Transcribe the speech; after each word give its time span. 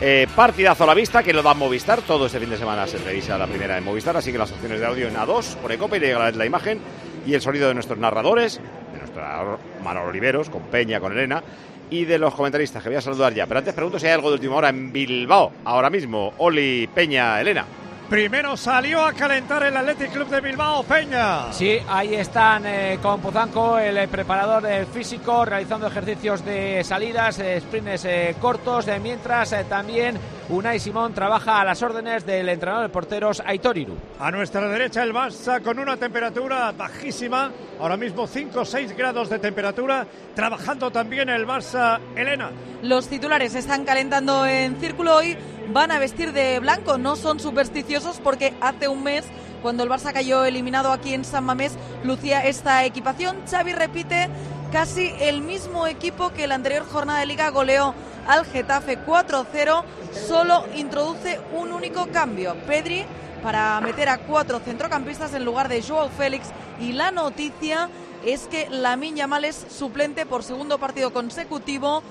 Eh, 0.00 0.28
partidazo 0.36 0.84
a 0.84 0.86
la 0.86 0.94
vista 0.94 1.24
que 1.24 1.32
lo 1.32 1.42
da 1.42 1.54
Movistar. 1.54 2.02
Todo 2.02 2.26
este 2.26 2.38
fin 2.38 2.50
de 2.50 2.56
semana 2.56 2.86
se 2.86 2.98
revisa 2.98 3.36
la 3.36 3.48
primera 3.48 3.76
en 3.76 3.84
Movistar, 3.84 4.16
así 4.16 4.30
que 4.30 4.38
las 4.38 4.52
opciones 4.52 4.78
de 4.78 4.86
audio 4.86 5.08
en 5.08 5.16
A2 5.16 5.56
por 5.56 5.72
Ecope 5.72 5.96
y 5.96 6.00
llega 6.00 6.30
la, 6.30 6.46
imagen 6.46 6.80
y 7.26 7.34
el 7.34 7.40
sonido 7.40 7.66
de 7.66 7.74
nuestros 7.74 7.98
narradores, 7.98 8.60
de 8.92 8.98
nuestra 8.98 9.58
Manolo 9.82 10.10
Oliveros, 10.10 10.50
con 10.50 10.62
Peña, 10.62 11.00
con 11.00 11.12
Elena 11.12 11.42
y 11.90 12.04
de 12.04 12.18
los 12.18 12.32
comentaristas 12.32 12.80
que 12.80 12.90
voy 12.90 12.98
a 12.98 13.00
saludar 13.00 13.34
ya. 13.34 13.46
Pero 13.48 13.58
antes 13.58 13.74
pregunto 13.74 13.98
si 13.98 14.06
hay 14.06 14.12
algo 14.12 14.28
de 14.28 14.34
última 14.34 14.54
hora 14.56 14.68
en 14.68 14.92
Bilbao, 14.92 15.50
ahora 15.64 15.90
mismo. 15.90 16.32
Oli, 16.38 16.88
Peña, 16.94 17.40
Elena. 17.40 17.64
Primero 18.08 18.56
salió 18.56 19.04
a 19.04 19.12
calentar 19.12 19.62
el 19.64 19.76
Athletic 19.76 20.12
Club 20.12 20.28
de 20.28 20.40
Bilbao, 20.40 20.82
Peña. 20.82 21.52
Sí, 21.52 21.76
ahí 21.86 22.14
están 22.14 22.64
eh, 22.64 22.98
con 23.02 23.20
Pozanco, 23.20 23.78
el 23.78 23.98
eh, 23.98 24.08
preparador 24.08 24.64
eh, 24.64 24.86
físico, 24.86 25.44
realizando 25.44 25.88
ejercicios 25.88 26.42
de 26.42 26.82
salidas, 26.84 27.38
eh, 27.38 27.60
sprints 27.60 28.06
eh, 28.06 28.34
cortos, 28.40 28.88
eh, 28.88 28.98
mientras 28.98 29.52
eh, 29.52 29.66
también 29.68 30.16
Unai 30.48 30.80
Simón 30.80 31.12
trabaja 31.12 31.60
a 31.60 31.64
las 31.66 31.82
órdenes 31.82 32.24
del 32.24 32.48
entrenador 32.48 32.84
de 32.84 32.88
porteros 32.88 33.42
Aitor 33.44 33.76
Iru. 33.76 33.98
A 34.18 34.30
nuestra 34.30 34.66
derecha 34.68 35.02
el 35.02 35.12
Barça 35.12 35.60
con 35.62 35.78
una 35.78 35.98
temperatura 35.98 36.72
bajísima, 36.72 37.50
ahora 37.78 37.98
mismo 37.98 38.26
5 38.26 38.60
o 38.60 38.64
6 38.64 38.96
grados 38.96 39.28
de 39.28 39.38
temperatura, 39.38 40.06
trabajando 40.34 40.90
también 40.90 41.28
el 41.28 41.46
Barça 41.46 42.00
Elena. 42.16 42.50
Los 42.82 43.08
titulares 43.08 43.54
están 43.54 43.84
calentando 43.84 44.46
en 44.46 44.80
círculo 44.80 45.16
hoy, 45.16 45.36
van 45.72 45.90
a 45.90 45.98
vestir 45.98 46.32
de 46.32 46.58
blanco, 46.60 46.98
no 46.98 47.16
son 47.16 47.40
supersticiosos 47.40 48.18
porque 48.18 48.54
hace 48.60 48.88
un 48.88 49.02
mes, 49.02 49.24
cuando 49.62 49.82
el 49.82 49.90
Barça 49.90 50.12
cayó 50.12 50.44
eliminado 50.44 50.92
aquí 50.92 51.14
en 51.14 51.24
San 51.24 51.44
Mamés, 51.44 51.72
lucía 52.04 52.44
esta 52.44 52.84
equipación. 52.84 53.36
Xavi 53.50 53.72
repite 53.72 54.28
casi 54.72 55.12
el 55.20 55.40
mismo 55.40 55.86
equipo 55.86 56.30
que 56.30 56.46
la 56.46 56.54
anterior 56.54 56.86
jornada 56.86 57.20
de 57.20 57.26
liga. 57.26 57.50
Goleó 57.50 57.94
al 58.26 58.44
Getafe 58.46 58.98
4-0, 59.04 59.82
solo 60.26 60.64
introduce 60.76 61.40
un 61.52 61.72
único 61.72 62.06
cambio. 62.08 62.54
Pedri 62.66 63.04
para 63.42 63.80
meter 63.80 64.08
a 64.08 64.18
cuatro 64.18 64.60
centrocampistas 64.60 65.34
en 65.34 65.44
lugar 65.44 65.68
de 65.68 65.82
Joao 65.82 66.08
Félix. 66.08 66.48
Y 66.80 66.92
la 66.92 67.10
noticia 67.10 67.88
es 68.24 68.48
que 68.48 68.68
Lamin 68.68 69.16
Yamal 69.16 69.44
es 69.44 69.66
suplente 69.70 70.26
por 70.26 70.42
segundo 70.42 70.78
partido 70.78 71.12
consecutivo 71.12 72.02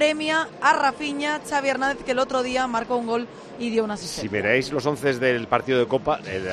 premia 0.00 0.46
a 0.60 0.74
Rafinha, 0.74 1.40
Xavi 1.48 1.68
Hernández, 1.70 2.04
que 2.04 2.12
el 2.12 2.18
otro 2.18 2.42
día 2.42 2.66
marcó 2.66 2.96
un 2.96 3.06
gol 3.06 3.26
y 3.58 3.70
dio 3.70 3.82
una 3.82 3.96
Si 3.96 4.04
asistencia. 4.04 4.30
veréis 4.42 4.70
los 4.70 4.84
11 4.84 5.14
del 5.18 5.46
partido 5.48 5.78
de 5.78 5.86
Copa, 5.86 6.20
el 6.26 6.46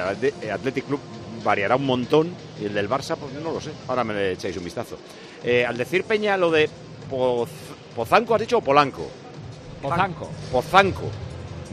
Athletic 0.50 0.86
Club 0.88 1.02
variará 1.44 1.76
un 1.76 1.86
montón 1.86 2.34
y 2.62 2.66
el 2.68 2.74
del 2.74 2.90
Barça, 2.90 3.18
pues 3.18 3.34
no 3.34 3.52
lo 3.52 3.60
sé. 3.60 3.72
Ahora 3.90 4.06
me 4.06 4.14
le 4.14 4.32
echáis 4.32 4.56
un 4.56 4.64
vistazo. 4.64 4.98
Eh, 5.44 5.66
al 5.66 5.76
decir 5.78 6.06
Peña 6.06 6.38
lo 6.38 6.50
de 6.52 6.70
Poz- 7.12 7.50
Pozanco, 7.94 8.34
¿has 8.34 8.40
dicho 8.40 8.60
o 8.60 8.62
Polanco? 8.62 9.06
Pozanco. 9.82 10.30
Pozanco. 10.50 11.02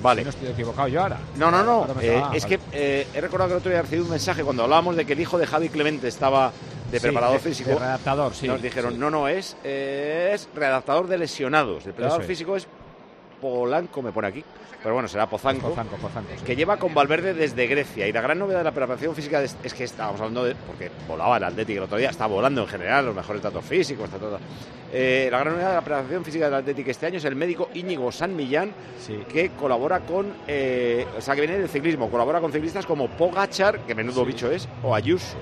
Vale. 0.03 0.25
No 0.25 0.31
estoy 0.31 0.49
equivocado 0.49 0.89
yo 0.89 1.03
ahora. 1.03 1.19
No, 1.37 1.51
no, 1.51 1.63
no. 1.63 1.95
Me 1.95 2.07
Eh, 2.07 2.17
es 2.17 2.21
vale. 2.23 2.41
que 2.47 2.59
eh, 2.73 3.07
he 3.15 3.21
recordado 3.21 3.49
que 3.49 3.55
el 3.55 3.59
otro 3.59 3.71
día 3.71 3.83
recibí 3.83 4.01
un 4.03 4.11
mensaje 4.11 4.43
cuando 4.43 4.63
hablábamos 4.65 4.97
de 4.97 5.05
que 5.05 5.13
el 5.13 5.21
hijo 5.21 5.37
de 5.39 5.47
Javi 5.47 5.69
Clemente 5.69 6.09
estaba 6.09 6.53
de 6.91 6.99
Sí, 6.99 7.03
preparador 7.07 7.37
de- 7.41 7.49
físico. 7.49 7.71
de 7.71 7.79
redactador, 7.79 8.35
sí, 8.35 8.49
Nos 8.49 8.61
dijeron, 8.63 8.95
sí. 8.95 8.99
no, 8.99 9.11
no, 9.11 9.29
es, 9.29 9.57
es 9.63 10.49
redactador 10.55 11.07
de 11.07 11.19
lesionados. 11.19 11.87
El 11.87 11.93
preparador 11.93 12.23
es. 12.23 12.27
físico 12.27 12.57
es 12.57 12.67
Polanco, 13.41 14.03
me 14.03 14.13
pone 14.13 14.29
aquí. 14.29 14.45
Pero 14.83 14.95
bueno, 14.95 15.09
será 15.09 15.29
Pozanco. 15.29 15.69
Pozanco, 15.69 15.97
Pozanco, 15.97 16.31
sí. 16.39 16.43
Que 16.45 16.57
lleva 16.57 16.79
con 16.79 16.95
Valverde 16.95 17.35
desde 17.35 17.67
Grecia. 17.67 18.07
Y 18.09 18.13
la 18.13 18.23
gran 18.23 18.39
novedad 18.39 18.59
de 18.61 18.65
la 18.65 18.73
preparación 18.73 19.15
física 19.15 19.43
es, 19.43 19.55
es 19.63 19.75
que 19.75 19.85
estábamos 19.85 20.21
hablando 20.21 20.45
de. 20.45 20.55
Porque 20.55 20.91
volaba 21.07 21.37
el 21.37 21.45
Atlético 21.45 21.79
el 21.81 21.85
otro 21.85 21.99
día, 21.99 22.09
está 22.09 22.27
volando 22.27 22.63
en 22.63 22.67
general, 22.69 23.05
los 23.07 23.15
mejores 23.15 23.43
datos 23.43 23.63
físicos, 23.65 24.07
está 24.07 24.19
todo. 24.19 24.39
Eh, 24.93 25.29
la 25.31 25.39
gran 25.41 25.53
novedad 25.53 25.69
de 25.69 25.75
la 25.75 25.81
preparación 25.83 26.25
física 26.25 26.47
del 26.47 26.55
Atlético 26.55 26.91
este 26.91 27.07
año 27.07 27.19
es 27.19 27.25
el 27.27 27.37
médico 27.37 27.69
Íñigo 27.75 28.11
San 28.11 28.35
Millán, 28.35 28.73
Sí. 29.07 29.19
que 29.31 29.51
colabora 29.51 30.01
con. 30.01 30.33
eh, 30.49 31.07
o 31.17 31.21
sea, 31.21 31.35
que 31.35 31.43
viene 31.43 31.59
del 31.59 31.69
ciclismo, 31.69 32.11
colabora 32.11 32.41
con 32.41 32.51
ciclistas 32.51 32.87
como 32.87 33.07
Pogachar, 33.09 33.81
que 33.81 33.95
menudo 33.95 34.25
bicho 34.25 34.51
es, 34.51 34.67
o 34.83 34.95
Ayuso. 34.95 35.37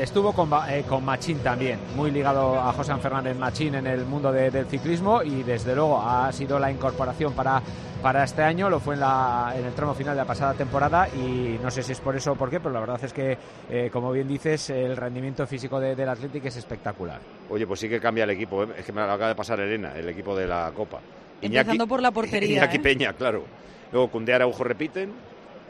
Estuvo 0.00 0.32
con, 0.32 0.50
eh, 0.68 0.84
con 0.88 1.04
Machín 1.04 1.38
también, 1.38 1.78
muy 1.96 2.10
ligado 2.10 2.58
a 2.60 2.72
José 2.72 2.94
Fernández 2.96 3.36
Machín 3.36 3.74
en 3.76 3.86
el 3.86 4.04
mundo 4.04 4.32
de- 4.32 4.50
del 4.50 4.66
ciclismo 4.66 5.22
y 5.22 5.42
desde 5.42 5.74
luego 5.74 6.00
ha 6.00 6.30
sido 6.32 6.58
la 6.58 6.70
incorporación 6.70 7.32
para, 7.32 7.62
para 8.02 8.24
este 8.24 8.42
año, 8.42 8.68
lo 8.68 8.80
fue 8.80 8.94
en, 8.94 9.00
la, 9.00 9.54
en 9.56 9.64
el 9.64 9.72
tramo 9.72 9.94
final 9.94 10.14
de 10.14 10.22
la 10.22 10.26
pasada 10.26 10.54
temporada 10.54 11.08
y 11.08 11.58
no 11.62 11.70
sé 11.70 11.82
si 11.82 11.92
es 11.92 12.00
por 12.00 12.16
eso 12.16 12.32
o 12.32 12.34
por 12.34 12.50
qué, 12.50 12.60
pero 12.60 12.72
la 12.72 12.80
verdad 12.80 13.00
es 13.02 13.12
que, 13.12 13.38
eh, 13.70 13.88
como 13.92 14.10
bien 14.12 14.28
dices, 14.28 14.68
el 14.70 14.96
rendimiento 14.96 15.46
físico 15.46 15.78
de- 15.80 15.94
del 15.94 16.08
Atlético 16.08 16.48
es 16.48 16.56
espectacular. 16.56 17.20
Oye, 17.48 17.66
pues 17.66 17.80
sí 17.80 17.88
que 17.88 18.00
cambia 18.00 18.24
el 18.24 18.30
equipo, 18.30 18.64
¿eh? 18.64 18.68
es 18.78 18.84
que 18.84 18.92
me 18.92 19.00
lo 19.00 19.10
acaba 19.12 19.28
de 19.28 19.34
pasar 19.34 19.60
Elena, 19.60 19.92
el 19.96 20.08
equipo 20.08 20.36
de 20.36 20.46
la 20.46 20.70
Copa. 20.74 21.00
Empezando 21.40 21.86
por 21.86 22.00
la 22.02 22.10
portería, 22.10 22.58
Iñaki 22.58 22.76
¿eh? 22.76 22.80
Peña, 22.80 23.12
claro. 23.12 23.44
Luego 23.92 24.08
Cundé 24.08 24.34
Araujo 24.34 24.64
repiten, 24.64 25.12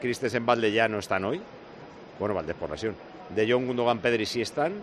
Christensen 0.01 0.45
Valde 0.45 0.71
ya 0.71 0.87
no 0.87 0.99
están 0.99 1.25
hoy. 1.25 1.41
Bueno, 2.19 2.33
Valdés 2.33 2.55
por 2.55 2.69
lesión. 2.69 2.95
De 3.29 3.51
Jong, 3.51 3.65
Gundogan, 3.67 3.99
Pedri 3.99 4.25
sí 4.25 4.41
están. 4.41 4.73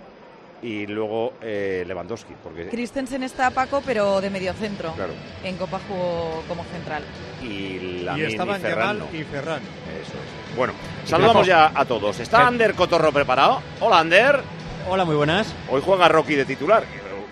Y 0.63 0.87
luego 0.87 1.33
eh, 1.43 1.83
Lewandowski, 1.89 2.35
porque 2.41 2.69
Christensen 2.69 3.25
está 3.25 3.51
Paco, 3.51 3.83
pero 3.85 4.21
de 4.21 4.31
medio 4.31 4.53
centro. 4.53 4.93
Claro. 4.93 5.13
En 5.43 5.57
Copa 5.57 5.81
jugó 5.89 6.45
como 6.47 6.63
central. 6.65 7.03
y 7.43 8.03
la 8.05 8.17
y 8.17 8.23
estaban 8.23 8.61
Ferran 8.61 8.97
Yamal 8.97 9.11
no. 9.13 9.19
y 9.19 9.25
Ferran. 9.25 9.61
Eso 9.61 10.13
es. 10.13 10.57
Bueno, 10.57 10.73
saludamos 11.05 11.49
ya 11.49 11.73
a 11.75 11.85
todos. 11.85 12.21
¿Está 12.21 12.47
Ander 12.47 12.75
Cotorro 12.75 13.11
preparado? 13.13 13.61
Hola, 13.81 13.99
Ander. 13.99 14.41
Hola, 14.89 15.05
muy 15.05 15.17
buenas. 15.17 15.53
Hoy 15.69 15.83
juega 15.85 16.07
Rocky 16.09 16.37
de 16.37 16.45
titular. 16.45 16.85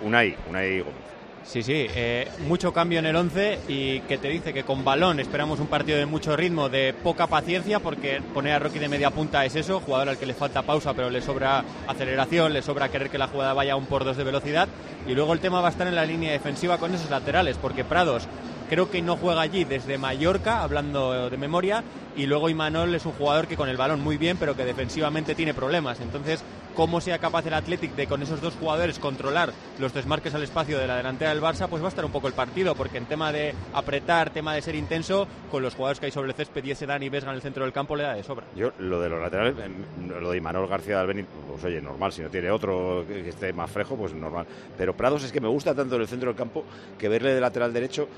Unai, 0.03 0.37
Unai 0.49 0.81
Gómez. 0.81 1.09
Sí, 1.44 1.62
sí, 1.64 1.86
eh, 1.94 2.28
mucho 2.46 2.72
cambio 2.72 3.00
en 3.00 3.06
el 3.06 3.16
11 3.16 3.60
y 3.66 4.00
que 4.00 4.18
te 4.18 4.28
dice 4.28 4.52
que 4.52 4.62
con 4.62 4.84
balón 4.84 5.18
esperamos 5.18 5.58
un 5.58 5.66
partido 5.66 5.98
de 5.98 6.06
mucho 6.06 6.36
ritmo, 6.36 6.68
de 6.68 6.94
poca 6.94 7.26
paciencia, 7.26 7.80
porque 7.80 8.22
poner 8.32 8.52
a 8.52 8.58
Rocky 8.60 8.78
de 8.78 8.88
media 8.88 9.10
punta 9.10 9.44
es 9.44 9.56
eso, 9.56 9.80
jugador 9.80 10.10
al 10.10 10.18
que 10.18 10.26
le 10.26 10.34
falta 10.34 10.62
pausa, 10.62 10.94
pero 10.94 11.10
le 11.10 11.20
sobra 11.20 11.64
aceleración, 11.88 12.52
le 12.52 12.62
sobra 12.62 12.88
querer 12.88 13.10
que 13.10 13.18
la 13.18 13.26
jugada 13.26 13.52
vaya 13.52 13.72
a 13.72 13.76
un 13.76 13.86
por 13.86 14.04
dos 14.04 14.16
de 14.16 14.22
velocidad. 14.22 14.68
Y 15.08 15.14
luego 15.14 15.32
el 15.32 15.40
tema 15.40 15.60
va 15.60 15.68
a 15.68 15.70
estar 15.72 15.88
en 15.88 15.96
la 15.96 16.04
línea 16.04 16.30
defensiva 16.30 16.78
con 16.78 16.94
esos 16.94 17.10
laterales, 17.10 17.56
porque 17.60 17.84
Prados 17.84 18.28
creo 18.70 18.88
que 18.88 19.03
no 19.03 19.16
juega 19.16 19.41
allí 19.41 19.64
desde 19.64 19.98
Mallorca, 19.98 20.62
hablando 20.62 21.28
de 21.28 21.36
memoria, 21.36 21.82
y 22.16 22.26
luego 22.26 22.48
Imanol 22.48 22.94
es 22.94 23.04
un 23.04 23.12
jugador 23.12 23.48
que 23.48 23.56
con 23.56 23.69
el 23.69 23.76
balón 23.76 24.00
muy 24.00 24.16
bien, 24.16 24.36
pero 24.38 24.54
que 24.54 24.64
defensivamente 24.64 25.34
tiene 25.34 25.53
problemas. 25.54 26.00
Entonces, 26.00 26.44
cómo 26.76 27.00
sea 27.00 27.19
capaz 27.19 27.44
el 27.47 27.54
Athletic 27.54 27.97
de 27.97 28.06
con 28.06 28.22
esos 28.22 28.41
dos 28.41 28.54
jugadores 28.54 29.00
controlar 29.00 29.53
los 29.81 29.92
desmarques 29.92 30.34
al 30.34 30.44
espacio 30.44 30.78
de 30.78 30.86
la 30.86 30.97
delantera 30.97 31.34
del 31.34 31.42
Barça, 31.42 31.69
pues 31.69 31.82
va 31.82 31.86
a 31.86 31.88
estar 31.88 32.04
un 32.04 32.12
poco 32.12 32.28
el 32.28 32.32
partido, 32.32 32.76
porque 32.76 32.98
en 32.98 33.06
tema 33.06 33.32
de 33.32 33.54
apretar, 33.72 34.31
tema 34.31 34.54
de 34.54 34.62
ser 34.62 34.76
intenso, 34.76 35.26
con 35.50 35.64
los 35.64 35.75
jugadores 35.75 35.98
que 35.98 36.06
hay 36.06 36.12
sobre 36.12 36.28
el 36.28 36.34
césped 36.34 36.64
y 36.64 36.70
ese 36.70 36.87
Dani 36.87 37.08
Vesga 37.08 37.31
en 37.31 37.37
el 37.37 37.42
centro 37.42 37.64
del 37.64 37.72
campo 37.72 37.97
le 37.97 38.04
da 38.04 38.14
de 38.14 38.22
sobra. 38.22 38.47
Yo, 38.54 38.70
lo 38.78 39.00
de 39.00 39.08
los 39.08 39.20
laterales, 39.20 39.56
em, 39.58 40.08
lo 40.20 40.31
de 40.31 40.38
Imanol 40.38 40.69
García 40.69 40.94
de 40.94 41.00
Albeni, 41.00 41.25
pues 41.25 41.64
oye, 41.64 41.81
normal, 41.82 42.12
si 42.12 42.22
no 42.22 42.28
tiene 42.28 42.50
otro 42.52 43.04
que 43.08 43.28
esté 43.28 43.52
más 43.52 43.69
frejo, 43.69 43.97
pues 43.97 44.14
normal. 44.14 44.47
Pero 44.78 44.97
Prados 44.97 45.25
es 45.25 45.32
que 45.32 45.41
me 45.41 45.48
gusta 45.48 45.75
tanto 45.75 45.97
en 45.97 46.02
el 46.02 46.08
centro 46.08 46.28
del 46.28 46.37
campo 46.37 46.64
que 46.97 47.08
verle 47.08 47.34
de 47.34 47.41
lateral 47.41 47.72
derecho 47.72 48.08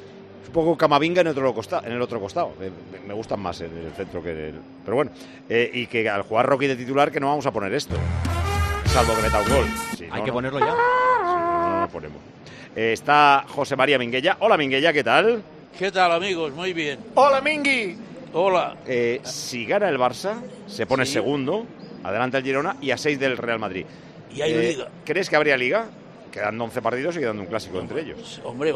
es 0.42 0.48
un 0.48 0.52
poco 0.54 0.76
Camavinga 0.76 1.20
en, 1.22 1.28
otro 1.28 1.54
costa- 1.54 1.82
en 1.84 1.92
el 1.92 2.02
otro 2.02 2.20
costado. 2.20 2.52
Me, 2.58 2.70
me- 3.06 3.14
gustan 3.14 3.40
más 3.40 3.60
en 3.60 3.76
el 3.76 3.92
centro 3.92 4.22
que 4.22 4.30
en 4.30 4.38
el... 4.38 4.54
Pero 4.84 4.96
bueno, 4.96 5.10
eh, 5.48 5.70
y 5.72 5.86
que 5.86 6.08
al 6.08 6.22
jugar 6.22 6.46
Rocky 6.46 6.66
de 6.66 6.76
titular 6.76 7.10
que 7.12 7.20
no 7.20 7.28
vamos 7.28 7.46
a 7.46 7.50
poner 7.52 7.72
esto. 7.74 7.94
Salvo 8.86 9.14
que 9.16 9.22
meta 9.22 9.40
un 9.40 9.48
gol. 9.48 9.66
Si 9.96 10.04
Hay 10.04 10.10
no, 10.10 10.24
que 10.24 10.26
no. 10.30 10.32
ponerlo 10.34 10.58
ya. 10.58 10.66
Si 10.66 10.72
no, 10.72 11.74
no 11.74 11.80
lo 11.82 11.88
ponemos. 11.88 12.18
Eh, 12.74 12.92
está 12.92 13.44
José 13.48 13.76
María 13.76 13.98
Minguella. 13.98 14.36
Hola 14.40 14.56
Minguella, 14.56 14.92
¿qué 14.92 15.04
tal? 15.04 15.42
¿Qué 15.78 15.90
tal, 15.90 16.12
amigos? 16.12 16.52
Muy 16.52 16.72
bien. 16.72 16.98
¡Hola, 17.14 17.40
Mingui! 17.40 17.96
Hola. 18.34 18.76
Eh, 18.86 19.20
si 19.24 19.64
gana 19.66 19.88
el 19.88 19.98
Barça, 19.98 20.40
se 20.66 20.86
pone 20.86 21.04
Sí. 21.06 21.12
segundo, 21.14 21.66
adelante 22.02 22.38
el 22.38 22.44
Girona 22.44 22.76
y 22.80 22.90
a 22.90 22.96
6 22.98 23.18
del 23.18 23.36
Real 23.36 23.58
Madrid. 23.58 23.84
Y 24.34 24.40
hay 24.42 24.52
Eh, 24.52 24.68
liga. 24.72 24.88
¿Crees 25.04 25.28
que 25.30 25.36
habría 25.36 25.56
liga? 25.56 25.86
Quedando 26.30 26.64
11 26.64 26.80
partidos 26.82 27.16
y 27.16 27.20
quedando 27.20 27.42
un 27.42 27.48
clásico 27.48 27.78
entre 27.78 28.00
ellos. 28.02 28.16
Pues, 28.18 28.40
Hombre, 28.44 28.72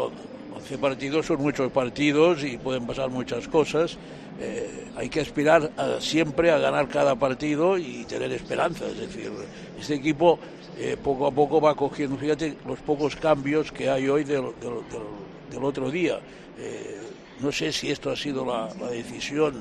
11 0.57 0.79
partidos 0.79 1.27
son 1.27 1.43
muchos 1.43 1.71
partidos 1.71 2.43
y 2.43 2.57
pueden 2.57 2.87
pasar 2.87 3.11
muchas 3.11 3.47
cosas. 3.49 3.99
Eh, 4.41 4.89
hay 4.97 5.09
que 5.09 5.21
aspirar 5.21 5.71
a- 5.77 6.01
siempre 6.01 6.51
a 6.51 6.59
ganar 6.59 6.89
cada 6.89 7.15
partido 7.17 7.77
y 7.79 8.05
tener 8.05 8.33
esperanza. 8.33 8.87
Es 8.87 8.99
decir, 8.99 9.31
este 9.79 9.95
equipo 9.95 10.39
eh, 10.79 10.97
poco 11.03 11.27
a 11.27 11.31
poco 11.31 11.61
va 11.61 11.75
cogiendo, 11.75 12.17
fíjate 12.17 12.55
los 12.67 12.79
pocos 12.81 13.17
cambios 13.17 13.73
que 13.73 13.89
hay 13.89 14.09
hoy 14.09 14.25
del, 14.25 14.43
del- 14.61 14.85
del- 14.91 15.51
del 15.51 15.65
otro 15.65 15.91
día. 15.91 16.19
Eh, 16.59 16.97
no 17.41 17.53
sé 17.53 17.71
si 17.73 17.91
esto 17.91 18.11
ha 18.11 18.17
sido 18.17 18.45
la, 18.45 18.69
la 18.81 18.89
decisión 18.89 19.55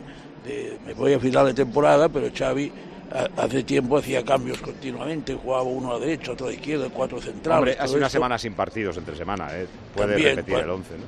de 0.46 0.78
me 0.86 0.94
voy 0.94 1.14
a 1.14 1.20
final 1.20 1.46
de 1.48 1.54
temporada, 1.54 2.08
pero 2.10 2.30
Xavi 2.34 2.72
hace 3.38 3.64
tiempo 3.64 3.98
hacía 3.98 4.24
cambios 4.24 4.60
continuamente, 4.60 5.36
jugaba 5.36 5.64
uno 5.64 5.94
a 5.94 6.00
derecha, 6.00 6.32
otro 6.34 6.48
a 6.48 6.54
izquierda, 6.54 6.90
cuatro 6.92 7.22
centrales. 7.22 7.58
Hombre, 7.60 7.78
hace 7.80 7.96
una 7.98 8.08
esto. 8.08 8.18
semana 8.18 8.38
sin 8.38 8.54
partidos 8.54 8.98
entre 8.98 9.16
semana, 9.16 9.48
¿eh? 9.58 9.68
Puede 9.94 10.14
También, 10.14 10.36
repetir 10.38 10.60
el 10.60 10.70
11, 10.70 10.90
¿no? 10.98 11.04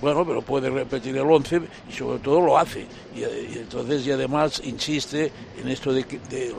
Bueno, 0.00 0.26
pero 0.26 0.42
puede 0.42 0.68
repetir 0.68 1.16
el 1.16 1.22
11 1.30 1.62
y 1.88 1.92
sobre 1.92 2.18
todo 2.18 2.40
lo 2.40 2.58
hace. 2.58 2.86
Y, 3.14 3.20
y 3.20 3.58
entonces, 3.58 4.06
y 4.06 4.12
además 4.12 4.60
insiste 4.64 5.32
en 5.60 5.68
esto 5.68 5.92
de 5.92 6.04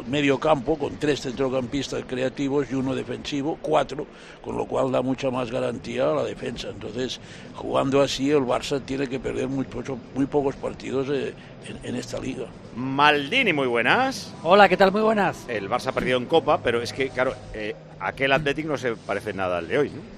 medio 0.07 0.39
campo 0.39 0.75
con 0.77 0.97
tres 0.97 1.21
centrocampistas 1.21 2.03
creativos 2.07 2.67
y 2.71 2.75
uno 2.75 2.95
defensivo, 2.95 3.59
cuatro, 3.61 4.07
con 4.43 4.57
lo 4.57 4.65
cual 4.65 4.91
da 4.91 5.01
mucha 5.01 5.29
más 5.29 5.51
garantía 5.51 6.09
a 6.09 6.13
la 6.15 6.23
defensa. 6.23 6.69
Entonces, 6.69 7.19
jugando 7.55 8.01
así, 8.01 8.31
el 8.31 8.39
Barça 8.43 8.81
tiene 8.83 9.07
que 9.07 9.19
perder 9.19 9.47
muy, 9.47 9.65
pocho- 9.65 9.99
muy 10.15 10.25
pocos 10.25 10.55
partidos 10.55 11.07
eh, 11.11 11.33
en, 11.67 11.79
en 11.89 11.95
esta 11.95 12.19
liga. 12.19 12.45
Maldini, 12.75 13.53
muy 13.53 13.67
buenas. 13.67 14.33
Hola, 14.43 14.67
¿qué 14.67 14.77
tal? 14.77 14.91
Muy 14.91 15.01
buenas. 15.01 15.45
El 15.47 15.69
Barça 15.69 15.87
ha 15.87 15.91
perdido 15.91 16.17
en 16.17 16.25
Copa, 16.25 16.59
pero 16.63 16.81
es 16.81 16.91
que, 16.91 17.09
claro, 17.09 17.35
eh, 17.53 17.75
aquel 17.99 18.31
Atlético 18.31 18.69
no 18.69 18.77
se 18.77 18.95
parece 18.95 19.31
nada 19.33 19.59
al 19.59 19.67
de 19.67 19.77
hoy, 19.77 19.89
¿no? 19.91 20.16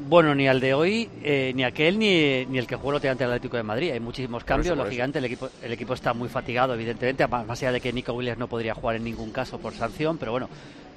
Bueno, 0.00 0.32
ni 0.34 0.46
al 0.46 0.60
de 0.60 0.74
hoy, 0.74 1.08
eh, 1.24 1.52
ni 1.56 1.64
aquel, 1.64 1.98
ni, 1.98 2.46
ni 2.46 2.58
el 2.58 2.66
que 2.66 2.76
jugó 2.76 2.90
el 2.90 2.96
otro 2.96 3.10
ante 3.10 3.24
el 3.24 3.30
Atlético 3.30 3.56
de 3.56 3.64
Madrid. 3.64 3.90
Hay 3.90 4.00
muchísimos 4.00 4.44
cambios, 4.44 4.76
lógicamente. 4.84 5.18
El 5.18 5.24
equipo, 5.24 5.48
el 5.60 5.72
equipo 5.72 5.94
está 5.94 6.14
muy 6.14 6.28
fatigado, 6.28 6.74
evidentemente, 6.74 7.26
más 7.26 7.44
más 7.46 7.60
allá 7.62 7.72
de 7.72 7.80
que 7.80 7.92
Nico 7.92 8.12
Williams 8.12 8.38
no 8.38 8.46
podría 8.48 8.74
jugar 8.74 8.96
en 8.96 9.04
ningún 9.04 9.32
caso 9.32 9.58
por 9.58 9.74
sanción, 9.74 10.16
pero 10.16 10.30
bueno, 10.32 10.48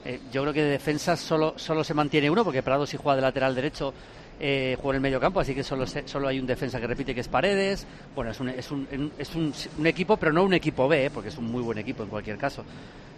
eh, 0.05 0.19
yo 0.31 0.41
creo 0.43 0.53
que 0.53 0.61
de 0.63 0.69
defensa 0.69 1.15
solo, 1.17 1.53
solo 1.57 1.83
se 1.83 1.93
mantiene 1.95 2.29
uno, 2.29 2.43
porque 2.43 2.61
Prado 2.61 2.85
si 2.85 2.95
juega 2.97 3.15
de 3.15 3.21
lateral 3.23 3.55
derecho 3.55 3.91
eh, 4.39 4.75
juega 4.79 4.93
en 4.93 4.95
el 4.97 5.01
medio 5.01 5.19
campo, 5.19 5.39
así 5.39 5.53
que 5.55 5.63
solo, 5.63 5.85
se- 5.87 6.07
solo 6.07 6.27
hay 6.27 6.39
un 6.39 6.45
defensa 6.45 6.79
que 6.79 6.87
repite 6.87 7.13
que 7.15 7.21
es 7.21 7.27
Paredes. 7.27 7.85
Bueno, 8.15 8.31
es 8.31 8.39
un, 8.39 8.49
es 8.49 8.69
un, 8.71 9.11
es 9.17 9.35
un, 9.35 9.51
un 9.79 9.87
equipo, 9.87 10.17
pero 10.17 10.31
no 10.31 10.43
un 10.43 10.53
equipo 10.53 10.87
B, 10.87 11.05
eh, 11.05 11.09
porque 11.11 11.29
es 11.29 11.37
un 11.37 11.45
muy 11.51 11.61
buen 11.63 11.77
equipo 11.79 12.03
en 12.03 12.09
cualquier 12.09 12.37
caso. 12.37 12.63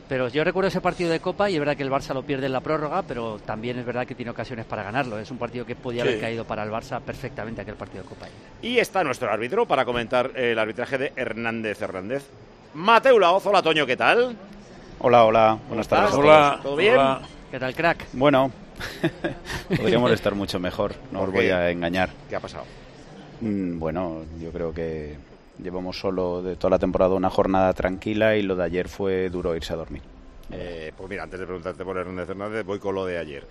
Pero 0.10 0.28
yo 0.28 0.44
recuerdo 0.44 0.68
ese 0.68 0.82
partido 0.82 1.10
de 1.10 1.20
Copa 1.22 1.50
y 1.50 1.54
es 1.54 1.60
verdad 1.60 1.78
que 1.78 1.84
el 1.84 1.90
Barça 1.90 2.14
lo 2.14 2.24
pierde 2.24 2.46
en 2.48 2.52
la 2.52 2.60
prórroga, 2.60 3.04
pero 3.04 3.40
también 3.40 3.80
es 3.80 3.86
verdad 3.86 4.06
que 4.06 4.16
tiene 4.16 4.32
ocasiones 4.32 4.66
para 4.66 4.84
ganarlo. 4.84 5.18
Es 5.18 5.32
un 5.32 5.38
partido 5.38 5.66
que 5.66 5.76
podía 5.76 6.04
Sí. 6.04 6.10
haber 6.10 6.22
caído 6.22 6.46
para 6.46 6.64
el 6.64 6.70
Barça 6.72 7.00
perfectamente 7.02 7.62
aquel 7.62 7.76
partido 7.76 8.04
de 8.04 8.10
Copa. 8.10 8.28
Y 8.62 8.80
está 8.80 9.04
nuestro 9.04 9.32
árbitro 9.32 9.66
para 9.66 9.86
comentar 9.86 10.32
el 10.36 10.60
arbitraje 10.60 10.98
de 10.98 11.14
Hernández 11.16 11.82
Hernández. 11.82 12.26
Mateo 12.74 13.18
Laoz, 13.18 13.46
hola 13.46 13.62
Toño, 13.62 13.86
¿qué 13.86 13.96
tal? 13.96 14.36
Hola, 15.00 15.26
hola, 15.26 15.58
buenas 15.68 15.88
tardes. 15.88 16.14
Hola, 16.14 16.60
¿Todo 16.62 16.76
bien? 16.76 16.94
hola. 16.96 17.22
¿Qué 17.50 17.60
tal, 17.60 17.74
crack? 17.74 18.06
Bueno, 18.14 18.52
podríamos 19.78 20.12
estar 20.12 20.36
mucho 20.36 20.60
mejor, 20.60 20.94
no 21.12 21.20
¿Por 21.20 21.30
os 21.30 21.34
voy 21.36 21.50
a 21.50 21.70
engañar. 21.70 22.10
¿Qué 22.30 22.36
ha 22.36 22.40
pasado? 22.40 22.66
Mm, 23.42 23.80
Bueno, 23.80 24.24
yo 24.42 24.52
creo 24.52 24.74
que 24.74 25.16
llevamos 25.64 25.98
solo 26.00 26.42
de 26.44 26.56
toda 26.56 26.72
la 26.72 26.80
temporada 26.80 27.16
una 27.16 27.30
jornada 27.30 27.74
tranquila 27.74 28.36
y 28.36 28.44
lo 28.44 28.56
de 28.56 28.64
ayer 28.66 28.88
fue 28.90 29.30
duro 29.30 29.56
irse 29.56 29.74
a 29.74 29.78
dormir. 29.78 30.02
Eh, 30.52 30.92
pues 30.96 31.10
mira, 31.10 31.24
antes 31.24 31.40
de 31.40 31.46
preguntarte 31.46 31.84
por 31.84 31.98
Hernández 31.98 32.30
Hernández, 32.30 32.66
voy 32.66 32.78
con 32.80 32.94
lo 32.94 33.06
de 33.06 33.18
ayer. 33.18 33.44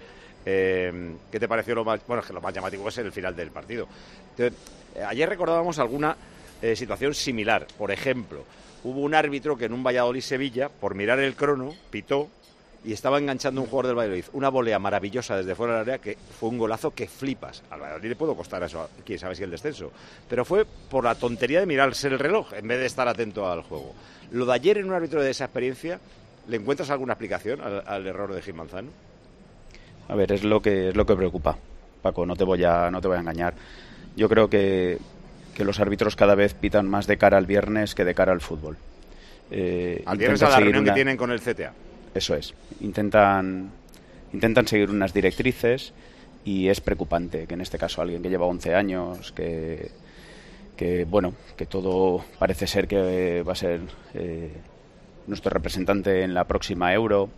Eh, 0.44 1.14
¿Qué 1.30 1.40
te 1.40 1.48
pareció 1.48 1.74
lo 1.74 1.84
más, 1.84 2.00
bueno, 2.06 2.20
es 2.20 2.26
que 2.26 2.32
lo 2.32 2.40
más 2.40 2.52
llamativo 2.54 2.88
es 2.88 2.98
el 2.98 3.10
final 3.12 3.34
del 3.34 3.50
partido? 3.50 3.88
Te- 4.36 4.48
eh, 4.48 5.02
ayer 5.06 5.28
recordábamos 5.28 5.78
alguna 5.78 6.16
eh, 6.60 6.76
situación 6.76 7.14
similar. 7.14 7.66
Por 7.78 7.90
ejemplo, 7.90 8.44
hubo 8.84 9.00
un 9.00 9.14
árbitro 9.14 9.56
que 9.56 9.64
en 9.64 9.72
un 9.72 9.82
Valladolid-Sevilla, 9.82 10.68
por 10.68 10.94
mirar 10.94 11.18
el 11.20 11.34
crono, 11.34 11.74
pitó 11.90 12.28
y 12.84 12.92
estaba 12.92 13.18
enganchando 13.18 13.60
un 13.60 13.66
jugador 13.68 13.86
del 13.88 13.96
Valladolid. 13.98 14.24
Una 14.32 14.48
volea 14.48 14.78
maravillosa 14.78 15.36
desde 15.36 15.54
fuera 15.54 15.74
del 15.74 15.82
área 15.82 15.98
que 15.98 16.16
fue 16.38 16.48
un 16.48 16.58
golazo 16.58 16.90
que 16.92 17.06
flipas. 17.06 17.62
Al 17.70 17.80
Valladolid 17.80 18.08
le 18.08 18.16
puedo 18.16 18.34
costar 18.34 18.62
eso, 18.62 18.88
quién 19.04 19.18
sabe 19.18 19.34
si 19.36 19.42
el 19.44 19.50
descenso. 19.50 19.92
Pero 20.28 20.44
fue 20.44 20.64
por 20.90 21.04
la 21.04 21.14
tontería 21.14 21.60
de 21.60 21.66
mirarse 21.66 22.08
el 22.08 22.18
reloj 22.18 22.52
en 22.54 22.66
vez 22.66 22.80
de 22.80 22.86
estar 22.86 23.06
atento 23.06 23.48
al 23.50 23.62
juego. 23.62 23.94
Lo 24.32 24.46
de 24.46 24.52
ayer 24.54 24.78
en 24.78 24.86
un 24.86 24.94
árbitro 24.94 25.22
de 25.22 25.30
esa 25.30 25.44
experiencia, 25.44 26.00
¿le 26.48 26.56
encuentras 26.56 26.90
alguna 26.90 27.12
explicación 27.12 27.60
al, 27.60 27.84
al 27.86 28.06
error 28.06 28.32
de 28.34 28.42
Gil 28.42 28.54
Manzano? 28.54 28.88
A 30.08 30.14
ver, 30.16 30.32
es 30.32 30.42
lo 30.42 30.60
que 30.60 30.88
es 30.88 30.96
lo 30.96 31.06
que 31.06 31.14
preocupa, 31.14 31.56
Paco, 32.02 32.26
no 32.26 32.34
te 32.34 32.44
voy 32.44 32.64
a 32.64 32.90
no 32.90 33.00
te 33.00 33.06
voy 33.08 33.16
a 33.16 33.20
engañar. 33.20 33.54
Yo 34.16 34.28
creo 34.28 34.50
que, 34.50 34.98
que 35.54 35.64
los 35.64 35.78
árbitros 35.80 36.16
cada 36.16 36.34
vez 36.34 36.52
pitan 36.54 36.88
más 36.88 37.06
de 37.06 37.16
cara 37.16 37.38
al 37.38 37.46
viernes 37.46 37.94
que 37.94 38.04
de 38.04 38.14
cara 38.14 38.32
al 38.32 38.40
fútbol. 38.40 38.76
Eh, 39.50 40.02
Al 40.06 40.18
viernes 40.18 40.42
a 40.42 40.48
la 40.48 40.56
reunión 40.60 40.82
una- 40.82 40.92
que 40.92 40.94
tienen 40.96 41.16
con 41.16 41.30
el 41.30 41.40
CTA. 41.40 41.72
Eso 42.14 42.34
es. 42.34 42.54
Intentan, 42.80 43.70
intentan 44.32 44.66
seguir 44.66 44.90
unas 44.90 45.14
directrices 45.14 45.92
y 46.44 46.68
es 46.68 46.80
preocupante 46.80 47.46
que 47.46 47.54
en 47.54 47.60
este 47.60 47.78
caso 47.78 48.02
alguien 48.02 48.22
que 48.22 48.28
lleva 48.28 48.46
11 48.46 48.74
años, 48.74 49.32
que, 49.32 49.90
que 50.76 51.04
bueno, 51.04 51.34
que 51.56 51.66
todo 51.66 52.24
parece 52.38 52.66
ser 52.66 52.88
que 52.88 53.42
va 53.42 53.52
a 53.52 53.56
ser 53.56 53.80
eh, 54.14 54.50
nuestro 55.26 55.50
representante 55.50 56.22
en 56.22 56.34
la 56.34 56.44
próxima 56.44 56.92
Euro, 56.92 57.30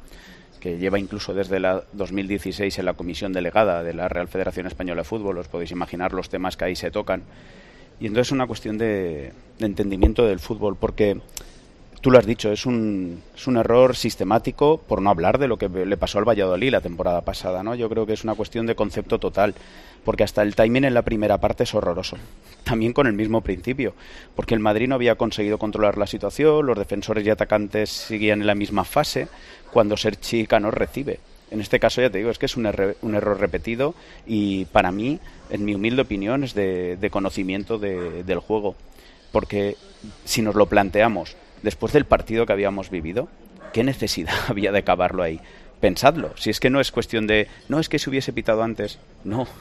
que 0.61 0.79
lleva 0.79 0.99
incluso 0.99 1.35
desde 1.35 1.61
la 1.61 1.85
2016 1.93 2.79
en 2.79 2.85
la 2.87 2.94
comisión 2.94 3.32
delegada 3.32 3.82
de 3.82 3.93
la 3.93 4.09
Real 4.09 4.29
Federación 4.29 4.67
Española 4.67 5.03
de 5.03 5.09
Fútbol, 5.09 5.38
os 5.38 5.49
podéis 5.49 5.73
imaginar 5.73 6.15
los 6.15 6.31
temas 6.31 6.56
que 6.56 6.65
ahí 6.65 6.76
se 6.76 6.91
tocan. 6.91 7.23
Y 8.00 8.06
entonces 8.06 8.29
es 8.29 8.32
una 8.32 8.47
cuestión 8.47 8.79
de, 8.79 9.32
de 9.59 9.67
entendimiento 9.67 10.26
del 10.26 10.41
fútbol, 10.41 10.76
porque 10.76 11.21
tú 12.05 12.11
lo 12.11 12.19
has 12.19 12.27
dicho, 12.27 12.53
es 12.53 12.67
un, 12.67 13.23
es 13.35 13.47
un 13.47 13.56
error 13.56 13.97
sistemático, 13.97 14.77
por 14.77 15.01
no 15.01 15.09
hablar 15.09 15.39
de 15.39 15.49
lo 15.49 15.56
que 15.56 15.71
le 15.71 15.97
pasó 15.97 16.19
al 16.19 16.29
Valladolid 16.29 16.71
la 16.71 16.83
temporada 16.83 17.23
pasada, 17.23 17.62
¿no? 17.62 17.75
Yo 17.75 17.89
creo 17.89 18.05
que 18.05 18.12
es 18.12 18.25
una 18.25 18.35
cuestión 18.35 18.67
de 18.67 18.75
concepto 18.75 19.19
total, 19.19 19.55
porque 20.05 20.23
hasta 20.23 20.43
el 20.43 20.55
timing 20.55 20.85
en 20.85 20.93
la 20.93 21.01
primera 21.01 21.39
parte 21.39 21.62
es 21.62 21.75
horroroso. 21.75 22.19
También 22.62 22.93
con 22.93 23.06
el 23.06 23.15
mismo 23.15 23.41
principio, 23.41 23.95
porque 24.37 24.53
el 24.53 24.61
Madrid 24.61 24.87
no 24.87 24.97
había 24.97 25.15
conseguido 25.15 25.56
controlar 25.56 25.97
la 25.97 26.06
situación, 26.06 26.67
los 26.67 26.77
defensores 26.77 27.27
y 27.27 27.31
atacantes 27.31 27.89
seguían 27.89 28.43
en 28.43 28.49
la 28.49 28.55
misma 28.55 28.85
fase, 28.85 29.29
cuando 29.73 29.97
Serchi 29.97 30.47
Cano 30.47 30.71
recibe. 30.71 31.21
En 31.50 31.62
este 31.62 31.81
caso, 31.81 32.03
ya 32.03 32.11
te 32.11 32.19
digo, 32.19 32.29
es 32.29 32.39
que 32.39 32.45
es 32.45 32.57
un, 32.59 32.67
erre- 32.67 32.97
un 33.00 33.15
error 33.15 33.41
repetido 33.41 33.95
y 34.27 34.67
para 34.67 34.93
mí, 34.93 35.21
en 35.49 35.65
mi 35.65 35.75
humilde 35.75 36.03
opinión, 36.03 36.45
es 36.45 36.53
de, 36.53 36.99
de 36.99 37.09
conocimiento 37.09 37.79
de- 37.79 38.25
del 38.25 38.41
juego. 38.41 38.75
Porque 39.33 39.77
si 40.27 40.43
nos 40.43 40.55
lo 40.55 40.67
planteamos 40.67 41.35
después 41.64 41.93
del 41.93 42.05
partido 42.05 42.46
que 42.46 42.52
habíamos 42.52 42.90
vivido, 42.90 43.28
¿qué 43.72 43.82
necesidad 43.82 44.34
había 44.49 44.70
de 44.70 44.78
acabarlo 44.78 45.22
ahí? 45.22 45.40
Pensadlo, 45.81 46.32
si 46.37 46.50
es 46.50 46.61
que 46.61 46.70
no 46.70 46.81
es 46.81 46.93
cuestión 46.93 47.26
de, 47.26 47.49
no 47.69 47.81
es 47.81 47.88
que 47.88 47.99
se 47.99 48.08
hubiese 48.08 48.32
pitado 48.32 48.62
antes, 48.62 48.99
no. 49.25 49.46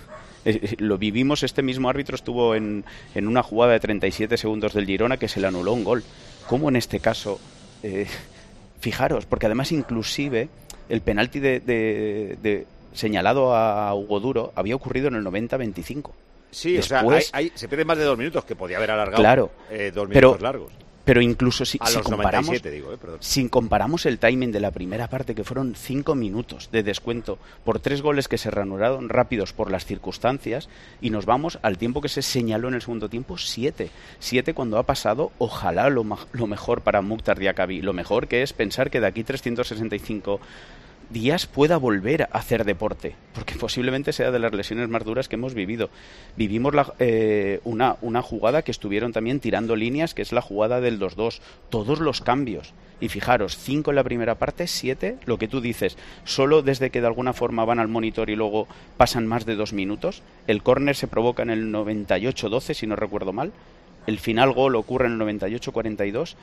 Eh, 0.45 0.59
eh, 0.61 0.75
lo 0.79 0.97
vivimos, 0.97 1.41
este 1.43 1.61
mismo 1.61 1.87
árbitro 1.87 2.15
estuvo 2.17 2.53
en, 2.53 2.83
en 3.15 3.29
una 3.29 3.43
jugada 3.43 3.71
de 3.71 3.79
37 3.79 4.35
segundos 4.35 4.73
del 4.73 4.85
Girona 4.85 5.15
que 5.15 5.29
se 5.29 5.39
le 5.39 5.47
anuló 5.47 5.71
un 5.71 5.85
gol. 5.85 6.03
¿Cómo 6.49 6.67
en 6.67 6.75
este 6.75 6.99
caso? 6.99 7.39
eh, 7.81 8.07
fijaros, 8.81 9.25
porque 9.25 9.45
además 9.45 9.71
inclusive 9.71 10.49
el 10.89 10.99
penalti 10.99 11.39
de, 11.39 11.61
de- 11.61 12.37
de- 12.43 12.67
señalado 12.93 13.55
a 13.55 13.95
Hugo 13.95 14.19
Duro 14.19 14.51
había 14.57 14.75
ocurrido 14.75 15.07
en 15.07 15.15
el 15.15 15.23
90-25. 15.23 16.11
Sí, 16.51 16.77
o 16.77 16.83
sea, 16.83 17.05
hay- 17.31 17.53
se 17.55 17.69
pierden 17.69 17.87
más 17.87 17.97
de 17.97 18.03
dos 18.03 18.17
minutos, 18.17 18.43
que 18.43 18.57
podía 18.57 18.75
haber 18.75 18.91
alargado 18.91 19.23
Claro, 19.23 19.49
eh, 19.71 19.91
dos 19.95 20.09
pero- 20.11 20.27
minutos 20.31 20.41
largos. 20.43 20.73
Pero 21.05 21.21
incluso 21.21 21.65
si, 21.65 21.79
si 21.85 21.99
comparamos, 21.99 22.47
97, 22.47 22.71
digo, 22.71 22.93
eh, 22.93 22.97
si 23.19 23.49
comparamos 23.49 24.05
el 24.05 24.19
timing 24.19 24.51
de 24.53 24.61
la 24.61 24.71
primera 24.71 25.09
parte, 25.09 25.35
que 25.35 25.43
fueron 25.43 25.75
cinco 25.75 26.15
minutos 26.15 26.69
de 26.71 26.81
descuento 26.81 27.37
por 27.65 27.79
tres 27.79 28.01
goles 28.01 28.29
que 28.29 28.37
se 28.37 28.49
reanudaron 28.49 29.09
rápidos 29.09 29.51
por 29.51 29.69
las 29.69 29.85
circunstancias, 29.85 30.69
y 31.01 31.09
nos 31.09 31.25
vamos 31.25 31.59
al 31.61 31.77
tiempo 31.77 31.99
que 31.99 32.09
se 32.09 32.21
señaló 32.21 32.69
en 32.69 32.75
el 32.75 32.81
segundo 32.81 33.09
tiempo, 33.09 33.37
siete. 33.37 33.91
Siete 34.19 34.53
cuando 34.53 34.77
ha 34.77 34.83
pasado, 34.83 35.31
ojalá 35.39 35.89
lo, 35.89 36.05
lo 36.31 36.47
mejor 36.47 36.81
para 36.81 37.01
Mukhtar 37.01 37.37
Diakabi. 37.37 37.81
Lo 37.81 37.93
mejor 37.93 38.27
que 38.27 38.41
es 38.41 38.53
pensar 38.53 38.89
que 38.89 39.01
de 39.01 39.07
aquí 39.07 39.23
365 39.23 40.39
días 41.13 41.45
pueda 41.47 41.77
volver 41.77 42.23
a 42.23 42.25
hacer 42.37 42.65
deporte, 42.65 43.15
porque 43.33 43.55
posiblemente 43.55 44.11
sea 44.11 44.31
de 44.31 44.39
las 44.39 44.51
lesiones 44.53 44.89
más 44.89 45.03
duras 45.05 45.29
que 45.29 45.35
hemos 45.35 45.53
vivido. 45.53 45.89
Vivimos 46.35 46.73
la- 46.73 46.93
eh, 46.99 47.61
una, 47.63 47.95
una 48.01 48.21
jugada 48.21 48.63
que 48.63 48.71
estuvieron 48.71 49.13
también 49.13 49.39
tirando 49.39 49.75
líneas, 49.75 50.13
que 50.13 50.21
es 50.23 50.31
la 50.33 50.41
jugada 50.41 50.81
del 50.81 50.99
2-2, 50.99 51.39
todos 51.69 51.99
los 51.99 52.19
cambios. 52.21 52.73
Y 52.99 53.09
fijaros, 53.09 53.57
5 53.57 53.91
en 53.91 53.95
la 53.95 54.03
primera 54.03 54.35
parte, 54.35 54.65
7, 54.67 55.17
lo 55.25 55.37
que 55.37 55.47
tú 55.47 55.61
dices, 55.61 55.97
solo 56.23 56.61
desde 56.61 56.89
que 56.89 57.01
de 57.01 57.07
alguna 57.07 57.33
forma 57.33 57.65
van 57.65 57.79
al 57.79 57.87
monitor 57.89 58.29
y 58.29 58.35
luego 58.35 58.67
pasan 58.97 59.27
más 59.27 59.45
de 59.45 59.55
dos 59.55 59.73
minutos. 59.73 60.21
El 60.47 60.63
córner 60.63 60.95
se 60.95 61.07
provoca 61.07 61.43
en 61.43 61.49
el 61.49 61.71
98-12, 61.71 62.73
si 62.73 62.87
no 62.87 62.95
recuerdo 62.95 63.33
mal. 63.33 63.51
El 64.07 64.19
final 64.19 64.51
gol 64.51 64.75
ocurre 64.75 65.07
en 65.07 65.13
el 65.13 65.39
98-42 65.39 66.35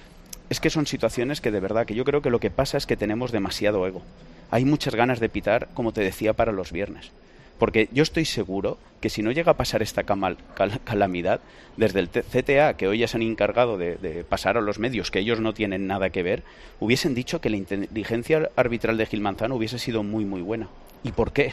es 0.50 0.60
que 0.60 0.68
son 0.68 0.86
situaciones 0.86 1.40
que 1.40 1.52
de 1.52 1.60
verdad 1.60 1.86
que 1.86 1.94
yo 1.94 2.04
creo 2.04 2.22
que 2.22 2.30
lo 2.30 2.40
que 2.40 2.50
pasa 2.50 2.76
es 2.76 2.84
que 2.84 2.96
tenemos 2.96 3.30
demasiado 3.30 3.86
ego. 3.86 4.02
Hay 4.50 4.64
muchas 4.64 4.96
ganas 4.96 5.20
de 5.20 5.28
pitar, 5.28 5.68
como 5.74 5.92
te 5.92 6.02
decía, 6.02 6.32
para 6.32 6.50
los 6.50 6.72
viernes. 6.72 7.12
Porque 7.58 7.88
yo 7.92 8.02
estoy 8.02 8.24
seguro 8.24 8.76
que 9.00 9.10
si 9.10 9.22
no 9.22 9.30
llega 9.30 9.52
a 9.52 9.56
pasar 9.56 9.80
esta 9.80 10.02
calamidad, 10.02 11.40
desde 11.76 12.00
el 12.00 12.08
CTA, 12.08 12.74
que 12.74 12.88
hoy 12.88 12.98
ya 12.98 13.06
se 13.06 13.16
han 13.16 13.22
encargado 13.22 13.78
de, 13.78 13.96
de 13.96 14.24
pasar 14.24 14.56
a 14.56 14.60
los 14.60 14.78
medios, 14.78 15.10
que 15.10 15.20
ellos 15.20 15.40
no 15.40 15.54
tienen 15.54 15.86
nada 15.86 16.10
que 16.10 16.22
ver, 16.22 16.42
hubiesen 16.80 17.14
dicho 17.14 17.40
que 17.40 17.50
la 17.50 17.56
inteligencia 17.56 18.50
arbitral 18.56 18.96
de 18.96 19.06
Gil 19.06 19.20
Manzano 19.20 19.54
hubiese 19.54 19.78
sido 19.78 20.02
muy, 20.02 20.24
muy 20.24 20.42
buena. 20.42 20.68
¿Y 21.04 21.12
por 21.12 21.32
qué? 21.32 21.52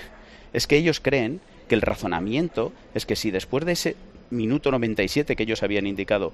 Es 0.54 0.66
que 0.66 0.78
ellos 0.78 1.00
creen 1.02 1.40
que 1.68 1.76
el 1.76 1.82
razonamiento 1.82 2.74
es 2.96 3.06
que 3.06 3.16
si 3.16 3.30
después 3.30 3.64
de 3.66 3.74
ese 3.74 3.96
minuto 4.30 4.72
97 4.72 5.36
que 5.36 5.44
ellos 5.44 5.62
habían 5.62 5.88
indicado 5.88 6.34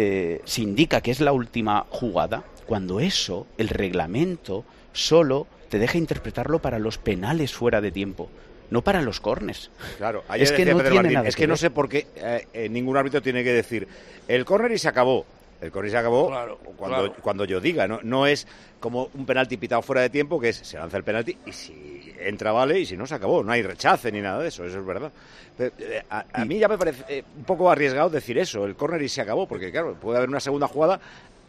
eh, 0.00 0.42
se 0.44 0.62
indica 0.62 1.00
que 1.00 1.10
es 1.10 1.18
la 1.18 1.32
última 1.32 1.84
jugada, 1.90 2.44
cuando 2.66 3.00
eso, 3.00 3.48
el 3.58 3.68
reglamento, 3.68 4.64
solo 4.92 5.48
te 5.68 5.80
deja 5.80 5.98
interpretarlo 5.98 6.60
para 6.60 6.78
los 6.78 6.98
penales 6.98 7.52
fuera 7.52 7.80
de 7.80 7.90
tiempo 7.90 8.30
no 8.70 8.82
para 8.82 9.00
los 9.00 9.18
cornes. 9.18 9.70
Claro, 9.96 10.22
es 10.36 10.52
que 10.52 10.66
no 10.66 10.78
tiene 10.82 11.10
nada 11.10 11.26
es 11.26 11.34
que, 11.34 11.46
no 11.46 11.56
sé 11.56 11.70
por 11.70 11.88
qué 11.88 12.06
eh, 12.52 12.68
ningún 12.68 12.98
árbitro 12.98 13.22
tiene 13.22 13.42
que 13.42 13.50
decir 13.50 13.88
el 14.28 14.44
córner 14.44 14.70
y 14.72 14.78
se 14.78 14.88
acabó. 14.88 15.24
El 15.58 15.72
córner 15.72 15.90
se 15.90 15.96
acabó 15.96 16.30
cuando, 16.76 17.14
cuando 17.14 17.44
yo 17.46 17.60
diga, 17.60 17.88
¿no? 17.88 17.98
No 18.02 18.26
es 18.26 18.46
como 18.78 19.08
un 19.14 19.24
penalti 19.24 19.56
pitado 19.56 19.80
fuera 19.80 20.02
de 20.02 20.10
tiempo, 20.10 20.38
que 20.38 20.50
es, 20.50 20.56
se 20.58 20.76
lanza 20.76 20.98
el 20.98 21.02
penalti 21.02 21.36
y 21.46 21.52
si 21.52 21.97
entra 22.20 22.52
vale 22.52 22.80
y 22.80 22.86
si 22.86 22.96
no 22.96 23.06
se 23.06 23.14
acabó. 23.14 23.42
No 23.42 23.52
hay 23.52 23.62
rechace 23.62 24.10
ni 24.12 24.20
nada 24.20 24.40
de 24.40 24.48
eso, 24.48 24.64
eso 24.64 24.78
es 24.78 24.86
verdad. 24.86 25.12
Eh, 25.58 26.02
a, 26.08 26.44
mí 26.44 26.58
ya 26.58 26.68
me 26.68 26.78
parece 26.78 27.04
eh, 27.08 27.24
un 27.36 27.44
poco 27.44 27.70
arriesgado 27.70 28.10
decir 28.10 28.38
eso, 28.38 28.64
el 28.64 28.76
córner 28.76 29.02
y 29.02 29.08
se 29.08 29.20
acabó, 29.20 29.46
porque 29.46 29.72
claro, 29.72 29.94
puede 29.94 30.18
haber 30.18 30.28
una 30.28 30.40
segunda 30.40 30.68
jugada 30.68 31.00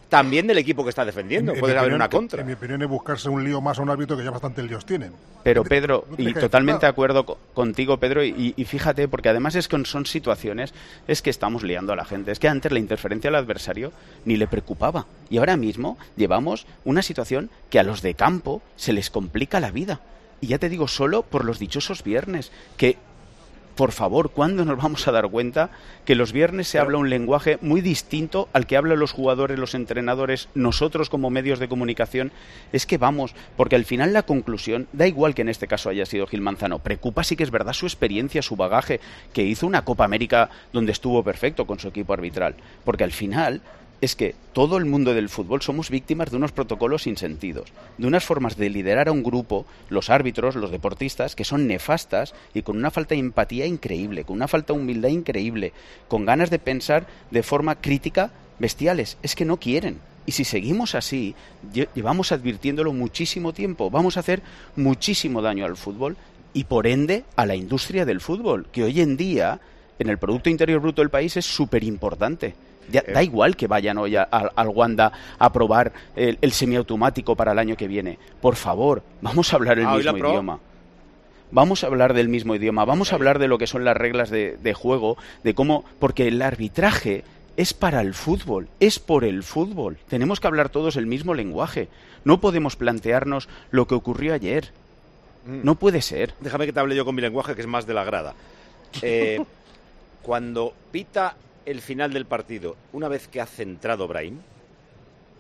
también 0.10 0.48
del 0.48 0.58
equipo 0.58 0.84
que 0.84 0.90
está 0.90 1.06
defendiendo. 1.06 1.54
Puede 1.54 1.78
haber 1.78 1.94
una 1.94 2.10
contra. 2.10 2.42
En 2.42 2.48
mi 2.48 2.54
opinión 2.54 2.82
es 2.82 2.90
buscarse 2.90 3.30
un 3.30 3.44
lío 3.44 3.62
más 3.62 3.78
a 3.80 3.84
un 3.84 3.90
árbitro 3.90 4.18
que 4.18 4.24
ya 4.24 4.32
bastante 4.32 4.64
líos 4.64 4.86
tienen. 4.86 5.14
Pero 5.44 5.64
Pedro, 5.64 6.06
y 6.18 6.34
totalmente 6.34 6.86
de 6.86 6.90
acuerdo 6.90 7.38
contigo, 7.54 7.98
Pedro, 7.98 8.24
y, 8.24 8.54
fíjate, 8.66 9.08
porque 9.08 9.30
además 9.30 9.56
es 9.56 9.68
que 9.68 9.86
son 9.86 10.06
situaciones, 10.06 10.74
es 11.08 11.22
que 11.22 11.30
estamos 11.30 11.64
liando 11.64 11.94
a 11.94 11.96
la 11.96 12.06
gente. 12.06 12.32
Es 12.32 12.40
que 12.40 12.50
antes 12.50 12.72
la 12.72 12.80
interferencia 12.80 13.30
del 13.30 13.36
adversario 13.36 13.94
ni 14.26 14.36
le 14.36 14.48
preocupaba. 14.48 15.06
Y 15.30 15.38
ahora 15.38 15.56
mismo 15.56 15.98
llevamos 16.18 16.66
una 16.84 17.04
situación 17.04 17.50
que 17.70 17.80
a 17.80 17.84
los 17.84 18.02
de 18.02 18.16
campo 18.16 18.62
se 18.76 18.94
les 18.94 19.10
complica 19.10 19.60
la 19.60 19.72
vida. 19.72 20.02
Y 20.42 20.48
ya 20.48 20.60
te 20.60 20.70
digo, 20.70 20.88
solo 20.88 21.24
por 21.24 21.46
los 21.46 21.60
dichosos 21.60 22.04
viernes, 22.04 22.52
que 22.78 22.98
por 23.80 23.94
favor, 23.94 24.32
¿cuándo 24.32 24.66
nos 24.66 24.76
vamos 24.76 25.08
a 25.08 25.14
dar 25.14 25.30
cuenta 25.30 25.70
que 26.04 26.14
los 26.14 26.34
viernes 26.34 26.68
se 26.68 26.80
habla 26.80 26.98
un 26.98 27.10
lenguaje 27.10 27.58
muy 27.62 27.80
distinto 27.80 28.50
al 28.52 28.68
que 28.68 28.76
hablan 28.76 29.00
los 29.00 29.14
jugadores, 29.14 29.58
los 29.58 29.74
entrenadores, 29.74 30.50
nosotros 30.54 31.10
como 31.10 31.30
medios 31.30 31.60
de 31.60 31.70
comunicación? 31.70 32.34
Es 32.74 32.86
que 32.86 32.98
vamos, 32.98 33.36
porque 33.56 33.78
al 33.78 33.86
final 33.86 34.12
la 34.12 34.24
conclusión, 34.24 34.90
da 34.92 35.08
igual 35.08 35.34
que 35.34 35.44
en 35.44 35.48
este 35.48 35.68
caso 35.68 35.88
haya 35.88 36.06
sido 36.06 36.28
Gil 36.28 36.42
Manzano, 36.42 36.80
preocupa 36.80 37.24
sí 37.24 37.38
que 37.38 37.44
es 37.44 37.52
verdad 37.52 37.72
su 37.72 37.86
experiencia, 37.86 38.42
su 38.42 38.58
bagaje, 38.58 39.00
que 39.32 39.44
hizo 39.44 39.66
una 39.66 39.86
Copa 39.86 40.04
América 40.04 40.50
donde 40.74 40.92
estuvo 40.92 41.24
perfecto 41.24 41.66
con 41.66 41.80
su 41.80 41.88
equipo 41.88 42.12
arbitral, 42.12 42.56
porque 42.84 43.06
al 43.06 43.14
final 43.14 43.62
es 44.02 44.16
que 44.16 44.36
todo 44.54 44.78
el 44.78 44.86
mundo 44.86 45.14
del 45.14 45.30
fútbol 45.30 45.62
somos 45.62 45.90
víctimas 45.90 46.32
de 46.32 46.38
unos 46.38 46.52
protocolos 46.52 47.04
sin 47.04 47.18
sentidos, 47.18 47.74
de 47.98 48.08
unas 48.08 48.24
formas 48.24 48.56
de 48.56 48.70
liderar 48.70 49.10
a 49.10 49.12
un 49.12 49.24
grupo, 49.24 49.66
los 49.90 50.10
árbitros, 50.10 50.56
los 50.56 50.72
deportistas, 50.72 51.36
que 51.36 51.44
son 51.44 51.68
nefastas 51.68 52.34
y 52.54 52.62
con 52.62 52.78
una 52.78 52.92
falta 52.92 53.16
de 53.16 53.20
empatía 53.20 53.66
increíble, 53.66 54.24
con 54.24 54.38
una 54.38 54.48
falta 54.48 54.74
de 54.74 54.80
humildad 54.80 55.10
increíble, 55.10 55.74
con 56.08 56.26
ganas 56.26 56.50
de 56.50 56.60
pensar 56.60 57.08
de 57.32 57.44
forma 57.44 57.76
crítica 57.76 58.32
bestiales. 58.58 59.18
Es 59.22 59.36
que 59.36 59.46
no 59.46 59.58
quieren. 59.58 60.00
Y 60.26 60.32
si 60.32 60.46
seguimos 60.46 60.96
así, 60.96 61.36
llevamos 61.96 62.32
advirtiéndolo 62.32 62.94
muchísimo 62.94 63.52
tiempo, 63.52 63.90
vamos 63.90 64.16
a 64.16 64.22
hacer 64.22 64.42
muchísimo 64.76 65.42
daño 65.42 65.66
al 65.66 65.76
fútbol 65.76 66.18
y 66.54 66.66
por 66.66 66.88
ende 66.88 67.26
a 67.36 67.46
la 67.46 67.56
industria 67.56 68.06
del 68.06 68.22
fútbol, 68.22 68.68
que 68.72 68.84
hoy 68.84 69.02
en 69.02 69.18
día 69.18 69.60
en 69.98 70.08
el 70.08 70.18
Producto 70.18 70.50
Interior 70.50 70.80
Bruto 70.80 71.02
del 71.02 71.10
país 71.10 71.36
es 71.36 71.46
súper 71.46 71.84
importante 71.84 72.54
da 72.92 73.22
eh. 73.22 73.24
igual 73.24 73.56
que 73.56 73.68
vayan 73.68 73.98
hoy 73.98 74.16
al 74.16 74.70
Wanda 74.70 75.12
a 75.38 75.52
probar 75.52 75.92
el, 76.16 76.52
semiautomático 76.52 77.36
para 77.36 77.52
el 77.52 77.60
año 77.60 77.76
que 77.76 77.88
viene. 77.88 78.18
Por 78.42 78.56
favor, 78.56 79.04
vamos 79.22 79.54
a 79.54 79.56
hablar 79.56 79.80
el 79.80 79.86
ah, 79.86 79.96
mismo 79.96 80.18
idioma. 80.18 80.60
Vamos 81.52 81.84
a 81.84 81.88
hablar 81.88 82.14
del 82.14 82.30
mismo 82.30 82.54
idioma, 82.54 82.86
vamos 82.86 83.12
a 83.12 83.16
hablar 83.16 83.40
de 83.40 83.48
lo 83.48 83.58
que 83.58 83.66
son 83.66 83.84
las 83.84 83.98
reglas 83.98 84.30
de, 84.30 84.58
de 84.62 84.74
juego, 84.76 85.18
de 85.44 85.56
cómo, 85.56 85.84
porque 85.98 86.28
el 86.28 86.42
arbitraje 86.44 87.24
es 87.58 87.74
para 87.74 88.02
el 88.02 88.14
fútbol, 88.14 88.70
es 88.80 89.00
por 89.00 89.26
el 89.26 89.44
fútbol. 89.44 89.98
Tenemos 90.08 90.40
que 90.40 90.48
hablar 90.48 90.70
todos 90.70 90.96
el 90.96 91.08
mismo 91.08 91.34
lenguaje. 91.34 91.90
No 92.24 92.40
podemos 92.40 92.76
plantearnos 92.76 93.50
lo 93.72 93.88
que 93.88 93.96
ocurrió 93.96 94.34
ayer. 94.34 94.72
Mm. 95.46 95.62
No 95.64 95.76
puede 95.76 96.02
ser. 96.02 96.34
Déjame 96.40 96.66
que 96.66 96.74
te 96.74 96.80
hable 96.80 96.96
yo 96.96 97.04
con 97.04 97.16
mi 97.16 97.22
lenguaje, 97.22 97.56
que 97.56 97.62
es 97.62 97.68
más 97.68 97.86
de 97.86 97.94
la 97.94 98.04
grada. 98.04 98.34
Eh, 99.02 99.44
cuando 100.22 100.74
pita 100.92 101.36
el 101.70 101.82
final 101.82 102.12
del 102.12 102.26
partido, 102.26 102.76
una 102.94 103.08
vez 103.08 103.28
que 103.28 103.40
ha 103.40 103.46
centrado 103.46 104.08
Brahim, 104.08 104.40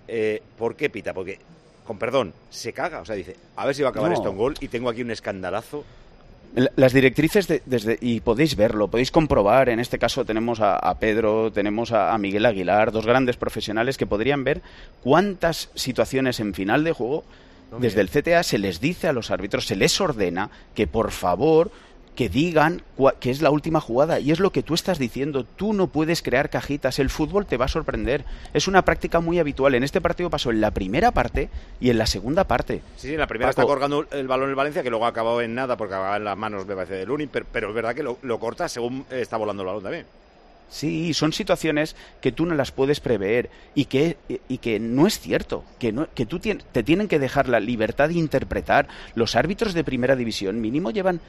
eh, 0.07 0.41
¿por 0.59 0.75
qué 0.75 0.89
pita? 0.89 1.11
Porque, 1.11 1.39
con 1.85 1.97
perdón, 1.97 2.33
se 2.51 2.71
caga. 2.71 3.01
O 3.01 3.05
sea, 3.05 3.15
dice, 3.15 3.35
a 3.55 3.65
ver 3.65 3.73
si 3.73 3.81
va 3.81 3.89
a 3.89 3.91
acabar 3.91 4.13
esto 4.13 4.29
en 4.29 4.37
gol 4.37 4.55
y 4.59 4.67
tengo 4.67 4.89
aquí 4.89 5.01
un 5.01 5.09
escandalazo. 5.09 5.83
Las 6.75 6.93
directrices, 6.93 7.47
desde, 7.65 7.97
y 8.01 8.21
podéis 8.21 8.55
verlo, 8.55 8.87
podéis 8.87 9.11
comprobar, 9.11 9.69
en 9.69 9.79
este 9.79 9.99
caso 9.99 10.25
tenemos 10.25 10.59
a, 10.61 10.97
Pedro, 10.99 11.51
tenemos 11.51 11.91
a, 11.91 12.15
Miguel 12.17 12.45
Aguilar, 12.45 12.91
dos 12.91 13.05
grandes 13.05 13.37
profesionales 13.37 13.97
que 13.97 14.07
podrían 14.07 14.43
ver 14.43 14.61
cuántas 15.03 15.69
situaciones 15.75 16.39
en 16.39 16.55
final 16.55 16.83
de 16.83 16.91
juego, 16.91 17.23
desde 17.79 18.01
el 18.01 18.09
CTA 18.09 18.41
se 18.41 18.57
les 18.57 18.79
dice 18.79 19.07
a 19.07 19.13
los 19.13 19.29
árbitros, 19.29 19.67
se 19.67 19.75
les 19.75 20.01
ordena 20.01 20.49
que 20.73 20.87
por 20.87 21.11
favor 21.11 21.69
que 22.15 22.29
digan 22.29 22.81
que 23.19 23.31
es 23.31 23.41
la 23.41 23.49
última 23.49 23.79
jugada. 23.79 24.19
Y 24.19 24.31
es 24.31 24.39
lo 24.39 24.51
que 24.51 24.63
tú 24.63 24.73
estás 24.73 24.99
diciendo. 24.99 25.45
Tú 25.45 25.73
no 25.73 25.87
puedes 25.87 26.21
crear 26.21 26.49
cajitas. 26.49 26.99
El 26.99 27.09
fútbol 27.09 27.45
te 27.45 27.57
va 27.57 27.65
a 27.65 27.69
sorprender. 27.69 28.25
Es 28.53 28.67
una 28.67 28.83
práctica 28.83 29.19
muy 29.21 29.39
habitual. 29.39 29.75
En 29.75 29.83
este 29.83 30.01
partido 30.01 30.29
pasó 30.29 30.51
en 30.51 30.61
la 30.61 30.71
primera 30.71 31.11
parte 31.11 31.49
y 31.79 31.89
en 31.89 31.97
la 31.97 32.05
segunda 32.05 32.43
parte. 32.43 32.81
Sí, 32.97 33.07
sí 33.07 33.13
en 33.13 33.19
la 33.19 33.27
primera 33.27 33.51
está 33.51 33.63
colgando 33.63 34.05
el 34.11 34.27
balón 34.27 34.49
el 34.49 34.55
Valencia, 34.55 34.83
que 34.83 34.89
luego 34.89 35.05
ha 35.05 35.09
acabado 35.09 35.41
en 35.41 35.55
nada 35.55 35.77
porque 35.77 35.93
acababa 35.93 36.17
en 36.17 36.25
las 36.25 36.37
manos, 36.37 36.65
me 36.65 36.75
parece, 36.75 36.95
de 36.95 37.05
Lunin. 37.05 37.29
Pero, 37.29 37.69
es 37.69 37.75
verdad 37.75 37.95
que 37.95 38.03
lo, 38.03 38.39
corta 38.39 38.67
según 38.67 39.05
está 39.09 39.37
volando 39.37 39.63
el 39.63 39.67
balón 39.67 39.83
también. 39.83 40.05
Sí, 40.69 41.13
son 41.15 41.33
situaciones 41.33 41.95
que 42.21 42.31
tú 42.31 42.45
no 42.45 42.53
las 42.53 42.71
puedes 42.71 42.99
prever 42.99 43.49
y 43.73 43.85
que, 43.85 44.17
y 44.47 44.59
que 44.59 44.79
no 44.79 45.07
es 45.07 45.19
cierto, 45.19 45.63
que, 45.79 45.91
no, 45.91 46.07
que 46.13 46.27
tú 46.27 46.39
te 46.39 46.83
tienen 46.83 47.07
que 47.07 47.17
dejar 47.17 47.49
la 47.49 47.59
libertad 47.59 48.09
de 48.09 48.15
interpretar. 48.15 48.87
Los 49.15 49.35
árbitros 49.35 49.73
de 49.73 49.83
primera 49.83 50.15
división 50.15 50.61
mínimo 50.61 50.91
llevan 50.91 51.21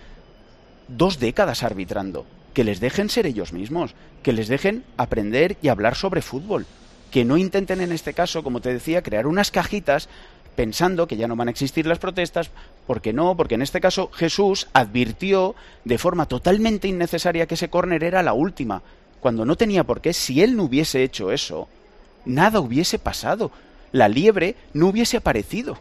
dos 0.96 1.18
décadas 1.18 1.62
arbitrando. 1.62 2.26
Que 2.54 2.64
les 2.64 2.80
dejen 2.80 3.08
ser 3.08 3.26
ellos 3.26 3.52
mismos, 3.52 3.94
que 4.22 4.32
les 4.32 4.48
dejen 4.48 4.84
aprender 4.96 5.56
y 5.62 5.68
hablar 5.68 5.94
sobre 5.94 6.22
fútbol. 6.22 6.66
Que 7.10 7.24
no 7.24 7.36
intenten 7.36 7.80
en 7.80 7.92
este 7.92 8.12
caso, 8.12 8.42
como 8.42 8.60
te 8.60 8.72
decía, 8.72 9.02
crear 9.02 9.26
unas 9.26 9.50
cajitas 9.50 10.08
pensando 10.56 11.06
que 11.06 11.16
ya 11.16 11.28
no 11.28 11.36
van 11.36 11.48
a 11.48 11.50
existir 11.52 11.86
las 11.86 11.98
protestas, 11.98 12.50
porque 12.86 13.12
no, 13.12 13.36
porque 13.36 13.54
en 13.54 13.62
este 13.62 13.80
caso 13.80 14.10
Jesús 14.12 14.68
advirtió 14.72 15.54
de 15.84 15.96
forma 15.96 16.26
totalmente 16.26 16.88
innecesaria 16.88 17.46
que 17.46 17.54
ese 17.54 17.70
córner 17.70 18.04
era 18.04 18.22
la 18.22 18.32
última, 18.32 18.82
cuando 19.20 19.44
no 19.44 19.56
tenía 19.56 19.84
por 19.84 20.00
qué, 20.00 20.12
si 20.12 20.42
él 20.42 20.56
no 20.56 20.64
hubiese 20.64 21.02
hecho 21.02 21.30
eso, 21.30 21.68
nada 22.24 22.60
hubiese 22.60 22.98
pasado, 22.98 23.52
la 23.92 24.08
liebre 24.08 24.56
no 24.74 24.88
hubiese 24.88 25.16
aparecido 25.16 25.78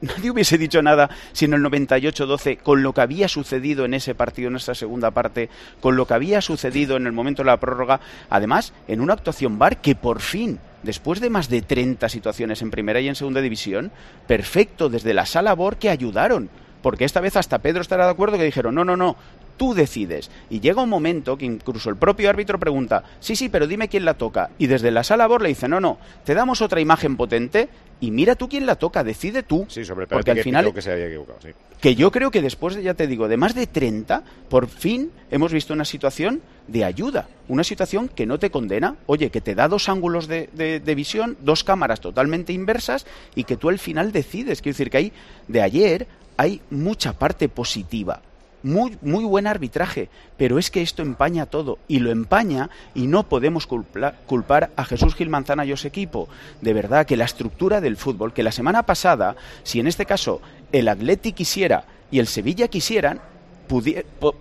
nadie 0.00 0.30
hubiese 0.30 0.58
dicho 0.58 0.82
nada 0.82 1.10
si 1.32 1.44
en 1.44 1.54
el 1.54 1.62
98-12, 1.62 2.58
con 2.58 2.82
lo 2.82 2.92
que 2.92 3.00
había 3.00 3.28
sucedido 3.28 3.84
en 3.84 3.94
ese 3.94 4.14
partido, 4.14 4.48
en 4.48 4.56
esa 4.56 4.74
segunda 4.74 5.10
parte, 5.10 5.48
con 5.80 5.96
lo 5.96 6.06
que 6.06 6.14
había 6.14 6.40
sucedido 6.40 6.96
en 6.96 7.06
el 7.06 7.12
momento 7.12 7.42
de 7.42 7.46
la 7.46 7.60
prórroga, 7.60 8.00
además, 8.30 8.72
en 8.88 9.00
una 9.00 9.14
actuación 9.14 9.58
bar 9.58 9.80
que 9.80 9.94
por 9.94 10.20
fin 10.20 10.58
después 10.82 11.20
de 11.20 11.30
más 11.30 11.48
de 11.48 11.62
30 11.62 12.08
situaciones 12.08 12.62
en 12.62 12.70
primera 12.70 13.00
y 13.00 13.08
en 13.08 13.14
segunda 13.14 13.40
división, 13.40 13.92
perfecto 14.26 14.88
desde 14.88 15.14
la 15.14 15.26
sala 15.26 15.54
BOR 15.54 15.76
que 15.76 15.90
ayudaron. 15.90 16.50
Porque 16.82 17.04
esta 17.04 17.20
vez 17.20 17.36
hasta 17.36 17.58
Pedro 17.58 17.80
estará 17.80 18.04
de 18.04 18.10
acuerdo 18.10 18.36
que 18.36 18.44
dijeron, 18.44 18.74
no, 18.74 18.84
no, 18.84 18.96
no, 18.96 19.16
tú 19.56 19.74
decides. 19.74 20.30
Y 20.50 20.60
llega 20.60 20.82
un 20.82 20.88
momento 20.88 21.38
que 21.38 21.44
incluso 21.44 21.88
el 21.90 21.96
propio 21.96 22.28
árbitro 22.28 22.58
pregunta, 22.58 23.04
sí, 23.20 23.36
sí, 23.36 23.48
pero 23.48 23.66
dime 23.66 23.88
quién 23.88 24.04
la 24.04 24.14
toca. 24.14 24.50
Y 24.58 24.66
desde 24.66 24.90
la 24.90 25.04
sala 25.04 25.26
BOR 25.26 25.42
le 25.42 25.50
dice, 25.50 25.68
no, 25.68 25.80
no, 25.80 25.98
te 26.24 26.34
damos 26.34 26.60
otra 26.60 26.80
imagen 26.80 27.16
potente 27.16 27.68
y 28.00 28.10
mira 28.10 28.34
tú 28.34 28.48
quién 28.48 28.66
la 28.66 28.74
toca, 28.74 29.04
decide 29.04 29.44
tú. 29.44 29.64
Sí, 29.68 29.84
sobre 29.84 30.08
porque 30.08 30.32
al 30.32 30.40
final 30.40 30.74
que 30.74 30.82
se 30.82 30.90
había 30.90 31.06
equivocado, 31.06 31.38
sí. 31.40 31.50
Que 31.80 31.94
yo 31.94 32.10
creo 32.10 32.30
que 32.30 32.42
después, 32.42 32.74
de, 32.74 32.82
ya 32.82 32.94
te 32.94 33.06
digo, 33.06 33.28
de 33.28 33.36
más 33.36 33.54
de 33.54 33.66
30, 33.66 34.22
por 34.48 34.68
fin 34.68 35.10
hemos 35.30 35.52
visto 35.52 35.72
una 35.72 35.84
situación 35.84 36.40
de 36.68 36.84
ayuda, 36.84 37.28
una 37.48 37.64
situación 37.64 38.08
que 38.08 38.26
no 38.26 38.38
te 38.38 38.50
condena, 38.50 38.96
oye, 39.06 39.30
que 39.30 39.40
te 39.40 39.54
da 39.54 39.66
dos 39.68 39.88
ángulos 39.88 40.28
de, 40.28 40.48
de 40.52 40.94
visión, 40.94 41.36
dos 41.40 41.64
cámaras 41.64 42.00
totalmente 42.00 42.52
inversas 42.52 43.06
y 43.34 43.44
que 43.44 43.56
tú 43.56 43.68
al 43.68 43.78
final 43.78 44.12
decides. 44.12 44.62
Quiero 44.62 44.74
decir 44.74 44.90
que 44.90 44.96
hay, 44.96 45.12
de 45.48 45.62
ayer, 45.62 46.06
hay 46.36 46.60
mucha 46.70 47.12
parte 47.12 47.48
positiva 47.48 48.22
muy, 48.62 48.96
muy 49.02 49.24
buen 49.24 49.46
arbitraje, 49.46 50.08
pero 50.36 50.58
es 50.58 50.70
que 50.70 50.82
esto 50.82 51.02
empaña 51.02 51.46
todo 51.46 51.78
y 51.88 51.98
lo 51.98 52.10
empaña 52.10 52.70
y 52.94 53.06
no 53.06 53.24
podemos 53.24 53.66
culpar 53.66 54.70
a 54.76 54.84
Jesús 54.84 55.14
Gil 55.14 55.28
Manzana 55.28 55.64
y 55.64 55.72
a 55.72 55.76
su 55.76 55.86
equipo. 55.86 56.28
De 56.60 56.72
verdad 56.72 57.06
que 57.06 57.16
la 57.16 57.24
estructura 57.24 57.80
del 57.80 57.96
fútbol, 57.96 58.32
que 58.32 58.42
la 58.42 58.52
semana 58.52 58.84
pasada, 58.84 59.36
si 59.62 59.80
en 59.80 59.86
este 59.86 60.06
caso 60.06 60.40
el 60.70 60.88
Atleti 60.88 61.32
quisiera 61.32 61.84
y 62.10 62.18
el 62.18 62.26
Sevilla 62.26 62.68
quisieran, 62.68 63.20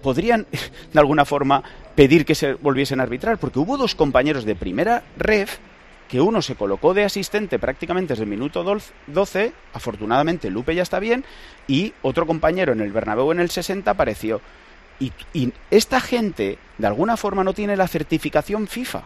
podrían 0.01 0.45
de 0.93 0.99
alguna 0.99 1.25
forma 1.25 1.63
pedir 1.95 2.25
que 2.25 2.35
se 2.35 2.53
volviesen 2.53 2.99
a 2.99 3.03
arbitrar, 3.03 3.37
porque 3.37 3.59
hubo 3.59 3.77
dos 3.77 3.95
compañeros 3.95 4.45
de 4.45 4.55
primera 4.55 5.03
ref 5.17 5.59
que 6.11 6.19
uno 6.19 6.41
se 6.41 6.55
colocó 6.55 6.93
de 6.93 7.05
asistente 7.05 7.57
prácticamente 7.57 8.11
desde 8.11 8.25
el 8.25 8.29
minuto 8.29 8.65
12, 9.07 9.53
afortunadamente 9.71 10.49
Lupe 10.49 10.75
ya 10.75 10.83
está 10.83 10.99
bien, 10.99 11.23
y 11.69 11.93
otro 12.01 12.27
compañero 12.27 12.73
en 12.73 12.81
el 12.81 12.91
Bernabéu 12.91 13.31
en 13.31 13.39
el 13.39 13.49
60 13.49 13.89
apareció. 13.89 14.41
Y, 14.99 15.13
esta 15.71 16.01
gente, 16.01 16.57
de 16.77 16.87
alguna 16.87 17.15
forma, 17.15 17.45
no 17.45 17.53
tiene 17.53 17.77
la 17.77 17.87
certificación 17.87 18.67
FIFA 18.67 19.05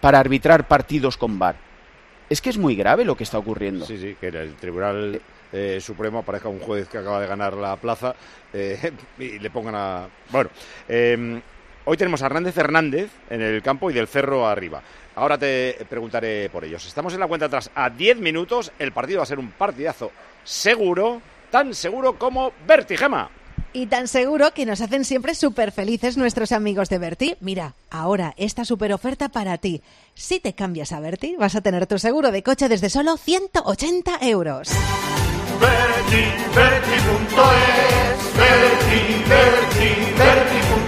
para 0.00 0.20
arbitrar 0.20 0.68
partidos 0.68 1.16
con 1.16 1.36
VAR. 1.36 1.56
Es 2.30 2.40
que 2.40 2.50
es 2.50 2.58
muy 2.58 2.76
grave 2.76 3.04
lo 3.04 3.16
que 3.16 3.24
está 3.24 3.38
ocurriendo. 3.38 3.84
Sí, 3.84 3.98
sí, 3.98 4.16
que 4.20 4.28
en 4.28 4.36
el 4.36 4.54
Tribunal 4.54 5.20
eh, 5.52 5.80
Supremo 5.80 6.20
aparezca 6.20 6.48
un 6.48 6.60
juez 6.60 6.88
que 6.88 6.98
acaba 6.98 7.20
de 7.20 7.26
ganar 7.26 7.54
la 7.54 7.74
plaza 7.74 8.14
eh, 8.52 8.92
y 9.18 9.40
le 9.40 9.50
pongan 9.50 9.74
a... 9.74 10.08
Bueno, 10.30 10.50
eh, 10.88 11.40
hoy 11.84 11.96
tenemos 11.96 12.22
a 12.22 12.26
Hernández 12.26 12.56
Hernández 12.56 13.10
en 13.30 13.42
el 13.42 13.60
campo 13.62 13.90
y 13.90 13.94
del 13.94 14.06
Cerro 14.06 14.46
arriba. 14.46 14.80
Ahora 15.16 15.38
te 15.38 15.84
preguntaré 15.88 16.50
por 16.50 16.64
ellos. 16.64 16.86
Estamos 16.86 17.14
en 17.14 17.20
la 17.20 17.26
cuenta 17.26 17.46
atrás 17.46 17.70
a 17.74 17.88
10 17.88 18.18
minutos. 18.18 18.70
El 18.78 18.92
partido 18.92 19.18
va 19.18 19.22
a 19.24 19.26
ser 19.26 19.38
un 19.38 19.50
partidazo 19.50 20.12
seguro, 20.44 21.22
tan 21.50 21.74
seguro 21.74 22.18
como 22.18 22.52
Vertigema. 22.66 23.30
Y 23.72 23.86
tan 23.86 24.08
seguro 24.08 24.52
que 24.52 24.66
nos 24.66 24.82
hacen 24.82 25.04
siempre 25.04 25.34
súper 25.34 25.72
felices 25.72 26.16
nuestros 26.18 26.52
amigos 26.52 26.88
de 26.90 26.98
Berti. 26.98 27.36
Mira, 27.40 27.74
ahora 27.90 28.34
esta 28.36 28.64
súper 28.64 28.92
oferta 28.92 29.30
para 29.30 29.58
ti. 29.58 29.82
Si 30.14 30.38
te 30.38 30.54
cambias 30.54 30.92
a 30.92 31.00
Berti, 31.00 31.36
vas 31.36 31.54
a 31.56 31.62
tener 31.62 31.86
tu 31.86 31.98
seguro 31.98 32.30
de 32.30 32.42
coche 32.42 32.68
desde 32.68 32.90
solo 32.90 33.16
180 33.16 34.18
euros. 34.22 34.70
Berti, 35.60 36.24
Berti.es, 36.54 38.36
Berti, 38.36 39.24
Berti, 39.28 40.85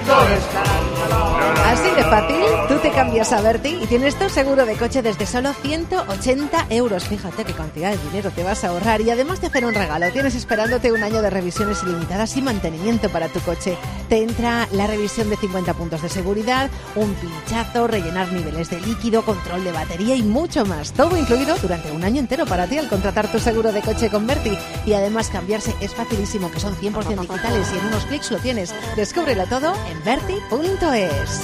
Así 1.67 1.91
de 1.95 2.03
fácil, 2.03 2.37
tú 2.67 2.77
te 2.79 2.91
cambias 2.91 3.31
a 3.33 3.43
Berti 3.43 3.79
y 3.83 3.87
tienes 3.87 4.19
tu 4.19 4.31
seguro 4.31 4.65
de 4.65 4.75
coche 4.75 5.03
desde 5.03 5.27
solo 5.27 5.53
180 5.53 6.67
euros. 6.71 7.05
Fíjate 7.05 7.45
qué 7.45 7.53
cantidad 7.53 7.91
de 7.91 7.99
dinero 7.99 8.31
te 8.31 8.43
vas 8.43 8.65
a 8.65 8.69
ahorrar 8.69 9.03
y 9.03 9.11
además 9.11 9.43
de 9.43 9.49
hacer 9.49 9.67
un 9.67 9.75
regalo, 9.75 10.11
tienes 10.11 10.35
esperándote 10.35 10.93
un 10.93 11.03
año 11.03 11.21
de 11.21 11.29
revisiones 11.29 11.83
ilimitadas 11.83 12.37
y 12.39 12.43
mantenimiento 12.43 13.11
para 13.11 13.29
tu 13.29 13.41
coche. 13.41 13.77
Te 14.09 14.23
entra 14.23 14.67
la 14.73 14.87
revisión 14.87 15.29
de 15.29 15.37
50 15.37 15.75
puntos 15.75 16.01
de 16.01 16.09
seguridad, 16.09 16.71
un 16.97 17.13
pinchazo, 17.15 17.87
rellenar 17.87 18.33
niveles 18.33 18.71
de 18.71 18.81
líquido, 18.81 19.23
control 19.23 19.63
de 19.63 19.73
batería 19.73 20.15
y 20.15 20.23
mucho 20.23 20.65
más. 20.65 20.93
Todo 20.93 21.19
incluido 21.19 21.57
durante 21.59 21.93
un 21.93 22.03
año 22.03 22.21
entero 22.21 22.47
para 22.47 22.67
ti 22.67 22.79
al 22.79 22.89
contratar 22.89 23.31
tu 23.31 23.39
seguro 23.39 23.73
de 23.73 23.83
coche 23.83 24.09
con 24.09 24.27
Berti. 24.27 24.57
Y 24.87 24.95
además 24.95 25.29
cambiarse 25.29 25.75
es 25.83 25.95
facilísimo, 25.95 26.51
que 26.51 26.61
son 26.61 26.75
100% 26.75 27.21
digitales 27.21 27.69
y 27.75 27.79
en 27.79 27.87
unos 27.89 28.07
clics 28.07 28.31
lo 28.31 28.39
tienes. 28.39 28.75
Descúbrelo 28.97 29.45
todo 29.47 29.75
en 29.91 29.98
berti.es. 30.05 31.43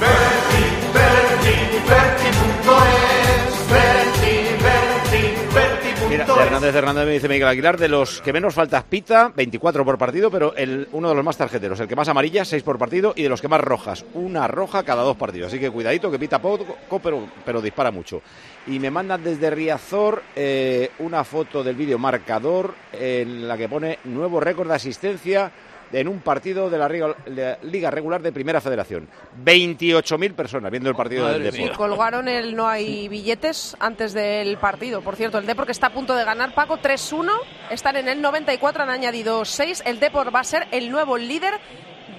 Berti, 0.00 0.64
Berti, 0.94 1.56
Berti.es, 1.88 3.54
Berti, 3.70 4.34
Berti, 4.62 5.22
Berti.es. 5.54 6.08
Mira, 6.08 6.24
de 6.24 6.32
Hernández 6.32 6.74
Hernández 6.74 7.06
me 7.06 7.12
dice 7.12 7.28
Miguel 7.28 7.48
Aguilar, 7.48 7.78
de 7.78 7.88
los 7.88 8.20
que 8.20 8.32
menos 8.32 8.54
faltas 8.54 8.82
pita, 8.84 9.32
24 9.34 9.84
por 9.84 9.96
partido, 9.96 10.30
pero 10.30 10.56
el, 10.56 10.88
uno 10.92 11.08
de 11.08 11.14
los 11.14 11.24
más 11.24 11.36
tarjeteros, 11.36 11.78
el 11.80 11.86
que 11.86 11.94
más 11.94 12.08
amarillas, 12.08 12.48
6 12.48 12.62
por 12.62 12.78
partido, 12.78 13.12
y 13.14 13.22
de 13.22 13.28
los 13.28 13.40
que 13.40 13.48
más 13.48 13.60
rojas, 13.60 14.04
una 14.14 14.48
roja 14.48 14.82
cada 14.82 15.02
dos 15.02 15.16
partidos. 15.16 15.48
Así 15.48 15.60
que 15.60 15.70
cuidadito, 15.70 16.10
que 16.10 16.18
pita 16.18 16.40
poco, 16.40 16.98
pero, 17.00 17.28
pero 17.44 17.62
dispara 17.62 17.90
mucho. 17.90 18.22
Y 18.66 18.78
me 18.78 18.90
mandan 18.90 19.22
desde 19.22 19.50
Riazor 19.50 20.22
eh, 20.34 20.90
una 20.98 21.22
foto 21.24 21.62
del 21.62 21.76
vídeo 21.76 21.98
marcador 21.98 22.74
en 22.92 23.46
la 23.46 23.56
que 23.56 23.68
pone 23.68 23.98
nuevo 24.04 24.40
récord 24.40 24.68
de 24.68 24.74
asistencia 24.74 25.52
en 25.92 26.08
un 26.08 26.20
partido 26.20 26.70
de 26.70 26.78
la 26.78 26.88
Riga- 26.88 27.16
la 27.26 27.58
Liga 27.62 27.90
Regular 27.90 28.22
de 28.22 28.32
Primera 28.32 28.60
Federación. 28.60 29.08
28.000 29.44 30.34
personas 30.34 30.70
viendo 30.70 30.88
el 30.88 30.94
partido 30.96 31.26
del 31.28 31.42
Y 31.46 31.50
Depor. 31.50 31.76
colgaron 31.76 32.28
el 32.28 32.54
no 32.54 32.68
hay 32.68 33.08
billetes 33.08 33.76
antes 33.80 34.12
del 34.12 34.56
partido. 34.58 35.00
Por 35.02 35.16
cierto, 35.16 35.38
el 35.38 35.46
Depor 35.46 35.66
que 35.66 35.72
está 35.72 35.88
a 35.88 35.92
punto 35.92 36.14
de 36.14 36.24
ganar, 36.24 36.54
Paco 36.54 36.78
3-1. 36.78 37.32
Están 37.70 37.96
en 37.96 38.08
el 38.08 38.20
94, 38.22 38.82
han 38.82 38.90
añadido 38.90 39.44
6. 39.44 39.82
El 39.86 39.98
Depor 40.00 40.34
va 40.34 40.40
a 40.40 40.44
ser 40.44 40.66
el 40.70 40.90
nuevo 40.90 41.18
líder 41.18 41.54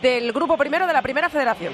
del 0.01 0.31
grupo 0.33 0.57
primero 0.57 0.87
de 0.87 0.93
la 0.93 1.01
Primera 1.01 1.29
Federación. 1.29 1.73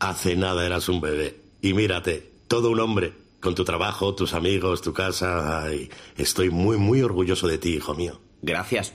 Hace 0.00 0.36
nada 0.36 0.64
eras 0.66 0.88
un 0.88 1.00
bebé. 1.00 1.36
Y 1.62 1.72
mírate, 1.74 2.30
todo 2.48 2.70
un 2.70 2.80
hombre. 2.80 3.12
Con 3.40 3.54
tu 3.54 3.64
trabajo, 3.64 4.14
tus 4.14 4.32
amigos, 4.32 4.80
tu 4.80 4.92
casa. 4.94 5.64
Ay, 5.64 5.90
estoy 6.16 6.48
muy, 6.50 6.78
muy 6.78 7.02
orgulloso 7.02 7.46
de 7.46 7.58
ti, 7.58 7.74
hijo 7.74 7.94
mío. 7.94 8.18
Gracias. 8.40 8.94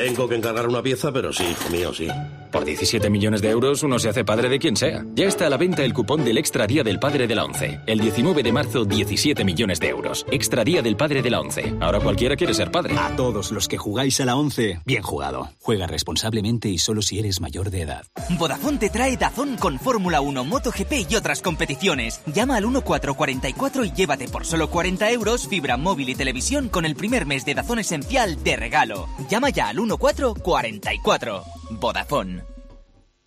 Tengo 0.00 0.26
que 0.26 0.34
encargar 0.34 0.66
una 0.66 0.82
pieza, 0.82 1.12
pero 1.12 1.30
sí, 1.30 1.44
hijo 1.44 1.68
mío, 1.68 1.92
sí. 1.92 2.08
Por 2.50 2.64
17 2.64 3.10
millones 3.10 3.42
de 3.42 3.50
euros 3.50 3.82
uno 3.82 3.98
se 3.98 4.08
hace 4.08 4.24
padre 4.24 4.48
de 4.48 4.58
quien 4.58 4.74
sea. 4.74 5.04
Ya 5.14 5.26
está 5.26 5.46
a 5.46 5.50
la 5.50 5.58
venta 5.58 5.84
el 5.84 5.92
cupón 5.92 6.24
del 6.24 6.38
Extra 6.38 6.66
Día 6.66 6.82
del 6.82 6.98
Padre 6.98 7.26
de 7.26 7.34
la 7.34 7.44
ONCE. 7.44 7.80
El 7.86 8.00
19 8.00 8.42
de 8.42 8.50
marzo, 8.50 8.86
17 8.86 9.44
millones 9.44 9.78
de 9.78 9.88
euros. 9.88 10.24
Extra 10.30 10.64
Día 10.64 10.80
del 10.80 10.96
Padre 10.96 11.20
de 11.20 11.28
la 11.28 11.40
ONCE. 11.40 11.74
Ahora 11.80 12.00
cualquiera 12.00 12.34
quiere 12.34 12.54
ser 12.54 12.72
padre. 12.72 12.96
A 12.98 13.14
todos 13.14 13.52
los 13.52 13.68
que 13.68 13.76
jugáis 13.76 14.20
a 14.20 14.24
la 14.24 14.36
11, 14.36 14.80
bien 14.86 15.02
jugado. 15.02 15.50
Juega 15.60 15.86
responsablemente 15.86 16.70
y 16.70 16.78
solo 16.78 17.02
si 17.02 17.18
eres 17.18 17.42
mayor 17.42 17.70
de 17.70 17.82
edad. 17.82 18.06
Vodafone 18.30 18.78
te 18.78 18.88
trae 18.88 19.18
Dazón 19.18 19.58
con 19.58 19.78
Fórmula 19.78 20.22
1, 20.22 20.44
MotoGP 20.44 21.10
y 21.10 21.14
otras 21.14 21.42
competiciones. 21.42 22.22
Llama 22.24 22.56
al 22.56 22.64
1444 22.64 23.84
y 23.84 23.92
llévate 23.92 24.28
por 24.28 24.46
solo 24.46 24.70
40 24.70 25.10
euros 25.10 25.46
fibra 25.46 25.76
móvil 25.76 26.08
y 26.08 26.14
televisión 26.14 26.70
con 26.70 26.86
el 26.86 26.96
primer 26.96 27.26
mes 27.26 27.44
de 27.44 27.54
Dazón 27.54 27.78
Esencial 27.78 28.42
de 28.42 28.56
regalo. 28.56 29.06
Llama 29.28 29.50
ya 29.50 29.68
al 29.68 29.89
1444. 29.96 31.42
Vodafone. 31.70 32.42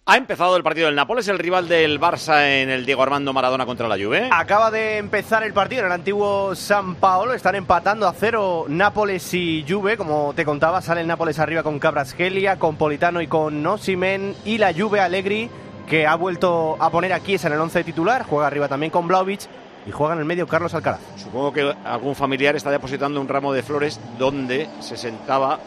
Ha 0.06 0.18
empezado 0.18 0.58
el 0.58 0.64
partido 0.64 0.88
del 0.88 0.98
Nápoles, 0.98 1.30
el 1.30 1.40
rival 1.40 1.70
del 1.70 1.98
Barça 1.98 2.62
en 2.62 2.70
el 2.70 2.86
Diego 2.86 3.04
Armando 3.04 3.32
Maradona 3.32 3.66
contra 3.66 3.88
la 3.88 3.96
Juve. 3.96 4.28
Acaba 4.34 4.70
de 4.70 4.98
empezar 4.98 5.44
el 5.44 5.54
partido 5.54 5.80
en 5.80 5.86
el 5.86 5.94
antiguo 5.94 6.54
San 6.56 6.96
Paolo. 6.96 7.34
Están 7.34 7.56
empatando 7.56 8.06
a 8.06 8.12
cero 8.12 8.66
Nápoles 8.68 9.34
y 9.34 9.64
Juve. 9.66 9.96
Como 9.96 10.34
te 10.36 10.44
contaba, 10.44 10.82
sale 10.82 11.00
el 11.00 11.08
Nápoles 11.08 11.40
arriba 11.40 11.64
con 11.64 11.80
Cabrasgelia, 11.80 12.60
con 12.60 12.76
Politano 12.76 13.22
y 13.22 13.28
con 13.28 13.64
Nosimen. 13.64 14.36
Y 14.44 14.58
la 14.58 14.74
Juve 14.74 15.00
Allegri, 15.00 15.50
que 15.88 16.06
ha 16.06 16.16
vuelto 16.16 16.76
a 16.82 16.90
poner 16.90 17.14
aquí 17.14 17.36
es 17.36 17.46
en 17.46 17.54
el 17.54 17.62
11 17.62 17.86
titular. 17.86 18.26
Juega 18.30 18.48
arriba 18.48 18.68
también 18.68 18.92
con 18.92 19.08
Vlaovic. 19.08 19.48
Y 19.86 19.92
juega 19.92 20.14
en 20.16 20.20
el 20.20 20.26
medio 20.26 20.48
Carlos 20.48 20.74
Alcaraz. 20.74 21.00
Supongo 21.16 21.54
que 21.54 21.74
algún 21.86 22.16
familiar 22.16 22.58
está 22.58 22.72
depositando 22.72 23.22
un 23.22 23.30
ramo 23.30 23.54
de 23.54 23.64
flores 23.64 24.02
donde 24.18 24.70
se 24.82 24.98
sentaba 24.98 25.60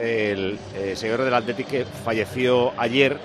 el 0.00 0.58
eh, 0.74 0.94
seguidor 0.96 1.22
del 1.22 1.34
Atlético 1.34 1.70
que 1.70 1.84
falleció 1.84 2.72
ayer 2.76 3.18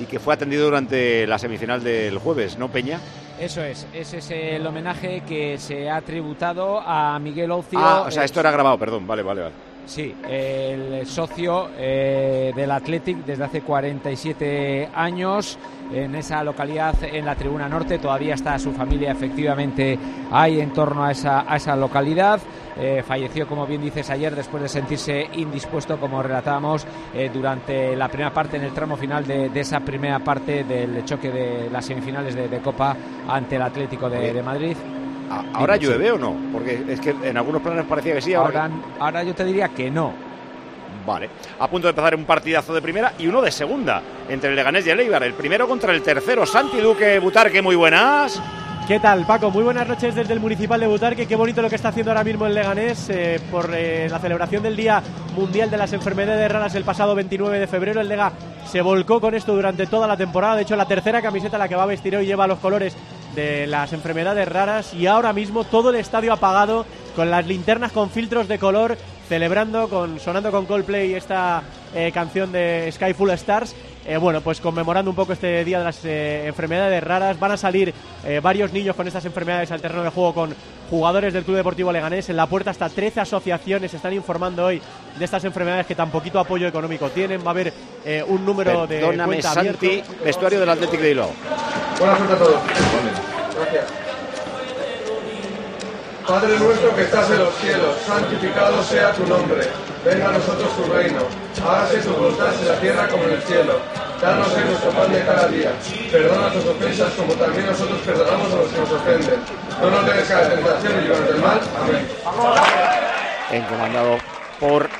y 0.00 0.04
que 0.04 0.18
fue 0.18 0.34
atendido 0.34 0.64
durante 0.64 1.26
la 1.26 1.38
semifinal 1.38 1.82
del 1.82 2.18
jueves, 2.18 2.58
¿no, 2.58 2.68
Peña? 2.68 3.00
Eso 3.40 3.62
es, 3.62 3.86
ese 3.92 4.18
es 4.18 4.30
el 4.30 4.66
homenaje 4.66 5.22
que 5.26 5.58
se 5.58 5.88
ha 5.88 6.00
tributado 6.00 6.80
a 6.80 7.18
Miguel 7.18 7.52
Ocio. 7.52 7.78
Ah, 7.78 8.04
o 8.06 8.10
sea, 8.10 8.24
esto 8.24 8.40
era 8.40 8.50
grabado, 8.50 8.78
perdón, 8.78 9.06
vale, 9.06 9.22
vale, 9.22 9.42
vale. 9.42 9.54
Sí, 9.88 10.14
el 10.28 11.06
socio 11.06 11.70
eh, 11.78 12.52
del 12.54 12.70
Athletic 12.70 13.24
desde 13.24 13.44
hace 13.44 13.62
47 13.62 14.90
años 14.94 15.58
en 15.90 16.14
esa 16.14 16.44
localidad, 16.44 16.94
en 17.04 17.24
la 17.24 17.34
Tribuna 17.34 17.70
Norte. 17.70 17.98
Todavía 17.98 18.34
está 18.34 18.58
su 18.58 18.72
familia 18.72 19.12
efectivamente 19.12 19.98
ahí 20.30 20.60
en 20.60 20.74
torno 20.74 21.04
a 21.04 21.12
esa, 21.12 21.50
a 21.50 21.56
esa 21.56 21.74
localidad. 21.74 22.38
Eh, 22.80 23.02
falleció, 23.06 23.46
como 23.46 23.66
bien 23.66 23.80
dices, 23.82 24.08
ayer 24.10 24.34
después 24.36 24.62
de 24.62 24.68
sentirse 24.68 25.26
indispuesto, 25.34 25.98
como 25.98 26.22
relatábamos, 26.22 26.86
eh, 27.12 27.28
durante 27.32 27.96
la 27.96 28.08
primera 28.08 28.32
parte, 28.32 28.56
en 28.56 28.64
el 28.64 28.72
tramo 28.72 28.96
final 28.96 29.26
de, 29.26 29.48
de 29.48 29.60
esa 29.60 29.80
primera 29.80 30.20
parte 30.20 30.62
del 30.64 31.04
choque 31.04 31.30
de 31.30 31.68
las 31.70 31.84
semifinales 31.84 32.34
de, 32.34 32.48
de 32.48 32.58
Copa 32.60 32.96
ante 33.28 33.56
el 33.56 33.62
Atlético 33.62 34.08
de, 34.08 34.32
de 34.32 34.42
Madrid. 34.42 34.76
¿Ahora 35.52 35.74
Dime, 35.74 35.92
sí. 35.92 35.98
llueve 35.98 36.12
o 36.12 36.18
no? 36.18 36.36
Porque 36.52 36.84
es 36.88 37.00
que 37.00 37.10
en 37.22 37.36
algunos 37.36 37.60
planes 37.60 37.84
parecía 37.84 38.14
que 38.14 38.22
sí. 38.22 38.32
Ahora, 38.34 38.64
Ahora, 38.64 38.74
ahora 39.00 39.22
yo 39.24 39.34
te 39.34 39.44
diría 39.44 39.68
que 39.68 39.90
no. 39.90 40.12
Vale. 41.04 41.28
A 41.58 41.68
punto 41.68 41.86
de 41.86 41.90
empezar 41.90 42.14
un 42.14 42.24
partidazo 42.24 42.74
de 42.74 42.80
primera 42.82 43.12
y 43.18 43.26
uno 43.26 43.40
de 43.42 43.50
segunda 43.50 44.02
entre 44.28 44.50
el 44.50 44.56
Leganés 44.56 44.86
y 44.86 44.90
el 44.90 45.00
Eibar. 45.00 45.22
El 45.22 45.34
primero 45.34 45.66
contra 45.66 45.92
el 45.92 46.02
tercero. 46.02 46.46
Santi 46.46 46.78
Duque 46.78 47.18
Butarque, 47.18 47.60
muy 47.60 47.76
buenas. 47.76 48.40
¿Qué 48.88 49.00
tal, 49.00 49.26
Paco? 49.26 49.50
Muy 49.50 49.64
buenas 49.64 49.86
noches 49.86 50.14
desde 50.14 50.32
el 50.32 50.40
Municipal 50.40 50.80
de 50.80 50.86
Butarque. 50.86 51.26
Qué 51.26 51.36
bonito 51.36 51.60
lo 51.60 51.68
que 51.68 51.76
está 51.76 51.90
haciendo 51.90 52.10
ahora 52.10 52.24
mismo 52.24 52.46
el 52.46 52.54
Leganés 52.54 53.10
eh, 53.10 53.38
por 53.50 53.70
eh, 53.74 54.08
la 54.08 54.18
celebración 54.18 54.62
del 54.62 54.76
Día 54.76 55.02
Mundial 55.36 55.70
de 55.70 55.76
las 55.76 55.92
Enfermedades 55.92 56.50
Raras 56.50 56.74
el 56.74 56.84
pasado 56.84 57.14
29 57.14 57.58
de 57.58 57.66
febrero. 57.66 58.00
El 58.00 58.08
Lega 58.08 58.32
se 58.64 58.80
volcó 58.80 59.20
con 59.20 59.34
esto 59.34 59.54
durante 59.54 59.86
toda 59.86 60.06
la 60.06 60.16
temporada. 60.16 60.56
De 60.56 60.62
hecho, 60.62 60.74
la 60.74 60.86
tercera 60.86 61.20
camiseta 61.20 61.58
la 61.58 61.68
que 61.68 61.76
va 61.76 61.82
a 61.82 61.86
vestir 61.86 62.16
hoy 62.16 62.24
lleva 62.24 62.46
los 62.46 62.60
colores 62.60 62.96
de 63.34 63.66
las 63.66 63.92
enfermedades 63.92 64.48
raras 64.48 64.94
y 64.94 65.06
ahora 65.06 65.34
mismo 65.34 65.64
todo 65.64 65.90
el 65.90 65.96
estadio 65.96 66.32
apagado 66.32 66.86
con 67.14 67.30
las 67.30 67.46
linternas 67.46 67.92
con 67.92 68.08
filtros 68.08 68.48
de 68.48 68.58
color 68.58 68.96
celebrando 69.28 69.88
con 69.88 70.18
sonando 70.18 70.50
con 70.50 70.64
Coldplay 70.64 71.12
esta 71.12 71.62
eh, 71.94 72.10
canción 72.12 72.50
de 72.52 72.88
Sky 72.90 73.12
Full 73.12 73.30
Stars 73.30 73.76
eh, 74.08 74.16
bueno, 74.16 74.40
pues 74.40 74.58
conmemorando 74.60 75.10
un 75.10 75.14
poco 75.16 75.34
este 75.34 75.62
día 75.64 75.78
de 75.80 75.84
las 75.84 76.02
eh, 76.04 76.46
enfermedades 76.46 77.04
raras. 77.04 77.38
Van 77.38 77.52
a 77.52 77.58
salir 77.58 77.92
eh, 78.24 78.40
varios 78.42 78.72
niños 78.72 78.96
con 78.96 79.06
estas 79.06 79.26
enfermedades 79.26 79.70
al 79.70 79.82
terreno 79.82 80.02
de 80.02 80.08
juego 80.08 80.32
con 80.32 80.54
jugadores 80.88 81.34
del 81.34 81.44
Club 81.44 81.58
Deportivo 81.58 81.92
Leganés. 81.92 82.30
En 82.30 82.36
la 82.36 82.46
puerta 82.46 82.70
hasta 82.70 82.88
13 82.88 83.20
asociaciones 83.20 83.92
están 83.92 84.14
informando 84.14 84.64
hoy 84.64 84.80
de 85.18 85.24
estas 85.24 85.44
enfermedades 85.44 85.84
que 85.84 85.94
tan 85.94 86.10
poquito 86.10 86.40
apoyo 86.40 86.66
económico 86.66 87.10
tienen. 87.10 87.42
Va 87.42 87.48
a 87.48 87.50
haber 87.50 87.72
eh, 88.02 88.24
un 88.26 88.46
número 88.46 88.86
de 88.86 89.02
cuenta 89.02 89.52
Santi, 89.52 89.86
abierto. 89.86 90.14
vestuario 90.24 90.60
del 90.60 90.70
Atlético 90.70 91.02
de 91.02 91.08
Bilbao. 91.10 91.30
Buenas 91.98 92.16
suerte 92.16 92.34
a 92.34 92.38
todos. 92.38 92.60
Gracias. 93.54 94.07
Padre 96.28 96.58
nuestro 96.58 96.94
que 96.94 97.04
estás 97.04 97.30
en 97.30 97.38
los 97.38 97.54
cielos, 97.54 97.96
santificado 98.06 98.82
sea 98.82 99.12
tu 99.12 99.26
nombre. 99.26 99.62
Venga 100.04 100.28
a 100.28 100.32
nosotros 100.32 100.76
tu 100.76 100.92
reino. 100.92 101.20
Hágase 101.66 102.00
tu 102.00 102.10
voluntad 102.12 102.52
en 102.60 102.68
la 102.68 102.74
tierra 102.74 103.08
como 103.08 103.24
en 103.24 103.32
el 103.32 103.42
cielo. 103.44 103.80
Danos 104.20 104.54
hoy 104.54 104.64
nuestro 104.64 104.90
pan 104.90 105.10
de 105.10 105.24
cada 105.24 105.48
día. 105.48 105.72
Perdona 106.12 106.52
tus 106.52 106.66
ofensas 106.66 107.14
como 107.14 107.32
también 107.32 107.64
nosotros 107.64 107.98
perdonamos 108.04 108.52
a 108.52 108.56
los 108.56 108.68
que 108.68 108.78
nos 108.78 108.92
ofenden. 108.92 109.40
No 109.80 109.90
nos 109.90 110.04
dejes 110.04 110.28
caer 110.28 110.52
en 110.52 110.58
tentación 110.58 110.92
y 110.98 111.00
líbranos 111.04 111.28
del 111.28 111.40
mal. 111.40 111.60
Amén. 111.80 112.06
Encomandado 113.50 114.18
por 114.60 114.90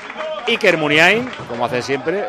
Iker 0.47 0.77
Muniain, 0.77 1.29
como 1.47 1.63
hace 1.63 1.83
siempre, 1.83 2.25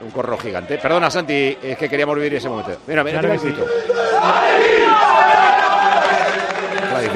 un 0.00 0.10
corro 0.10 0.36
gigante. 0.36 0.78
Perdona, 0.78 1.12
Santi, 1.12 1.56
es 1.62 1.78
que 1.78 1.88
queríamos 1.88 2.16
vivir 2.16 2.34
ese 2.34 2.48
momento. 2.48 2.76
Mira, 2.88 3.04
mira, 3.04 3.20
Claro 3.20 3.38
mira 3.40 3.56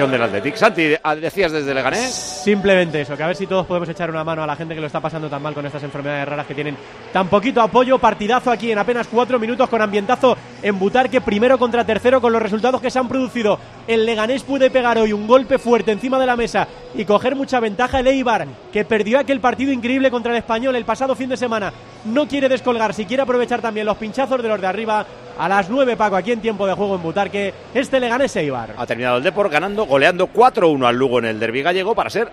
Tradición 0.00 0.12
del 0.12 0.22
Athletic. 0.22 0.56
Santi, 0.56 0.94
ah, 1.02 1.14
decías 1.14 1.52
desde 1.52 1.74
Leganés. 1.74 2.10
Simplemente 2.10 3.02
eso, 3.02 3.18
que 3.18 3.22
a 3.22 3.26
ver 3.26 3.36
si 3.36 3.46
todos 3.46 3.66
podemos 3.66 3.86
echar 3.86 4.08
una 4.08 4.24
mano 4.24 4.42
a 4.42 4.46
la 4.46 4.56
gente 4.56 4.74
que 4.74 4.80
lo 4.80 4.86
está 4.86 4.98
pasando 4.98 5.28
tan 5.28 5.42
mal 5.42 5.52
con 5.52 5.66
estas 5.66 5.82
enfermedades 5.82 6.26
raras 6.26 6.46
que 6.46 6.54
tienen 6.54 6.74
tan 7.12 7.28
poquito 7.28 7.60
apoyo. 7.60 7.98
Partidazo 7.98 8.50
aquí 8.50 8.72
en 8.72 8.78
apenas 8.78 9.08
cuatro 9.08 9.38
minutos 9.38 9.68
con 9.68 9.82
ambientazo 9.82 10.38
en 10.62 10.78
Butarque, 10.78 11.20
primero 11.20 11.58
contra 11.58 11.84
tercero 11.84 12.18
con 12.22 12.32
los 12.32 12.40
resultados 12.40 12.80
que 12.80 12.90
se 12.90 12.98
han 12.98 13.08
producido. 13.08 13.58
El 13.86 14.06
Leganés 14.06 14.42
puede 14.42 14.70
pegar 14.70 14.96
hoy 14.96 15.12
un 15.12 15.26
golpe 15.26 15.58
fuerte 15.58 15.92
encima 15.92 16.18
de 16.18 16.26
la 16.26 16.36
mesa 16.36 16.66
y 16.94 17.04
coger 17.04 17.36
mucha 17.36 17.60
ventaja. 17.60 18.00
El 18.00 18.06
Eibar, 18.06 18.46
que 18.72 18.86
perdió 18.86 19.18
aquel 19.18 19.40
partido 19.40 19.70
increíble 19.70 20.10
contra 20.10 20.32
el 20.32 20.38
Español 20.38 20.76
el 20.76 20.86
pasado 20.86 21.14
fin 21.14 21.28
de 21.28 21.36
semana, 21.36 21.74
no 22.06 22.26
quiere 22.26 22.48
descolgar, 22.48 22.94
si 22.94 23.04
quiere 23.04 23.22
aprovechar 23.22 23.60
también 23.60 23.84
los 23.84 23.98
pinchazos 23.98 24.42
de 24.42 24.48
los 24.48 24.60
de 24.62 24.66
arriba. 24.66 25.04
A 25.38 25.48
las 25.48 25.70
9, 25.70 25.96
Paco, 25.96 26.16
aquí 26.16 26.32
en 26.32 26.40
tiempo 26.40 26.66
de 26.66 26.74
juego 26.74 26.96
en 26.96 27.02
Butarque, 27.02 27.54
este 27.74 27.98
Leganés 28.00 28.34
Eibar. 28.36 28.74
Ha 28.76 28.86
terminado 28.86 29.18
el 29.18 29.22
Depor 29.22 29.48
ganando, 29.48 29.86
goleando 29.86 30.28
4-1 30.28 30.86
al 30.86 30.96
Lugo 30.96 31.18
en 31.18 31.24
el 31.26 31.40
derbi 31.40 31.62
gallego 31.62 31.94
para 31.94 32.10
ser 32.10 32.30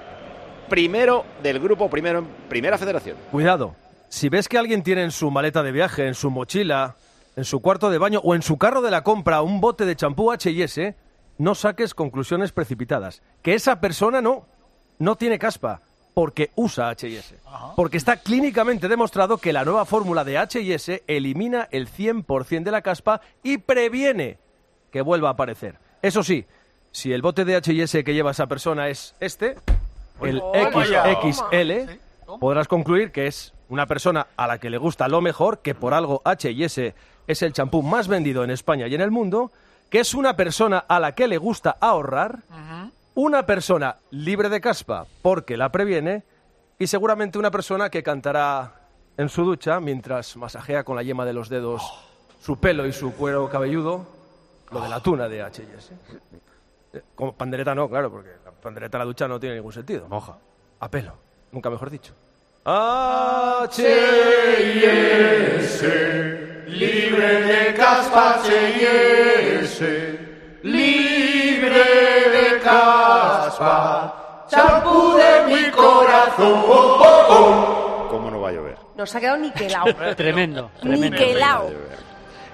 primero 0.69 1.25
del 1.41 1.59
grupo, 1.59 1.89
primero 1.89 2.19
en 2.19 2.27
primera 2.49 2.77
federación. 2.77 3.17
Cuidado, 3.31 3.75
si 4.09 4.29
ves 4.29 4.47
que 4.47 4.57
alguien 4.57 4.83
tiene 4.83 5.03
en 5.03 5.11
su 5.11 5.31
maleta 5.31 5.63
de 5.63 5.71
viaje, 5.71 6.07
en 6.07 6.13
su 6.13 6.29
mochila, 6.29 6.95
en 7.35 7.45
su 7.45 7.61
cuarto 7.61 7.89
de 7.89 7.97
baño 7.97 8.19
o 8.23 8.35
en 8.35 8.41
su 8.41 8.57
carro 8.57 8.81
de 8.81 8.91
la 8.91 9.03
compra 9.03 9.41
un 9.41 9.61
bote 9.61 9.85
de 9.85 9.95
champú 9.95 10.31
H&S, 10.31 10.95
no 11.37 11.55
saques 11.55 11.93
conclusiones 11.93 12.51
precipitadas. 12.51 13.21
Que 13.41 13.53
esa 13.53 13.79
persona 13.79 14.21
no, 14.21 14.45
no 14.99 15.15
tiene 15.15 15.39
caspa 15.39 15.81
porque 16.17 16.49
usa 16.55 16.89
H&S. 16.89 17.35
Porque 17.75 17.97
está 17.97 18.17
clínicamente 18.17 18.87
demostrado 18.87 19.37
que 19.37 19.53
la 19.53 19.63
nueva 19.63 19.85
fórmula 19.85 20.23
de 20.23 20.39
H&S 20.39 21.03
elimina 21.05 21.67
el 21.69 21.87
100% 21.87 22.63
de 22.63 22.71
la 22.71 22.81
caspa 22.81 23.21
y 23.43 23.59
previene 23.59 24.39
que 24.91 25.01
vuelva 25.01 25.27
a 25.27 25.33
aparecer. 25.33 25.75
Eso 26.01 26.23
sí, 26.23 26.47
si 26.91 27.13
el 27.13 27.21
bote 27.21 27.45
de 27.45 27.55
H&S 27.55 28.03
que 28.03 28.15
lleva 28.15 28.31
esa 28.31 28.47
persona 28.47 28.89
es 28.89 29.13
este, 29.19 29.57
el 30.23 30.41
XXL, 30.41 31.99
podrás 32.39 32.67
concluir 32.67 33.11
que 33.11 33.27
es 33.27 33.53
una 33.69 33.85
persona 33.85 34.25
a 34.37 34.47
la 34.47 34.57
que 34.57 34.71
le 34.71 34.79
gusta 34.79 35.07
lo 35.07 35.21
mejor, 35.21 35.59
que 35.59 35.75
por 35.75 35.93
algo 35.93 36.23
H&S 36.25 36.95
es 37.27 37.41
el 37.43 37.53
champú 37.53 37.83
más 37.83 38.07
vendido 38.07 38.43
en 38.43 38.49
España 38.49 38.87
y 38.87 38.95
en 38.95 39.01
el 39.01 39.11
mundo, 39.11 39.51
que 39.91 39.99
es 39.99 40.15
una 40.15 40.35
persona 40.35 40.79
a 40.79 40.99
la 40.99 41.13
que 41.13 41.27
le 41.27 41.37
gusta 41.37 41.77
ahorrar, 41.79 42.39
una 43.17 43.47
persona 43.47 43.97
libre 44.11 44.47
de 44.47 44.61
caspa 44.61 45.07
porque 45.23 45.57
la 45.57 45.71
previene 45.71 46.23
y 46.77 46.85
seguramente 46.85 47.39
una 47.39 47.49
persona 47.49 47.89
que 47.89 48.03
cantará 48.03 48.75
en 49.17 49.27
su 49.29 49.43
ducha 49.43 49.79
mientras 49.79 50.37
masajea 50.37 50.83
con 50.83 50.95
la 50.95 51.01
yema 51.01 51.25
de 51.25 51.33
los 51.33 51.49
dedos 51.49 51.81
su 52.39 52.59
pelo 52.59 52.85
y 52.85 52.93
su 52.93 53.13
cuero 53.15 53.49
cabelludo, 53.49 54.05
lo 54.71 54.81
de 54.81 54.89
la 54.89 54.99
tuna 54.99 55.27
de 55.27 55.41
H&S. 55.41 55.93
Eh, 56.93 57.01
Como 57.15 57.33
pandereta 57.33 57.73
no, 57.73 57.89
claro, 57.89 58.11
porque 58.11 58.29
la 58.45 58.51
pandereta 58.51 58.97
en 58.97 58.99
la 58.99 59.05
ducha 59.05 59.27
no 59.27 59.39
tiene 59.39 59.55
ningún 59.55 59.73
sentido. 59.73 60.07
Moja. 60.07 60.37
A 60.79 60.87
pelo. 60.87 61.13
Nunca 61.51 61.71
mejor 61.71 61.89
dicho. 61.89 62.13
H&S, 64.67 66.63
libre 66.67 67.41
de 67.41 67.73
caspa 67.73 68.41
H&S, 68.43 70.19
libre 70.61 71.03
de 71.03 71.06
caspa, 72.67 74.13
champú 74.49 75.15
de 75.15 75.53
mi 75.55 75.71
corazón. 75.71 76.61
¿Cómo 78.09 78.29
no 78.31 78.41
va 78.41 78.49
a 78.49 78.51
llover? 78.51 78.77
Nos 78.95 79.15
ha 79.15 79.19
quedado 79.19 79.37
niquelado. 79.37 79.85
Tremendo, 80.15 80.71
tremendo. 80.81 81.17
Niquelado. 81.17 81.69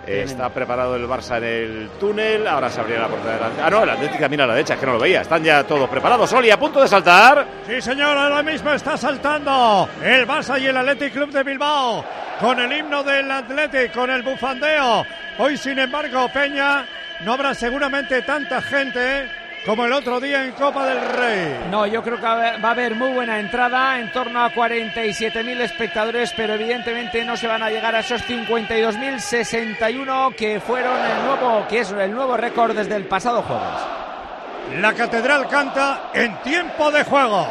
Eh, 0.06 0.24
Está 0.26 0.50
preparado 0.50 0.98
el 0.98 1.08
Barça 1.08 1.38
en 1.38 1.44
el 1.46 1.90
túnel. 2.00 2.46
Ahora 2.46 2.70
se 2.70 2.82
abrirá 2.82 3.02
la 3.04 3.08
puerta 3.08 3.28
de 3.30 3.34
delante. 3.36 3.62
Ah, 3.62 3.70
no, 3.70 3.84
el 3.84 3.90
Atlético 3.90 4.28
mira 4.30 4.44
a 4.44 4.48
la 4.48 4.54
derecha, 4.56 4.74
es 4.74 4.80
que 4.82 4.86
no 4.86 4.94
lo 4.94 5.00
veía. 5.00 5.22
Están 5.22 5.42
ya 5.44 5.64
todos 5.64 5.90
preparados. 5.90 6.34
Oli 6.34 6.52
a 6.52 6.60
punto 6.60 6.82
de 6.82 6.90
saltar. 6.90 7.46
Sí, 7.66 7.82
señor, 7.82 8.18
ahora 8.18 8.44
mismo 8.44 8.72
está 8.74 8.98
saltando 8.98 9.88
el 10.04 10.28
Barça 10.28 10.60
y 10.62 10.66
el 10.68 10.76
Athletic 10.76 11.14
Club 11.14 11.32
de 11.32 11.44
Bilbao 11.44 12.04
con 12.42 12.60
el 12.60 12.74
himno 12.74 13.02
del 13.04 13.32
Athletic, 13.32 13.94
con 13.94 14.10
el 14.10 14.24
bufandeo. 14.24 15.06
Hoy, 15.38 15.56
sin 15.56 15.80
embargo, 15.80 16.28
Peña, 16.34 16.86
no 17.22 17.34
habrá 17.34 17.54
seguramente 17.54 18.22
tanta 18.24 18.62
gente 18.62 19.30
como 19.66 19.86
el 19.86 19.94
otro 19.94 20.20
día 20.20 20.44
en 20.44 20.52
Copa 20.52 20.86
del 20.86 21.00
Rey. 21.02 21.58
No, 21.72 21.88
yo 21.88 22.04
creo 22.04 22.18
que 22.18 22.24
va 22.24 22.50
a 22.62 22.72
haber- 22.72 22.96
muy 22.96 23.12
buena 23.14 23.40
entrada, 23.40 23.98
en 24.00 24.12
torno 24.12 24.44
a 24.44 24.50
47.000 24.54 25.62
espectadores, 25.62 26.34
pero 26.36 26.56
evidentemente 26.56 27.24
no 27.24 27.38
se 27.38 27.48
van 27.48 27.64
a 27.64 27.70
llegar 27.70 27.96
a 27.96 28.00
esos 28.02 28.22
52.061 28.24 30.36
que 30.36 30.60
fueron 30.60 30.98
el 31.00 31.26
nuevo, 31.26 31.66
que 31.70 31.80
es 31.80 31.92
el 31.92 32.12
nuevo 32.12 32.36
récord 32.36 32.76
desde 32.76 32.96
el 32.98 33.06
pasado 33.06 33.42
jueves. 33.42 34.82
La 34.82 34.94
catedral 34.94 35.48
canta 35.48 36.10
en 36.14 36.36
tiempo 36.42 36.92
de 36.92 37.04
juego. 37.04 37.48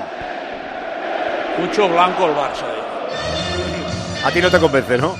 Mucho 1.59 1.89
blanco 1.89 2.27
el 2.27 2.33
Barça. 2.35 2.65
eh. 2.67 4.25
A 4.25 4.31
ti 4.31 4.41
no 4.41 4.51
te 4.51 4.59
convence, 4.59 4.97
¿no? 4.99 5.09
No, 5.09 5.17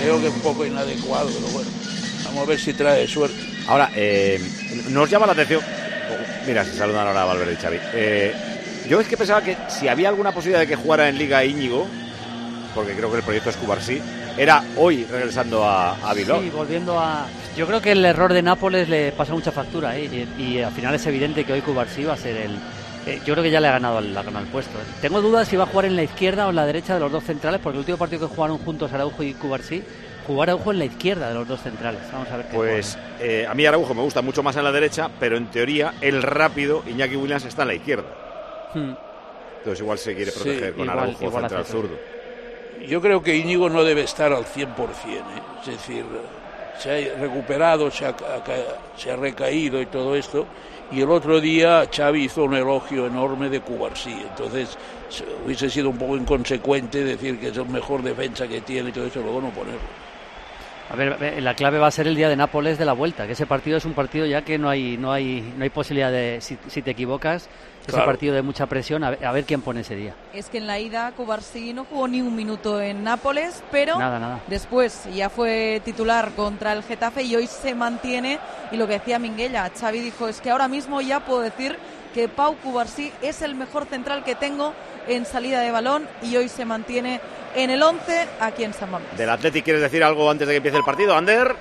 Creo 0.00 0.20
que 0.20 0.28
es 0.28 0.34
un 0.34 0.40
poco 0.42 0.64
inadecuado, 0.64 1.26
pero 1.28 1.46
bueno. 1.52 1.68
Vamos 2.24 2.44
a 2.44 2.46
ver 2.50 2.58
si 2.58 2.72
trae 2.74 3.06
suerte. 3.06 3.36
Ahora, 3.68 3.90
eh, 3.94 4.40
nos 4.90 5.10
llama 5.10 5.26
la 5.26 5.32
atención. 5.32 5.60
Mira, 6.46 6.64
se 6.64 6.74
saludan 6.74 7.06
ahora 7.06 7.24
Valverde 7.24 7.52
y 7.52 7.56
Xavi. 7.56 7.78
Eh, 7.92 8.34
yo 8.88 8.98
es 9.00 9.06
que 9.06 9.16
pensaba 9.18 9.42
que 9.42 9.56
si 9.68 9.86
había 9.86 10.08
alguna 10.08 10.32
posibilidad 10.32 10.60
de 10.60 10.66
que 10.66 10.76
jugara 10.76 11.08
en 11.08 11.18
Liga 11.18 11.44
Íñigo, 11.44 11.86
porque 12.74 12.94
creo 12.94 13.10
que 13.10 13.18
el 13.18 13.22
proyecto 13.22 13.50
es 13.50 13.56
Cubarsí, 13.56 14.00
era 14.38 14.64
hoy 14.76 15.04
regresando 15.04 15.64
a, 15.64 15.96
a 15.96 16.14
Bilbao. 16.14 16.40
Sí, 16.40 16.48
volviendo 16.48 16.98
a. 16.98 17.26
Yo 17.56 17.66
creo 17.66 17.82
que 17.82 17.92
el 17.92 18.04
error 18.04 18.32
de 18.32 18.40
Nápoles 18.40 18.88
le 18.88 19.12
pasa 19.12 19.34
mucha 19.34 19.52
factura 19.52 19.98
¿eh? 19.98 20.26
y, 20.38 20.60
al 20.60 20.72
final 20.72 20.94
es 20.94 21.04
evidente 21.06 21.44
que 21.44 21.52
hoy 21.52 21.60
Cubarsí 21.60 22.04
va 22.04 22.14
a 22.14 22.16
ser 22.16 22.36
el. 22.36 22.52
eh, 23.04 23.20
yo 23.26 23.34
creo 23.34 23.42
que 23.42 23.50
ya 23.50 23.60
le 23.60 23.68
ha 23.68 23.72
ganado 23.72 23.98
el, 23.98 24.16
el 24.16 24.46
puesto. 24.50 24.78
Tengo 25.02 25.20
dudas 25.20 25.46
si 25.46 25.56
va 25.56 25.64
a 25.64 25.66
jugar 25.66 25.84
en 25.84 25.96
la 25.96 26.04
izquierda 26.04 26.46
o 26.46 26.50
en 26.50 26.56
la 26.56 26.64
derecha 26.64 26.94
de 26.94 27.00
los 27.00 27.12
dos 27.12 27.24
centrales, 27.24 27.60
porque 27.62 27.76
el 27.76 27.80
último 27.80 27.98
partido 27.98 28.26
que 28.26 28.34
jugaron 28.34 28.58
juntos 28.58 28.92
Araujo 28.92 29.22
y 29.22 29.34
Cubarsí, 29.34 29.82
jugar 30.28 30.50
Araujo 30.50 30.70
en 30.70 30.78
la 30.78 30.84
izquierda 30.84 31.28
de 31.28 31.34
los 31.34 31.48
dos 31.48 31.60
centrales. 31.60 32.00
Vamos 32.12 32.30
a 32.30 32.36
ver 32.36 32.46
qué 32.46 32.56
Pues 32.56 32.96
eh, 33.20 33.46
a 33.48 33.54
mí 33.54 33.66
Araujo 33.66 33.94
me 33.94 34.02
gusta 34.02 34.22
mucho 34.22 34.42
más 34.44 34.54
en 34.56 34.62
la 34.64 34.70
derecha, 34.72 35.10
pero 35.18 35.36
en 35.36 35.46
teoría 35.46 35.94
el 36.00 36.22
rápido 36.22 36.82
Iñaki 36.86 37.16
Williams 37.16 37.44
está 37.46 37.62
en 37.62 37.68
la 37.68 37.74
izquierda. 37.74 38.04
Hmm. 38.74 38.92
Entonces 39.58 39.80
igual 39.80 39.98
se 39.98 40.14
quiere 40.14 40.30
Sí, 40.30 40.38
proteger 40.38 40.72
con 40.74 40.82
igual- 40.84 40.98
Araujo 41.00 41.24
igual 41.24 41.42
central 41.42 41.64
zurdo. 41.64 41.96
Yo 42.86 43.00
creo 43.00 43.22
que 43.22 43.34
Íñigo 43.36 43.68
no 43.68 43.82
debe 43.82 44.02
estar 44.02 44.32
al 44.32 44.44
100%, 44.44 44.66
¿eh? 45.36 45.42
es 45.62 45.66
decir, 45.66 46.04
se 46.78 47.10
ha 47.12 47.18
recuperado, 47.18 47.90
se 47.90 48.06
ha, 48.06 48.12
ca- 48.14 48.24
se 48.96 49.10
ha 49.10 49.16
recaído 49.16 49.80
y 49.82 49.86
todo 49.86 50.14
esto, 50.14 50.46
y 50.92 51.00
el 51.00 51.10
otro 51.10 51.40
día 51.40 51.88
Xavi 51.92 52.24
hizo 52.26 52.44
un 52.44 52.54
elogio 52.54 53.06
enorme 53.08 53.48
de 53.50 53.60
Cubarsí, 53.60 54.12
entonces 54.30 54.78
se- 55.10 55.24
hubiese 55.44 55.68
sido 55.68 55.90
un 55.90 55.98
poco 55.98 56.16
inconsecuente 56.16 57.02
decir 57.02 57.40
que 57.40 57.48
es 57.48 57.56
el 57.56 57.66
mejor 57.66 58.02
defensa 58.02 58.46
que 58.46 58.60
tiene 58.60 58.90
y 58.90 58.92
todo 58.92 59.06
eso, 59.06 59.20
luego 59.22 59.40
no 59.40 59.50
ponerlo. 59.50 59.80
A 60.90 60.96
ver, 60.96 61.42
la 61.42 61.54
clave 61.54 61.78
va 61.78 61.88
a 61.88 61.90
ser 61.90 62.06
el 62.06 62.16
día 62.16 62.30
de 62.30 62.36
Nápoles 62.36 62.78
de 62.78 62.86
la 62.86 62.94
vuelta, 62.94 63.26
que 63.26 63.32
ese 63.32 63.44
partido 63.46 63.76
es 63.76 63.84
un 63.84 63.92
partido 63.92 64.24
ya 64.24 64.40
que 64.42 64.56
no 64.56 64.70
hay 64.70 64.96
no 64.96 65.12
hay 65.12 65.52
no 65.56 65.62
hay 65.64 65.68
posibilidad 65.70 66.10
de 66.10 66.38
si, 66.40 66.56
si 66.68 66.80
te 66.80 66.92
equivocas, 66.92 67.46
ese 67.82 67.92
Claro. 67.92 68.06
partido 68.06 68.34
de 68.34 68.40
mucha 68.42 68.66
presión, 68.66 69.04
a 69.04 69.10
ver, 69.10 69.24
a 69.24 69.32
ver 69.32 69.44
quién 69.44 69.60
pone 69.60 69.80
ese 69.82 69.96
día. 69.96 70.14
Es 70.32 70.48
que 70.48 70.58
en 70.58 70.66
la 70.66 70.78
ida 70.78 71.12
Cubarsí 71.12 71.74
no 71.74 71.84
jugó 71.84 72.08
ni 72.08 72.22
un 72.22 72.34
minuto 72.34 72.80
en 72.80 73.04
Nápoles, 73.04 73.62
pero 73.70 73.98
Nada, 73.98 74.18
nada. 74.18 74.40
después 74.46 75.06
ya 75.14 75.28
fue 75.28 75.82
titular 75.84 76.30
contra 76.34 76.72
el 76.72 76.82
Getafe 76.82 77.22
y 77.22 77.36
hoy 77.36 77.46
se 77.46 77.74
mantiene. 77.74 78.38
Y 78.72 78.76
lo 78.78 78.86
que 78.86 78.94
decía 78.94 79.18
Minguella, 79.18 79.70
Xavi 79.78 80.00
dijo, 80.00 80.26
es 80.28 80.40
que 80.40 80.50
ahora 80.50 80.68
mismo 80.68 81.00
ya 81.02 81.20
puedo 81.20 81.40
decir 81.40 81.76
que 82.14 82.28
Pau 82.28 82.56
Cubarsí 82.56 83.12
es 83.22 83.42
el 83.42 83.54
mejor 83.54 83.86
central 83.86 84.24
que 84.24 84.34
tengo 84.34 84.72
en 85.06 85.24
salida 85.24 85.60
de 85.60 85.70
balón 85.70 86.06
y 86.22 86.36
hoy 86.36 86.48
se 86.48 86.64
mantiene 86.64 87.20
en 87.54 87.70
el 87.70 87.82
11 87.82 88.26
aquí 88.40 88.64
en 88.64 88.74
San 88.74 88.90
Mamés. 88.90 89.08
¿Del 89.16 89.30
Athletic 89.30 89.64
quieres 89.64 89.82
decir 89.82 90.02
algo 90.04 90.30
antes 90.30 90.46
de 90.46 90.54
que 90.54 90.56
empiece 90.58 90.76
el 90.78 90.84
partido, 90.84 91.14
Ander? 91.16 91.56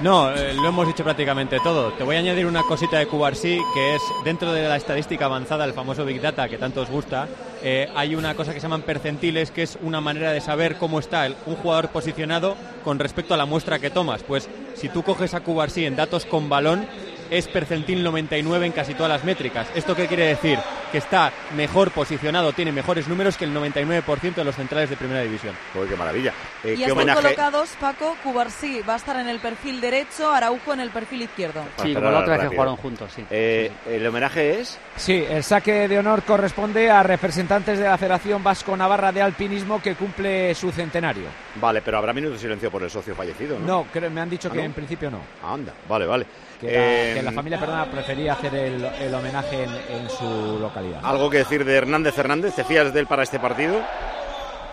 No, 0.00 0.30
eh, 0.32 0.52
lo 0.54 0.68
hemos 0.68 0.86
dicho 0.86 1.04
prácticamente 1.04 1.58
todo. 1.60 1.92
Te 1.92 2.02
voy 2.02 2.16
a 2.16 2.18
añadir 2.18 2.46
una 2.46 2.62
cosita 2.62 2.98
de 2.98 3.06
Cubarsí, 3.06 3.60
que 3.72 3.94
es 3.94 4.02
dentro 4.24 4.52
de 4.52 4.66
la 4.66 4.76
estadística 4.76 5.26
avanzada, 5.26 5.64
el 5.64 5.74
famoso 5.74 6.04
Big 6.04 6.20
Data, 6.20 6.48
que 6.48 6.58
tanto 6.58 6.80
os 6.80 6.90
gusta, 6.90 7.28
eh, 7.62 7.88
hay 7.94 8.14
una 8.16 8.34
cosa 8.34 8.52
que 8.52 8.58
se 8.58 8.64
llaman 8.64 8.82
percentiles, 8.82 9.50
que 9.52 9.62
es 9.62 9.78
una 9.82 10.00
manera 10.00 10.32
de 10.32 10.40
saber 10.40 10.76
cómo 10.76 10.98
está 10.98 11.26
el- 11.26 11.36
un 11.46 11.54
jugador 11.56 11.88
posicionado 11.90 12.56
con 12.84 12.98
respecto 12.98 13.34
a 13.34 13.36
la 13.36 13.46
muestra 13.46 13.78
que 13.78 13.90
tomas. 13.90 14.22
Pues 14.24 14.48
si 14.74 14.88
tú 14.88 15.02
coges 15.04 15.34
a 15.34 15.40
Cubarsí 15.40 15.84
en 15.86 15.94
datos 15.94 16.24
con 16.26 16.48
balón, 16.48 16.86
es 17.32 17.48
percentil 17.48 18.04
99 18.04 18.66
en 18.66 18.72
casi 18.72 18.94
todas 18.94 19.10
las 19.10 19.24
métricas. 19.24 19.66
¿Esto 19.74 19.96
qué 19.96 20.06
quiere 20.06 20.26
decir? 20.26 20.58
que 20.92 20.98
está 20.98 21.32
mejor 21.56 21.90
posicionado, 21.90 22.52
tiene 22.52 22.70
mejores 22.70 23.08
números 23.08 23.38
que 23.38 23.46
el 23.46 23.54
99% 23.54 24.34
de 24.34 24.44
los 24.44 24.54
centrales 24.54 24.90
de 24.90 24.96
primera 24.96 25.22
división. 25.22 25.56
Joder, 25.72 25.88
qué 25.88 25.96
maravilla. 25.96 26.34
Eh, 26.62 26.74
y 26.74 26.76
¿Qué 26.76 26.82
están 26.82 26.92
homenaje? 26.92 27.22
colocados, 27.22 27.70
Paco, 27.80 28.14
Cubarsí 28.22 28.82
va 28.86 28.92
a 28.92 28.96
estar 28.96 29.16
en 29.16 29.26
el 29.26 29.40
perfil 29.40 29.80
derecho, 29.80 30.30
Araujo 30.30 30.74
en 30.74 30.80
el 30.80 30.90
perfil 30.90 31.22
izquierdo. 31.22 31.62
Sí, 31.82 31.94
como 31.94 32.10
la 32.10 32.18
otra 32.20 32.36
vez 32.36 32.50
que 32.50 32.54
jugaron 32.54 32.76
juntos, 32.76 33.10
sí. 33.16 33.24
Eh, 33.30 33.72
¿El 33.86 34.06
homenaje 34.06 34.60
es? 34.60 34.78
Sí, 34.96 35.24
el 35.26 35.42
saque 35.42 35.88
de 35.88 35.98
honor 35.98 36.24
corresponde 36.24 36.90
a 36.90 37.02
representantes 37.02 37.78
de 37.78 37.86
la 37.86 37.96
Federación 37.96 38.44
Vasco-Navarra 38.44 39.12
de 39.12 39.22
Alpinismo 39.22 39.80
que 39.80 39.94
cumple 39.94 40.54
su 40.54 40.70
centenario. 40.72 41.24
Vale, 41.54 41.80
pero 41.80 41.96
habrá 41.96 42.12
minuto 42.12 42.34
de 42.34 42.38
silencio 42.38 42.70
por 42.70 42.82
el 42.82 42.90
socio 42.90 43.14
fallecido, 43.14 43.58
¿no? 43.58 43.66
No, 43.66 43.86
creo, 43.90 44.10
me 44.10 44.20
han 44.20 44.28
dicho 44.28 44.48
¿Ah, 44.48 44.52
que 44.52 44.58
no? 44.58 44.64
en 44.64 44.72
principio 44.74 45.10
no. 45.10 45.20
Anda, 45.42 45.72
vale, 45.88 46.04
vale. 46.04 46.26
Que, 46.62 46.72
la, 46.72 46.72
Eh, 46.72 47.12
que 47.16 47.22
la 47.22 47.32
familia 47.32 47.58
perdona 47.58 47.84
prefería 47.86 48.32
hacer 48.34 48.54
el, 48.54 48.84
el 48.84 49.14
homenaje 49.14 49.64
en, 49.64 49.70
en 49.70 50.08
su 50.10 50.58
localidad. 50.60 51.00
¿Algo 51.02 51.28
que 51.28 51.38
decir 51.38 51.64
de 51.64 51.74
Hernández 51.76 52.16
Hernández? 52.16 52.54
¿Te 52.54 52.64
fías 52.64 52.94
de 52.94 53.00
él 53.00 53.06
para 53.06 53.24
este 53.24 53.38
partido? 53.40 53.80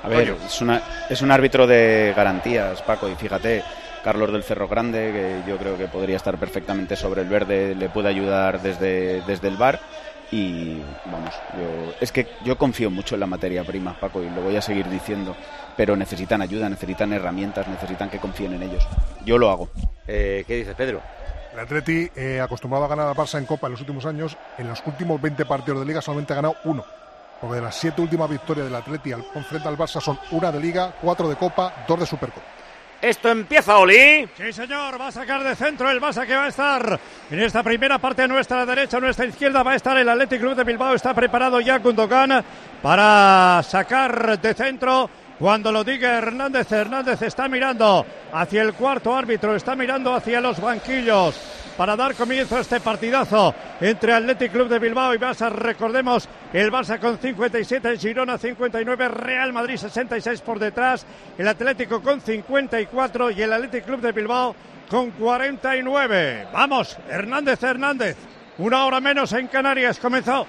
A 0.03 0.07
ver, 0.07 0.35
es, 0.45 0.61
una- 0.61 0.81
es 1.09 1.21
un 1.21 1.31
árbitro 1.31 1.67
de 1.67 2.13
garantías, 2.15 2.81
Paco, 2.83 3.09
y 3.09 3.15
fíjate, 3.15 3.63
Carlos 4.03 4.31
del 4.31 4.43
Cerro 4.43 4.67
Grande, 4.69 5.11
que 5.43 5.49
yo 5.49 5.57
creo 5.57 5.77
que 5.77 5.87
podría 5.87 6.15
estar 6.15 6.37
perfectamente 6.37 6.95
sobre 6.95 7.21
el 7.23 7.27
verde, 7.27 7.75
le 7.75 7.89
puede 7.89 8.07
ayudar 8.07 8.61
desde, 8.61 9.21
desde 9.23 9.47
el 9.49 9.57
bar. 9.57 9.79
Y 10.31 10.79
vamos, 11.05 11.33
yo, 11.57 11.93
es 11.99 12.11
que 12.11 12.27
yo 12.45 12.55
confío 12.55 12.91
mucho 12.91 13.15
en 13.15 13.21
la 13.21 13.25
materia 13.25 13.63
prima, 13.63 13.99
Paco, 13.99 14.21
y 14.21 14.29
lo 14.29 14.41
voy 14.41 14.55
a 14.55 14.61
seguir 14.61 14.87
diciendo, 14.87 15.35
pero 15.75 15.95
necesitan 15.95 16.41
ayuda, 16.43 16.69
necesitan 16.69 17.11
herramientas, 17.11 17.67
necesitan 17.67 18.09
que 18.11 18.19
confíen 18.19 18.53
en 18.53 18.61
ellos. 18.63 18.87
Yo 19.25 19.39
lo 19.39 19.49
hago. 19.49 19.69
Eh, 20.07 20.43
¿Qué 20.47 20.55
dices, 20.57 20.75
Pedro? 20.75 21.01
El 21.53 21.59
Atleti, 21.59 22.09
eh, 22.15 22.39
acostumbrado 22.39 22.85
a 22.85 22.87
ganar 22.87 23.07
al 23.07 23.15
Barça 23.15 23.37
en 23.37 23.45
Copa 23.45 23.67
en 23.67 23.71
los 23.71 23.81
últimos 23.81 24.05
años, 24.05 24.37
en 24.57 24.67
los 24.67 24.81
últimos 24.85 25.19
20 25.21 25.45
partidos 25.45 25.79
de 25.79 25.85
Liga 25.85 26.01
solamente 26.01 26.33
ha 26.33 26.35
ganado 26.35 26.55
uno. 26.65 26.85
Porque 27.41 27.55
de 27.55 27.61
las 27.61 27.75
siete 27.75 28.01
últimas 28.01 28.29
victorias 28.29 28.65
del 28.65 28.75
Atleti 28.75 29.11
al, 29.13 29.23
frente 29.23 29.67
al 29.67 29.77
Barça 29.77 30.01
son 30.01 30.19
una 30.31 30.51
de 30.51 30.59
Liga, 30.59 30.93
cuatro 31.01 31.27
de 31.27 31.35
Copa, 31.35 31.85
dos 31.87 31.99
de 31.99 32.05
Supercopa. 32.05 32.45
Esto 33.01 33.29
empieza, 33.29 33.77
Oli. 33.77 34.29
Sí, 34.35 34.51
señor, 34.51 34.99
va 34.99 35.07
a 35.07 35.11
sacar 35.11 35.41
de 35.41 35.55
centro 35.55 35.89
el 35.89 36.01
Barça 36.01 36.27
que 36.27 36.35
va 36.35 36.45
a 36.45 36.47
estar 36.49 36.99
en 37.31 37.39
esta 37.39 37.63
primera 37.63 37.97
parte 37.97 38.27
nuestra 38.27 38.65
derecha, 38.65 38.99
nuestra 38.99 39.25
izquierda 39.25 39.63
va 39.63 39.71
a 39.71 39.75
estar 39.75 39.97
el 39.97 40.09
Athletic 40.09 40.41
Club 40.41 40.55
de 40.55 40.65
Bilbao. 40.65 40.93
Está 40.93 41.13
preparado 41.13 41.61
ya 41.61 41.79
Gundogan 41.79 42.43
para 42.81 43.63
sacar 43.63 44.37
de 44.39 44.53
centro. 44.53 45.09
Cuando 45.39 45.71
lo 45.71 45.85
diga 45.85 46.17
Hernández, 46.17 46.69
Hernández 46.69 47.21
está 47.21 47.47
mirando 47.47 48.05
hacia 48.33 48.61
el 48.61 48.73
cuarto 48.73 49.15
árbitro, 49.15 49.55
está 49.55 49.73
mirando 49.73 50.13
hacia 50.13 50.41
los 50.41 50.59
banquillos 50.59 51.39
para 51.77 51.95
dar 51.95 52.13
comienzo 52.13 52.57
a 52.57 52.59
este 52.59 52.81
partidazo 52.81 53.55
entre 53.79 54.11
Athletic 54.11 54.51
Club 54.51 54.67
de 54.67 54.79
Bilbao 54.79 55.15
y 55.15 55.17
Barça. 55.17 55.49
Recordemos, 55.49 56.27
el 56.51 56.69
Barça 56.69 56.99
con 56.99 57.17
57, 57.17 57.97
Girona 57.97 58.37
59, 58.37 59.07
Real 59.07 59.53
Madrid 59.53 59.77
66 59.77 60.41
por 60.41 60.59
detrás, 60.59 61.05
el 61.37 61.47
Atlético 61.47 62.01
con 62.01 62.19
54 62.19 63.31
y 63.31 63.41
el 63.41 63.53
Athletic 63.53 63.85
Club 63.85 64.01
de 64.01 64.11
Bilbao 64.11 64.53
con 64.89 65.11
49. 65.11 66.47
Vamos, 66.51 66.97
Hernández 67.09 67.63
Hernández, 67.63 68.17
una 68.57 68.85
hora 68.85 68.99
menos 68.99 69.31
en 69.31 69.47
Canarias 69.47 69.99
comenzó. 69.99 70.45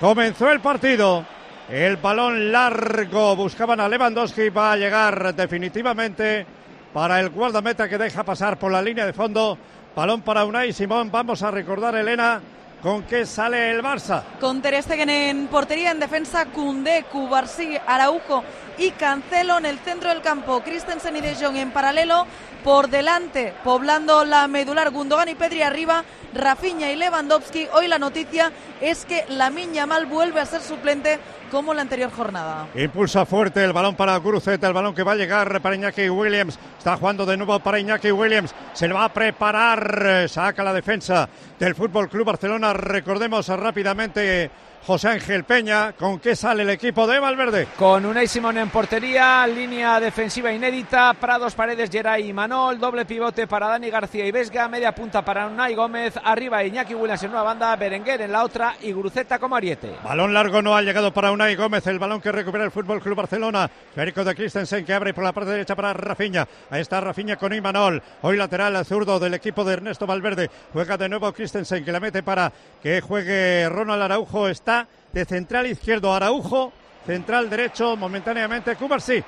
Comenzó 0.00 0.50
el 0.50 0.58
partido. 0.58 1.24
El 1.68 1.96
balón 1.96 2.52
largo 2.52 3.34
buscaban 3.36 3.80
a 3.80 3.88
Lewandowski. 3.88 4.50
Va 4.50 4.72
a 4.72 4.76
llegar 4.76 5.34
definitivamente 5.34 6.46
para 6.92 7.18
el 7.20 7.30
guardameta 7.30 7.88
que 7.88 7.96
deja 7.96 8.22
pasar 8.22 8.58
por 8.58 8.70
la 8.70 8.82
línea 8.82 9.06
de 9.06 9.14
fondo. 9.14 9.58
Balón 9.96 10.20
para 10.20 10.44
Unai 10.44 10.72
Simón. 10.74 11.10
Vamos 11.10 11.42
a 11.42 11.50
recordar, 11.50 11.94
Elena, 11.94 12.40
con 12.82 13.04
qué 13.04 13.24
sale 13.24 13.70
el 13.70 13.82
Barça. 13.82 14.22
Con 14.40 14.60
Ter 14.60 14.82
Stegen 14.82 15.08
en 15.08 15.46
portería, 15.46 15.90
en 15.90 16.00
defensa, 16.00 16.46
Cundé, 16.46 17.06
Cubarsí, 17.10 17.78
Araujo 17.86 18.44
y 18.76 18.90
Cancelo 18.90 19.56
en 19.56 19.66
el 19.66 19.78
centro 19.78 20.10
del 20.10 20.20
campo. 20.20 20.60
Christensen 20.60 21.16
y 21.16 21.22
De 21.22 21.34
Jong 21.34 21.56
en 21.56 21.70
paralelo. 21.70 22.26
Por 22.64 22.88
delante, 22.88 23.52
poblando 23.62 24.24
la 24.24 24.48
medular, 24.48 24.90
Gundogan 24.90 25.28
y 25.28 25.34
Pedri 25.34 25.60
arriba, 25.60 26.02
Rafinha 26.32 26.90
y 26.90 26.96
Lewandowski. 26.96 27.68
Hoy 27.74 27.88
la 27.88 27.98
noticia 27.98 28.50
es 28.80 29.04
que 29.04 29.26
la 29.28 29.50
Mal 29.50 30.06
vuelve 30.06 30.40
a 30.40 30.46
ser 30.46 30.62
suplente 30.62 31.18
como 31.50 31.74
la 31.74 31.82
anterior 31.82 32.10
jornada. 32.10 32.66
Impulsa 32.74 33.26
fuerte 33.26 33.62
el 33.62 33.74
balón 33.74 33.94
para 33.96 34.16
Guruceta, 34.16 34.66
el 34.66 34.72
balón 34.72 34.94
que 34.94 35.02
va 35.02 35.12
a 35.12 35.16
llegar 35.16 35.60
para 35.60 35.76
Iñaki 35.76 36.08
Williams. 36.08 36.58
Está 36.78 36.96
jugando 36.96 37.26
de 37.26 37.36
nuevo 37.36 37.60
para 37.60 37.78
Iñaki 37.78 38.10
Williams. 38.10 38.54
Se 38.72 38.88
lo 38.88 38.94
va 38.94 39.04
a 39.04 39.12
preparar. 39.12 40.26
Saca 40.26 40.64
la 40.64 40.72
defensa 40.72 41.28
del 41.58 41.74
Fútbol 41.74 42.08
Club 42.08 42.24
Barcelona. 42.24 42.72
Recordemos 42.72 43.46
rápidamente 43.48 44.50
José 44.86 45.08
Ángel 45.08 45.44
Peña. 45.44 45.92
¿Con 45.92 46.18
qué 46.20 46.36
sale 46.36 46.62
el 46.62 46.70
equipo 46.70 47.06
de 47.06 47.18
Valverde? 47.18 47.68
Con 47.78 48.04
Unai 48.04 48.26
Simón 48.26 48.58
en 48.58 48.68
portería, 48.68 49.46
línea 49.46 49.98
defensiva 49.98 50.52
inédita, 50.52 51.14
Prados, 51.14 51.54
Paredes, 51.54 51.88
Geray 51.90 52.28
y 52.28 52.32
Manol, 52.34 52.78
doble 52.78 53.06
pivote 53.06 53.46
para 53.46 53.68
Dani 53.68 53.88
García 53.88 54.26
y 54.26 54.30
Vesga, 54.30 54.68
media 54.68 54.94
punta 54.94 55.24
para 55.24 55.46
Unai 55.46 55.74
Gómez, 55.74 56.14
arriba 56.22 56.62
Iñaki 56.62 56.94
Williams 56.94 57.22
en 57.22 57.30
una 57.30 57.42
banda, 57.42 57.74
Berenguer 57.76 58.20
en 58.20 58.32
la 58.32 58.44
otra 58.44 58.74
y 58.82 58.92
Guruceta 58.92 59.38
como 59.38 59.56
ariete. 59.56 59.90
Balón 60.04 60.34
largo 60.34 60.60
no 60.60 60.76
ha 60.76 60.82
llegado 60.82 61.14
para 61.14 61.32
Unai 61.32 61.56
Gómez, 61.56 61.86
el 61.86 61.98
balón 61.98 62.20
que 62.20 62.30
recupera 62.30 62.64
el 62.64 62.70
Fútbol 62.70 63.00
Club 63.00 63.16
Barcelona. 63.16 63.70
Federico 63.94 64.22
de 64.22 64.34
Christensen 64.34 64.84
que 64.84 64.92
abre 64.92 65.14
por 65.14 65.24
la 65.24 65.32
parte 65.32 65.50
derecha 65.50 65.74
para 65.74 65.94
Rafinha. 65.94 66.46
Ahí 66.68 66.82
está 66.82 67.00
Rafinha 67.00 67.36
con 67.36 67.54
Imanol. 67.54 68.02
Hoy 68.20 68.36
lateral 68.36 68.76
al 68.76 68.84
zurdo 68.84 69.18
del 69.18 69.32
equipo 69.32 69.64
de 69.64 69.72
Ernesto 69.72 70.06
Valverde. 70.06 70.50
Juega 70.74 70.98
de 70.98 71.08
nuevo 71.08 71.32
Christensen 71.32 71.84
que 71.84 71.92
la 71.92 72.00
mete 72.00 72.22
para 72.22 72.52
que 72.82 73.00
juegue 73.00 73.68
Ronald 73.70 74.02
Araujo. 74.02 74.48
Está 74.48 74.73
de 75.12 75.24
central 75.24 75.66
izquierdo 75.66 76.12
Araujo, 76.14 76.72
central 77.06 77.48
derecho 77.50 77.96
momentáneamente 77.96 78.74
Cubarsí. 78.76 79.22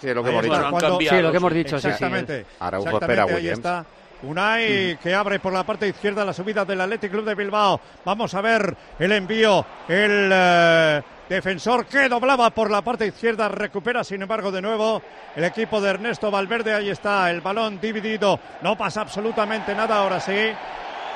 Sí, 0.00 0.14
lo 0.14 0.22
que 0.22 0.30
hemos 0.30 0.42
dicho. 0.42 0.70
cuando- 0.70 0.98
Sí, 1.00 1.20
lo 1.20 1.30
que 1.30 1.36
hemos 1.36 1.52
dicho, 1.52 1.76
sí, 1.78 1.82
sí. 1.82 1.88
Exactamente. 1.88 2.46
Araujo 2.60 2.86
Exactamente, 2.88 3.12
espera 3.20 3.22
ahí 3.24 3.34
Williams. 3.42 3.58
está. 3.58 3.84
Unai 4.20 4.98
que 5.00 5.14
abre 5.14 5.38
por 5.38 5.52
la 5.52 5.62
parte 5.64 5.86
izquierda 5.86 6.24
la 6.24 6.32
subida 6.32 6.64
del 6.64 6.80
Athletic 6.80 7.10
Club 7.12 7.24
de 7.24 7.34
Bilbao. 7.36 7.80
Vamos 8.04 8.34
a 8.34 8.40
ver 8.40 8.76
el 8.98 9.12
envío. 9.12 9.64
El 9.88 10.30
eh, 10.32 11.02
defensor 11.28 11.86
que 11.86 12.08
doblaba 12.08 12.50
por 12.50 12.68
la 12.68 12.82
parte 12.82 13.06
izquierda 13.06 13.48
recupera, 13.48 14.02
sin 14.02 14.20
embargo, 14.22 14.50
de 14.50 14.60
nuevo 14.60 15.00
el 15.36 15.44
equipo 15.44 15.80
de 15.80 15.90
Ernesto 15.90 16.32
Valverde. 16.32 16.74
Ahí 16.74 16.90
está 16.90 17.30
el 17.30 17.40
balón 17.40 17.80
dividido. 17.80 18.40
No 18.62 18.76
pasa 18.76 19.02
absolutamente 19.02 19.72
nada 19.74 19.98
ahora 19.98 20.18
sí. 20.18 20.50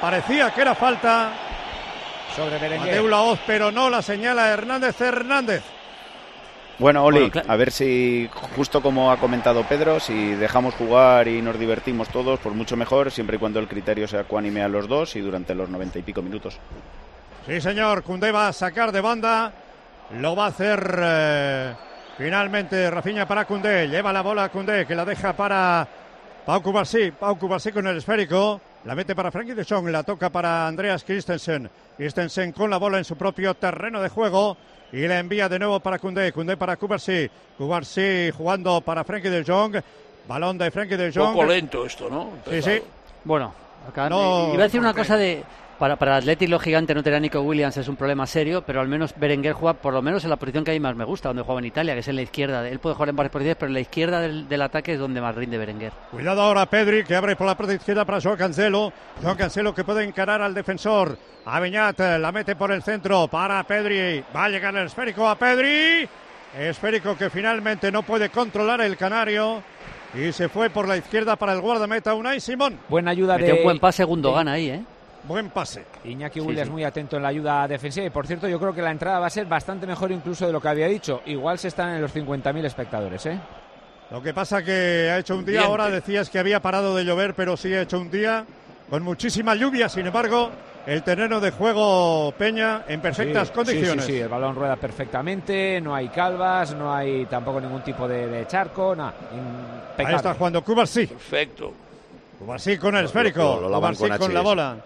Parecía 0.00 0.50
que 0.54 0.60
era 0.60 0.74
falta. 0.76 1.32
Sobre 2.36 2.58
Berenguer. 2.58 2.88
Mateu 2.88 3.08
Laoz, 3.08 3.38
pero 3.46 3.70
no 3.70 3.90
la 3.90 4.02
señala 4.02 4.48
Hernández 4.48 5.00
Hernández. 5.00 5.62
Bueno, 6.78 7.04
Oli, 7.04 7.30
Bueno, 7.30 7.42
a 7.46 7.56
ver 7.56 7.70
si, 7.70 8.28
justo 8.56 8.80
como 8.80 9.12
ha 9.12 9.18
comentado 9.18 9.62
Pedro, 9.64 10.00
si 10.00 10.34
dejamos 10.34 10.74
jugar 10.74 11.28
y 11.28 11.42
nos 11.42 11.58
divertimos 11.58 12.08
todos, 12.08 12.40
pues 12.40 12.54
mucho 12.54 12.76
mejor, 12.76 13.10
siempre 13.10 13.36
y 13.36 13.38
cuando 13.38 13.60
el 13.60 13.68
criterio 13.68 14.08
sea 14.08 14.24
cuánime 14.24 14.62
a 14.62 14.68
los 14.68 14.88
dos 14.88 15.14
y 15.14 15.20
durante 15.20 15.54
los 15.54 15.68
noventa 15.68 15.98
y 15.98 16.02
pico 16.02 16.22
minutos. 16.22 16.58
Sí, 17.46 17.60
señor. 17.60 18.02
Cundé 18.02 18.32
va 18.32 18.48
a 18.48 18.52
sacar 18.52 18.92
de 18.92 19.00
banda. 19.00 19.52
Lo 20.18 20.34
va 20.34 20.46
a 20.46 20.48
hacer 20.48 20.98
eh, 21.02 21.74
finalmente 22.16 22.90
Rafinha 22.90 23.26
para 23.26 23.44
Cundé. 23.44 23.88
Lleva 23.88 24.12
la 24.12 24.22
bola 24.22 24.44
a 24.44 24.48
Cundé, 24.48 24.86
que 24.86 24.94
la 24.94 25.04
deja 25.04 25.34
para 25.34 25.86
Pau 26.46 26.62
Cubarsí. 26.62 27.10
Pau 27.12 27.38
Cubarsí 27.38 27.72
con 27.72 27.86
el 27.86 27.98
esférico. 27.98 28.60
La 28.84 28.94
mete 28.96 29.14
para 29.14 29.30
Frankie 29.30 29.54
de 29.54 29.64
Jong. 29.64 29.88
La 29.90 30.02
toca 30.02 30.30
para 30.30 30.66
Andreas 30.66 31.04
Christensen. 31.04 31.70
Christensen 31.96 32.52
con 32.52 32.68
la 32.68 32.78
bola 32.78 32.98
en 32.98 33.04
su 33.04 33.16
propio 33.16 33.54
terreno 33.54 34.00
de 34.02 34.08
juego. 34.08 34.56
Y 34.92 35.06
la 35.06 35.18
envía 35.20 35.48
de 35.48 35.58
nuevo 35.58 35.80
para 35.80 35.98
Cundé. 35.98 36.32
Cundé 36.32 36.56
para 36.56 36.76
Cubarsí. 36.76 37.30
Cubarsí 37.56 38.30
jugando 38.36 38.80
para 38.80 39.04
Frankie 39.04 39.28
de 39.30 39.44
Jong. 39.44 39.76
Balón 40.26 40.58
de 40.58 40.70
Frankie 40.70 40.96
de 40.96 41.12
Jong. 41.12 41.32
Poco 41.34 41.44
lento 41.46 41.86
esto, 41.86 42.10
¿no? 42.10 42.30
Sí, 42.50 42.60
sí. 42.60 42.82
Bueno, 43.24 43.52
acá- 43.88 44.08
No, 44.08 44.50
iba 44.52 44.60
a 44.62 44.66
decir 44.66 44.80
una 44.80 44.92
cosa 44.94 45.16
de. 45.16 45.42
Para, 45.82 45.96
para 45.96 46.18
Athletic 46.18 46.48
lo 46.48 46.60
gigante 46.60 46.94
no 46.94 47.02
tener 47.02 47.16
a 47.16 47.20
Nico 47.20 47.40
Williams 47.40 47.76
es 47.76 47.88
un 47.88 47.96
problema 47.96 48.24
serio, 48.24 48.62
pero 48.64 48.80
al 48.80 48.86
menos 48.86 49.14
Berenguer 49.18 49.52
juega 49.52 49.74
por 49.74 49.92
lo 49.92 50.00
menos 50.00 50.22
en 50.22 50.30
la 50.30 50.36
posición 50.36 50.62
que 50.62 50.70
a 50.70 50.74
mí 50.74 50.78
más 50.78 50.94
me 50.94 51.04
gusta, 51.04 51.30
donde 51.30 51.42
juega 51.42 51.58
en 51.58 51.64
Italia, 51.64 51.94
que 51.94 51.98
es 51.98 52.06
en 52.06 52.14
la 52.14 52.22
izquierda. 52.22 52.68
Él 52.68 52.78
puede 52.78 52.94
jugar 52.94 53.08
en 53.08 53.16
varias 53.16 53.32
posiciones, 53.32 53.56
pero 53.58 53.66
en 53.66 53.74
la 53.74 53.80
izquierda 53.80 54.20
del, 54.20 54.48
del 54.48 54.62
ataque 54.62 54.92
es 54.92 55.00
donde 55.00 55.20
más 55.20 55.34
rinde 55.34 55.58
Berenguer. 55.58 55.92
Cuidado 56.12 56.40
ahora 56.40 56.66
Pedri 56.66 57.02
que 57.02 57.16
abre 57.16 57.34
por 57.34 57.48
la 57.48 57.56
parte 57.56 57.74
izquierda 57.74 58.04
para 58.04 58.20
Joao 58.20 58.36
Cancelo. 58.36 58.92
Joao 59.20 59.36
Cancelo 59.36 59.74
que 59.74 59.82
puede 59.82 60.04
encarar 60.04 60.40
al 60.40 60.54
defensor. 60.54 61.18
A 61.46 61.58
Beñat 61.58 61.98
eh, 61.98 62.16
la 62.16 62.30
mete 62.30 62.54
por 62.54 62.70
el 62.70 62.84
centro 62.84 63.26
para 63.26 63.60
Pedri. 63.64 64.22
Va 64.32 64.44
a 64.44 64.50
llegar 64.50 64.76
el 64.76 64.86
esférico 64.86 65.28
a 65.28 65.34
Pedri. 65.34 66.08
Esférico 66.56 67.16
que 67.16 67.28
finalmente 67.28 67.90
no 67.90 68.04
puede 68.04 68.28
controlar 68.28 68.82
el 68.82 68.96
canario. 68.96 69.64
Y 70.14 70.30
se 70.30 70.48
fue 70.48 70.70
por 70.70 70.86
la 70.86 70.96
izquierda 70.96 71.34
para 71.34 71.54
el 71.54 71.60
guardameta 71.60 72.14
Unai 72.14 72.40
Simón. 72.40 72.78
Buena 72.88 73.10
ayuda 73.10 73.36
Metió 73.36 73.54
de 73.54 73.58
un 73.58 73.64
buen 73.64 73.80
pase 73.80 74.04
Gundogan 74.04 74.46
ahí, 74.46 74.70
¿eh? 74.70 74.84
Buen 75.24 75.50
pase. 75.50 75.84
Iñaki 76.04 76.40
Sí, 76.40 76.46
Williams 76.46 76.66
sí. 76.68 76.72
muy 76.72 76.84
atento 76.84 77.16
en 77.16 77.22
la 77.22 77.28
ayuda 77.28 77.68
defensiva 77.68 78.04
y 78.06 78.10
por 78.10 78.26
cierto 78.26 78.48
yo 78.48 78.58
creo 78.58 78.74
que 78.74 78.82
la 78.82 78.90
entrada 78.90 79.20
va 79.20 79.26
a 79.26 79.30
ser 79.30 79.46
bastante 79.46 79.86
mejor 79.86 80.10
incluso 80.10 80.46
de 80.46 80.52
lo 80.52 80.60
que 80.60 80.68
había 80.68 80.88
dicho. 80.88 81.22
Igual 81.26 81.58
se 81.58 81.68
están 81.68 81.90
en 81.94 82.02
los 82.02 82.12
50.000 82.14 82.64
espectadores, 82.64 83.24
¿eh? 83.26 83.38
Lo 84.10 84.20
que 84.20 84.34
pasa 84.34 84.62
que 84.62 85.08
ha 85.10 85.18
hecho 85.18 85.36
un 85.36 85.44
día, 85.44 85.60
Diente. 85.60 85.68
ahora 85.70 85.88
decías 85.88 86.28
que 86.28 86.38
había 86.38 86.60
parado 86.60 86.94
de 86.96 87.04
llover, 87.04 87.34
pero 87.34 87.56
sí 87.56 87.72
ha 87.72 87.82
hecho 87.82 87.98
un 88.00 88.10
día 88.10 88.44
con 88.90 89.02
muchísima 89.04 89.54
lluvia, 89.54 89.88
sin 89.88 90.06
embargo, 90.06 90.50
el 90.86 91.02
terreno 91.02 91.40
de 91.40 91.50
juego 91.52 92.34
Peña 92.36 92.82
en 92.88 93.00
perfectas 93.00 93.48
Sí, 93.48 93.54
condiciones. 93.54 94.04
Sí, 94.04 94.10
sí, 94.12 94.16
sí, 94.18 94.20
el 94.22 94.28
balón 94.28 94.54
rueda 94.54 94.76
perfectamente, 94.76 95.80
no 95.80 95.94
hay 95.94 96.08
calvas, 96.08 96.74
no 96.74 96.92
hay 96.92 97.24
tampoco 97.26 97.60
ningún 97.60 97.82
tipo 97.82 98.06
de, 98.06 98.26
de 98.26 98.46
charco, 98.46 98.94
nada. 98.94 99.14
Ahí 99.96 100.14
está 100.14 100.34
jugando 100.34 100.62
Cubarsí. 100.62 101.06
Perfecto. 101.06 101.72
Cubarsí 102.38 102.76
con 102.76 102.96
el 102.96 103.04
esférico. 103.06 103.38
lo- 103.40 103.60
lo 103.62 103.68
lavan 103.70 103.94
Cubarsí 103.94 104.18
con 104.18 104.26
con 104.26 104.34
la 104.34 104.40
bola. 104.42 104.76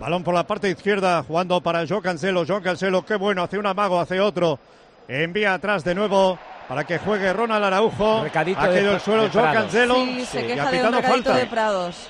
Balón 0.00 0.24
por 0.24 0.34
la 0.34 0.46
parte 0.46 0.70
izquierda, 0.70 1.22
jugando 1.22 1.60
para 1.60 1.86
Joe 1.86 2.00
Cancelo. 2.00 2.44
Joe 2.46 2.62
Cancelo, 2.62 3.04
qué 3.04 3.16
bueno, 3.16 3.42
hace 3.42 3.58
un 3.58 3.66
amago, 3.66 4.00
hace 4.00 4.18
otro. 4.18 4.58
Envía 5.06 5.54
atrás 5.54 5.84
de 5.84 5.94
nuevo 5.94 6.38
para 6.68 6.84
que 6.84 6.98
juegue 6.98 7.32
Ronald 7.32 7.64
Araujo. 7.64 8.22
Recadito 8.22 8.60
ha 8.60 8.70
el 8.70 9.00
suelo 9.00 9.28
Joe. 9.30 9.42
Cancelo. 9.52 9.94
Sí, 9.96 10.24
se 10.24 10.46
queja 10.46 10.70
de 10.70 10.82
un 10.88 11.02
falta. 11.02 11.36
de 11.36 11.46
Prados. 11.46 12.08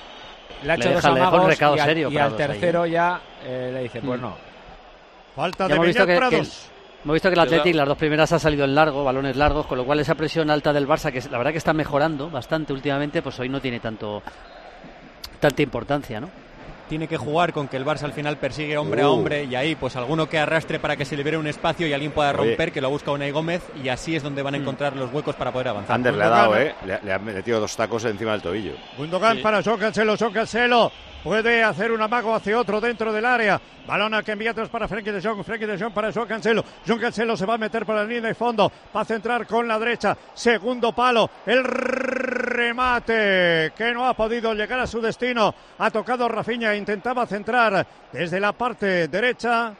Le 0.63 0.71
ha 0.71 0.77
Le 0.77 0.81
hecho 0.83 0.93
dos 0.93 1.03
deja- 1.03 1.13
le 1.15 1.19
amagos 1.21 1.45
recado 1.47 1.75
y 1.75 1.79
al, 1.79 1.87
serio 1.87 2.11
y 2.11 2.17
al 2.17 2.31
ahí, 2.31 2.37
tercero 2.37 2.85
ya 2.85 3.19
eh, 3.43 3.71
le 3.73 3.83
dice, 3.83 3.99
pues 4.01 4.19
Mm. 4.19 4.23
no. 4.23 4.35
Falta 5.35 5.67
Ya 5.67 5.73
de 5.73 5.79
visto 5.87 6.05
que- 6.05 6.11
que 6.13 6.17
Prados. 6.17 6.67
Hemos 7.03 7.13
visto 7.15 7.29
que 7.29 7.33
el. 7.33 7.39
Athletic 7.39 7.75
las 7.75 7.87
dos 7.87 7.97
primeras 7.97 8.31
ha 8.31 8.37
salido 8.39 8.63
en 8.63 8.75
largo, 8.75 9.03
balones 9.03 9.35
largos, 9.35 9.65
con 9.65 9.77
lo 9.79 9.85
cual 9.85 9.99
esa 9.99 10.13
presión 10.13 10.51
alta 10.51 10.71
del 10.71 10.87
Barça, 10.87 11.11
que 11.11 11.19
la 11.31 11.39
verdad 11.39 11.51
que 11.51 11.57
está 11.57 11.73
mejorando 11.73 12.29
bastante 12.29 12.71
últimamente, 12.73 13.23
pues 13.23 13.37
hoy 13.39 13.49
no 13.49 13.59
tiene 13.59 13.79
tanto 13.79 14.21
tanta 15.39 15.61
importancia, 15.63 16.21
¿no? 16.21 16.29
Tiene 16.91 17.07
que 17.07 17.15
jugar 17.15 17.53
con 17.53 17.69
que 17.69 17.77
el 17.77 17.85
Barça 17.85 18.03
al 18.03 18.11
final 18.11 18.35
persigue 18.35 18.77
hombre 18.77 19.01
a 19.01 19.07
Uh. 19.09 19.13
hombre 19.13 19.45
y 19.45 19.55
ahí 19.55 19.75
pues 19.75 19.95
alguno 19.95 20.27
que 20.27 20.37
arrastre 20.37 20.77
para 20.77 20.97
que 20.97 21.05
se 21.05 21.15
libere 21.15 21.37
un 21.37 21.47
espacio 21.47 21.87
y 21.87 21.93
alguien 21.93 22.11
pueda 22.11 22.31
Oye. 22.31 22.49
romper, 22.49 22.73
que 22.73 22.81
lo 22.81 22.89
busca 22.89 23.11
Unai 23.11 23.31
Gómez 23.31 23.61
y 23.81 23.87
así 23.87 24.13
es 24.13 24.21
donde 24.21 24.41
van 24.41 24.55
a 24.55 24.57
encontrar 24.57 24.97
los 24.97 25.09
huecos 25.13 25.33
para 25.37 25.53
poder 25.53 25.69
avanzar. 25.69 25.95
Ander 25.95 26.13
le 26.15 26.23
ha 26.25 26.29
dado, 26.29 26.57
¿eh? 26.57 26.75
Le, 26.85 26.99
le 27.01 27.13
ha 27.13 27.17
metido 27.19 27.61
dos 27.61 27.73
tacos 27.77 28.03
encima 28.03 28.33
del 28.33 28.41
tobillo. 28.41 28.73
Gundogan 28.97 29.37
Sí. 29.37 29.41
para 29.41 29.63
Joe 29.63 29.77
Cancelo 29.79 30.91
puede 31.23 31.63
hacer 31.63 31.93
un 31.93 32.01
amago 32.01 32.35
hacia 32.35 32.59
otro 32.59 32.81
dentro 32.81 33.13
del 33.13 33.23
área. 33.25 33.61
Balón 33.87 34.13
al 34.13 34.23
que 34.25 34.33
envía 34.33 34.51
atrás 34.51 34.67
para 34.67 34.87
Frenkie 34.87 35.11
de 35.11 35.21
Jong, 35.21 35.43
Frenkie 35.45 35.65
de 35.67 35.77
Jong 35.79 35.93
para 35.93 36.11
Cancelo. 36.11 36.63
Joe 36.85 36.99
Cancelo 36.99 37.37
se 37.37 37.45
va 37.45 37.53
a 37.53 37.57
meter 37.57 37.85
por 37.85 37.95
la 37.95 38.03
línea 38.03 38.27
de 38.27 38.35
fondo, 38.35 38.69
va 38.93 39.01
a 39.01 39.05
centrar 39.05 39.47
con 39.47 39.65
la 39.67 39.79
derecha. 39.79 40.17
Segundo 40.33 40.91
palo, 40.91 41.29
el 41.45 41.63
remate 42.61 43.71
que 43.75 43.91
no 43.93 44.07
ha 44.07 44.13
podido 44.13 44.53
llegar 44.53 44.79
a 44.79 44.87
su 44.87 45.01
destino. 45.01 45.53
Ha 45.79 45.89
tocado 45.89 46.27
Rafinha, 46.27 46.75
intentaba 46.75 47.25
centrar 47.25 47.85
desde 48.11 48.39
la 48.39 48.53
parte 48.53 49.07
derecha. 49.07 49.73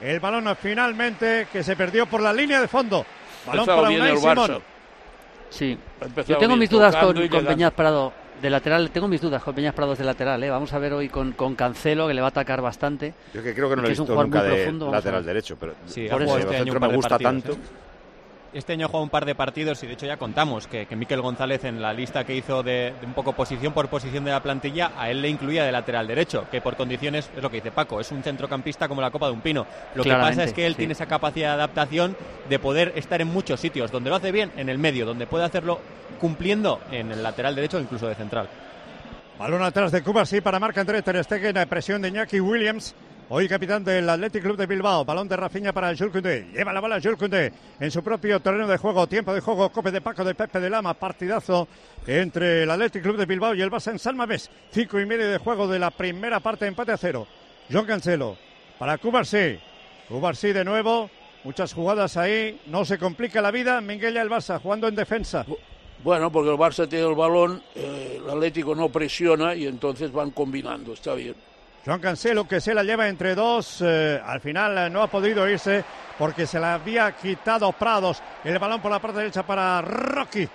El 0.00 0.20
balón 0.20 0.54
finalmente 0.56 1.46
que 1.52 1.62
se 1.62 1.76
perdió 1.76 2.06
por 2.06 2.20
la 2.20 2.32
línea 2.32 2.60
de 2.60 2.68
fondo. 2.68 3.04
Balón 3.46 3.66
para 3.66 3.82
Unai 3.82 4.10
el 4.10 4.18
Simón. 4.18 4.62
Sí. 5.50 5.78
Yo 6.26 6.38
tengo 6.38 6.54
bien 6.54 6.58
mis 6.60 6.70
dudas 6.70 6.96
con, 6.96 7.28
con. 7.28 7.44
Peñas 7.44 7.72
Prado 7.72 8.12
de 8.40 8.50
lateral, 8.50 8.90
tengo 8.90 9.06
mis 9.06 9.20
dudas 9.20 9.42
con 9.42 9.54
Peñas 9.54 9.74
Prados 9.74 9.98
de 9.98 10.04
lateral, 10.04 10.42
¿eh? 10.42 10.50
Vamos 10.50 10.72
a 10.72 10.78
ver 10.78 10.92
hoy 10.92 11.08
con, 11.08 11.32
con 11.32 11.54
Cancelo, 11.54 12.08
que 12.08 12.14
le 12.14 12.20
va 12.20 12.28
a 12.28 12.30
atacar 12.30 12.60
bastante. 12.60 13.14
Yo 13.32 13.42
que 13.42 13.54
creo 13.54 13.68
que 13.70 13.76
no 13.76 13.82
lo 13.82 13.88
he 13.88 13.92
es 13.92 13.98
un 14.00 14.06
visto 14.06 14.20
nunca 14.22 14.42
de 14.42 14.54
profundo, 14.56 14.90
lateral 14.90 15.24
derecho, 15.24 15.56
pero 15.60 15.74
Sí, 15.86 16.08
Por 16.10 16.22
eso 16.22 16.38
este 16.38 16.64
me 16.64 16.88
gusta 16.88 17.10
partidos, 17.10 17.32
tanto. 17.32 17.52
¿eh? 17.52 17.91
Este 18.52 18.74
año 18.74 18.84
ha 18.84 18.88
jugado 18.88 19.04
un 19.04 19.10
par 19.10 19.24
de 19.24 19.34
partidos 19.34 19.82
y 19.82 19.86
de 19.86 19.94
hecho 19.94 20.04
ya 20.04 20.18
contamos 20.18 20.66
que, 20.66 20.84
que 20.84 20.94
Miquel 20.94 21.22
González 21.22 21.64
en 21.64 21.80
la 21.80 21.94
lista 21.94 22.24
que 22.24 22.36
hizo 22.36 22.62
de, 22.62 22.92
de 23.00 23.06
un 23.06 23.14
poco 23.14 23.32
posición 23.32 23.72
por 23.72 23.88
posición 23.88 24.24
de 24.24 24.30
la 24.30 24.42
plantilla, 24.42 24.92
a 24.98 25.10
él 25.10 25.22
le 25.22 25.30
incluía 25.30 25.64
de 25.64 25.72
lateral 25.72 26.06
derecho, 26.06 26.46
que 26.50 26.60
por 26.60 26.76
condiciones 26.76 27.30
es 27.34 27.42
lo 27.42 27.50
que 27.50 27.56
dice 27.56 27.70
Paco, 27.70 27.98
es 27.98 28.10
un 28.12 28.22
centrocampista 28.22 28.88
como 28.88 29.00
la 29.00 29.10
Copa 29.10 29.26
de 29.28 29.32
un 29.32 29.40
Pino. 29.40 29.66
Lo 29.94 30.04
que 30.04 30.10
pasa 30.10 30.44
es 30.44 30.52
que 30.52 30.66
él 30.66 30.74
sí. 30.74 30.78
tiene 30.78 30.92
esa 30.92 31.06
capacidad 31.06 31.48
de 31.48 31.54
adaptación 31.54 32.14
de 32.50 32.58
poder 32.58 32.92
estar 32.96 33.22
en 33.22 33.28
muchos 33.28 33.58
sitios, 33.58 33.90
donde 33.90 34.10
lo 34.10 34.16
hace 34.16 34.32
bien, 34.32 34.52
en 34.58 34.68
el 34.68 34.76
medio, 34.76 35.06
donde 35.06 35.26
puede 35.26 35.44
hacerlo 35.44 35.80
cumpliendo 36.20 36.80
en 36.90 37.10
el 37.10 37.22
lateral 37.22 37.54
derecho 37.54 37.78
o 37.78 37.80
incluso 37.80 38.06
de 38.06 38.14
central. 38.14 38.48
Balón 39.38 39.62
atrás 39.62 39.90
de 39.92 40.02
Cuba, 40.02 40.26
sí, 40.26 40.42
para 40.42 40.60
Marc 40.60 40.76
André 40.76 41.00
Ter 41.00 41.24
Stegen, 41.24 41.54
la 41.54 41.64
presión 41.64 42.02
de 42.02 42.08
Iñaki 42.08 42.38
Williams, 42.38 42.94
hoy 43.34 43.48
capitán 43.48 43.82
del 43.82 44.06
Athletic 44.10 44.42
Club 44.42 44.58
de 44.58 44.66
Bilbao. 44.66 45.06
Balón 45.06 45.26
de 45.26 45.36
Rafinha 45.36 45.72
para 45.72 45.96
Jules 45.96 46.12
Koundé. 46.12 46.48
Lleva 46.52 46.70
la 46.70 46.80
bola 46.80 47.00
Jules 47.02 47.18
Koundé 47.18 47.50
en 47.80 47.90
su 47.90 48.02
propio 48.04 48.40
terreno 48.40 48.66
de 48.66 48.76
juego. 48.76 49.06
Tiempo 49.06 49.32
de 49.32 49.40
juego, 49.40 49.72
cope 49.72 49.90
de 49.90 50.02
Paco 50.02 50.22
de 50.22 50.34
Pepe 50.34 50.60
de 50.60 50.68
Lama. 50.68 50.92
Partidazo 50.92 51.66
entre 52.06 52.64
el 52.64 52.70
Athletic 52.70 53.02
Club 53.02 53.16
de 53.16 53.24
Bilbao 53.24 53.54
y 53.54 53.62
el 53.62 53.70
Barça 53.70 53.90
en 53.90 53.98
San 53.98 54.18
Mamés. 54.18 54.50
Cinco 54.70 55.00
y 55.00 55.06
medio 55.06 55.30
de 55.30 55.38
juego 55.38 55.66
de 55.66 55.78
la 55.78 55.90
primera 55.90 56.40
parte, 56.40 56.66
empate 56.66 56.92
a 56.92 56.98
cero. 56.98 57.26
John 57.72 57.86
Cancelo 57.86 58.36
para 58.78 58.98
Cubarsí. 58.98 59.58
Cubarsí 60.08 60.52
de 60.52 60.64
nuevo. 60.64 61.08
Muchas 61.44 61.72
jugadas 61.72 62.18
ahí. 62.18 62.60
No 62.66 62.84
se 62.84 62.98
complica 62.98 63.40
la 63.40 63.50
vida. 63.50 63.80
Minguella 63.80 64.20
el 64.20 64.28
Barça 64.28 64.60
jugando 64.60 64.88
en 64.88 64.94
defensa. 64.94 65.46
Bueno, 66.04 66.30
porque 66.30 66.50
el 66.50 66.58
Barça 66.58 66.86
tiene 66.86 67.08
el 67.08 67.14
balón, 67.14 67.62
eh, 67.76 68.20
el 68.22 68.28
Atlético 68.28 68.74
no 68.74 68.90
presiona 68.90 69.54
y 69.54 69.68
entonces 69.68 70.10
van 70.12 70.32
combinando, 70.32 70.94
está 70.94 71.14
bien. 71.14 71.36
Joan 71.84 72.00
Cancelo 72.00 72.46
que 72.46 72.60
se 72.60 72.74
la 72.74 72.84
lleva 72.84 73.08
entre 73.08 73.34
dos, 73.34 73.82
eh, 73.84 74.20
al 74.24 74.40
final 74.40 74.78
eh, 74.78 74.90
no 74.90 75.02
ha 75.02 75.08
podido 75.08 75.48
irse 75.48 75.84
porque 76.16 76.46
se 76.46 76.60
la 76.60 76.74
había 76.74 77.10
quitado 77.12 77.72
Prados. 77.72 78.22
El 78.44 78.58
balón 78.60 78.80
por 78.80 78.92
la 78.92 79.00
parte 79.00 79.18
derecha 79.18 79.42
para 79.42 79.82
Rocky. 79.82 80.48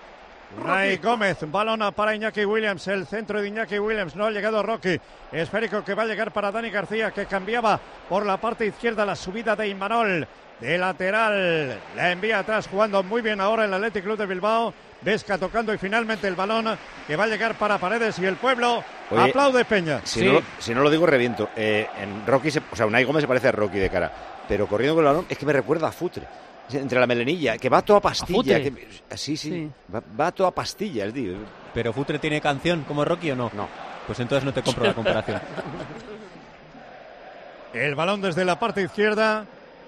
Ray 0.63 0.97
Gómez, 0.97 1.38
balón 1.51 1.81
para 1.93 2.15
Iñaki 2.15 2.45
Williams, 2.45 2.88
el 2.88 3.05
centro 3.05 3.41
de 3.41 3.47
Iñaki 3.49 3.79
Williams, 3.79 4.15
no 4.15 4.25
ha 4.25 4.31
llegado 4.31 4.63
Rocky, 4.63 4.99
esférico 5.31 5.83
que 5.83 5.93
va 5.93 6.03
a 6.03 6.05
llegar 6.05 6.31
para 6.31 6.51
Dani 6.51 6.69
García 6.69 7.12
que 7.12 7.25
cambiaba 7.25 7.79
por 8.07 8.25
la 8.25 8.38
parte 8.38 8.65
izquierda 8.65 9.05
la 9.05 9.15
subida 9.15 9.55
de 9.55 9.67
Imanol 9.67 10.27
de 10.60 10.77
lateral, 10.77 11.77
la 11.95 12.12
envía 12.12 12.39
atrás 12.39 12.67
jugando 12.67 13.03
muy 13.03 13.21
bien 13.21 13.39
ahora 13.41 13.65
el 13.65 13.73
Athletic 13.73 14.03
Club 14.05 14.17
de 14.17 14.25
Bilbao, 14.25 14.73
Vesca 15.01 15.38
tocando 15.38 15.71
y 15.73 15.77
finalmente 15.77 16.27
el 16.27 16.33
balón 16.36 16.75
que 17.05 17.15
va 17.15 17.25
a 17.25 17.27
llegar 17.27 17.55
para 17.55 17.77
Paredes 17.77 18.17
y 18.17 18.25
el 18.25 18.38
pueblo 18.38 18.83
Oye, 19.12 19.29
aplaude 19.29 19.63
Peña. 19.65 20.01
Si, 20.03 20.25
no, 20.25 20.41
si 20.57 20.73
no 20.73 20.81
lo 20.81 20.89
digo, 20.89 21.05
reviento. 21.05 21.49
Eh, 21.55 21.88
en 22.01 22.25
Rocky, 22.25 22.49
se- 22.49 22.62
o 22.71 22.75
sea, 22.75 22.88
Unai 22.88 23.03
Gómez 23.03 23.21
se 23.21 23.27
parece 23.27 23.49
a 23.49 23.51
Rocky 23.51 23.77
de 23.77 23.89
cara, 23.91 24.12
pero 24.47 24.65
corriendo 24.65 24.95
con 24.95 25.03
el 25.05 25.12
balón 25.12 25.25
es 25.29 25.38
que 25.38 25.45
me 25.45 25.53
recuerda 25.53 25.89
a 25.89 25.91
Futre. 25.91 26.23
Entre 26.73 26.99
la 26.99 27.08
melenilla, 27.08 27.58
que 27.58 27.69
va 27.69 27.77
a 27.77 27.82
toda 27.82 27.99
pastilla. 28.01 28.38
Futre? 28.58 28.62
que- 28.63 29.17
sí, 29.17 29.38
sí, 29.38 29.69
Va, 29.93 30.01
va 30.19 30.27
a 30.27 30.32
toda 30.32 30.51
pastilla 30.51 31.06
el 31.06 31.13
tío. 31.13 31.34
¿Pero 31.73 31.93
Futre 31.93 32.19
tiene 32.19 32.41
canción 32.41 32.84
como 32.88 33.06
Rocky 33.06 33.32
o 33.32 33.36
no? 33.36 33.49
No. 33.53 33.67
Pues 34.06 34.19
entonces 34.19 34.43
no 34.45 34.53
te 34.53 34.62
compro 34.62 34.86
la 34.86 34.93
comparación. 34.93 35.39
El 37.73 37.95
balón 37.95 38.21
desde 38.21 38.45
la 38.45 38.58
parte 38.58 38.82
izquierda 38.82 39.45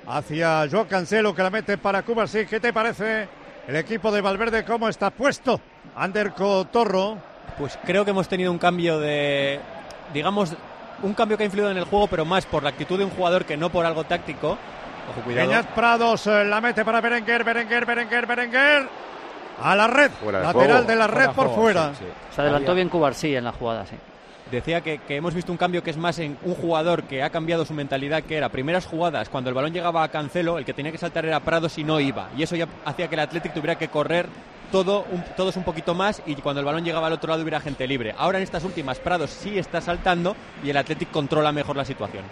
hacia 0.08 0.68
Joao 0.70 0.88
Cancelo 0.88 1.34
que 1.34 1.44
la 1.44 1.50
mete 1.50 1.78
para 1.78 2.04
Cuba. 2.04 2.28
Sí, 2.28 2.46
¿qué 2.46 2.60
te 2.60 2.74
parece 2.74 3.28
el 3.68 3.76
equipo 3.76 4.12
de 4.12 4.22
Valverde? 4.22 4.64
¿Cómo 4.66 4.90
está 4.90 5.10
puesto? 5.10 5.60
Ander 5.96 6.34
Cotorro. 6.34 7.18
Pues 7.58 7.78
creo 7.86 8.06
que 8.06 8.12
hemos 8.12 8.28
tenido 8.28 8.52
un 8.52 8.58
cambio 8.58 9.00
de, 9.00 9.60
digamos, 10.14 10.54
un 11.02 11.14
cambio 11.14 11.38
que 11.38 11.44
ha 11.44 11.46
influido 11.46 11.72
en 11.72 11.78
el 11.78 11.86
juego, 11.86 12.08
pero 12.08 12.26
más 12.26 12.46
por 12.46 12.64
la 12.64 12.70
actitud 12.70 12.98
de 12.98 13.06
un 13.06 13.12
jugador 13.12 13.46
que 13.46 13.58
no 13.58 13.70
por 13.72 13.86
algo 13.86 14.04
táctico. 14.04 14.58
Ojo, 15.12 15.22
cuidado. 15.22 15.48
Beñat 15.48 15.66
Prados 15.68 16.26
la 16.26 16.62
mete 16.62 16.84
para 16.86 17.02
Berenguer, 17.02 17.44
Berenguer, 17.44 17.86
Berenguer, 17.86 18.26
Berenguer. 18.26 18.88
A 19.62 19.76
la 19.76 19.88
red. 19.88 20.12
Fuera 20.12 20.40
de 20.40 20.46
Lateral 20.46 20.70
juego. 20.70 20.88
de 20.88 20.96
la 20.96 21.08
red 21.08 21.26
por 21.32 21.48
juego, 21.48 21.62
fuera. 21.62 21.90
sí, 21.94 22.06
sí. 22.06 22.36
Se 22.36 22.42
adelantó 22.42 22.74
bien 22.76 22.88
Cubarsí 22.90 23.36
en 23.36 23.44
la 23.44 23.52
jugada, 23.52 23.86
sí. 23.86 23.96
Decía 24.52 24.82
que, 24.82 25.00
que 25.00 25.16
hemos 25.18 25.34
visto 25.36 25.52
un 25.52 25.58
cambio 25.60 25.84
que 25.84 25.92
es 25.92 25.98
más 25.98 26.18
en 26.18 26.36
un 26.44 26.56
jugador 26.56 27.04
que 27.04 27.22
ha 27.22 27.30
cambiado 27.30 27.66
su 27.66 27.74
mentalidad, 27.74 28.24
que 28.24 28.36
era 28.38 28.50
primeras 28.50 28.86
jugadas, 28.88 29.30
cuando 29.30 29.50
el 29.50 29.54
balón 29.54 29.74
llegaba 29.74 30.02
a 30.04 30.08
Cancelo, 30.10 30.58
el 30.58 30.66
que 30.66 30.74
tenía 30.74 30.92
que 30.92 30.98
saltar 30.98 31.26
era 31.26 31.40
Prados 31.42 31.78
y 31.78 31.84
no 31.84 32.00
iba. 32.00 32.30
Y 32.36 32.42
eso 32.44 32.56
ya 32.56 32.68
hacía 32.86 33.08
que 33.08 33.16
el 33.16 33.22
Athletic 33.22 33.54
tuviera 33.54 33.78
que 33.78 33.90
correr 33.90 34.28
todo 34.72 35.06
un- 35.12 35.24
todos 35.36 35.56
un 35.58 35.64
poquito 35.64 35.94
más 35.94 36.22
y 36.26 36.36
cuando 36.36 36.62
el 36.62 36.66
balón 36.66 36.84
llegaba 36.86 37.08
al 37.08 37.14
otro 37.14 37.30
lado 37.30 37.44
hubiera 37.44 37.60
gente 37.60 37.86
libre. 37.86 38.16
Ahora 38.18 38.38
en 38.40 38.44
estas 38.44 38.64
últimas 38.64 38.98
Prados 39.00 39.30
sí 39.30 39.60
está 39.60 39.82
saltando 39.82 40.36
y 40.64 40.70
el 40.72 40.78
Athletic 40.78 41.12
controla 41.12 41.52
mejor 41.52 41.76
la 41.76 41.86
situación. 41.86 42.24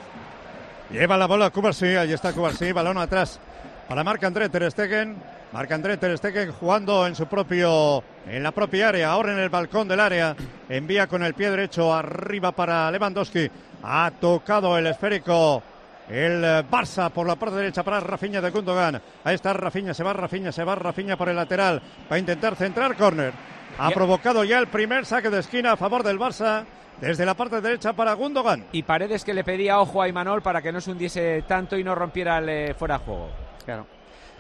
Lleva 0.92 1.18
la 1.18 1.28
bola 1.28 1.50
Cubarsí, 1.50 1.86
ahí 1.86 2.14
está 2.14 2.32
Cubarsí, 2.32 2.72
balón 2.72 2.98
atrás 2.98 3.40
para 3.88 4.04
Marc 4.04 4.24
André 4.24 4.50
Ter 4.50 4.70
Stegen. 4.72 5.16
Marc 5.52 5.72
André 5.72 5.98
Ter 5.98 6.18
Stegen 6.18 6.52
jugando 6.52 7.08
en 7.08 7.16
su 7.16 7.26
propio 7.26 8.04
en 8.26 8.44
la 8.44 8.52
propia 8.52 8.90
área, 8.90 9.12
ahora 9.12 9.32
en 9.32 9.40
el 9.40 9.50
balcón 9.50 9.88
del 9.88 10.00
área. 10.00 10.36
Envía 10.70 11.08
con 11.08 11.24
el 11.24 11.34
pie 11.34 11.50
derecho 11.50 11.94
arriba 11.94 12.52
para 12.52 12.92
Lewandowski. 12.92 13.50
Ha 13.84 14.12
tocado 14.20 14.78
el 14.78 14.88
esférico 14.88 15.64
el 16.10 16.42
Barça 16.70 17.10
por 17.10 17.28
la 17.28 17.36
parte 17.36 17.58
derecha 17.58 17.84
para 17.84 18.00
Rafinha 18.00 18.40
de 18.40 18.50
Gundogan. 18.50 19.02
Ahí 19.24 19.36
está 19.36 19.52
Rafinha, 19.54 19.94
se 19.94 20.04
va 20.04 20.14
Rafinha, 20.14 20.52
se 20.52 20.64
va 20.64 20.76
Rafinha 20.76 21.18
por 21.18 21.30
el 21.30 21.36
lateral. 21.36 21.82
Va 22.10 22.16
a 22.16 22.20
intentar 22.20 22.56
centrar 22.56 22.96
córner. 22.96 23.34
Ha 23.78 23.92
provocado 23.92 24.44
ya 24.44 24.58
el 24.58 24.68
primer 24.68 25.06
saque 25.06 25.30
de 25.30 25.40
esquina 25.40 25.74
a 25.74 25.78
favor 25.78 26.04
del 26.04 26.18
Barça 26.18 26.64
desde 27.02 27.26
la 27.26 27.34
parte 27.36 27.62
derecha 27.62 27.94
para 27.94 28.14
Gundogan. 28.14 28.66
Y 28.72 28.84
Paredes 28.84 29.24
que 29.24 29.34
le 29.34 29.44
pedía 29.44 29.80
ojo 29.80 30.02
a 30.02 30.08
Imanol 30.08 30.42
para 30.42 30.62
que 30.62 30.72
no 30.72 30.82
se 30.82 30.92
hundiese 30.92 31.44
tanto 31.48 31.78
y 31.78 31.84
no 31.84 31.94
rompiera 31.96 32.38
el 32.40 32.50
eh, 32.50 32.74
fuera 32.74 32.98
de 32.98 33.06
juego. 33.06 33.30
Claro. 33.66 33.86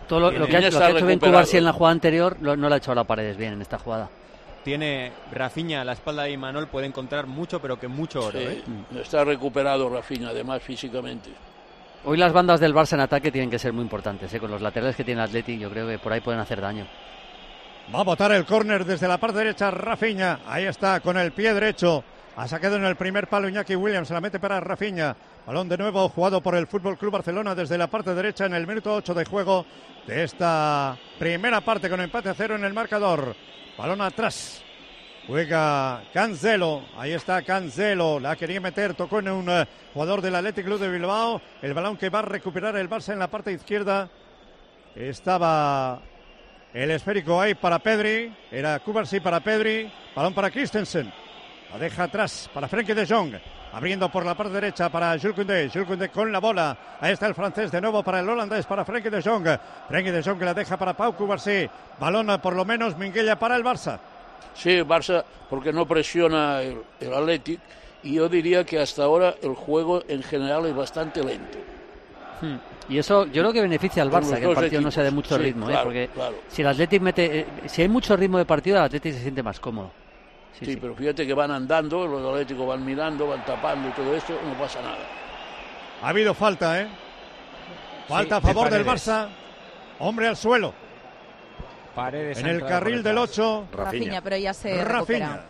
Todo 0.07 0.19
lo, 0.19 0.31
lo 0.31 0.47
que 0.47 0.55
ha, 0.57 0.61
lo 0.61 0.67
hecho 0.67 1.05
bien 1.05 1.19
en 1.53 1.65
la 1.65 1.73
jugada 1.73 1.91
anterior 1.91 2.37
lo- 2.39 2.55
no 2.55 2.69
lo 2.69 2.75
ha 2.75 2.77
hecho 2.77 2.91
ahora 2.91 3.03
Paredes 3.03 3.35
bien 3.37 3.53
en 3.53 3.61
esta 3.61 3.77
jugada. 3.77 4.09
Tiene 4.63 5.11
Rafinha 5.31 5.81
a 5.81 5.85
la 5.85 5.93
espalda 5.93 6.23
de 6.23 6.31
Imanol, 6.31 6.67
puede 6.67 6.87
encontrar 6.87 7.25
mucho, 7.27 7.61
pero 7.61 7.79
que 7.79 7.87
mucho 7.87 8.19
oro. 8.25 8.39
¿eh? 8.39 8.61
Está 9.01 9.23
recuperado 9.23 9.89
Rafinha, 9.89 10.29
además 10.29 10.61
físicamente. 10.61 11.29
Hoy 12.05 12.17
las 12.17 12.31
bandas 12.33 12.59
del 12.59 12.73
Barça 12.73 12.93
en 12.93 13.01
ataque 13.01 13.31
tienen 13.31 13.49
que 13.49 13.59
ser 13.59 13.73
muy 13.73 13.81
importantes. 13.83 14.33
¿eh? 14.33 14.39
Con 14.39 14.51
los 14.51 14.61
laterales 14.61 14.95
que 14.95 15.03
tiene 15.03 15.21
el 15.21 15.27
Atleti, 15.27 15.57
yo 15.57 15.69
creo 15.69 15.87
que 15.87 15.99
por 15.99 16.11
ahí 16.13 16.21
pueden 16.21 16.39
hacer 16.39 16.59
daño. 16.61 16.85
Va 17.93 18.01
a 18.01 18.03
botar 18.03 18.31
el 18.33 18.45
córner 18.45 18.83
desde 18.85 19.07
la 19.07 19.17
parte 19.17 19.37
derecha 19.39 19.71
Rafinha. 19.71 20.39
Ahí 20.47 20.65
está 20.65 20.99
con 20.99 21.17
el 21.17 21.31
pie 21.31 21.53
derecho. 21.53 22.03
Ha 22.38 22.47
sacado 22.47 22.75
en 22.75 22.85
el 22.85 22.95
primer 22.95 23.27
palo 23.27 23.49
Iñaki 23.49 23.75
Williams, 23.75 24.09
se 24.09 24.13
la 24.13 24.21
mete 24.21 24.39
para 24.39 24.59
Rafinha. 24.59 25.15
Balón 25.47 25.67
de 25.67 25.75
nuevo 25.75 26.07
jugado 26.09 26.39
por 26.39 26.53
el 26.53 26.67
Fútbol 26.67 26.95
Club 26.95 27.13
Barcelona 27.13 27.55
desde 27.55 27.79
la 27.79 27.88
parte 27.88 28.13
derecha 28.13 28.45
en 28.45 28.53
el 28.53 28.67
minuto 28.67 28.93
8 28.93 29.15
de 29.15 29.25
juego 29.25 29.65
de 30.05 30.23
esta 30.23 30.95
primera 31.17 31.61
parte 31.61 31.89
con 31.89 31.99
empate 31.99 32.29
a 32.29 32.35
cero 32.35 32.55
en 32.55 32.63
el 32.63 32.75
marcador. 32.75 33.35
Balón 33.75 34.01
atrás. 34.01 34.63
Juega 35.25 36.03
Cancelo, 36.13 36.85
ahí 36.95 37.13
está 37.13 37.41
Cancelo, 37.41 38.19
la 38.19 38.35
quería 38.35 38.61
meter, 38.61 38.93
tocó 38.93 39.17
en 39.17 39.29
un 39.29 39.49
eh, 39.49 39.65
jugador 39.95 40.21
del 40.21 40.35
Athletic 40.35 40.63
Club 40.63 40.79
de 40.79 40.91
Bilbao, 40.91 41.41
el 41.63 41.73
balón 41.73 41.97
que 41.97 42.09
va 42.09 42.19
a 42.19 42.21
recuperar 42.21 42.75
el 42.77 42.88
Barça 42.88 43.13
en 43.13 43.19
la 43.19 43.31
parte 43.31 43.51
izquierda. 43.51 44.11
Estaba 44.95 46.01
el 46.71 46.91
esférico 46.91 47.41
ahí 47.41 47.55
para 47.55 47.79
Pedri, 47.79 48.31
era 48.51 48.77
Kubarsi 48.77 49.21
para 49.21 49.39
Pedri, 49.39 49.91
balón 50.15 50.35
para 50.35 50.51
Christensen, 50.51 51.11
la 51.72 51.80
deja 51.80 52.03
atrás 52.03 52.49
para 52.53 52.68
Frenkie 52.68 52.93
de 52.93 53.05
Jong. 53.05 53.36
Abriendo 53.74 54.09
por 54.09 54.26
la 54.26 54.34
parte 54.36 54.53
derecha 54.53 54.89
para 54.89 55.18
Jules 55.20 55.36
Koundé. 55.36 55.70
Jules 55.70 55.88
Koundé 55.88 56.09
con 56.09 56.32
la 56.32 56.39
bola. 56.39 56.78
Ahí 57.01 57.13
está 57.13 57.28
el 57.28 57.36
francés 57.36 57.72
de 57.72 57.82
nuevo 57.82 58.01
para 58.01 58.22
el 58.22 58.30
holandés, 58.30 58.65
para 58.65 58.86
Frenkie 58.86 59.09
de 59.09 59.22
Jong. 59.22 59.47
Frenkie 59.88 60.11
de 60.11 60.24
Jong 60.24 60.39
que 60.39 60.45
la 60.45 60.53
deja 60.53 60.78
para 60.78 60.95
Pau 60.95 61.13
Cubarsí. 61.13 61.70
Balón 61.99 62.39
por 62.41 62.55
lo 62.55 62.63
menos 62.65 62.97
Minguella 62.97 63.38
para 63.38 63.55
el 63.55 63.63
Barça. 63.63 63.99
Sí, 64.53 64.80
Barça 64.82 65.24
porque 65.49 65.72
no 65.72 65.86
presiona 65.86 66.61
el, 66.61 66.82
el 66.99 67.13
Athletic 67.13 67.59
y 68.03 68.13
yo 68.15 68.30
diría 68.30 68.63
que 68.63 68.80
hasta 68.80 69.03
ahora 69.03 69.36
el 69.41 69.53
juego 69.53 70.01
en 70.07 70.24
general 70.24 70.65
es 70.65 70.76
bastante 70.76 71.24
lento. 71.24 71.57
Hmm. 72.41 72.55
Y 72.89 72.97
eso 72.97 73.26
yo 73.26 73.41
creo 73.41 73.51
que 73.53 73.61
beneficia 73.61 74.01
al 74.01 74.09
Barça, 74.09 74.39
que 74.39 74.45
el 74.45 74.55
partido 74.55 74.82
no 74.82 74.91
sea 74.91 75.03
de 75.03 75.11
mucho 75.11 75.36
Sí, 75.36 75.43
ritmo, 75.43 75.65
¿eh? 75.68 75.72
claro, 75.72 75.84
porque 75.86 76.07
claro. 76.13 76.36
si 76.47 76.61
el 76.61 76.68
Athletic 76.70 77.01
mete, 77.01 77.39
eh, 77.39 77.45
si 77.65 77.82
hay 77.82 77.89
mucho 77.89 78.15
ritmo 78.15 78.38
de 78.38 78.45
partido, 78.45 78.78
el 78.78 78.84
Athletic 78.84 79.13
se 79.13 79.22
siente 79.22 79.43
más 79.43 79.59
cómodo. 79.59 79.91
Sí, 80.59 80.77
pero 80.77 80.95
fíjate 80.95 81.27
que 81.27 81.33
van 81.33 81.51
andando, 81.51 82.07
los 82.07 82.25
Atléticos 82.25 82.67
van 82.67 82.83
mirando, 82.83 83.27
van 83.27 83.45
tapando 83.45 83.89
y 83.89 83.91
todo 83.91 84.15
esto, 84.15 84.33
no 84.43 84.53
pasa 84.57 84.81
nada. 84.81 84.97
Ha 86.01 86.09
habido 86.09 86.33
falta, 86.33 86.81
¿eh? 86.81 86.87
Falta 88.07 88.39
Sí, 88.39 88.47
a 88.47 88.53
favor 88.53 88.69
de 88.69 88.77
del. 88.77 88.87
Barça. 88.87 89.27
Hombre 89.99 90.27
al 90.27 90.37
suelo. 90.37 90.73
Paredes 91.95 92.37
En 92.39 92.45
el 92.47 92.63
carril 92.63 93.01
del 93.03 93.15
detrás. 93.15 93.39
8. 93.39 93.67
Rafinha, 93.73 94.21
pero 94.21 94.37
ya 94.37 94.53
se 94.53 94.83
Rafinha. 94.83 95.41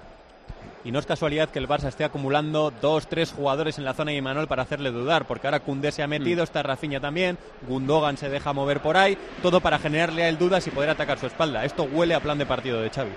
Y 0.83 0.91
no 0.91 0.99
es 0.99 1.05
casualidad 1.05 1.49
que 1.49 1.59
el 1.59 1.67
Barça 1.67 1.89
esté 1.89 2.05
acumulando 2.05 2.71
dos, 2.71 3.07
tres 3.07 3.33
jugadores 3.33 3.77
en 3.77 3.83
la 3.83 3.93
zona 3.93 4.11
de 4.11 4.17
Imanol 4.17 4.47
para 4.47 4.63
hacerle 4.63 4.91
dudar, 4.91 5.27
porque 5.27 5.47
ahora 5.47 5.59
Cundé 5.59 5.91
se 5.91 6.01
ha 6.01 6.07
metido, 6.07 6.43
está 6.43 6.63
Rafinha 6.63 7.01
también, 7.01 7.37
Gundogan 7.67 8.15
se 8.15 8.29
deja 8.29 8.53
mover 8.53 8.79
por 8.81 8.95
ahí, 8.95 9.17
todo 9.41 9.59
para 9.59 9.79
generarle 9.79 10.23
a 10.23 10.29
él 10.29 10.37
dudas 10.37 10.65
y 10.65 10.71
poder 10.71 10.89
atacar 10.89 11.19
su 11.19 11.27
espalda. 11.27 11.65
Esto 11.65 11.83
huele 11.83 12.15
a 12.15 12.21
plan 12.21 12.37
de 12.37 12.45
partido 12.45 12.79
de 12.79 12.89
Xavi. 12.89 13.11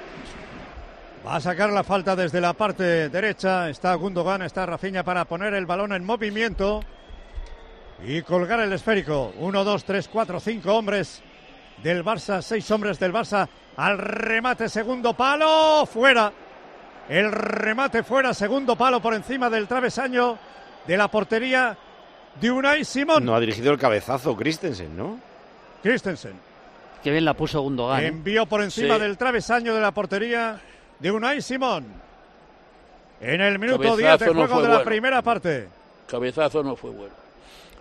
Va 1.26 1.36
a 1.36 1.40
sacar 1.40 1.70
la 1.70 1.84
falta 1.84 2.16
desde 2.16 2.40
la 2.40 2.54
parte 2.54 3.08
derecha. 3.10 3.68
Está 3.68 3.94
Gundogan, 3.94 4.42
está 4.42 4.64
Rafinha 4.64 5.04
para 5.04 5.24
poner 5.26 5.52
el 5.54 5.66
balón 5.66 5.92
en 5.92 6.04
movimiento 6.04 6.82
y 8.04 8.22
colgar 8.22 8.60
el 8.60 8.72
esférico. 8.72 9.32
Uno, 9.38 9.62
dos, 9.62 9.84
tres, 9.84 10.08
cuatro, 10.08 10.40
cinco 10.40 10.74
hombres 10.74 11.22
del 11.82 12.02
Barça, 12.04 12.40
seis 12.40 12.70
hombres 12.70 12.98
del 12.98 13.12
Barça 13.12 13.46
al 13.76 13.98
remate, 13.98 14.68
segundo 14.68 15.12
palo, 15.14 15.84
fuera. 15.86 16.32
El 17.08 17.30
remate 17.32 18.02
fuera, 18.02 18.32
segundo 18.32 18.76
palo 18.76 19.00
por 19.02 19.12
encima 19.14 19.50
del 19.50 19.66
travesaño 19.68 20.38
de 20.86 20.96
la 20.96 21.08
portería 21.08 21.76
de 22.40 22.50
Unai 22.50 22.84
Simón. 22.84 23.24
No 23.24 23.34
ha 23.34 23.40
dirigido 23.40 23.72
el 23.72 23.78
cabezazo 23.78 24.34
Christensen, 24.36 24.96
¿no? 24.96 25.18
Christensen. 25.82 26.32
Qué 27.02 27.10
bien 27.10 27.24
la 27.24 27.34
puso 27.34 27.60
Gundogan. 27.60 28.02
¿eh? 28.02 28.06
Envió 28.06 28.46
por 28.46 28.62
encima 28.62 28.94
Sí. 28.94 29.00
del 29.02 29.18
travesaño 29.18 29.74
de 29.74 29.80
la 29.80 29.90
portería 29.92 30.60
de 31.00 31.10
Unai 31.10 31.40
Simón. 31.42 31.84
En 33.20 33.40
el 33.40 33.58
minuto 33.58 33.82
Cabezazo 33.82 34.16
10 34.16 34.18
de 34.20 34.26
juego 34.34 34.62
de 34.62 34.68
la 34.68 34.74
bueno. 34.76 34.84
primera 34.84 35.22
parte. 35.22 35.68
Cabezazo 36.06 36.62
no 36.62 36.76
fue 36.76 36.90
bueno. 36.90 37.14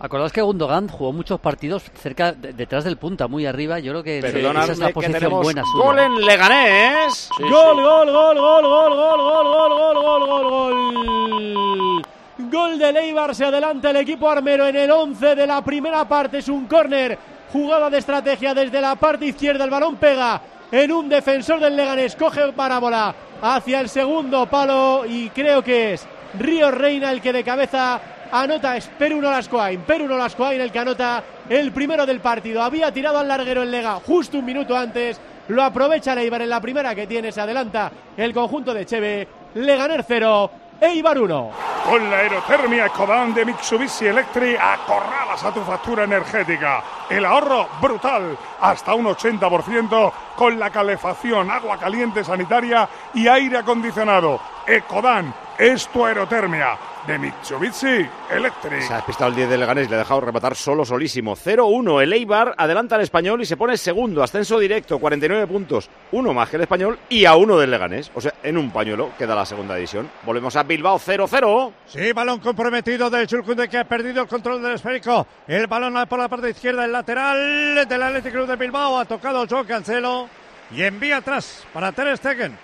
Acordaos 0.01 0.31
que 0.31 0.41
Gundogan 0.41 0.87
jugó 0.87 1.11
muchos 1.11 1.39
partidos 1.41 1.83
cerca, 2.01 2.31
de- 2.31 2.53
detrás 2.53 2.85
del 2.85 2.95
punta, 2.97 3.27
muy 3.27 3.45
arriba. 3.45 3.79
Yo 3.79 3.91
creo 3.91 4.03
que 4.03 4.21
Perdonadme 4.21 4.63
esa 4.63 4.71
es 4.71 4.79
la 4.79 4.87
que 4.87 4.93
posición 4.93 5.31
buena 5.41 5.63
suya. 5.65 5.83
gol 5.85 5.99
en 5.99 6.21
Leganés. 6.25 7.29
Gol, 7.37 7.49
gol, 7.51 8.09
gol, 8.09 8.11
gol, 8.11 8.37
gol, 8.37 8.93
gol, 8.93 8.93
gol, 8.93 9.43
gol, 9.43 9.73
gol, 9.73 10.23
gol, 10.25 10.25
gol, 10.25 10.93
gol. 10.93 12.01
Gol 12.49 12.79
de 12.79 12.93
Leibar, 12.93 13.35
se 13.35 13.43
adelanta 13.45 13.89
el 13.89 13.97
equipo 13.97 14.29
armero 14.29 14.65
en 14.67 14.75
el 14.77 14.89
11 14.89 15.35
de 15.35 15.45
la 15.45 15.61
primera 15.61 16.07
parte. 16.07 16.37
Es 16.37 16.47
un 16.47 16.65
córner, 16.65 17.17
jugada 17.51 17.89
de 17.89 17.97
estrategia 17.97 18.53
desde 18.53 18.79
la 18.79 18.95
parte 18.95 19.25
izquierda. 19.25 19.65
El 19.65 19.69
balón 19.69 19.97
pega 19.97 20.41
en 20.71 20.91
un 20.91 21.09
defensor 21.09 21.59
del 21.59 21.75
Leganés, 21.75 22.15
coge 22.15 22.51
parábola 22.53 23.13
hacia 23.41 23.79
el 23.79 23.89
segundo 23.89 24.45
palo 24.47 25.05
y 25.07 25.29
creo 25.29 25.63
que 25.63 25.93
es 25.93 26.07
Río 26.37 26.69
Reina 26.71 27.11
el 27.11 27.21
que 27.21 27.33
de 27.33 27.43
cabeza 27.43 27.99
anota 28.31 28.77
es 28.77 28.87
Perú 28.87 29.21
Nolascoain. 29.21 29.81
Perú 29.81 30.07
Nolascoain 30.07 30.61
el 30.61 30.71
que 30.71 30.79
anota 30.79 31.23
el 31.49 31.71
primero 31.71 32.05
del 32.05 32.19
partido. 32.19 32.61
Había 32.61 32.91
tirado 32.91 33.17
al 33.17 33.27
larguero 33.27 33.63
el 33.63 33.71
Lega 33.71 33.95
justo 33.95 34.37
un 34.37 34.45
minuto 34.45 34.77
antes. 34.77 35.19
Lo 35.47 35.63
aprovecha 35.63 36.13
Leibar 36.13 36.43
en 36.43 36.49
la 36.49 36.61
primera 36.61 36.93
que 36.93 37.07
tiene. 37.07 37.31
Se 37.31 37.41
adelanta 37.41 37.91
el 38.15 38.33
conjunto 38.33 38.73
de 38.73 38.85
Cheve. 38.85 39.27
Leganer 39.55 40.05
0, 40.07 40.51
Eibar 40.81 41.19
1. 41.19 41.51
Con 41.89 42.09
la 42.09 42.19
aerotermia 42.19 42.85
Ecodan 42.85 43.33
de 43.33 43.43
Mitsubishi 43.43 44.07
Electric 44.07 44.57
acorralas 44.57 45.43
a 45.43 45.51
tu 45.51 45.61
factura 45.61 46.05
energética. 46.05 46.81
El 47.09 47.25
ahorro 47.25 47.67
brutal, 47.81 48.37
hasta 48.61 48.93
un 48.93 49.05
80% 49.05 50.11
con 50.37 50.57
la 50.57 50.69
calefacción, 50.69 51.51
agua 51.51 51.77
caliente 51.77 52.23
sanitaria 52.23 52.87
y 53.13 53.27
aire 53.27 53.57
acondicionado. 53.57 54.39
Ecodan 54.65 55.33
es 55.59 55.89
tu 55.89 56.05
aerotermia 56.05 56.77
de 57.05 57.19
Mitsubishi 57.19 58.07
Electric. 58.31 58.81
Se 58.81 58.93
ha 58.93 58.97
despistado 58.97 59.29
el 59.29 59.35
10 59.35 59.49
de 59.49 59.57
Leganés 59.57 59.87
y 59.87 59.89
le 59.89 59.95
ha 59.97 59.99
dejado 59.99 60.21
rematar 60.21 60.55
solo, 60.55 60.85
solísimo. 60.85 61.35
0-1. 61.35 62.01
El 62.01 62.13
Eibar 62.13 62.55
adelanta 62.57 62.95
al 62.95 63.01
español 63.01 63.41
y 63.41 63.45
se 63.45 63.57
pone 63.57 63.75
segundo. 63.75 64.23
Ascenso 64.23 64.57
directo, 64.57 64.99
49 64.99 65.47
puntos. 65.47 65.89
Uno 66.13 66.33
más 66.33 66.49
que 66.49 66.55
el 66.55 66.61
español 66.61 66.97
y 67.09 67.25
a 67.25 67.35
uno 67.35 67.57
del 67.57 67.71
Leganés. 67.71 68.09
O 68.15 68.21
sea, 68.21 68.33
en 68.41 68.57
un 68.57 68.71
pañuelo 68.71 69.11
queda 69.17 69.35
la 69.35 69.45
segunda 69.45 69.75
división. 69.75 70.09
Volvemos 70.25 70.55
a 70.55 70.63
Bilbao 70.63 70.97
0-0. 70.97 71.73
Sí, 71.87 72.13
balón 72.13 72.39
comprometido 72.39 73.09
del 73.09 73.27
Chulcunde 73.27 73.67
que 73.67 73.79
ha 73.79 73.83
perdido 73.83 74.21
el 74.21 74.29
control 74.29 74.61
del 74.61 74.75
esférico. 74.75 75.27
El 75.45 75.67
balón 75.67 76.07
por 76.07 76.19
la 76.19 76.29
parte 76.29 76.51
izquierda, 76.51 76.85
el 76.85 76.91
lateral 76.93 77.85
del 77.85 78.01
Athletic 78.01 78.31
Club 78.31 78.47
de 78.47 78.55
Bilbao. 78.55 78.97
Ha 78.97 79.03
tocado 79.03 79.45
Joe 79.49 79.65
Cancelo 79.65 80.29
y 80.73 80.83
envía 80.83 81.17
atrás 81.17 81.65
para 81.73 81.91
Ter 81.91 82.15
Stegen. 82.17 82.57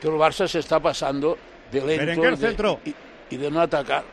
Que 0.00 0.08
el 0.08 0.14
Barça 0.14 0.48
se 0.48 0.60
está 0.60 0.80
pasando 0.80 1.36
de 1.70 1.80
lento 1.80 1.96
Berenguer 2.06 2.36
de- 2.36 2.46
centro. 2.48 2.80
y, 2.84 2.94
y 3.30 3.36
de 3.36 3.50
no 3.50 3.60
atacar. 3.60 4.04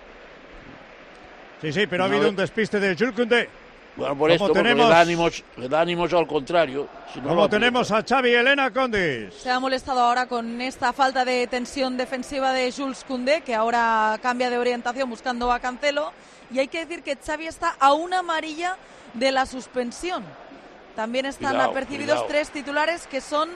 Sí, 1.61 1.73
sí, 1.73 1.87
pero 1.87 2.03
ha 2.03 2.07
habido 2.07 2.29
un 2.29 2.35
despiste 2.35 2.79
de 2.79 2.95
Chulcunde. 2.95 3.49
Bueno, 3.95 4.15
por 4.15 4.29
Como 4.29 4.45
esto, 4.49 4.53
tenemos- 4.53 4.87
le, 4.87 4.93
da 4.93 5.01
ánimos, 5.01 5.43
le 5.55 5.67
da 5.69 5.81
ánimos 5.81 6.13
al 6.13 6.27
contrario. 6.27 6.87
Si 7.11 7.19
no 7.19 7.29
Como 7.29 7.41
lo 7.41 7.49
tenemos 7.49 7.91
a 7.91 8.03
Xavi 8.03 8.31
Elena 8.31 8.69
Condis. 8.71 9.33
Se 9.33 9.49
ha 9.49 9.59
molestado 9.59 10.01
ahora 10.01 10.27
con 10.27 10.61
esta 10.61 10.93
falta 10.93 11.25
de 11.25 11.47
tensión 11.47 11.97
defensiva 11.97 12.53
de 12.53 12.71
Jules 12.71 13.03
Koundé, 13.07 13.41
que 13.41 13.55
ahora 13.55 14.19
cambia 14.21 14.51
de 14.51 14.59
orientación 14.59 15.09
buscando 15.09 15.51
a 15.51 15.59
Cancelo. 15.59 16.13
Y 16.51 16.59
hay 16.59 16.67
que 16.67 16.85
decir 16.85 17.01
que 17.01 17.15
Xavi 17.17 17.47
está 17.47 17.75
a 17.79 17.93
una 17.93 18.19
amarilla 18.19 18.77
de 19.15 19.31
la 19.31 19.47
suspensión. 19.47 20.23
También 20.95 21.25
están 21.25 21.53
Cuidado, 21.53 21.71
apercibidos 21.71 22.15
cuidado. 22.17 22.27
tres 22.27 22.49
titulares 22.51 23.07
que 23.07 23.19
son 23.19 23.49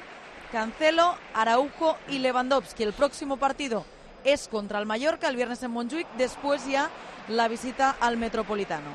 Cancelo, 0.52 1.16
Araujo 1.34 1.98
y 2.10 2.20
Lewandowski. 2.20 2.84
El 2.84 2.94
próximo 2.94 3.38
partido 3.38 3.86
es 4.24 4.48
contra 4.48 4.80
el 4.80 4.86
Mallorca 4.86 5.30
el 5.30 5.36
viernes 5.36 5.64
en 5.64 5.72
Montjuic, 5.72 6.08
después 6.18 6.68
ya 6.68 6.90
la 7.30 7.48
visita 7.48 7.96
al 8.00 8.18
Metropolitano. 8.18 8.90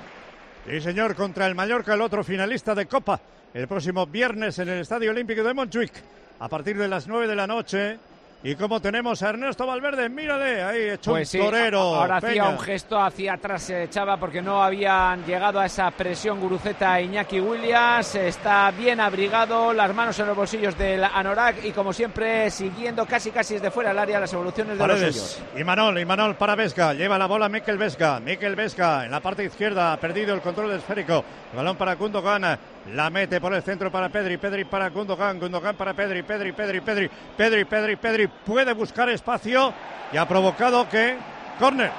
Sí, 0.68 0.80
señor, 0.80 1.14
contra 1.14 1.46
el 1.46 1.54
Mallorca, 1.54 1.94
el 1.94 2.02
otro 2.02 2.22
finalista 2.22 2.74
de 2.74 2.86
Copa. 2.86 3.20
El 3.54 3.68
próximo 3.68 4.06
viernes 4.06 4.58
en 4.58 4.68
el 4.68 4.80
Estadio 4.80 5.10
Olímpico 5.10 5.42
de 5.42 5.54
Montjuic, 5.54 5.92
a 6.40 6.48
partir 6.48 6.76
de 6.76 6.88
las 6.88 7.06
9 7.06 7.26
de 7.26 7.36
la 7.36 7.46
noche. 7.46 7.98
Y 8.42 8.54
como 8.54 8.80
tenemos 8.80 9.22
a 9.22 9.30
Ernesto 9.30 9.66
Valverde, 9.66 10.08
mírale, 10.08 10.62
ahí 10.62 10.90
hecho 10.90 11.12
Pues 11.12 11.28
sí, 11.28 11.38
un 11.38 11.46
torero. 11.46 11.80
ahora 11.96 12.18
hacía 12.18 12.48
un 12.48 12.58
gesto 12.60 13.00
hacia 13.00 13.32
atrás, 13.32 13.62
se 13.62 13.84
echaba 13.84 14.18
porque 14.18 14.40
no 14.40 14.62
habían 14.62 15.24
llegado 15.24 15.58
a 15.58 15.66
esa 15.66 15.90
presión 15.90 16.38
Guruceta 16.38 17.00
e 17.00 17.04
Iñaki 17.04 17.40
Williams. 17.40 18.14
Está 18.14 18.70
bien 18.70 19.00
abrigado, 19.00 19.72
las 19.72 19.92
manos 19.92 20.18
en 20.20 20.26
los 20.28 20.36
bolsillos 20.36 20.78
del 20.78 21.02
Anorak 21.02 21.64
y 21.64 21.72
como 21.72 21.92
siempre 21.92 22.50
siguiendo 22.50 23.04
casi 23.06 23.30
casi 23.32 23.54
desde 23.54 23.70
fuera 23.70 23.90
del 23.90 23.98
área 23.98 24.20
las 24.20 24.32
evoluciones 24.32 24.78
de 24.78 24.86
los 24.86 24.98
suyos. 24.98 25.42
Y 25.56 25.64
Manol, 25.64 25.98
y 25.98 26.04
Manol 26.04 26.36
para 26.36 26.54
Vesga. 26.54 26.94
Lleva 26.94 27.18
la 27.18 27.26
bola 27.26 27.48
Mikel 27.48 27.78
Vesga. 27.78 28.20
Mikel 28.20 28.54
Vesga 28.54 29.06
en 29.06 29.10
la 29.10 29.20
parte 29.20 29.44
izquierda 29.44 29.92
ha 29.92 29.96
perdido 29.98 30.34
el 30.34 30.40
control 30.40 30.70
esférico. 30.72 31.24
El 31.50 31.56
balón 31.56 31.76
para 31.76 31.94
Gundogan. 31.94 32.75
La 32.92 33.10
mete 33.10 33.40
por 33.40 33.52
el 33.52 33.62
centro 33.62 33.90
para 33.90 34.08
Pedri. 34.08 34.36
Pedri 34.36 34.64
para 34.64 34.90
Gundogan. 34.90 35.40
Gundogan 35.40 35.76
para 35.76 35.94
Pedri. 35.94 36.22
Pedri, 36.22 36.52
Pedri, 36.52 36.80
Pedri. 36.80 37.10
Pedri, 37.36 37.64
Pedri, 37.64 37.96
Pedri. 37.96 38.26
Puede 38.28 38.72
buscar 38.74 39.08
espacio 39.08 39.72
y 40.12 40.16
ha 40.16 40.26
provocado 40.26 40.88
que. 40.88 41.16
Corner. 41.58 41.90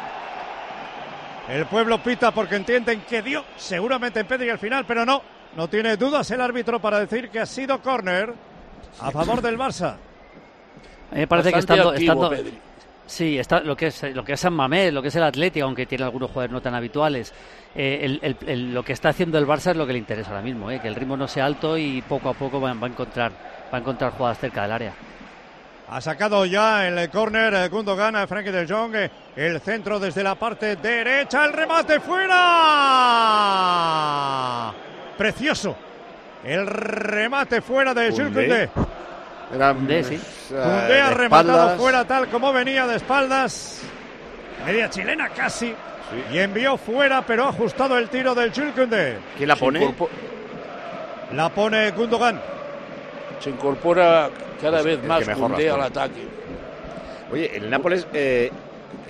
El 1.49 1.65
pueblo 1.65 2.01
pita 2.03 2.31
porque 2.31 2.57
entienden 2.57 3.01
que 3.01 3.21
dio 3.21 3.43
seguramente 3.55 4.19
en 4.19 4.27
Pedri 4.27 4.49
al 4.49 4.59
final, 4.59 4.85
pero 4.85 5.05
no. 5.05 5.21
No 5.55 5.67
tiene 5.67 5.97
dudas 5.97 6.29
el 6.31 6.41
árbitro 6.41 6.79
para 6.79 6.99
decir 6.99 7.29
que 7.29 7.39
ha 7.39 7.45
sido 7.45 7.81
corner 7.81 8.33
a 8.99 9.11
favor 9.11 9.41
del 9.41 9.57
Barça. 9.57 9.95
A 11.09 11.15
mí 11.15 11.21
me 11.21 11.27
parece 11.27 11.53
que 11.53 11.59
estando, 11.59 11.89
activo, 11.89 12.31
estando. 12.31 12.51
Sí, 13.07 13.39
está 13.39 13.61
lo 13.61 13.75
que 13.75 13.87
es 13.87 14.03
lo 14.13 14.23
que 14.25 14.33
es 14.33 14.39
San 14.39 14.53
Mamés, 14.53 14.91
lo 14.93 15.01
que 15.01 15.07
es 15.07 15.15
el 15.15 15.23
Atlético, 15.23 15.65
aunque 15.65 15.85
tiene 15.85 16.03
algunos 16.03 16.29
jugadores 16.29 16.51
no 16.51 16.61
tan 16.61 16.75
habituales. 16.75 17.33
Eh, 17.73 17.99
el- 18.03 18.19
el- 18.21 18.37
el- 18.45 18.73
lo 18.73 18.83
que 18.83 18.91
está 18.93 19.09
haciendo 19.09 19.37
el 19.37 19.47
Barça 19.47 19.71
es 19.71 19.77
lo 19.77 19.87
que 19.87 19.93
le 19.93 19.99
interesa 19.99 20.31
ahora 20.31 20.41
mismo, 20.43 20.69
eh, 20.69 20.79
que 20.81 20.87
el 20.89 20.95
ritmo 20.95 21.15
no 21.15 21.27
sea 21.27 21.45
alto 21.45 21.77
y 21.77 22.01
poco 22.01 22.27
a 22.29 22.33
poco 22.33 22.59
va, 22.59 22.73
va 22.73 22.85
a 22.87 22.89
encontrar 22.89 23.31
va 23.73 23.77
a 23.77 23.81
encontrar 23.81 24.11
jugadas 24.11 24.39
cerca 24.39 24.63
del 24.63 24.71
área. 24.73 24.93
Ha 25.89 26.01
sacado 26.01 26.45
ya 26.45 26.85
el 26.85 27.09
córner 27.09 27.69
Gundogan 27.69 28.27
Frankie 28.27 28.51
de 28.51 28.67
Jong. 28.67 28.93
eh, 28.95 29.09
El 29.37 29.61
centro 29.61 29.99
desde 30.01 30.21
la 30.21 30.35
parte 30.35 30.75
derecha. 30.75 31.45
El 31.45 31.53
remate 31.53 32.01
fuera. 33.77 34.73
Precioso. 35.17 35.75
El 36.43 36.67
remate 36.67 37.61
fuera 37.61 37.93
de. 37.93 38.09
Koundé. 38.11 38.69
Era, 39.53 39.73
Koundé, 39.73 40.03
sí. 40.03 40.19
Koundé 40.49 41.01
ha 41.01 41.09
rematado 41.11 41.77
fuera 41.77 42.05
tal 42.05 42.27
como 42.27 42.51
venía 42.51 42.85
de 42.87 42.97
espaldas. 42.97 43.81
Media 44.65 44.89
chilena 44.89 45.29
casi. 45.29 45.73
Y 46.31 46.37
envió 46.37 46.77
fuera, 46.77 47.21
pero 47.25 47.45
ha 47.45 47.49
ajustado 47.49 47.97
el 47.97 48.09
tiro 48.09 48.33
del 48.33 48.53
Jules. 48.53 49.17
¿Quién 49.37 49.47
la 49.47 49.55
pone? 49.55 49.93
La 51.33 51.49
pone 51.49 51.91
Gundogan. 51.91 52.41
Se 53.39 53.49
incorpora 53.49 54.29
cada 54.61 54.81
Pues 54.81 54.85
vez 54.99 55.03
más 55.03 55.27
las 55.27 55.37
al 55.39 55.81
ataque. 55.81 56.27
Oye, 57.31 57.57
el 57.57 57.69
Nápoles, 57.69 58.07
eh, 58.13 58.51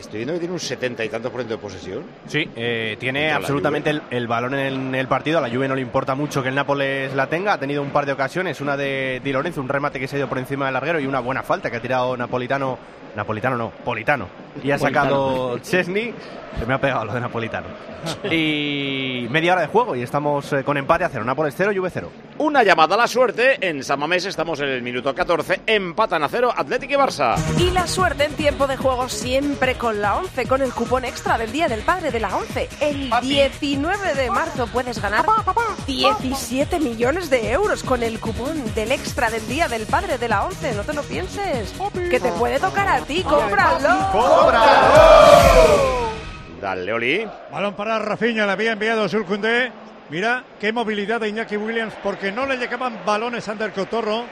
estoy 0.01 0.17
viendo 0.19 0.33
que 0.33 0.39
tiene 0.39 0.53
un 0.53 0.59
setenta 0.59 1.03
y 1.03 1.09
tantos 1.09 1.31
por 1.31 1.41
ciento 1.41 1.55
de 1.55 1.61
posesión. 1.61 2.03
Sí, 2.27 2.49
eh, 2.55 2.97
tiene 2.99 3.31
absolutamente 3.31 3.89
el, 3.89 4.01
el 4.09 4.27
balón 4.27 4.53
en 4.55 4.95
el 4.95 5.07
partido. 5.07 5.39
A 5.39 5.41
la 5.41 5.49
Juve 5.49 5.67
no 5.67 5.75
le 5.75 5.81
importa 5.81 6.15
mucho 6.15 6.41
que 6.41 6.49
el 6.49 6.55
Nápoles 6.55 7.13
la 7.13 7.27
tenga. 7.27 7.53
Ha 7.53 7.59
tenido 7.59 7.81
un 7.81 7.89
par 7.89 8.05
de 8.05 8.11
ocasiones, 8.11 8.61
una 8.61 8.77
de 8.77 9.21
Di 9.23 9.31
Lorenzo, 9.31 9.61
un 9.61 9.69
remate 9.69 9.99
que 9.99 10.07
se 10.07 10.15
ha 10.15 10.19
ido 10.19 10.29
por 10.29 10.37
encima 10.37 10.65
del 10.65 10.73
larguero 10.73 10.99
y 10.99 11.05
una 11.05 11.19
buena 11.19 11.43
falta 11.43 11.69
que 11.69 11.77
ha 11.77 11.81
tirado 11.81 12.15
Napolitano. 12.17 12.77
Napolitano 13.17 13.57
no, 13.57 13.71
Politano. 13.71 14.27
Y 14.63 14.69
ha 14.69 14.77
sacado 14.77 15.57
Chesney. 15.59 16.13
Se 16.59 16.65
me 16.65 16.73
ha 16.75 16.81
pegado 16.81 17.05
lo 17.05 17.13
de 17.13 17.19
Napolitano. 17.19 17.67
y 18.31 19.27
media 19.29 19.53
hora 19.53 19.61
de 19.61 19.67
juego 19.67 19.95
y 19.95 20.01
estamos 20.01 20.51
eh, 20.53 20.63
con 20.63 20.77
empate 20.77 21.03
a 21.03 21.09
cero. 21.09 21.23
Nápoles 21.23 21.53
cero, 21.57 21.71
Juve 21.75 21.89
cero. 21.91 22.11
Una 22.37 22.63
llamada 22.63 22.95
a 22.95 22.97
la 22.97 23.07
suerte. 23.07 23.57
En 23.67 23.83
San 23.83 23.99
Mamés 23.99 24.25
estamos 24.25 24.59
en 24.59 24.69
el 24.69 24.81
minuto 24.81 25.13
14. 25.13 25.61
Empatan 25.65 26.23
a 26.23 26.29
cero 26.29 26.53
Atlético 26.55 26.93
y 26.93 26.95
Barça. 26.95 27.35
Y 27.57 27.71
la 27.71 27.87
suerte 27.87 28.25
en 28.25 28.33
tiempo 28.33 28.67
de 28.67 28.77
juego 28.77 29.09
siempre 29.09 29.75
con 29.75 30.01
la 30.01 30.17
11, 30.17 30.45
con 30.45 30.61
el 30.61 30.71
cupón 30.71 31.05
extra 31.05 31.37
del 31.37 31.51
Día 31.51 31.67
del 31.67 31.81
Padre 31.81 32.11
de 32.11 32.19
la 32.19 32.35
11. 32.35 32.69
El 32.81 33.11
19 33.21 34.13
de 34.13 34.29
marzo 34.29 34.67
puedes 34.67 35.01
ganar 35.01 35.25
17 35.87 36.79
millones 36.79 37.29
de 37.29 37.51
euros 37.51 37.83
con 37.83 38.03
el 38.03 38.19
cupón 38.19 38.73
del 38.75 38.91
extra 38.91 39.31
del 39.31 39.45
Día 39.47 39.67
del 39.67 39.87
Padre 39.87 40.17
de 40.19 40.27
la 40.27 40.45
11. 40.45 40.75
No 40.75 40.83
te 40.83 40.93
lo 40.93 41.01
pienses, 41.03 41.73
que 42.09 42.19
te 42.19 42.31
puede 42.33 42.59
tocar 42.59 42.87
a 42.87 43.01
ti. 43.07 43.23
¡Cómpralo! 43.23 43.89
Dale, 46.61 46.93
Oli. 46.93 47.27
Balón 47.51 47.73
para 47.75 47.99
Rafinha, 47.99 48.45
le 48.45 48.51
había 48.51 48.73
enviado 48.73 49.07
Koundé. 49.25 49.71
Mira 50.09 50.43
qué 50.59 50.71
movilidad 50.71 51.19
de 51.19 51.29
Iñaki 51.29 51.57
Williams, 51.57 51.93
porque 52.01 52.31
no 52.31 52.45
le 52.45 52.57
llegaban 52.57 52.99
balones 53.05 53.47
a 53.47 53.51
Ander 53.51 53.71
Cotorro 53.73 54.23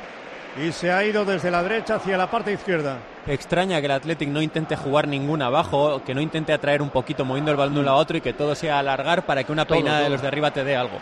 y 0.58 0.72
se 0.72 0.92
ha 0.92 1.04
ido 1.04 1.26
desde 1.26 1.52
la 1.52 1.62
derecha 1.64 1.96
hacia 1.96 2.18
la 2.18 2.32
parte 2.32 2.54
izquierda. 2.54 2.98
Extraña 3.28 3.80
que 3.80 3.86
el 3.88 3.92
Athletic 3.92 4.30
no 4.30 4.42
intente 4.42 4.76
jugar 4.78 5.08
ninguna 5.08 5.48
abajo, 5.48 6.02
que 6.06 6.14
no 6.14 6.22
intente 6.22 6.54
atraer 6.54 6.82
un 6.82 6.90
poquito 6.90 7.26
moviendo 7.26 7.52
el 7.52 7.58
balón 7.58 7.74
de 7.74 7.80
un 7.82 7.86
lado 7.86 7.98
a 7.98 8.02
otro 8.02 8.18
y 8.18 8.22
que 8.22 8.34
todo 8.34 8.56
sea 8.56 8.80
alargar 8.80 9.26
para 9.26 9.44
que 9.44 9.52
una 9.52 9.66
Todo, 9.66 9.76
peinada 9.76 10.02
de 10.02 10.10
los 10.10 10.22
de 10.22 10.28
arriba 10.28 10.52
te 10.52 10.64
dé 10.64 10.76
algo. 10.76 10.98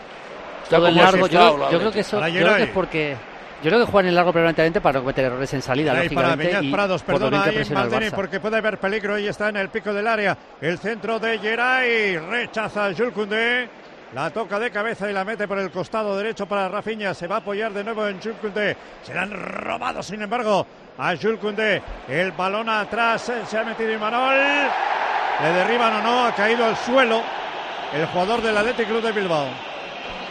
Todo 0.68 0.90
largo, 0.90 1.26
yo, 1.28 1.68
creo 1.68 1.92
que 1.92 2.00
eso, 2.00 2.26
yo 2.28 2.40
creo 2.40 2.56
que 2.56 2.62
es 2.64 2.70
porque 2.70 3.16
yo 3.64 3.70
creo 3.70 3.86
que 3.86 3.90
juegan 3.90 4.08
en 4.10 4.14
largo 4.14 4.30
preferentemente 4.32 4.80
para 4.82 4.98
no 4.98 5.00
cometer 5.00 5.24
errores 5.24 5.54
en 5.54 5.62
salida, 5.62 5.92
Ahí 5.92 6.08
para 6.10 6.36
Prados, 6.70 7.02
perdona 7.02 7.44
ahí 7.44 7.64
Maldini 7.72 8.10
porque 8.10 8.38
puede 8.38 8.58
haber 8.58 8.78
peligro. 8.78 9.14
Ahí 9.14 9.26
está 9.26 9.48
en 9.48 9.56
el 9.56 9.70
pico 9.70 9.92
del 9.94 10.06
área. 10.06 10.36
El 10.60 10.78
centro 10.78 11.18
de 11.18 11.38
Geray. 11.38 12.18
Rechaza 12.18 12.92
Jules 12.94 13.14
Koundé. 13.14 13.68
La 14.14 14.28
toca 14.30 14.58
de 14.60 14.70
cabeza 14.70 15.10
y 15.10 15.14
la 15.14 15.24
mete 15.24 15.48
por 15.48 15.58
el 15.58 15.70
costado 15.70 16.16
derecho 16.16 16.46
para 16.46 16.68
Rafinha. 16.68 17.14
Se 17.14 17.26
va 17.26 17.36
a 17.36 17.38
apoyar 17.38 17.72
de 17.72 17.82
nuevo 17.82 18.06
en 18.06 18.20
Jules 18.20 18.36
Koundé. 18.40 18.76
Se 19.02 19.14
la 19.14 19.22
han 19.22 19.32
robado, 19.32 20.02
sin 20.02 20.20
embargo, 20.20 20.66
a 20.98 21.16
Jules 21.16 21.40
Koundé. 21.40 21.82
El 22.06 22.32
balón 22.32 22.68
atrás. 22.68 23.30
eh, 23.30 23.42
Se 23.46 23.58
ha 23.58 23.64
metido 23.64 23.90
Imanol. 23.92 24.36
Le 25.42 25.48
derriban 25.52 25.94
o 25.94 26.02
no. 26.02 26.26
Ha 26.26 26.32
caído 26.34 26.66
al 26.66 26.76
suelo 26.76 27.22
el 27.94 28.06
jugador 28.06 28.42
del 28.42 28.56
Athletic 28.56 28.86
Club 28.88 29.02
de 29.02 29.12
Bilbao. 29.12 29.46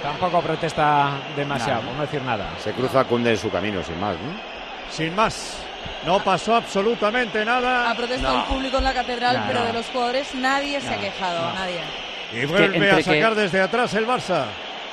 Tampoco 0.03 0.41
protesta 0.41 1.11
demasiado, 1.35 1.81
por 1.83 1.95
no 1.95 2.01
decir 2.01 2.21
nada. 2.21 2.49
Se 2.61 2.71
cruza 2.73 3.03
Kunde 3.05 3.31
en 3.31 3.37
su 3.37 3.49
camino, 3.49 3.81
sin 3.83 3.99
más, 3.99 4.15
¿no? 4.17 4.91
Sin 4.91 5.15
más. 5.15 5.57
No 6.05 6.19
pasó 6.19 6.55
absolutamente 6.55 7.43
nada. 7.45 7.89
Ha 7.89 7.95
protestado 7.95 8.39
el 8.39 8.43
público 8.43 8.77
en 8.77 8.83
la 8.83 8.93
catedral, 8.93 9.43
pero 9.47 9.63
de 9.63 9.73
los 9.73 9.85
jugadores 9.87 10.35
nadie 10.35 10.79
se 10.81 10.93
ha 10.93 10.97
quejado, 10.99 11.53
nadie. 11.53 11.79
Y 12.33 12.45
vuelve 12.45 12.91
a 12.91 12.95
que- 12.97 13.03
sacar 13.03 13.33
desde 13.35 13.61
atrás 13.61 13.93
el 13.93 14.05
Barça. 14.05 14.43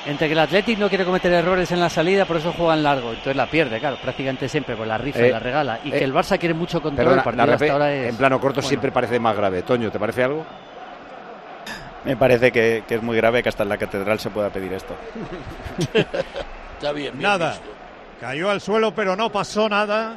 Entre 0.05 0.25
que 0.27 0.33
el 0.33 0.39
Athletic 0.39 0.79
no 0.79 0.89
quiere 0.89 1.05
cometer 1.05 1.31
errores 1.31 1.71
en 1.71 1.79
la 1.79 1.87
salida, 1.89 2.25
por 2.25 2.37
eso 2.37 2.51
juegan 2.57 2.81
largo, 2.81 3.09
entonces 3.09 3.35
la 3.35 3.45
pierde, 3.45 3.79
claro, 3.79 3.97
prácticamente 4.01 4.49
siempre, 4.49 4.75
pues 4.75 4.87
la 4.87 4.97
rifa 4.97 5.19
y 5.19 5.23
Eh, 5.25 5.31
la 5.31 5.37
regala. 5.37 5.79
Y 5.83 5.89
eh, 5.93 5.99
que 5.99 6.03
el 6.03 6.11
Barça 6.13 6.39
quiere 6.39 6.55
mucho 6.55 6.81
control, 6.81 7.05
Perdona, 7.05 7.21
el 7.21 7.23
partido 7.23 7.45
la 7.45 7.53
hasta 7.53 7.65
repe- 7.65 7.71
ahora 7.71 7.93
es... 7.93 8.09
en 8.09 8.17
plano 8.17 8.39
corto 8.39 8.55
bueno. 8.61 8.67
siempre 8.67 8.91
parece 8.91 9.19
más 9.19 9.35
grave. 9.37 9.61
Toño, 9.61 9.91
¿te 9.91 9.99
parece 9.99 10.23
algo? 10.23 10.43
Me 12.05 12.17
parece 12.17 12.51
que, 12.51 12.83
que 12.87 12.95
es 12.95 13.03
muy 13.03 13.15
grave 13.17 13.43
que 13.43 13.49
hasta 13.49 13.63
en 13.63 13.69
la 13.69 13.77
catedral 13.77 14.19
se 14.19 14.29
pueda 14.29 14.49
pedir 14.49 14.73
esto. 14.73 14.95
Está 15.93 16.91
bien, 16.93 17.13
bien 17.17 17.21
Nada. 17.21 17.51
visto. 17.51 17.65
Cayó 18.19 18.49
al 18.49 18.61
suelo, 18.61 18.93
pero 18.93 19.15
no 19.15 19.31
pasó 19.31 19.67
nada. 19.69 20.15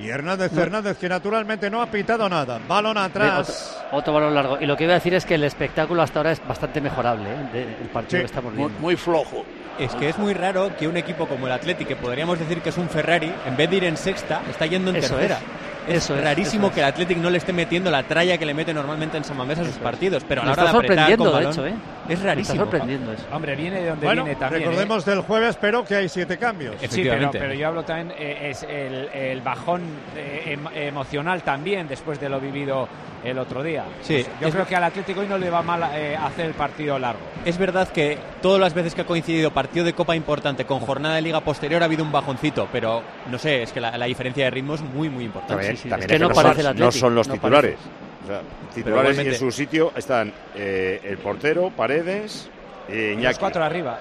Y 0.00 0.08
Hernández 0.08 0.56
Hernández, 0.56 0.96
que 0.98 1.08
naturalmente 1.08 1.68
no 1.68 1.82
ha 1.82 1.86
pitado 1.86 2.28
nada. 2.28 2.60
Balón 2.68 2.96
atrás. 2.96 3.76
Otro, 3.86 3.98
otro 3.98 4.12
balón 4.12 4.34
largo. 4.34 4.58
Y 4.60 4.66
lo 4.66 4.76
que 4.76 4.84
iba 4.84 4.92
a 4.92 4.96
decir 4.96 5.12
es 5.14 5.24
que 5.26 5.34
el 5.34 5.42
espectáculo 5.42 6.02
hasta 6.02 6.20
ahora 6.20 6.30
es 6.32 6.46
bastante 6.46 6.80
mejorable, 6.80 7.28
¿eh? 7.28 7.48
de- 7.52 7.62
el 7.62 7.88
partido 7.92 8.18
Sí, 8.18 8.22
que 8.22 8.26
estamos 8.26 8.52
Muy, 8.54 8.62
viendo. 8.66 8.78
muy 8.80 8.94
flojo. 8.96 9.44
Es 9.76 9.92
que 9.96 10.08
es 10.08 10.18
muy 10.18 10.34
raro 10.34 10.70
que 10.76 10.86
un 10.86 10.96
equipo 10.96 11.26
como 11.26 11.46
el 11.46 11.52
Athletic, 11.52 11.88
que 11.88 11.96
podríamos 11.96 12.38
decir 12.38 12.60
que 12.60 12.68
es 12.68 12.78
un 12.78 12.88
Ferrari, 12.88 13.32
en 13.46 13.56
vez 13.56 13.70
de 13.70 13.76
ir 13.76 13.84
en 13.84 13.96
sexta, 13.96 14.42
está 14.48 14.66
yendo 14.66 14.90
en 14.90 14.96
Eso 14.96 15.14
tercera. 15.16 15.38
es. 15.38 15.67
Es 15.88 16.04
Eso 16.04 16.16
es, 16.16 16.22
rarísimo 16.24 16.66
eso 16.66 16.68
es. 16.68 16.74
que 16.74 16.80
el 16.80 16.86
Athletic 16.86 17.18
no 17.18 17.30
le 17.30 17.38
esté 17.38 17.52
metiendo 17.52 17.90
la 17.90 18.02
tralla 18.02 18.38
que 18.38 18.46
le 18.46 18.54
mete 18.54 18.74
normalmente 18.74 19.16
en 19.16 19.24
San 19.24 19.36
Mamés 19.36 19.58
a 19.58 19.64
sus 19.64 19.74
partidos, 19.76 20.22
pero 20.28 20.42
a 20.42 20.44
la 20.44 20.52
hora 20.52 20.64
está 20.64 20.72
de 20.72 20.78
apretar 20.78 21.16
con 21.16 21.26
de 21.26 21.32
balón, 21.32 21.52
hecho, 21.52 21.66
¿eh? 21.66 21.74
Es 22.08 22.08
Me 22.08 22.14
está 22.14 22.26
rarísimo. 22.26 22.56
sorprendiendo 22.62 23.12
eso. 23.12 23.24
Hombre, 23.32 23.54
viene 23.56 23.80
de 23.80 23.88
donde 23.90 24.06
Bueno, 24.06 24.24
viene 24.24 24.38
también. 24.40 24.62
¿eh? 24.62 24.66
recordemos 24.66 25.04
del 25.04 25.20
jueves, 25.20 25.56
pero 25.60 25.84
que 25.84 25.94
hay 25.96 26.08
siete 26.08 26.38
cambios. 26.38 26.76
Sí, 26.88 27.02
pero, 27.04 27.30
pero 27.30 27.52
yo 27.54 27.68
hablo 27.68 27.84
también, 27.84 28.12
eh, 28.18 28.48
es 28.50 28.62
el, 28.62 29.08
el 29.08 29.40
bajón 29.42 29.82
eh, 30.16 30.42
em- 30.54 30.66
emocional 30.74 31.42
también 31.42 31.86
después 31.88 32.18
de 32.20 32.28
lo 32.28 32.40
vivido 32.40 32.88
el 33.24 33.38
otro 33.38 33.62
día. 33.62 33.84
Sí, 34.02 34.14
Pues 34.24 34.40
yo 34.40 34.48
es- 34.48 34.54
creo 34.54 34.66
que 34.66 34.76
al 34.76 34.84
Atlético 34.84 35.20
hoy 35.20 35.26
no 35.26 35.38
le 35.38 35.50
va 35.50 35.60
mal 35.62 35.82
eh, 35.94 36.16
hacer 36.16 36.46
el 36.46 36.54
partido 36.54 36.98
largo. 36.98 37.20
Es 37.44 37.58
verdad 37.58 37.88
que 37.88 38.16
todas 38.40 38.60
las 38.60 38.74
veces 38.74 38.94
que 38.94 39.02
ha 39.02 39.06
coincidido 39.06 39.50
partido 39.52 39.84
de 39.84 39.92
Copa 39.92 40.14
importante 40.16 40.64
con 40.64 40.80
jornada 40.80 41.16
de 41.16 41.22
Liga 41.22 41.40
posterior 41.40 41.82
ha 41.82 41.86
habido 41.86 42.04
un 42.04 42.12
bajoncito, 42.12 42.68
pero 42.72 43.02
no 43.30 43.38
sé, 43.38 43.62
es 43.64 43.72
que 43.72 43.80
la, 43.80 43.96
la 43.98 44.06
diferencia 44.06 44.44
de 44.44 44.50
ritmo 44.50 44.74
es 44.74 44.80
muy, 44.82 45.08
muy 45.10 45.24
importante. 45.24 45.54
También, 45.54 45.76
sí, 45.76 45.88
también 45.88 46.04
es 46.04 46.08
que 46.08 46.14
es 46.14 46.20
no 46.20 46.28
no, 46.28 46.34
parece 46.34 46.62
son, 46.62 46.72
el 46.76 46.78
no 46.80 46.92
son 46.92 47.14
los 47.14 47.28
no 47.28 47.34
titulares. 47.34 47.76
O 47.80 48.07
sea, 48.28 48.40
titulares 48.74 49.16
y 49.18 49.20
en 49.28 49.34
su 49.34 49.50
sitio 49.50 49.92
están 49.96 50.32
eh, 50.54 51.00
el 51.04 51.18
portero, 51.18 51.70
Paredes, 51.76 52.48
eh, 52.88 53.10
Y 53.12 53.14
los 53.14 53.20
Iñaki. 53.22 53.38
cuatro 53.38 53.64
arriba. 53.64 53.98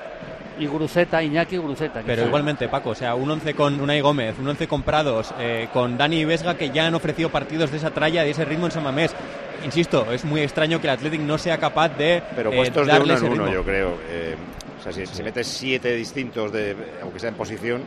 Y 0.60 0.66
Guruceta, 0.66 1.22
Iñaki 1.22 1.58
Guruceta. 1.58 2.02
Pero 2.04 2.16
quizá. 2.22 2.28
igualmente, 2.28 2.68
Paco, 2.68 2.90
o 2.92 2.96
sea, 2.96 3.14
un 3.14 3.30
11 3.30 3.54
con 3.54 3.80
Unai 3.80 4.02
Gómez, 4.02 4.36
un 4.40 4.48
11 4.48 4.68
con 4.68 4.82
Prados, 4.82 5.32
eh, 5.40 5.68
con 5.72 5.98
Dani 5.98 6.26
Vesga, 6.26 6.58
que 6.58 6.72
ya 6.72 6.88
han 6.88 6.96
ofrecido 6.96 7.30
partidos 7.30 7.70
de 7.70 7.78
esa 7.78 7.92
tralla, 7.92 8.24
de 8.24 8.32
ese 8.32 8.44
ritmo 8.44 8.66
en 8.66 8.72
San 8.72 8.84
Mamés. 8.84 9.14
Insisto, 9.64 10.12
es 10.12 10.26
muy 10.26 10.42
extraño 10.42 10.80
que 10.82 10.88
el 10.88 10.94
Athletic 10.94 11.22
no 11.22 11.38
sea 11.38 11.58
capaz 11.60 11.90
de 11.90 12.24
Pero 12.36 12.52
eh, 12.52 12.56
puestos 12.58 12.88
de 12.88 12.92
darle 12.92 13.06
uno 13.06 13.14
en 13.14 13.18
ese 13.18 13.26
uno, 13.26 13.44
ritmo. 13.46 13.54
yo 13.54 13.64
creo. 13.64 13.98
Eh, 14.10 14.36
o 14.80 14.84
sea, 14.84 14.92
si, 14.92 15.06
si 15.06 15.22
metes 15.24 15.48
siete 15.48 15.94
distintos, 15.96 16.52
de, 16.52 16.76
aunque 17.04 17.20
sea 17.20 17.30
en 17.30 17.36
posición, 17.36 17.84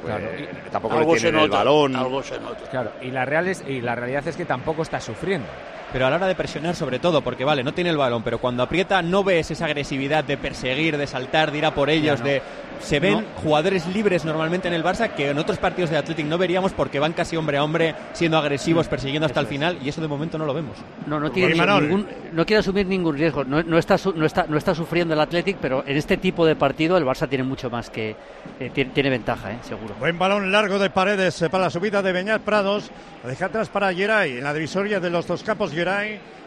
pues, 0.00 0.14
Claro, 0.14 0.30
eh, 0.34 0.48
tampoco 0.70 0.98
Algo 0.98 1.14
le 1.14 1.20
tienen 1.20 1.40
el 1.40 1.46
nota. 1.48 1.58
balón. 1.58 1.96
Algo 1.96 2.22
se 2.22 2.38
nota. 2.40 2.70
Claro, 2.70 2.92
y 3.02 3.10
la, 3.10 3.24
real 3.24 3.48
es, 3.48 3.64
y 3.66 3.80
la 3.80 3.94
realidad 3.94 4.26
es 4.26 4.36
que 4.36 4.44
tampoco 4.44 4.82
está 4.82 5.00
sufriendo. 5.00 5.48
Pero 5.92 6.06
a 6.06 6.10
la 6.10 6.16
hora 6.16 6.26
de 6.28 6.34
presionar, 6.34 6.76
sobre 6.76 6.98
todo, 6.98 7.20
porque 7.22 7.44
vale, 7.44 7.62
no 7.64 7.74
tiene 7.74 7.90
el 7.90 7.96
balón, 7.96 8.22
pero 8.22 8.38
cuando 8.38 8.62
aprieta 8.62 9.02
no 9.02 9.24
ves 9.24 9.50
esa 9.50 9.64
agresividad 9.66 10.22
de 10.24 10.36
perseguir, 10.36 10.96
de 10.96 11.06
saltar, 11.06 11.50
de 11.50 11.58
ir 11.58 11.66
a 11.66 11.74
por 11.74 11.90
ellos, 11.90 12.20
no. 12.20 12.26
de 12.26 12.42
se 12.80 12.98
ven 12.98 13.12
No. 13.20 13.24
jugadores 13.42 13.86
libres 13.88 14.24
normalmente 14.24 14.66
en 14.66 14.72
el 14.72 14.82
Barça 14.82 15.10
que 15.10 15.28
en 15.28 15.38
otros 15.38 15.58
partidos 15.58 15.90
de 15.90 15.98
Athletic 15.98 16.24
no 16.24 16.38
veríamos 16.38 16.72
porque 16.72 16.98
van 16.98 17.12
casi 17.12 17.36
hombre 17.36 17.58
a 17.58 17.64
hombre, 17.64 17.94
siendo 18.14 18.38
agresivos, 18.38 18.88
persiguiendo 18.88 19.26
hasta 19.26 19.38
el 19.40 19.46
final, 19.46 19.76
y 19.82 19.90
eso 19.90 20.00
de 20.00 20.08
momento 20.08 20.38
no 20.38 20.46
lo 20.46 20.54
vemos. 20.54 20.78
No, 21.06 21.20
no, 21.20 21.30
tiene 21.30 21.54
ningún, 21.54 22.06
no 22.32 22.46
quiere 22.46 22.60
asumir 22.60 22.86
ningún 22.86 23.18
riesgo. 23.18 23.44
No, 23.44 23.62
no 23.62 23.76
está, 23.76 23.96
no, 24.14 24.24
está, 24.24 24.46
no 24.48 24.56
está 24.56 24.74
sufriendo 24.74 25.12
el 25.12 25.20
Athletic, 25.20 25.58
pero 25.60 25.84
en 25.86 25.96
este 25.96 26.16
tipo 26.16 26.46
de 26.46 26.56
partido 26.56 26.96
el 26.96 27.04
Barça 27.04 27.28
tiene 27.28 27.44
mucho 27.44 27.68
más 27.68 27.90
que. 27.90 28.16
eh, 28.58 28.70
tiene, 28.72 28.92
tiene 28.92 29.10
ventaja, 29.10 29.52
eh, 29.52 29.58
seguro. 29.60 29.94
Buen 29.98 30.18
balón 30.18 30.50
largo 30.50 30.78
de 30.78 30.88
paredes 30.88 31.42
eh, 31.42 31.50
para 31.50 31.64
la 31.64 31.70
subida 31.70 32.00
de 32.00 32.12
Beñat 32.12 32.40
Prados. 32.40 32.90
Lo 33.22 33.28
deja 33.28 33.46
atrás 33.46 33.68
para 33.68 33.92
Geray. 33.92 34.38
En 34.38 34.44
la 34.44 34.54
divisoria 34.54 35.00
de 35.00 35.10
los 35.10 35.26
dos 35.26 35.42
campos, 35.42 35.72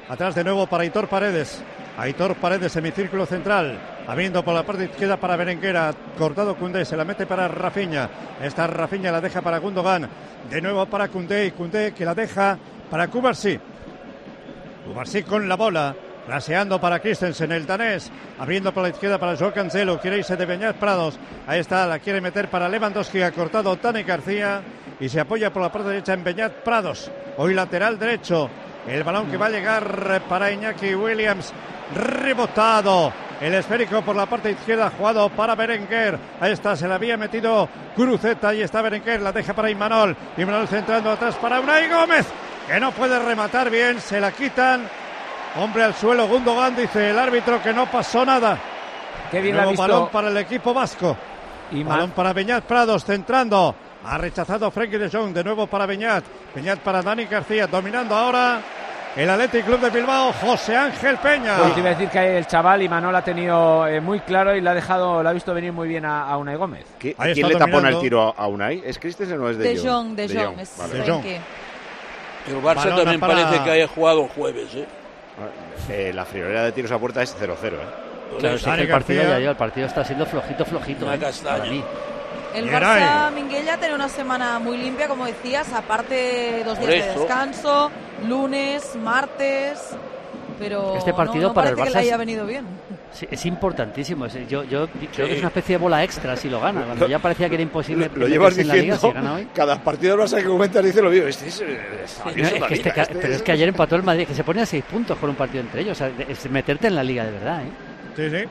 Atrás 0.09 0.35
de 0.35 0.43
nuevo 0.43 0.67
para 0.67 0.85
Hitor 0.85 1.07
Paredes. 1.07 1.63
Aitor 1.97 2.35
Paredes, 2.35 2.71
semicírculo 2.71 3.25
central. 3.25 3.79
Abriendo 4.07 4.43
por 4.43 4.53
la 4.53 4.63
parte 4.63 4.85
izquierda 4.85 5.17
para 5.17 5.35
Berenguera. 5.35 5.91
Cortado 6.17 6.55
Cundé, 6.55 6.85
se 6.85 6.95
la 6.95 7.03
mete 7.03 7.25
para 7.25 7.47
Rafiña. 7.47 8.09
Esta 8.41 8.67
Rafiña 8.67 9.11
la 9.11 9.21
deja 9.21 9.41
para 9.41 9.57
Gundogan. 9.57 10.07
De 10.49 10.61
nuevo 10.61 10.85
para 10.85 11.07
Cundé 11.07 11.47
y 11.47 11.51
Cundé 11.51 11.93
que 11.93 12.05
la 12.05 12.13
deja 12.13 12.57
para 12.91 13.07
Cubarsí. 13.07 13.59
Cubarsí 14.85 15.23
con 15.23 15.49
la 15.49 15.55
bola. 15.55 15.95
Raseando 16.27 16.79
para 16.79 16.99
Christensen, 16.99 17.51
el 17.51 17.65
danés. 17.65 18.11
Abriendo 18.39 18.71
por 18.71 18.83
la 18.83 18.89
izquierda 18.89 19.17
para 19.17 19.35
Joao 19.35 19.53
Cancelo. 19.53 19.99
Quiere 19.99 20.19
irse 20.19 20.35
de 20.35 20.45
Beñat 20.45 20.75
Prados. 20.75 21.17
Ahí 21.47 21.59
está, 21.59 21.87
la 21.87 21.97
quiere 21.97 22.21
meter 22.21 22.49
para 22.49 22.69
Lewandowski. 22.69 23.21
Ha 23.21 23.31
cortado 23.31 23.75
Tani 23.77 24.03
García. 24.03 24.61
Y 24.99 25.09
se 25.09 25.19
apoya 25.19 25.51
por 25.51 25.63
la 25.63 25.71
parte 25.71 25.89
derecha 25.89 26.13
en 26.13 26.23
Beñat 26.23 26.53
Prados. 26.63 27.09
Hoy 27.37 27.55
lateral 27.55 27.97
derecho. 27.97 28.49
El 28.87 29.03
balón 29.03 29.29
que 29.31 29.37
va 29.37 29.45
a 29.47 29.49
llegar 29.49 30.21
para 30.27 30.51
Iñaki 30.51 30.93
Williams. 30.95 31.53
Rebotado. 31.95 33.13
El 33.39 33.53
esférico 33.55 34.01
por 34.01 34.15
la 34.15 34.25
parte 34.25 34.51
izquierda 34.51 34.91
jugado 34.97 35.29
para 35.29 35.55
Berenguer. 35.55 36.17
Ahí 36.39 36.51
está, 36.53 36.75
se 36.75 36.87
la 36.87 36.95
había 36.95 37.17
metido 37.17 37.67
Cruzeta. 37.95 38.49
Ahí 38.49 38.61
está 38.61 38.81
Berenguer, 38.81 39.21
la 39.21 39.31
deja 39.31 39.53
para 39.53 39.69
Imanol. 39.69 40.15
Imanol 40.37 40.67
centrando 40.67 41.11
atrás 41.11 41.35
para 41.35 41.59
Unai 41.59 41.89
Gómez, 41.89 42.25
que 42.67 42.79
no 42.79 42.91
puede 42.91 43.19
rematar 43.19 43.69
bien. 43.69 43.99
Se 43.99 44.19
la 44.19 44.31
quitan. 44.31 44.87
Hombre 45.57 45.83
al 45.83 45.93
suelo, 45.93 46.27
Gundogan 46.27 46.75
dice 46.75 47.11
el 47.11 47.19
árbitro 47.19 47.61
que 47.61 47.73
no 47.73 47.85
pasó 47.85 48.25
nada. 48.25 48.57
Qué 49.29 49.41
bien 49.41 49.55
Nuevo 49.55 49.69
ha 49.69 49.71
visto. 49.71 49.87
balón 49.87 50.09
para 50.09 50.29
el 50.29 50.37
equipo 50.37 50.73
vasco. 50.73 51.15
Y 51.71 51.83
balón 51.83 52.11
para 52.11 52.33
Beñat 52.33 52.63
Prados 52.63 53.03
centrando. 53.05 53.75
Ha 54.05 54.17
rechazado 54.17 54.69
Frenkie 54.71 54.97
de 54.97 55.09
Jong. 55.09 55.33
De 55.33 55.43
nuevo 55.43 55.67
para 55.67 55.85
Beñat. 55.85 56.23
Beñat 56.55 56.79
para 56.79 57.01
Dani 57.01 57.25
García. 57.25 57.67
Dominando 57.67 58.15
ahora 58.15 58.59
el 59.15 59.29
Athletic 59.29 59.65
Club 59.65 59.79
de 59.79 59.89
Bilbao. 59.89 60.33
José 60.33 60.75
Ángel 60.75 61.17
Peña. 61.17 61.57
Pues 61.57 61.73
te 61.73 61.79
iba 61.79 61.89
a 61.89 61.93
decir 61.93 62.09
que 62.09 62.37
el 62.37 62.45
chaval 62.47 62.81
Imanol 62.81 63.15
ha 63.15 63.23
tenido 63.23 63.87
eh, 63.87 64.01
muy 64.01 64.19
claro 64.21 64.55
y 64.55 64.61
le 64.61 64.69
ha 64.69 64.73
dejado, 64.73 65.23
le 65.23 65.29
ha 65.29 65.33
visto 65.33 65.53
venir 65.53 65.71
muy 65.71 65.87
bien 65.87 66.03
a, 66.05 66.23
a 66.29 66.37
Unai 66.37 66.55
Gómez. 66.57 66.85
¿Qui- 66.99 67.15
Ahí 67.17 67.33
¿Quién 67.33 67.47
le 67.47 67.53
tapona 67.53 67.71
dominando. 67.75 67.97
el 67.97 68.01
tiro 68.03 68.33
a 68.37 68.47
Unai? 68.47 68.81
¿Es 68.85 68.99
Christensen 68.99 69.39
o 69.39 69.49
es 69.49 69.57
de, 69.57 69.69
De 69.75 69.79
Jong, 69.79 70.15
de 70.15 70.27
Jong, 70.27 70.59
es 70.59 70.77
Vale. 70.77 70.93
De 70.93 70.99
Jong. 71.09 71.21
Frenkie. 71.21 71.41
El 72.49 72.61
Barça 72.61 72.95
también 72.95 73.19
para- 73.21 73.35
parece 73.45 73.63
que 73.63 73.71
haya 73.71 73.87
jugado 73.87 74.27
jueves, 74.27 74.75
¿eh? 74.75 74.85
Eh, 75.89 76.11
la 76.13 76.25
friolera 76.25 76.65
de 76.65 76.71
tiros 76.73 76.91
a 76.91 76.99
puerta 76.99 77.21
es 77.23 77.33
0-0. 77.39 77.53
¿eh? 77.73 77.77
Claro, 78.39 78.57
sí 78.57 78.69
el 78.69 78.87
partido 78.89 79.23
ya 79.23 79.37
el 79.51 79.55
partido 79.55 79.87
está 79.87 80.03
siendo 80.03 80.25
flojito, 80.25 80.65
flojito. 80.65 81.05
Una 81.05 81.15
¿eh? 81.15 81.19
castaña. 81.19 81.71
El. 82.53 82.69
Barça 82.69 83.31
Minguella 83.33 83.77
tiene 83.77 83.95
una 83.95 84.09
semana 84.09 84.59
muy 84.59 84.77
limpia, 84.77 85.07
como 85.07 85.25
decías, 85.25 85.71
aparte 85.73 86.63
dos 86.65 86.77
Por 86.77 86.87
días 86.89 87.05
de 87.07 87.13
descanso, 87.19 87.91
lunes, 88.27 88.95
martes, 89.01 89.79
pero 90.59 90.95
Este 90.97 91.13
partido 91.13 91.43
no, 91.43 91.47
no 91.49 91.53
para 91.53 91.69
el 91.69 91.75
parece 91.75 91.91
que 91.93 91.97
Barça 91.97 92.01
le 92.01 92.05
es- 92.07 92.07
haya 92.11 92.17
venido 92.17 92.45
bien. 92.45 92.65
Sí, 93.11 93.27
es 93.29 93.45
importantísimo. 93.45 94.25
es- 94.25 94.33
Yo, 94.47 94.63
yo 94.63 94.87
creo 94.87 95.27
que 95.27 95.33
es 95.33 95.39
una 95.39 95.49
especie 95.49 95.77
de 95.77 95.83
bola 95.83 96.03
extra 96.03 96.35
si 96.35 96.49
lo 96.49 96.59
gana. 96.59 96.83
Cuando 96.83 97.07
ya 97.07 97.19
parecía 97.19 97.47
que 97.47 97.55
era 97.55 97.61
imposible. 97.63 98.09
Lo, 98.13 98.21
lo 98.21 98.27
llevas 98.27 98.57
la 98.57 98.63
liga, 98.75 98.95
diciendo. 98.95 99.07
si 99.07 99.11
gana 99.13 99.33
hoy. 99.35 99.47
Cada 99.53 99.79
partido 99.83 100.17
del 100.17 100.25
Barça 100.25 100.37
que 100.37 100.45
comentas 100.45 100.83
dice 100.83 101.01
lo 101.01 101.09
mismo. 101.11 101.27
Este 101.27 101.47
es, 101.47 101.61
eh, 101.61 101.79
este 102.05 102.73
este 102.73 102.91
pero 103.21 103.33
es 103.33 103.41
que 103.43 103.51
ayer 103.51 103.67
empató 103.69 103.95
el 103.95 104.03
Madrid, 104.03 104.25
que 104.27 104.33
se 104.33 104.43
pone 104.43 104.61
a 104.61 104.65
seis 104.65 104.83
puntos 104.83 105.17
con 105.19 105.29
un 105.29 105.35
partido 105.35 105.61
entre 105.61 105.81
ellos. 105.81 105.91
O 106.01 106.03
sea, 106.05 106.11
es 106.27 106.49
meterte 106.49 106.87
en 106.87 106.95
la 106.95 107.03
liga 107.03 107.23
de 107.23 107.31
verdad. 107.31 107.61
¿eh? 107.61 107.69
Sí, 108.15 108.29
sí. 108.29 108.45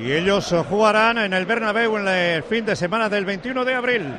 Y 0.00 0.12
ellos 0.12 0.54
jugarán 0.68 1.18
en 1.18 1.32
el 1.32 1.46
Bernabéu 1.46 1.96
en 1.96 2.08
el 2.08 2.42
fin 2.42 2.66
de 2.66 2.76
semana 2.76 3.08
del 3.08 3.24
21 3.24 3.64
de 3.64 3.74
abril. 3.74 4.14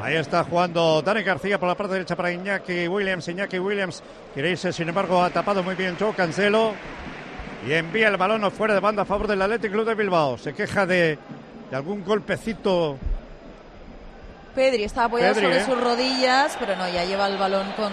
Ahí 0.00 0.14
está 0.14 0.44
jugando 0.44 1.02
Dani 1.02 1.22
García 1.22 1.58
por 1.58 1.68
la 1.68 1.74
parte 1.74 1.94
derecha 1.94 2.14
para 2.14 2.30
Iñaki 2.30 2.86
Williams. 2.86 3.26
Iñaki 3.28 3.58
Williams 3.58 4.02
quiere 4.34 4.50
irse, 4.50 4.72
sin 4.72 4.88
embargo, 4.88 5.22
ha 5.22 5.30
tapado 5.30 5.62
muy 5.62 5.74
bien 5.74 5.96
Joe 5.98 6.12
Cancelo. 6.14 6.74
Y 7.66 7.72
envía 7.72 8.08
el 8.08 8.16
balón 8.16 8.48
fuera 8.52 8.74
de 8.74 8.80
banda 8.80 9.02
a 9.02 9.04
favor 9.04 9.26
del 9.26 9.42
Athletic 9.42 9.72
Club 9.72 9.86
de 9.86 9.94
Bilbao. 9.94 10.38
Se 10.38 10.54
queja 10.54 10.86
de, 10.86 11.18
de 11.70 11.76
algún 11.76 12.04
golpecito. 12.04 12.96
Pedri 14.54 14.84
está 14.84 15.04
apoyado 15.04 15.34
Pedri, 15.34 15.46
sobre 15.46 15.58
¿eh? 15.58 15.64
sus 15.64 15.80
rodillas, 15.80 16.56
pero 16.60 16.76
no, 16.76 16.88
ya 16.88 17.04
lleva 17.04 17.26
el 17.26 17.36
balón 17.36 17.66
con, 17.72 17.92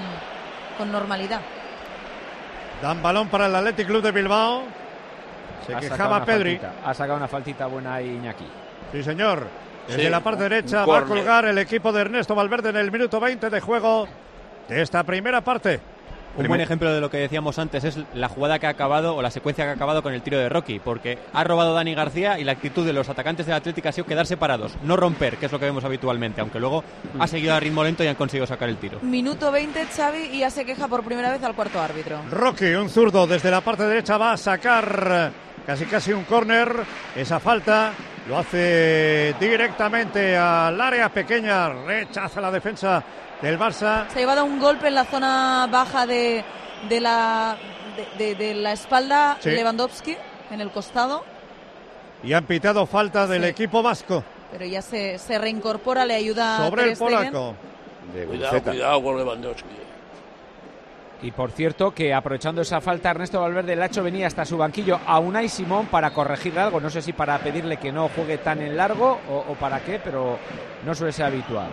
con 0.78 0.92
normalidad. 0.92 1.42
Dan 2.82 3.02
balón 3.02 3.30
para 3.30 3.48
el 3.48 3.56
Athletic 3.56 3.88
Club 3.88 4.04
de 4.04 4.12
Bilbao. 4.12 4.83
Se 5.66 5.76
Ha 5.76 5.80
quejaba 5.80 6.24
Pedri. 6.26 6.58
faltita, 6.58 6.90
Ha 6.90 6.94
sacado 6.94 7.18
una 7.18 7.28
faltita 7.28 7.66
buena 7.68 7.96
ahí 7.96 8.10
Iñaki. 8.10 8.46
Sí, 8.92 9.04
señor. 9.04 9.48
Desde 9.88 10.04
Sí, 10.04 10.10
la 10.10 10.22
parte 10.22 10.44
derecha 10.44 10.86
va 10.86 11.00
a 11.00 11.04
colgar 11.04 11.46
el 11.46 11.58
equipo 11.58 11.92
de 11.92 12.02
Ernesto 12.02 12.36
Valverde 12.36 12.70
en 12.70 12.78
el 12.78 12.92
minuto 12.92 13.20
20 13.20 13.50
de 13.50 13.60
juego 13.60 14.08
de 14.70 14.82
esta 14.82 15.04
primera 15.04 15.42
parte. 15.42 15.80
Un 16.36 16.48
buen 16.48 16.62
ejemplo 16.62 16.92
de 16.92 17.00
lo 17.00 17.12
que 17.12 17.18
decíamos 17.18 17.60
antes 17.60 17.84
es 17.84 18.00
la 18.16 18.28
jugada 18.28 18.58
que 18.58 18.66
ha 18.66 18.70
acabado 18.70 19.16
o 19.16 19.22
la 19.22 19.30
secuencia 19.30 19.66
que 19.66 19.70
ha 19.70 19.74
acabado 19.74 20.02
con 20.02 20.14
el 20.16 20.24
tiro 20.24 20.40
de 20.40 20.50
Rocky, 20.50 20.80
porque 20.80 21.20
ha 21.32 21.44
robado 21.44 21.76
Dani 21.76 21.94
García 21.94 22.40
y 22.40 22.44
la 22.44 22.54
actitud 22.54 22.84
de 22.88 22.92
los 22.92 23.08
atacantes 23.08 23.46
del 23.46 23.54
Atlético 23.54 23.90
ha 23.90 23.92
sido 23.92 24.08
quedarse 24.08 24.36
parados, 24.36 24.74
no 24.84 24.96
romper, 24.98 25.38
que 25.38 25.46
es 25.46 25.52
lo 25.52 25.60
que 25.60 25.66
vemos 25.66 25.84
habitualmente, 25.84 26.42
aunque 26.42 26.60
luego 26.60 26.84
ha 27.20 27.28
seguido 27.28 27.54
a 27.54 27.60
ritmo 27.60 27.84
lento 27.84 28.04
y 28.04 28.08
han 28.08 28.16
conseguido 28.16 28.48
sacar 28.48 28.68
el 28.70 28.78
tiro. 28.78 28.98
Minuto 29.04 29.52
20, 29.52 29.86
Xavi, 29.86 30.30
y 30.32 30.40
ya 30.40 30.50
se 30.50 30.66
queja 30.66 30.88
por 30.88 31.04
primera 31.04 31.30
vez 31.30 31.44
al 31.44 31.54
cuarto 31.54 31.80
árbitro. 31.80 32.18
Rocky, 32.32 32.74
un 32.74 32.90
zurdo 32.90 33.28
desde 33.28 33.52
la 33.52 33.62
parte 33.62 33.84
derecha, 33.84 34.18
va 34.18 34.32
a 34.32 34.38
sacar 34.38 35.32
casi 35.66 35.86
casi 35.86 36.14
un 36.14 36.24
córner. 36.24 36.72
Esa 37.16 37.40
falta 37.40 37.92
lo 38.28 38.38
hace 38.38 39.36
directamente 39.40 40.36
al 40.38 40.80
área 40.80 41.10
pequeña. 41.10 41.70
Rechaza 41.70 42.42
la 42.42 42.52
defensa 42.52 43.04
del 43.42 43.58
Barça. 43.60 44.08
Se 44.10 44.18
ha 44.20 44.22
llevado 44.22 44.46
un 44.46 44.60
golpe 44.60 44.88
en 44.88 44.96
la 44.96 45.06
zona 45.06 45.68
baja 45.70 46.06
de, 46.06 46.44
de 46.90 47.00
la, 47.02 47.58
de, 48.18 48.26
de- 48.26 48.36
de 48.36 48.54
la 48.56 48.72
espalda 48.74 49.38
Sí. 49.40 49.52
Lewandowski, 49.52 50.16
en 50.52 50.62
el 50.62 50.72
costado, 50.72 51.24
Y 52.24 52.32
han 52.34 52.46
pitado 52.46 52.86
falta 52.86 53.28
del 53.28 53.44
Sí. 53.44 53.50
equipo 53.50 53.82
vasco 53.84 54.24
pero 54.52 54.66
ya 54.66 54.84
se, 54.84 55.18
se 55.18 55.40
reincorpora, 55.40 56.06
le 56.06 56.14
ayuda 56.14 56.58
a 56.58 56.70
sobre 56.70 56.92
el 56.92 56.96
polaco. 56.96 57.56
De 58.14 58.26
Cuidado, 58.26 58.62
cuidado 58.62 59.02
con 59.04 59.18
Lewandowski. 59.18 59.66
Y 61.24 61.32
por 61.32 61.52
cierto, 61.52 61.92
que 61.92 62.14
aprovechando 62.14 62.62
esa 62.62 62.82
falta, 62.82 63.10
Ernesto 63.10 63.40
Valverde 63.40 63.84
hecho 63.86 64.04
venir 64.04 64.26
hasta 64.26 64.44
su 64.44 64.58
banquillo 64.58 65.00
a 65.06 65.20
Unai 65.20 65.48
Simón 65.48 65.88
para 65.88 66.12
corregirle 66.12 66.60
algo. 66.60 66.82
No 66.82 66.90
sé 66.90 67.02
si 67.02 67.14
para 67.14 67.38
pedirle 67.40 67.78
que 67.78 67.94
no 67.94 68.10
juegue 68.10 68.40
tan 68.40 68.62
en 68.62 68.76
largo 68.76 69.22
o, 69.30 69.46
o 69.50 69.56
para 69.56 69.80
qué, 69.80 70.02
pero 70.04 70.38
no 70.86 70.94
suele 70.94 71.14
ser 71.14 71.28
habitual. 71.28 71.70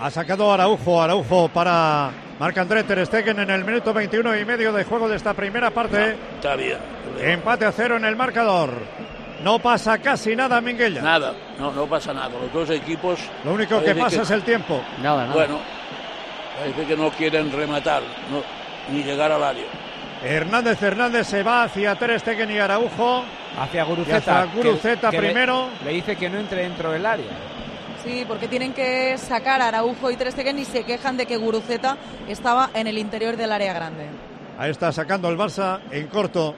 Ha 0.00 0.10
sacado 0.10 0.52
Araujo, 0.52 1.00
Araujo 1.00 1.48
para 1.48 2.10
Marc-André 2.40 2.82
Ter 2.82 3.06
Stegen 3.06 3.38
en 3.38 3.50
el 3.50 3.64
minuto 3.64 3.94
21 3.94 4.36
y 4.38 4.44
medio 4.44 4.72
de 4.72 4.82
juego 4.82 5.08
de 5.08 5.16
esta 5.16 5.32
primera 5.32 5.70
parte. 5.70 6.16
Está 6.34 6.56
bien. 6.56 6.78
Empate 7.20 7.64
a 7.64 7.70
cero 7.72 7.96
en 7.96 8.04
el 8.04 8.16
marcador. 8.16 8.70
No 9.44 9.60
pasa 9.60 9.98
casi 9.98 10.34
nada, 10.34 10.60
Minguella. 10.60 11.00
Nada, 11.00 11.32
no, 11.58 11.70
no 11.70 11.86
pasa 11.86 12.12
nada. 12.12 12.30
Los 12.30 12.52
dos 12.52 12.70
equipos. 12.70 13.20
Lo 13.44 13.52
único 13.52 13.80
que 13.82 13.94
pasa 13.94 14.22
es 14.22 14.30
el 14.30 14.42
tiempo. 14.42 14.82
Nada, 15.00 15.22
nada. 15.22 15.34
Bueno, 15.34 15.60
parece 16.58 16.86
que 16.86 16.96
no 16.96 17.10
quieren 17.10 17.52
rematar, 17.52 18.02
no, 18.30 18.42
ni 18.92 19.02
llegar 19.02 19.30
al 19.32 19.42
área. 19.42 19.64
Hernández 20.22 20.82
Hernández 20.82 21.26
se 21.26 21.42
va 21.42 21.64
hacia 21.64 21.94
Ter 21.96 22.18
Stegen 22.18 22.50
y 22.50 22.58
Araujo. 22.58 23.22
Hacia 23.58 23.84
Guruceta. 23.84 24.42
hacia 24.42 24.54
Guruceta 24.54 25.10
que- 25.10 25.16
que 25.16 25.22
le- 25.22 25.28
primero. 25.30 25.68
Le, 25.84 25.90
dice 25.92 26.16
que 26.16 26.28
no 26.30 26.38
entre 26.38 26.62
dentro 26.62 26.90
del 26.90 27.04
área. 27.04 27.26
Sí, 28.02 28.24
porque 28.26 28.48
tienen 28.48 28.72
que 28.72 29.16
sacar 29.18 29.60
a 29.60 29.68
Araujo 29.68 30.10
y 30.10 30.16
Ter 30.16 30.30
Stegen 30.32 30.58
y 30.58 30.64
se 30.64 30.84
quejan 30.84 31.16
de 31.16 31.26
que 31.26 31.36
Guruceta 31.36 31.96
estaba 32.28 32.70
en 32.74 32.86
el 32.86 32.98
interior 32.98 33.36
del 33.36 33.52
área 33.52 33.72
grande. 33.74 34.06
Ahí 34.58 34.70
está 34.70 34.90
sacando 34.92 35.28
el 35.28 35.36
Barça 35.36 35.80
en 35.90 36.06
corto. 36.06 36.54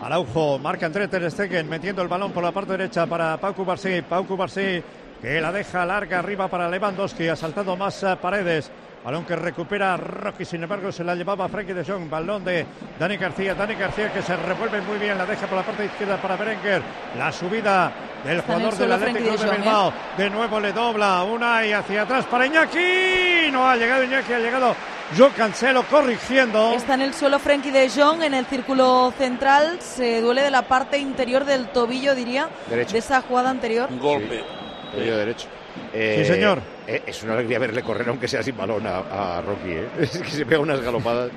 Araujo 0.00 0.58
marca 0.58 0.86
entre 0.86 1.08
Ter 1.08 1.28
Stegen 1.30 1.68
metiendo 1.68 2.02
el 2.02 2.08
balón 2.08 2.32
por 2.32 2.42
la 2.44 2.52
parte 2.52 2.72
derecha 2.72 3.06
para 3.06 3.36
Pau 3.38 3.54
Cubarsí. 3.54 4.02
Pau 4.02 4.24
Cubarsí 4.26 4.82
que 5.20 5.40
la 5.40 5.50
deja 5.52 5.84
larga 5.86 6.18
arriba 6.18 6.48
para 6.48 6.68
Lewandowski. 6.68 7.28
Ha 7.28 7.36
saltado 7.36 7.76
más 7.76 8.04
paredes. 8.20 8.70
Balón 9.04 9.24
que 9.24 9.34
recupera 9.34 9.96
Rocky, 9.96 10.44
sin 10.44 10.62
embargo 10.62 10.92
se 10.92 11.02
la 11.02 11.16
llevaba 11.16 11.48
Frankie 11.48 11.72
de 11.72 11.84
Jong. 11.84 12.08
Balón 12.08 12.44
de 12.44 12.64
Dani 13.00 13.16
García. 13.16 13.54
Dani 13.54 13.74
García 13.74 14.12
que 14.12 14.22
se 14.22 14.36
revuelve 14.36 14.80
muy 14.82 14.96
bien. 14.98 15.18
La 15.18 15.26
deja 15.26 15.46
por 15.48 15.58
la 15.58 15.64
parte 15.64 15.86
izquierda 15.86 16.18
para 16.18 16.36
Berenguer. 16.36 16.80
La 17.18 17.32
subida 17.32 17.90
del 18.24 18.38
Está 18.38 18.54
jugador 18.54 18.78
del 18.78 18.92
Atlético 18.92 19.30
de 19.32 19.36
de 19.38 19.44
¿eh? 19.54 19.58
Bilbao. 19.58 19.92
De 20.16 20.30
nuevo 20.30 20.60
le 20.60 20.72
dobla 20.72 21.24
una 21.24 21.66
y 21.66 21.72
hacia 21.72 22.02
atrás 22.02 22.26
para 22.26 22.46
Iñaki. 22.46 23.50
No 23.50 23.68
ha 23.68 23.76
llegado 23.76 24.04
Iñaki, 24.04 24.32
ha 24.34 24.38
llegado 24.38 24.76
Joe 25.18 25.30
Cancelo 25.30 25.82
corrigiendo. 25.82 26.72
Está 26.74 26.94
en 26.94 27.02
el 27.02 27.12
suelo 27.12 27.40
Frenkie 27.40 27.72
de 27.72 27.90
Jong 27.90 28.22
en 28.22 28.34
el 28.34 28.46
círculo 28.46 29.12
central. 29.18 29.78
Se 29.80 30.20
duele 30.20 30.42
de 30.42 30.50
la 30.52 30.62
parte 30.62 30.96
interior 30.98 31.44
del 31.44 31.66
tobillo, 31.70 32.14
diría, 32.14 32.48
Derecho. 32.70 32.92
de 32.92 32.98
esa 33.00 33.20
jugada 33.22 33.50
anterior. 33.50 33.88
Un 33.90 33.98
golpe. 33.98 34.44
Tobillo 34.92 35.16
derecho. 35.16 35.48
Sí, 35.92 36.24
señor. 36.24 36.60
Eh, 36.86 37.02
es 37.06 37.22
una 37.22 37.34
alegría 37.34 37.58
verle 37.58 37.82
correr, 37.82 38.08
aunque 38.08 38.28
sea 38.28 38.42
sin 38.42 38.56
balón, 38.56 38.86
a, 38.86 39.38
a 39.38 39.40
Rocky. 39.42 39.70
¿eh? 39.70 39.88
Es 40.00 40.18
que 40.18 40.30
se 40.30 40.46
pega 40.46 40.60
unas 40.60 40.80
galopadas. 40.80 41.30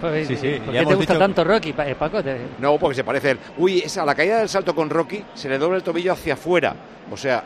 Pues, 0.00 0.26
Sí, 0.28 0.36
sí, 0.36 0.60
¿Por 0.64 0.72
ya 0.74 0.80
qué 0.80 0.86
te 0.86 0.94
gusta 0.94 1.12
dicho- 1.14 1.18
tanto 1.18 1.44
Rocky, 1.44 1.74
eh, 1.84 1.94
Paco? 1.98 2.22
Te- 2.22 2.38
No, 2.58 2.78
porque 2.78 2.94
se 2.94 3.04
parece. 3.04 3.36
Uy, 3.58 3.80
esa, 3.80 4.02
a 4.02 4.06
la 4.06 4.14
caída 4.14 4.38
del 4.38 4.48
salto 4.48 4.74
con 4.74 4.88
Rocky 4.88 5.22
se 5.34 5.48
le 5.48 5.58
dobla 5.58 5.76
el 5.76 5.82
tobillo 5.82 6.12
hacia 6.12 6.34
afuera. 6.34 6.74
O 7.10 7.16
sea, 7.18 7.42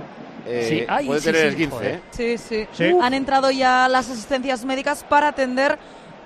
eh, 0.46 0.66
Sí, 0.68 0.84
ay, 0.88 1.06
puede 1.06 1.20
sí, 1.20 1.26
tener 1.26 1.40
sí, 1.40 1.46
el 1.48 1.56
15. 1.56 1.70
joder. 1.76 1.94
¿eh? 1.94 2.00
Sí, 2.10 2.38
sí. 2.38 2.66
Sí. 2.72 2.94
Han 3.02 3.14
entrado 3.14 3.50
ya 3.50 3.88
las 3.88 4.08
asistencias 4.08 4.64
médicas 4.64 5.04
para 5.08 5.28
atender 5.28 5.76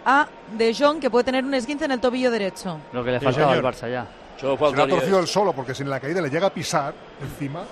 a 0.04 0.26
De 0.56 0.74
Jong, 0.74 1.00
que 1.00 1.08
puede 1.08 1.24
tener 1.24 1.44
un 1.44 1.54
esguince 1.54 1.86
en 1.86 1.92
el 1.92 2.00
tobillo 2.00 2.30
derecho. 2.30 2.78
Lo 2.92 3.02
que 3.04 3.12
le 3.12 3.18
Sí, 3.20 3.24
faltaba 3.24 3.52
al. 3.52 3.62
Barça 3.62 3.90
ya. 3.90 4.06
Se 4.38 4.46
lo 4.46 4.52
ha 4.54 4.86
torcido 4.86 5.18
él 5.20 5.26
solo, 5.26 5.52
porque 5.52 5.74
si 5.74 5.82
en 5.82 5.90
la 5.90 5.98
caída 5.98 6.20
le 6.20 6.28
llega 6.30 6.46
a 6.48 6.50
pisar 6.50 6.92
encima. 7.22 7.62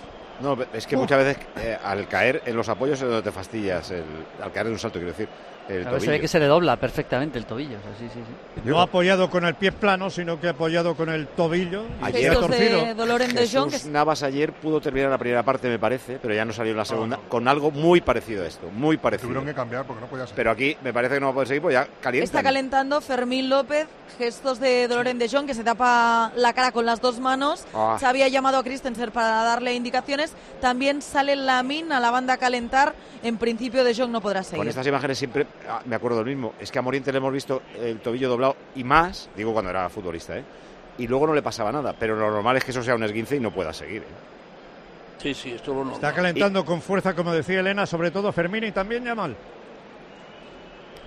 No, 0.41 0.57
es 0.74 0.87
que 0.87 0.97
muchas 0.97 1.18
veces 1.24 1.47
eh, 1.57 1.78
al 1.82 2.07
caer 2.09 2.43
en 2.45 2.57
los 2.57 2.68
apoyos 2.68 3.01
es 3.01 3.07
donde 3.09 3.22
te 3.22 3.32
fastidias. 3.32 3.91
el- 3.91 4.05
al 4.43 4.53
caer 4.53 4.66
en 4.66 4.72
un 4.74 4.78
salto, 4.78 4.99
quiero 4.99 5.12
decir. 5.12 5.28
El 5.69 5.83
Claro, 5.83 6.01
se 6.01 6.11
ve 6.11 6.21
que 6.21 6.29
se 6.29 6.39
le 6.39 6.47
dobla 6.47 6.77
perfectamente 6.77 7.39
el 7.39 7.47
tobillo. 7.47 7.79
o 7.79 7.83
sea, 7.83 7.91
sí, 7.99 8.09
sí, 8.12 8.21
sí. 8.21 8.61
No 8.64 8.81
ha 8.81 8.85
apoyado 8.85 9.29
con 9.29 9.45
el 9.45 9.55
pie 9.55 9.73
plano, 9.73 10.11
sino 10.11 10.41
que 10.41 10.49
ha 10.49 10.51
apoyado 10.51 10.95
con 10.95 11.09
el 11.09 11.27
tobillo. 11.29 11.85
Ayer 12.03 12.35
torcido. 12.35 12.95
dolor 12.95 13.23
en 13.23 13.35
De 13.35 13.49
Jong, 13.49 13.71
que 13.71 13.77
Jesús 13.77 13.91
Navas 13.91 14.23
ayer 14.23 14.53
pudo 14.53 14.81
terminar 14.81 15.11
la 15.11 15.19
primera 15.19 15.43
parte, 15.43 15.69
me 15.69 15.79
parece, 15.79 16.19
pero 16.21 16.35
ya 16.35 16.45
no 16.45 16.53
salió 16.53 16.73
en 16.73 16.79
la 16.79 16.85
segunda, 16.85 17.19
con 17.29 17.49
algo 17.49 17.71
muy 17.71 18.01
parecido 18.01 18.45
a 18.45 18.47
esto, 18.47 18.69
muy 18.71 18.97
parecido. 18.97 19.29
Tuvieron 19.29 19.47
que 19.47 19.55
cambiar 19.55 19.85
porque 19.87 20.01
no 20.01 20.07
podía 20.09 20.27
ser. 20.27 20.37
Pero 20.37 20.51
aquí 20.51 20.77
me 20.83 20.93
parece 20.93 21.14
que 21.14 21.21
no 21.21 21.27
va 21.27 21.31
a 21.31 21.35
poder 21.35 21.49
seguir, 21.49 21.62
pues 21.62 21.75
ya 21.75 21.89
calienta. 22.01 22.25
Está 22.25 22.43
calentando 22.43 23.01
Fermín 23.01 23.49
López, 23.49 23.87
gestos 24.19 24.61
de 24.61 24.89
dolor 24.89 25.09
en 25.09 25.19
De 25.19 25.29
Jong, 25.29 25.47
que 25.47 25.55
se 25.55 25.64
tapa 25.64 26.33
la 26.37 26.53
cara 26.53 26.73
con 26.73 26.87
las 26.87 27.01
dos 27.01 27.21
manos. 27.21 27.64
Ah. 27.75 27.97
Se 27.99 28.07
había 28.07 28.29
llamado 28.29 28.59
a 28.59 28.62
Christensen 28.62 29.11
para 29.11 29.29
darle 29.43 29.75
indicaciones. 29.75 30.33
También 30.61 31.03
sale 31.03 31.37
Lamin 31.37 31.93
a 31.93 32.01
la 32.01 32.11
banda 32.11 32.35
a 32.35 32.37
calentar. 32.37 32.95
En 33.23 33.39
principio 33.39 33.83
De 33.83 33.95
Jong 33.95 34.11
no 34.11 34.21
podrá 34.21 34.43
seguir. 34.43 34.59
Con 34.59 34.69
estas 34.69 34.87
imágenes 34.87 35.19
siempre 35.19 35.47
me 35.86 35.96
acuerdo 35.96 36.18
del 36.18 36.26
mismo. 36.26 36.54
Es 36.61 36.70
que 36.70 36.78
a 36.78 36.82
Moriente 36.82 37.11
le 37.12 37.18
hemos 37.18 37.32
visto 37.32 37.62
el 37.80 37.98
tobillo 38.00 38.28
doblado 38.28 38.57
y 38.74 38.84
más, 38.84 39.28
digo 39.36 39.52
cuando 39.52 39.70
era 39.70 39.88
futbolista, 39.88 40.36
¿eh? 40.38 40.44
Y 40.98 41.07
luego 41.07 41.26
no 41.26 41.34
le 41.34 41.42
pasaba 41.42 41.70
nada. 41.72 41.94
Pero 41.98 42.16
lo 42.16 42.30
normal 42.30 42.57
es 42.57 42.64
que 42.64 42.70
eso 42.70 42.82
sea 42.82 42.94
un 42.94 43.02
esguince 43.02 43.36
y 43.36 43.40
no 43.40 43.50
pueda 43.50 43.72
seguir. 43.72 44.02
¿eh? 44.02 44.07
Sí, 45.18 45.34
sí, 45.34 45.52
esto 45.52 45.72
lo 45.74 45.92
Está 45.92 46.12
calentando 46.12 46.64
con 46.64 46.80
fuerza, 46.80 47.14
como 47.14 47.32
decía 47.32 47.61
Elena, 47.61 47.84
sobre 47.86 48.11
todo 48.11 48.32
Fermín 48.32 48.64
y 48.64 48.72
también 48.72 49.04
Yamal. 49.04 49.36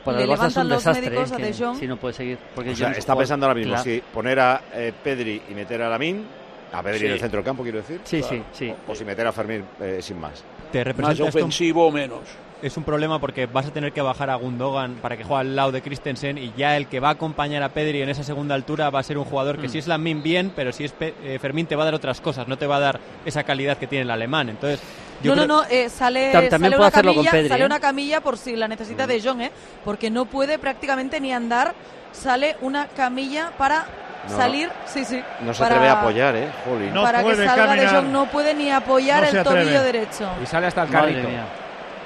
Para 0.03 0.17
Le 0.19 0.23
el 0.23 0.29
Barça 0.29 0.47
es 0.47 0.55
un 0.57 0.69
los 0.69 0.83
desastre. 0.83 1.09
médicos 1.09 1.31
¿eh? 1.39 1.79
Si 1.79 1.87
no 1.87 1.97
puede 1.97 2.13
seguir. 2.13 2.37
Porque 2.55 2.71
O 2.71 2.75
sea, 2.75 2.87
Jong 2.89 2.97
está 2.97 3.15
pensando 3.15 3.45
ahora 3.45 3.55
mismo 3.55 3.73
Claro. 3.73 3.83
si 3.83 4.01
poner 4.13 4.39
a 4.39 4.61
eh, 4.73 4.93
Pedri 5.03 5.41
y 5.49 5.53
meter 5.53 5.81
a 5.81 5.89
Lamin, 5.89 6.25
a 6.71 6.81
Pedri 6.81 6.99
Sí. 6.99 7.05
en 7.07 7.11
el 7.13 7.19
centro 7.19 7.37
del 7.37 7.45
campo, 7.45 7.63
quiero 7.63 7.79
decir. 7.79 7.99
Sí, 8.03 8.23
sí, 8.23 8.41
sí. 8.53 8.73
O, 8.87 8.91
o 8.91 8.95
si 8.95 9.03
meter 9.03 9.27
a 9.27 9.31
Fermín 9.31 9.63
eh, 9.81 9.99
sin 10.01 10.19
más. 10.19 10.43
Te 10.71 10.85
Más 10.93 11.19
ofensivo 11.19 11.87
o 11.87 11.91
menos. 11.91 12.21
Es 12.61 12.75
un 12.77 12.83
problema 12.83 13.19
porque 13.19 13.45
vas 13.45 13.65
a 13.67 13.71
tener 13.71 13.91
que 13.93 14.01
bajar 14.01 14.29
a 14.29 14.35
Gundogan 14.35 14.95
para 14.95 15.15
que 15.15 15.23
juegue 15.23 15.41
al 15.41 15.55
lado 15.55 15.71
de 15.71 15.81
Christensen 15.81 16.37
y 16.37 16.53
ya 16.57 16.75
el 16.77 16.87
que 16.87 16.99
va 16.99 17.09
a 17.09 17.11
acompañar 17.11 17.63
a 17.63 17.69
Pedri 17.69 18.01
en 18.01 18.09
esa 18.09 18.23
segunda 18.23 18.55
altura 18.55 18.89
va 18.89 18.99
a 18.99 19.03
ser 19.03 19.17
un 19.17 19.25
jugador 19.25 19.57
que 19.59 19.67
Mm. 19.67 19.71
si 19.71 19.77
es 19.79 19.87
Lamin 19.87 20.21
bien, 20.21 20.51
pero 20.55 20.71
si 20.71 20.83
es 20.85 20.91
Pe- 20.91 21.13
eh, 21.23 21.39
Fermín 21.39 21.67
te 21.67 21.75
va 21.75 21.83
a 21.83 21.85
dar 21.85 21.93
otras 21.95 22.19
cosas, 22.21 22.47
no 22.47 22.57
te 22.57 22.67
va 22.67 22.75
a 22.77 22.79
dar 22.79 22.99
esa 23.25 23.43
calidad 23.43 23.77
que 23.77 23.87
tiene 23.87 24.03
el 24.03 24.11
alemán. 24.11 24.49
Entonces, 24.49 24.81
yo 25.23 25.35
no, 25.35 25.43
creo- 25.43 25.47
no, 25.47 25.61
no, 25.63 25.67
eh, 25.69 25.89
sale, 25.89 26.31
Tam- 26.33 26.49
también 26.49 26.49
sale 26.49 26.69
puede 26.69 26.77
una 26.77 26.87
hacerlo 26.87 27.13
con 27.13 27.23
camilla, 27.23 27.31
Pedri, 27.31 27.49
sale 27.49 27.63
¿eh? 27.63 27.65
una 27.65 27.79
camilla 27.79 28.21
por 28.21 28.37
si 28.37 28.55
la 28.55 28.67
necesita 28.67 29.07
De 29.07 29.21
Jong, 29.21 29.41
¿eh? 29.41 29.51
porque 29.85 30.09
no 30.09 30.25
puede 30.25 30.59
prácticamente 30.59 31.19
ni 31.21 31.31
andar. 31.33 31.73
Sale 32.11 32.57
una 32.61 32.87
camilla 32.87 33.51
para 33.57 33.85
No, 34.29 34.35
salir, 34.35 34.69
sí, 34.85 35.05
sí. 35.05 35.21
No 35.41 35.53
se 35.53 35.59
para- 35.61 35.75
atreve 35.75 35.89
a 35.89 36.01
apoyar, 36.01 36.35
¿eh? 36.35 36.47
Jolín. 36.65 36.93
No 36.93 37.03
para 37.03 37.19
que 37.19 37.23
puede 37.23 37.45
salga 37.45 37.75
De. 37.75 37.87
Jong, 37.87 38.07
no 38.11 38.25
puede 38.25 38.53
ni 38.55 38.71
apoyar 38.71 39.31
No 39.31 39.39
el 39.39 39.43
tobillo 39.45 39.81
derecho. 39.83 40.27
Y 40.43 40.45
sale 40.47 40.67
hasta 40.67 40.83
el 40.83 40.89
carrito. 40.89 41.27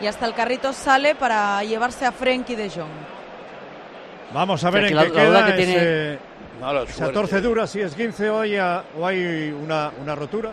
Y 0.04 0.08
hasta 0.08 0.26
el 0.26 0.34
carrito 0.34 0.74
sale 0.74 1.16
para 1.16 1.64
llevarse 1.64 2.06
a 2.06 2.12
Frenkie 2.12 2.58
De 2.58 2.70
Jong. 2.70 2.90
Vamos 4.34 4.62
a 4.64 4.68
O 4.68 4.72
sea, 4.72 4.82
ver 4.82 4.90
que 4.90 4.94
en 4.94 5.00
qué 5.00 5.06
la 5.08 5.12
queda 5.12 5.26
duda 5.30 5.46
que 5.56 5.62
ese- 5.64 5.72
tiene- 5.72 6.20
Mala 6.60 6.84
esa 6.84 7.12
torcedura, 7.12 7.68
si 7.68 7.82
es 7.82 7.96
15 7.96 8.30
o 8.30 8.42
hay, 8.42 8.58
a- 8.58 8.84
o 8.98 9.06
hay 9.08 9.52
una, 9.52 9.92
una 10.02 10.14
rotura. 10.16 10.52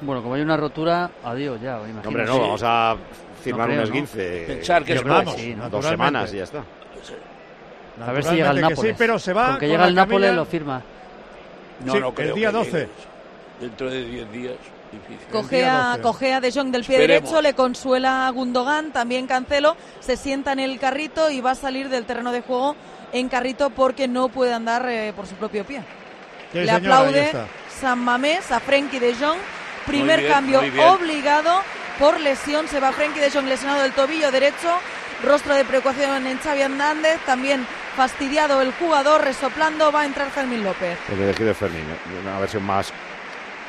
Bueno, 0.00 0.22
como 0.22 0.34
hay 0.34 0.42
una 0.42 0.56
rotura, 0.56 1.10
adiós 1.24 1.60
ya, 1.60 1.76
imagino. 1.78 2.02
Hombre, 2.08 2.24
no, 2.26 2.40
vamos 2.40 2.62
a 2.64 2.96
firmar 3.42 3.68
No 3.68 3.74
creo, 3.74 3.74
un 3.74 3.88
¿no? 3.90 3.94
esguince. 3.94 4.44
Pensar 4.46 4.84
que 4.84 4.94
es 4.94 5.04
Vamos, 5.04 5.24
poco. 5.24 5.36
sí, 5.38 5.54
Dos 5.70 5.84
semanas 5.86 6.32
y 6.32 6.36
ya 6.38 6.44
está. 6.44 6.62
A 8.06 8.12
ver 8.12 8.24
si 8.24 8.34
llega 8.34 8.50
el 8.50 8.60
Nápoles. 8.60 8.80
sí, 8.92 8.94
pero 8.98 9.18
se 9.18 9.32
va 9.32 9.46
Con 9.46 9.54
que 9.58 9.66
con 9.66 9.68
llega 9.70 9.86
el 9.88 9.94
Nápoles 9.94 10.28
camilla. 10.28 10.32
lo 10.40 10.44
firma. 10.46 10.82
No, 11.84 11.92
Sí, 11.92 12.00
no 12.00 12.14
el 12.16 12.34
día 12.34 12.48
que 12.50 12.56
12. 12.56 12.70
llegue. 12.72 12.88
Dentro 13.60 13.90
de 13.90 14.04
10 14.04 14.32
días, 14.32 14.54
difícil. 14.92 15.26
Cogea, 15.30 15.88
12. 15.96 16.02
cogea 16.02 16.40
De 16.40 16.52
Jong 16.52 16.70
del 16.70 16.84
pie 16.84 16.96
Esperemos. 16.96 17.30
derecho, 17.30 17.42
le 17.42 17.54
consuela 17.54 18.26
a 18.26 18.30
Gundogan, 18.30 18.92
también 18.92 19.26
Cancelo, 19.26 19.76
se 20.00 20.16
sienta 20.16 20.52
en 20.52 20.60
el 20.60 20.78
carrito 20.78 21.30
y 21.30 21.40
va 21.40 21.52
a 21.52 21.54
salir 21.54 21.88
del 21.88 22.04
terreno 22.04 22.32
de 22.32 22.42
juego 22.42 22.76
en 23.12 23.28
carrito 23.28 23.70
porque 23.70 24.08
no 24.08 24.28
puede 24.28 24.52
andar 24.52 24.88
eh, 24.88 25.12
por 25.14 25.26
su 25.26 25.34
propio 25.34 25.64
pie. 25.64 25.82
Sí, 26.52 26.60
Le 26.60 26.70
aplaude. 26.70 27.32
San 27.80 27.98
Mamés 28.00 28.50
a 28.52 28.60
Frenkie 28.60 28.98
de 28.98 29.14
Jong. 29.14 29.38
Primer 29.86 30.20
bien, 30.20 30.32
cambio 30.32 30.60
obligado 30.92 31.62
por 31.98 32.20
lesión. 32.20 32.68
Se 32.68 32.80
va 32.80 32.92
Frenkie 32.92 33.20
de 33.20 33.30
Jong 33.30 33.46
lesionado 33.46 33.82
del 33.82 33.92
tobillo 33.92 34.30
derecho. 34.30 34.68
Rostro 35.22 35.54
de 35.54 35.64
preocupación 35.64 36.26
en 36.26 36.38
Xavi 36.38 36.60
Hernández. 36.62 37.18
También 37.24 37.66
fastidiado 37.96 38.60
el 38.62 38.72
jugador, 38.72 39.22
resoplando. 39.22 39.90
Va 39.92 40.02
a 40.02 40.06
entrar 40.06 40.30
Fermín 40.30 40.62
López. 40.64 40.98
El 41.10 41.20
elegido 41.20 41.48
de 41.48 41.54
Fermín, 41.54 41.82
¿eh? 41.82 42.20
una 42.22 42.38
versión 42.38 42.62
más 42.64 42.92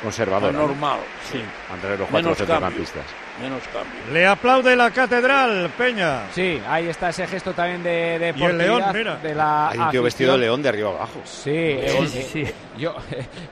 conservadora. 0.02 0.52
Más 0.52 0.62
¿no? 0.62 0.68
normal, 0.68 1.00
sí. 1.32 1.42
Entre 1.74 1.98
los 1.98 2.10
cuatro 2.10 2.18
Menos 2.18 2.38
centrocampistas. 2.38 3.06
Menos 3.42 3.64
cambio. 3.74 4.14
Le 4.14 4.28
aplaude 4.28 4.76
la 4.76 4.92
catedral, 4.92 5.70
Peña. 5.78 6.24
Sí, 6.32 6.62
ahí 6.68 6.88
está 6.88 7.10
ese 7.10 7.26
gesto 7.28 7.54
también 7.54 7.82
de, 7.84 8.20
de 8.20 8.34
Y 8.38 8.44
el 8.44 8.58
león, 8.58 8.84
mira. 8.94 9.16
de 9.18 9.36
la 9.36 9.70
Hay 9.70 9.80
un 9.80 9.90
tío 9.90 10.04
vestido 10.04 10.32
de 10.32 10.36
afición. 10.36 10.42
león 10.42 10.62
de 10.64 10.70
arriba 10.70 10.90
abajo. 10.90 11.20
Sí, 11.24 11.50
eh, 11.54 12.08
Sí, 12.08 12.22
sí. 12.22 12.46
yo 12.78 12.96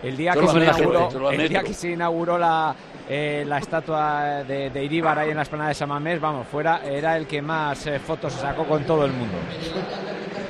el 0.04 0.16
día 0.18 0.34
Te 0.34 0.40
que 0.42 0.48
se 0.48 0.58
inauguró, 0.60 1.08
te 1.30 1.36
el 1.36 1.50
día 1.50 1.64
que 1.64 1.74
se 1.74 1.90
inauguró 1.92 2.38
la 2.38 2.76
eh, 3.10 3.44
la 3.48 3.58
estatua 3.58 4.44
de, 4.44 4.70
de 4.70 4.84
Iríbar 4.84 5.18
ahí 5.18 5.32
en 5.32 5.38
la 5.38 5.42
esplanada 5.42 5.70
de 5.70 5.76
San 5.76 5.90
Mamés, 5.90 6.22
vamos, 6.22 6.46
fuera 6.48 6.82
era 6.86 7.18
el 7.18 7.26
que 7.26 7.42
más 7.42 7.88
eh, 7.88 7.98
fotos 8.00 8.34
sacó 8.34 8.66
con 8.66 8.84
todo 8.84 9.06
el 9.06 9.12
mundo. 9.12 9.36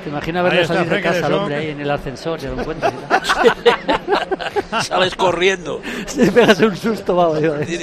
Te 0.04 0.10
imaginas 0.10 0.54
está 0.54 0.74
salir 0.76 0.90
de 0.92 1.02
casa 1.02 1.26
al 1.28 1.34
hombre 1.34 1.56
ahí 1.56 1.70
en 1.70 1.80
el 1.82 1.92
ascensor, 1.92 2.40
ya 2.40 2.50
lo 2.50 2.60
encuentras. 2.60 2.94
Sales 4.86 5.16
corriendo. 5.16 5.82
Se 6.06 6.32
pegas 6.32 6.60
un 6.60 6.76
susto, 6.76 7.16
vamos. 7.16 7.40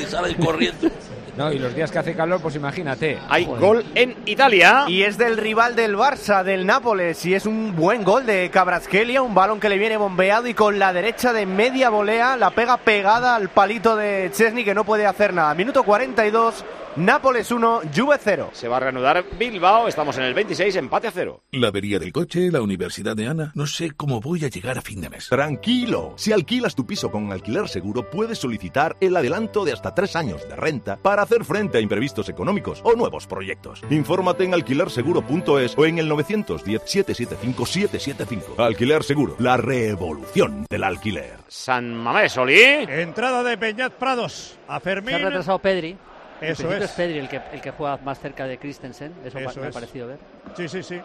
sales 0.09 0.37
corriendo. 0.37 0.89
No, 1.37 1.53
y 1.53 1.59
los 1.59 1.75
días 1.75 1.91
que 1.91 1.99
hace 1.99 2.15
calor, 2.15 2.41
pues 2.41 2.55
imagínate. 2.55 3.19
Hay 3.29 3.45
gol 3.45 3.85
en 3.95 4.17
Italia. 4.25 4.85
Y 4.89 5.03
es 5.03 5.19
del 5.19 5.37
rival 5.37 5.77
del 5.77 5.97
Barça, 5.97 6.43
del 6.43 6.65
Nápoles, 6.67 7.25
y 7.27 7.35
es 7.35 7.45
un 7.45 7.77
buen 7.77 8.05
gol 8.05 8.25
de 8.25 8.51
Cabrasquelia, 8.51 9.21
un 9.21 9.35
balón 9.35 9.61
que 9.61 9.69
le 9.69 9.77
viene 9.77 9.97
bombeado 9.97 10.47
y 10.47 10.55
con 10.55 10.79
la 10.79 10.93
derecha 10.93 11.33
de 11.33 11.45
media 11.45 11.91
volea 11.91 12.37
la 12.37 12.51
pega 12.51 12.79
pegada 12.79 13.37
al 13.37 13.51
palito 13.51 13.97
de 13.97 14.31
Chesney 14.33 14.65
que 14.65 14.75
no 14.75 14.85
puede 14.85 15.07
hacer 15.07 15.35
nada. 15.35 15.55
Minuto 15.55 15.83
42, 15.83 16.65
Nápoles 16.97 17.51
1, 17.51 17.83
Juve 17.95 18.17
0. 18.19 18.51
Se 18.55 18.69
va 18.69 18.79
a 18.79 18.81
reanudar 18.81 19.23
Bilbao. 19.39 19.87
Estamos 19.87 20.17
en 20.17 20.25
el 20.25 20.33
26, 20.33 20.77
empate 20.77 21.09
a 21.09 21.11
cero. 21.11 21.43
La 21.53 21.69
avería 21.69 21.99
del 21.99 22.11
coche, 22.11 22.51
la 22.51 22.63
universidad 22.63 23.15
de 23.15 23.27
Ana. 23.27 23.53
No 23.55 23.67
sé 23.67 23.91
cómo 23.91 24.23
voy 24.23 24.47
a 24.47 24.49
llegar 24.49 24.79
a 24.79 24.81
fin 24.81 25.03
de 25.03 25.11
mes. 25.11 25.29
Tranquilo, 25.29 26.15
si 26.17 26.33
alquilas 26.33 26.75
tu 26.75 26.87
piso 26.87 27.11
con 27.11 27.31
alquiler 27.33 27.69
seguro, 27.69 28.09
puedes 28.09 28.39
solicitar 28.39 28.97
el 29.01 29.15
adelanto 29.15 29.67
de 29.67 29.75
hasta 29.75 29.95
tres 29.95 30.17
años 30.17 30.49
de 30.49 30.57
renta 30.57 30.97
para 30.97 31.21
hacer 31.21 31.45
frente 31.45 31.77
a 31.77 31.83
imprevistos 31.83 32.31
económicos 32.31 32.81
o 32.83 32.95
nuevos 32.95 33.27
proyectos. 33.27 33.83
Infórmate 33.91 34.45
en 34.45 34.55
alquilerseguro.es 34.55 35.75
o 35.77 35.85
en 35.85 35.99
el 35.99 36.11
910-775-775. 36.11 38.59
Alquiler 38.59 39.05
Seguro, 39.05 39.37
la 39.39 39.59
revolución 39.59 40.65
del 40.71 40.83
alquiler. 40.83 41.35
San 41.49 41.95
Mamés, 41.95 42.39
Oli. 42.39 42.59
Entrada 42.59 43.43
de 43.43 43.59
Peñat 43.59 43.93
Prados 43.93 44.57
a 44.67 44.81
Fermín. 44.81 45.11
Se 45.11 45.17
ha 45.17 45.27
retrasado 45.27 45.59
Pedri. 45.59 45.99
Eso 46.41 46.73
es. 46.73 46.85
es 46.85 46.91
Pedri 46.93 47.19
el 47.19 47.29
que, 47.29 47.41
el 47.53 47.61
que 47.61 47.71
juega 47.71 47.97
más 47.99 48.19
cerca 48.21 48.47
de 48.47 48.59
Christensen. 48.59 49.13
Eso, 49.25 49.39
Eso 49.39 49.61
me 49.61 49.67
ha 49.67 49.69
es. 49.69 49.75
parecido 49.75 50.09
ver. 50.09 50.19
Sí, 50.57 50.69
sí, 50.69 50.83
sí. 50.83 51.01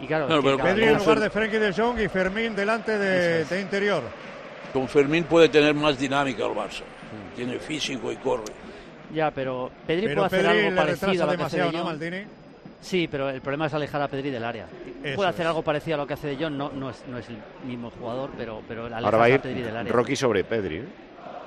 Y 0.00 0.06
claro, 0.06 0.28
No, 0.28 0.42
pero 0.42 0.58
Pedri 0.58 0.84
en 0.84 0.98
lugar 0.98 1.20
de 1.20 1.30
Frenkie 1.30 1.58
de 1.58 1.72
Jong 1.72 1.98
y 2.00 2.08
Fermín 2.08 2.54
delante 2.54 2.98
de, 2.98 3.44
de 3.44 3.60
interior. 3.60 4.02
Con 4.72 4.86
Fermín 4.88 5.24
puede 5.24 5.48
tener 5.48 5.74
más 5.74 5.98
dinámica 5.98 6.44
el 6.44 6.52
Barça. 6.52 6.82
Tiene 7.34 7.58
físico 7.58 8.12
y 8.12 8.16
corre. 8.16 8.44
Ya, 9.14 9.30
pero 9.30 9.70
Pedri 9.86 10.06
Pero 10.06 10.26
puede 10.26 10.26
hacer 10.26 10.46
algo 10.46 10.70
le 10.70 10.76
parecido 10.76 11.24
a 11.24 11.26
lo 11.26 11.36
que 11.36 11.42
hace 11.44 11.56
demasiado, 11.56 11.70
De 11.70 11.72
¿no, 11.72 11.78
Jong. 11.78 11.86
Maldini? 11.88 12.24
Sí, 12.80 13.08
pero 13.10 13.30
el 13.30 13.40
problema 13.40 13.66
es 13.66 13.74
alejar 13.74 14.02
a 14.02 14.08
Pedri 14.08 14.30
del 14.30 14.44
área. 14.44 14.66
Eso 15.02 15.16
puede 15.16 15.30
hacer 15.30 15.42
es. 15.42 15.48
algo 15.48 15.62
parecido 15.62 15.94
a 15.94 15.98
lo 15.98 16.06
que 16.06 16.14
hace 16.14 16.26
De 16.28 16.36
Jong, 16.36 16.52
no, 16.54 16.70
no, 16.72 16.90
es, 16.90 17.04
no 17.08 17.18
es 17.18 17.26
el 17.28 17.38
mismo 17.66 17.90
jugador, 17.90 18.30
pero, 18.36 18.62
pero 18.68 18.84
alejas 18.86 19.04
Ahora 19.04 19.18
va 19.18 19.24
a 19.24 19.34
a 19.34 19.42
Pedri 19.42 19.62
del 19.62 19.70
ir 19.72 19.76
área. 19.76 19.92
Rocky 19.92 20.16
sobre 20.16 20.44
Pedri. 20.44 20.76
¿eh? 20.78 20.84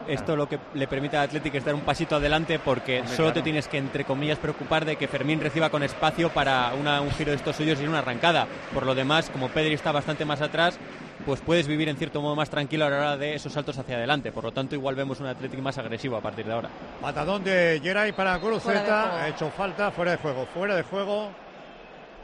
Esto 0.07 0.35
lo 0.35 0.49
que 0.49 0.57
le 0.73 0.87
permite 0.87 1.17
al 1.17 1.25
Atlético 1.25 1.57
es 1.57 1.65
dar 1.65 1.75
un 1.75 1.81
pasito 1.81 2.15
adelante 2.15 2.57
porque 2.57 3.01
Hombre, 3.01 3.15
solo 3.15 3.31
te 3.33 3.41
tienes 3.41 3.67
que, 3.67 3.77
entre 3.77 4.05
comillas, 4.05 4.39
preocupar 4.39 4.83
de 4.85 4.95
que 4.95 5.07
Fermín 5.07 5.39
reciba 5.39 5.69
con 5.69 5.83
espacio 5.83 6.29
para 6.29 6.73
una- 6.73 7.01
un 7.01 7.11
giro 7.11 7.29
de 7.31 7.37
estos 7.37 7.55
suyos 7.55 7.79
y 7.79 7.85
una 7.85 7.99
arrancada. 7.99 8.47
Por 8.73 8.85
lo 8.85 8.95
demás, 8.95 9.29
como 9.29 9.49
Pedri 9.49 9.73
está 9.73 9.91
bastante 9.91 10.25
más 10.25 10.41
atrás, 10.41 10.79
pues 11.25 11.41
puedes 11.41 11.67
vivir 11.67 11.89
en 11.89 11.97
cierto 11.97 12.21
modo 12.21 12.35
más 12.35 12.49
tranquilo 12.49 12.85
a 12.85 12.89
la 12.89 12.97
hora 12.97 13.17
de 13.17 13.35
esos 13.35 13.53
saltos 13.53 13.77
hacia 13.77 13.97
adelante. 13.97 14.31
Por 14.31 14.43
lo 14.45 14.51
tanto, 14.51 14.73
igual 14.73 14.95
vemos 14.95 15.19
un 15.19 15.27
Atlético 15.27 15.61
más 15.61 15.77
agresivo 15.77 16.15
a 16.15 16.21
partir 16.21 16.45
de 16.45 16.53
ahora. 16.53 16.69
Patadón 17.01 17.43
de 17.43 17.79
Geray 17.83 18.11
para 18.13 18.39
Cruzeta. 18.39 19.21
Ha 19.23 19.27
hecho 19.29 19.51
falta, 19.51 19.91
fuera 19.91 20.11
de 20.11 20.17
juego. 20.17 20.47
Fuera 20.53 20.75
de 20.75 20.83
juego. 20.83 21.29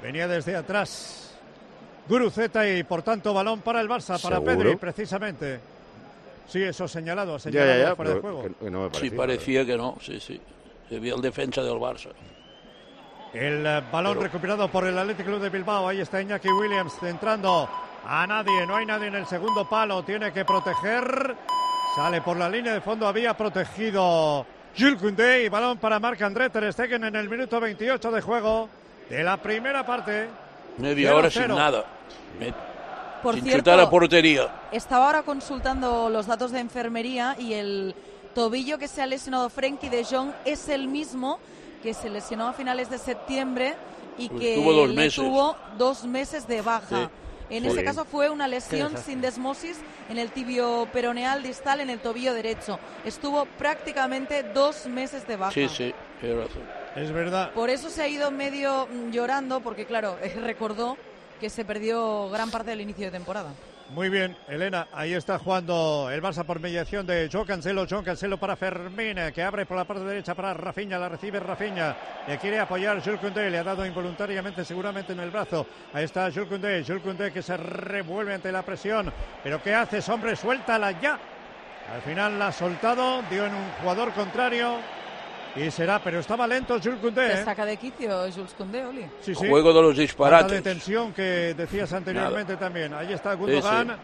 Venía 0.02 0.28
desde 0.28 0.56
atrás. 0.56 1.38
Guruceta 2.08 2.68
y 2.70 2.84
por 2.84 3.02
tanto 3.02 3.34
balón 3.34 3.62
para 3.62 3.82
el 3.82 3.90
Barça, 3.90 4.22
para 4.22 4.38
¿Seguro? 4.38 4.44
Pedri, 4.58 4.76
precisamente. 4.76 5.60
Sí, 6.48 6.62
eso 6.64 6.88
señalado, 6.88 7.34
Ya, 7.38 7.40
señalado 7.40 7.78
ya, 7.80 7.90
ya. 7.90 7.96
fuera 7.96 8.14
de 8.14 8.20
juego. 8.22 8.44
que- 8.44 8.54
que 8.54 8.72
no 8.72 8.90
me 8.90 9.00
Sí, 9.00 9.10
parecía. 9.10 9.66
que 9.66 9.76
no, 9.78 9.98
sí, 10.02 10.20
sí. 10.20 10.40
Se 10.90 11.00
vio 11.00 11.16
el 11.16 11.22
defensa 11.22 11.62
del 11.64 11.76
Barça. 11.78 12.10
El 13.34 13.66
eh, 13.66 13.82
balón 13.92 14.22
recuperado 14.22 14.68
por 14.70 14.86
el 14.86 14.98
Athletic 14.98 15.26
Club 15.26 15.42
de 15.42 15.50
Bilbao. 15.50 15.88
Ahí 15.88 16.00
está 16.00 16.22
Iñaki 16.22 16.48
Williams 16.48 16.94
centrando 17.00 17.68
a 18.08 18.26
nadie. 18.28 18.66
No 18.66 18.76
hay 18.78 18.86
nadie 18.86 19.08
en 19.08 19.16
el 19.16 19.26
segundo 19.26 19.68
palo. 19.68 20.04
Tiene 20.04 20.32
que 20.32 20.46
proteger. 20.46 21.36
Sale 21.96 22.22
por 22.22 22.38
la 22.38 22.48
línea 22.48 22.74
de 22.74 22.82
fondo. 22.82 23.08
Había 23.08 23.36
protegido 23.36 24.46
Jules 24.78 25.02
Koundé. 25.02 25.44
Y 25.44 25.50
balón 25.50 25.78
para 25.80 26.00
Marc-André 26.00 26.50
Ter 26.50 26.72
Stegen 26.72 27.04
en 27.04 27.16
el 27.16 27.28
minuto 27.30 27.60
28 27.60 28.12
de 28.12 28.22
juego 28.22 28.70
de 29.10 29.24
la 29.24 29.36
primera 29.38 29.86
parte. 29.86 30.28
Media 30.78 31.14
hora 31.16 31.30
sin 31.30 31.48
nada. 31.50 31.84
Me- 32.40 32.54
Por 33.26 33.36
sin 33.36 33.44
cierto, 33.44 33.60
chutar 33.72 33.80
a 33.80 33.90
portería. 33.90 34.50
Estaba 34.72 35.08
ahora 35.08 35.24
consultando 35.24 36.10
los 36.10 36.28
datos 36.28 36.52
de 36.52 36.60
enfermería 36.60 37.36
y 37.40 37.54
el 37.54 37.96
tobillo 38.36 38.78
que 38.78 38.88
se 38.88 39.02
ha 39.02 39.08
lesionado 39.08 39.50
Frenkie 39.50 39.90
de 39.90 40.06
Jong 40.06 40.30
es 40.46 40.70
el 40.70 40.88
mismo 40.88 41.40
que 41.82 41.94
se 41.96 42.10
lesionó 42.10 42.48
a 42.48 42.54
finales 42.54 42.90
de 42.90 43.00
septiembre 43.00 43.74
y 44.18 44.30
Pues 44.30 44.42
que 44.42 44.56
tuvo 44.56 44.74
dos 44.74 44.90
le 44.90 44.96
meses. 44.96 45.16
tuvo 45.16 45.56
dos 45.78 46.06
meses 46.06 46.48
de 46.48 46.62
baja. 46.62 46.88
Sí. 46.88 47.08
En 47.50 47.64
Joder. 47.64 47.66
este 47.80 47.84
caso 47.84 48.06
fue 48.06 48.30
una 48.30 48.48
lesión 48.48 48.98
sin 48.98 49.22
desmosis 49.22 49.78
en 50.10 50.18
el 50.20 50.30
tibio 50.32 50.88
peroneal 50.94 51.42
distal 51.44 51.80
en 51.80 51.90
el 51.90 52.00
tobillo 52.00 52.34
derecho. 52.34 52.80
Estuvo 53.06 53.46
prácticamente 53.58 54.44
dos 54.44 54.86
meses 54.88 55.28
de 55.28 55.36
baja. 55.36 55.52
Sí, 55.52 55.68
sí, 55.70 55.94
tiene 56.20 56.36
razón. 56.44 56.64
Es 56.96 57.12
verdad. 57.12 57.52
Por 57.54 57.70
eso 57.70 57.90
se 57.90 58.02
ha 58.04 58.08
ido 58.08 58.30
medio 58.32 58.88
llorando, 59.12 59.62
porque 59.62 59.86
claro, 59.86 60.18
recordó 60.44 60.98
que 61.46 61.50
se 61.52 61.64
perdió 61.64 62.28
gran 62.32 62.50
parte 62.50 62.72
del 62.72 62.82
inicio 62.82 63.06
de 63.06 63.12
temporada. 63.12 63.54
Muy 63.92 64.10
bien, 64.10 64.36
Elena, 64.48 64.88
ahí 64.92 65.14
está 65.14 65.38
jugando 65.38 66.10
el 66.12 66.20
Barça 66.20 66.44
por 66.44 66.60
mediación 66.60 67.06
de 67.06 67.30
Joe 67.32 67.46
Cancelo, 67.46 67.86
Joe 67.88 68.04
Cancelo 68.04 68.40
para 68.40 68.56
Fermín, 68.56 69.20
eh, 69.20 69.32
que 69.32 69.44
abre 69.44 69.68
por 69.68 69.78
la 69.78 69.86
parte 69.86 70.04
derecha 70.04 70.34
para 70.34 70.56
Rafinha, 70.56 70.98
la 70.98 71.08
recibe 71.08 71.40
Rafinha, 71.40 71.96
le 72.28 72.40
quiere 72.40 72.58
apoyar 72.58 73.00
Jules 73.00 73.20
Koundé, 73.20 73.52
le 73.52 73.60
ha 73.60 73.64
dado 73.64 73.86
involuntariamente 73.86 74.66
seguramente 74.66 75.14
en 75.14 75.20
el 75.20 75.30
brazo, 75.30 75.68
ahí 75.94 76.06
está 76.06 76.32
Jules 76.32 76.50
Koundé, 77.04 77.32
que 77.32 77.44
se 77.44 77.58
revuelve 77.58 78.34
ante 78.34 78.52
la 78.52 78.64
presión, 78.64 79.14
pero 79.44 79.62
¿qué 79.62 79.76
haces 79.76 80.10
hombre? 80.10 80.36
Suéltala 80.36 81.00
ya. 81.00 81.20
Al 81.94 82.02
final 82.02 82.40
la 82.40 82.48
ha 82.48 82.52
soltado, 82.52 83.22
dio 83.30 83.46
en 83.46 83.54
un 83.54 83.70
jugador 83.82 84.12
contrario 84.14 84.80
y 85.56 85.72
será, 85.72 86.00
pero 86.00 86.20
estaba 86.20 86.46
lento 86.48 86.80
Jules 86.82 87.00
Koundé. 87.00 87.32
Se 87.32 87.42
¿eh? 87.42 87.46
saca 87.46 87.66
de 87.66 87.78
quicio 87.78 88.32
Jules 88.34 88.54
Koundé, 88.58 88.86
Oli. 88.86 89.06
Sí, 89.22 89.34
sí. 89.34 89.48
Juego 89.48 89.74
de 89.74 89.82
los 89.82 89.98
disparates. 89.98 90.52
de 90.52 90.62
tensión 90.62 91.14
que 91.14 91.54
decías 91.56 91.92
anteriormente 91.94 92.58
también. 92.58 92.94
Ahí 92.94 93.14
está 93.14 93.34
Gundogan. 93.34 93.96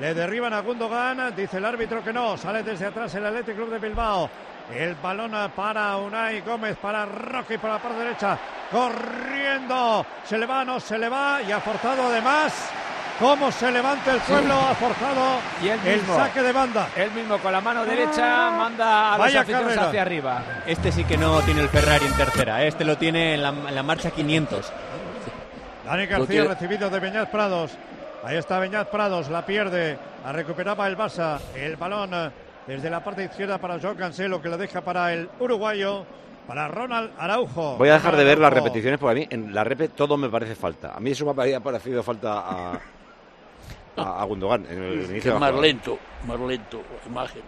Le 0.00 0.12
derriban 0.12 0.52
a 0.52 0.60
Gundogan. 0.60 1.34
Dice 1.34 1.56
el 1.56 1.64
árbitro 1.64 2.04
que 2.04 2.12
no. 2.12 2.36
Sale 2.36 2.62
desde 2.62 2.86
atrás 2.86 3.14
el 3.14 3.24
Athletic 3.24 3.56
Club 3.56 3.70
de 3.70 3.78
Bilbao. 3.78 4.28
El 4.74 4.94
balón 4.96 5.32
para 5.54 5.96
Unai 5.96 6.40
Gómez, 6.40 6.76
para 6.78 7.04
Rocky 7.04 7.58
por 7.58 7.70
la 7.70 7.78
parte 7.78 7.98
derecha. 7.98 8.38
Corriendo. 8.70 10.04
Se 10.24 10.38
le 10.38 10.46
va, 10.46 10.64
no 10.64 10.80
se 10.80 10.98
le 10.98 11.08
va. 11.08 11.40
Y 11.42 11.52
ha 11.52 11.60
forzado 11.60 12.04
además. 12.04 12.70
Cómo 13.18 13.52
se 13.52 13.70
levanta 13.70 14.12
el 14.14 14.20
pueblo. 14.20 14.54
Ha 14.54 14.74
forzado 14.74 15.38
Y 15.62 15.68
él 15.68 15.80
el 15.84 16.00
saque 16.06 16.42
de 16.42 16.52
banda. 16.52 16.88
Él 16.96 17.10
mismo 17.12 17.38
con 17.38 17.52
la 17.52 17.60
mano 17.60 17.84
derecha 17.84 18.50
manda 18.50 19.08
a 19.08 19.10
los 19.12 19.18
Vaya 19.18 19.40
aficionados 19.40 19.68
carrera. 19.74 19.88
hacia 19.88 20.02
arriba. 20.02 20.42
Este 20.66 20.90
sí 20.90 21.04
que 21.04 21.16
no 21.16 21.40
tiene 21.42 21.60
el 21.60 21.68
Ferrari 21.68 22.06
en 22.06 22.14
tercera. 22.14 22.64
Este 22.64 22.84
lo 22.84 22.96
tiene 22.98 23.34
en 23.34 23.42
la, 23.42 23.50
en 23.50 23.74
la 23.74 23.82
marcha 23.82 24.10
500. 24.10 24.72
Dani 25.84 26.06
García 26.06 26.44
recibido 26.44 26.90
de 26.90 26.98
Beñat 27.00 27.30
Prados. 27.30 27.72
Ahí 28.24 28.36
está 28.36 28.58
Beñat 28.58 28.88
Prados, 28.88 29.28
la 29.28 29.44
pierde. 29.46 29.98
La 30.24 30.32
recuperaba 30.32 30.86
el 30.88 30.96
Barça. 30.96 31.38
El 31.54 31.76
balón 31.76 32.10
eh, 32.14 32.30
desde 32.66 32.90
la 32.90 33.04
parte 33.04 33.24
izquierda 33.24 33.58
para 33.58 33.78
Joao 33.78 33.94
Cancelo, 33.94 34.40
que 34.40 34.48
lo 34.48 34.56
deja 34.56 34.80
para 34.80 35.12
el 35.12 35.28
uruguayo, 35.38 36.04
para 36.46 36.66
Ronald 36.68 37.10
Araujo. 37.18 37.76
Voy 37.76 37.90
a 37.90 37.94
dejar 37.94 38.16
de 38.16 38.24
ver 38.24 38.38
las 38.38 38.52
repeticiones 38.52 38.98
porque 38.98 39.12
a 39.12 39.20
mí 39.20 39.26
en 39.30 39.54
la 39.54 39.62
repe 39.62 39.88
todo 39.88 40.16
me 40.16 40.28
parece 40.28 40.54
falta. 40.54 40.94
A 40.94 41.00
mí 41.00 41.10
eso 41.10 41.32
me 41.32 41.42
había 41.42 41.60
parecido 41.60 42.02
falta 42.02 42.38
a, 42.38 42.80
a, 43.96 44.22
a 44.22 44.24
Gundogan 44.24 44.66
en 44.68 44.82
el 44.82 45.10
inicio 45.10 45.34
es 45.34 45.40
más 45.40 45.50
jugada. 45.50 45.66
lento, 45.66 45.98
más 46.26 46.40
lento 46.40 46.82
la 47.04 47.10
imagen. 47.10 47.42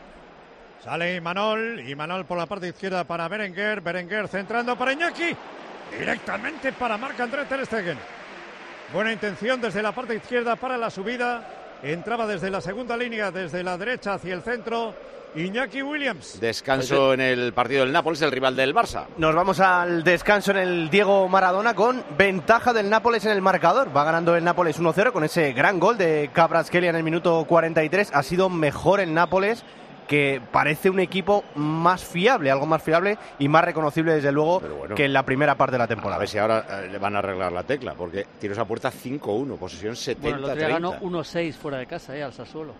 Sale 0.83 1.17
Imanol, 1.17 1.81
Imanol 1.81 2.25
por 2.27 2.39
la 2.39 2.47
parte 2.47 2.69
izquierda 2.69 3.05
para 3.05 3.27
Berenguer, 3.29 3.81
Berenguer 3.81 4.29
centrando 4.29 4.77
para 4.77 4.93
Iñaki, 4.93 5.35
directamente 5.99 6.73
para 6.73 6.97
Marc 6.97 7.19
André 7.19 7.45
Ter 7.47 7.67
Stegen. 7.67 7.99
Buena 8.93 9.13
intención 9.13 9.61
desde 9.61 9.83
la 9.83 9.91
parte 9.93 10.15
izquierda 10.15 10.55
para 10.55 10.77
la 10.77 10.91
subida, 10.91 11.49
entraba 11.83 12.27
desde 12.27 12.51
la 12.51 12.61
segunda 12.61 12.97
línea, 12.97 13.33
desde 13.33 13.65
la 13.65 13.77
derecha 13.77 14.15
hacia 14.15 14.35
el 14.35 14.43
centro, 14.43 14.95
Iñaki 15.35 15.83
Williams. 15.83 16.41
Descanso 16.41 17.13
en 17.13 17.21
el 17.21 17.53
partido 17.53 17.85
del 17.85 17.93
Nápoles, 17.93 18.23
el 18.23 18.31
rival 18.33 18.57
del 18.57 18.75
Barça. 18.75 19.05
Nos 19.19 19.35
vamos 19.35 19.61
al 19.61 20.03
descanso 20.05 20.53
en 20.53 20.57
el 20.59 20.91
Diego 20.91 21.29
Maradona 21.29 21.75
con 21.75 22.03
ventaja 22.17 22.73
del 22.73 22.89
Nápoles 22.89 23.25
en 23.27 23.33
el 23.33 23.43
marcador. 23.43 23.95
Va 23.95 24.05
ganando 24.05 24.35
el 24.37 24.45
Nápoles 24.45 24.81
1-0 24.81 25.13
con 25.13 25.25
ese 25.25 25.53
gran 25.53 25.79
gol 25.79 25.99
de 25.99 26.31
Cabraskelia 26.33 26.91
en 26.91 26.97
el 26.97 27.03
minuto 27.03 27.45
43. 27.47 28.11
Ha 28.15 28.23
sido 28.23 28.49
mejor 28.49 29.01
el 29.01 29.13
Nápoles 29.13 29.65
que 30.09 30.41
parece 30.53 30.89
un 30.89 31.01
equipo 31.01 31.43
más 31.57 32.05
fiable, 32.05 32.49
algo 32.51 32.65
más 32.65 32.81
fiable 32.81 33.19
y 33.41 33.49
más 33.49 33.65
reconocible 33.65 34.15
desde 34.15 34.31
luego 34.31 34.63
que 34.95 35.05
en 35.07 35.13
la 35.13 35.25
primera 35.25 35.57
parte 35.57 35.73
de 35.73 35.79
la 35.79 35.85
A 35.85 35.89
temporada. 35.89 36.19
ver 36.21 36.29
si 36.29 36.39
ahora 36.39 36.65
eh, 36.85 36.89
le 36.93 36.99
van 36.99 37.17
a 37.17 37.19
arreglar 37.19 37.51
la 37.51 37.65
tecla, 37.65 37.95
porque 37.95 38.25
tiros 38.39 38.57
a 38.59 38.65
puerta 38.65 38.93
5-1, 38.93 39.59
posesión 39.59 39.97
Bueno, 40.21 40.37
el 40.39 40.45
otro 40.45 40.57
día 40.57 40.69
ganó 40.69 40.93
70-30. 40.95 41.01
1-6 41.01 41.53
fuera 41.55 41.79
de 41.79 41.87
casa, 41.87 42.17
eh, 42.17 42.23
al 42.23 42.33
Sassuolo. 42.33 42.73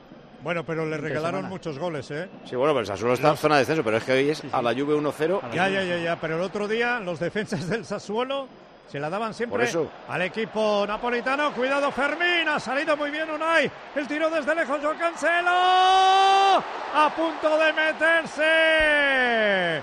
Bueno, 0.47 0.63
pero 0.63 0.87
le 0.87 0.97
regalaron 0.97 1.41
semana. 1.41 1.49
muchos 1.49 1.77
goles, 1.77 2.09
¿eh? 2.13 2.29
Sí, 2.45 2.55
bueno, 2.55 2.73
pero 2.73 2.83
el 2.83 2.87
Sassuolo 2.87 3.15
está 3.15 3.31
en 3.31 3.37
zona 3.37 3.57
de 3.57 3.63
descenso, 3.63 3.83
pero 3.83 3.97
es 3.97 4.05
que 4.05 4.13
hoy 4.13 4.31
es 4.31 4.45
a 4.53 4.63
la 4.63 4.73
Juve 4.73 4.95
1-0. 4.95 5.41
Ya, 5.53 5.69
ya, 5.69 5.83
ya, 5.83 5.99
ya, 5.99 6.21
pero 6.21 6.37
el 6.37 6.43
otro 6.43 6.69
día 6.69 7.01
los 7.01 7.19
defensas 7.19 7.69
del 7.69 7.85
Sassuolo 7.85 8.47
se 8.87 9.01
la 9.01 9.11
daban 9.11 9.35
siempre 9.35 9.59
Por 9.59 9.67
eso. 9.67 9.91
al 10.09 10.23
equipo 10.23 10.85
napolitano. 10.87 11.53
Cuidado 11.53 11.91
Fermín, 11.91 12.49
ha 12.49 12.61
salido 12.61 12.97
muy 12.97 13.11
bien 13.11 13.29
Unai. 13.29 13.69
El 13.97 14.07
tiro 14.07 14.31
desde 14.31 14.55
lejos, 14.55 14.79
Joao 14.81 14.97
Cancelo. 14.97 15.51
A 15.51 17.13
punto 17.17 17.59
de 17.59 17.73
meterse. 17.73 19.83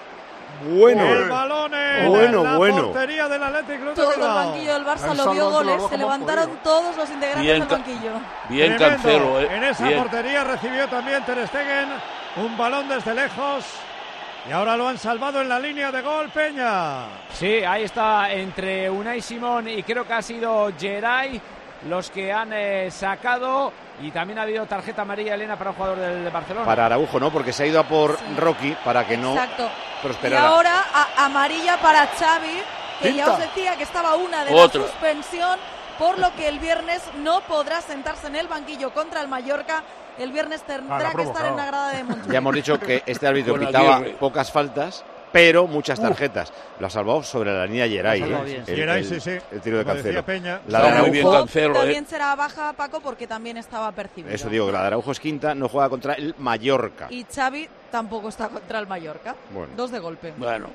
Bueno. 0.66 1.04
El 1.08 1.30
balón 1.30 1.74
en 1.74 2.10
Bueno, 2.10 2.44
la 2.44 2.58
bueno. 2.58 2.84
portería 2.86 3.28
del 3.28 3.44
Atlético 3.44 3.80
Club 3.80 3.90
de 3.90 4.02
Todo 4.02 4.14
el 4.14 4.22
banquillo 4.22 4.74
del 4.74 4.86
Barça 4.86 5.16
lo 5.16 5.32
vio 5.32 5.50
goles, 5.50 5.82
se 5.90 5.98
levantaron 5.98 6.60
todos 6.64 6.96
los 6.96 7.10
integrantes 7.10 7.44
Bien 7.44 7.60
del 7.60 7.68
banquillo. 7.68 8.12
Bien 8.50 8.78
Tremendo. 8.78 9.04
Cancelo, 9.04 9.40
eh. 9.42 9.48
En 9.52 9.64
esa 9.64 9.88
bien. 9.88 10.00
portería 10.00 10.44
recibió 10.44 10.88
también 10.88 11.24
Ter 11.26 11.48
Stegen 11.48 11.90
un 12.38 12.58
balón 12.58 12.88
desde 12.90 13.14
lejos. 13.14 13.66
Y 14.48 14.52
ahora 14.52 14.76
lo 14.76 14.88
han 14.90 14.98
salvado 14.98 15.42
en 15.42 15.48
la 15.48 15.58
línea 15.60 15.92
de 15.92 16.02
gol 16.02 16.30
Peña. 16.30 17.06
Sí, 17.32 17.64
ahí 17.64 17.84
está 17.84 18.32
entre 18.32 18.90
Unai 18.90 19.22
Simón 19.22 19.70
y 19.70 19.84
creo 19.84 20.06
que 20.06 20.14
ha 20.14 20.22
sido 20.22 20.70
Geray 20.78 21.40
los 21.88 22.10
que 22.12 22.32
han 22.32 22.52
eh, 22.54 22.92
sacado 22.92 23.72
y 24.02 24.12
también 24.12 24.40
ha 24.40 24.44
habido 24.44 24.66
tarjeta 24.66 25.04
amarilla 25.04 25.36
Elena 25.36 25.58
para 25.58 25.70
un 25.72 25.76
jugador 25.76 26.00
del 26.00 26.30
Barcelona. 26.30 26.66
Para 26.66 26.86
Araujo, 26.88 27.20
¿no? 27.20 27.32
Porque 27.32 27.54
se 27.54 27.64
ha 27.64 27.66
ido 27.68 27.80
a 27.80 27.84
por 27.84 28.18
Rocky 28.38 28.76
para 28.84 29.06
que 29.06 29.18
no 29.18 29.34
Exacto. 29.34 29.70
Y 30.30 30.34
ahora 30.34 30.84
a- 30.94 31.26
amarilla 31.26 31.78
para 31.78 32.08
Xavi, 32.08 32.60
que 33.02 33.14
ya 33.14 33.32
os 33.32 33.40
decía 33.40 33.76
que 33.78 33.84
estaba 33.84 34.16
una 34.16 34.44
de 34.44 34.54
Otra. 34.54 34.82
la 34.82 34.88
suspensión, 34.88 35.60
por 35.98 36.20
lo 36.20 36.34
que 36.36 36.48
el 36.50 36.60
viernes 36.60 37.02
no 37.20 37.40
podrá 37.42 37.82
sentarse 37.82 38.28
en 38.28 38.36
el 38.36 38.48
banquillo 38.48 38.94
contra 38.94 39.22
el 39.22 39.28
Mallorca. 39.28 39.84
El 40.18 40.32
viernes 40.32 40.62
Ah, 40.64 40.68
tendrá 40.68 41.00
la 41.00 41.10
ha 41.10 41.14
que 41.14 41.22
estar 41.24 41.46
en 41.46 41.56
la 41.56 41.66
grada 41.66 41.90
de 41.94 42.04
Montjuic. 42.04 42.32
Ya 42.32 42.38
hemos 42.40 42.54
dicho 42.56 42.80
que 42.80 43.02
este 43.06 43.28
árbitro 43.28 43.56
pitaba 43.58 43.96
Aguirre. 43.98 44.18
pocas 44.20 44.52
faltas, 44.52 45.06
pero 45.34 45.68
muchas 45.68 46.00
tarjetas. 46.00 46.54
Lo 46.80 46.88
ha 46.88 46.90
salvado 46.90 47.24
sobre 47.24 47.52
la 47.52 47.66
línea 47.66 47.88
Geray. 47.90 48.22
¿eh? 48.22 48.64
El, 48.68 48.76
Geray, 48.76 49.00
el- 49.00 49.06
sí, 49.06 49.20
sí. 49.20 49.32
el 49.52 49.60
tiro 49.62 49.80
de 49.80 49.84
Como 49.84 49.96
Cancelo. 49.96 50.24
Peña. 50.24 50.62
La 50.68 50.82
de 50.94 51.02
muy 51.02 51.10
bien 51.10 51.26
Araujo, 51.28 51.40
Cancelo, 51.46 51.74
eh. 51.74 51.80
También 51.80 52.08
será 52.08 52.36
baja 52.36 52.72
Paco 52.74 53.02
porque 53.02 53.28
también 53.28 53.58
estaba 53.58 53.92
percibido. 53.92 54.34
eso 54.34 54.48
digo, 54.48 54.68
que 54.68 54.72
la 54.72 54.82
de 54.82 54.88
Araujo 54.88 55.12
es 55.12 55.20
quinta, 55.20 55.54
no 55.56 55.68
juega 55.68 55.90
contra 55.90 56.14
el 56.14 56.36
Mallorca. 56.38 57.08
Y 57.10 57.26
Xavi 57.26 57.68
tampoco 57.92 58.30
está 58.30 58.48
contra 58.48 58.80
el 58.80 58.88
Mallorca. 58.88 59.36
Bueno. 59.52 59.74
Dos 59.76 59.92
de 59.92 60.00
golpe. 60.00 60.34
Bueno. 60.38 60.68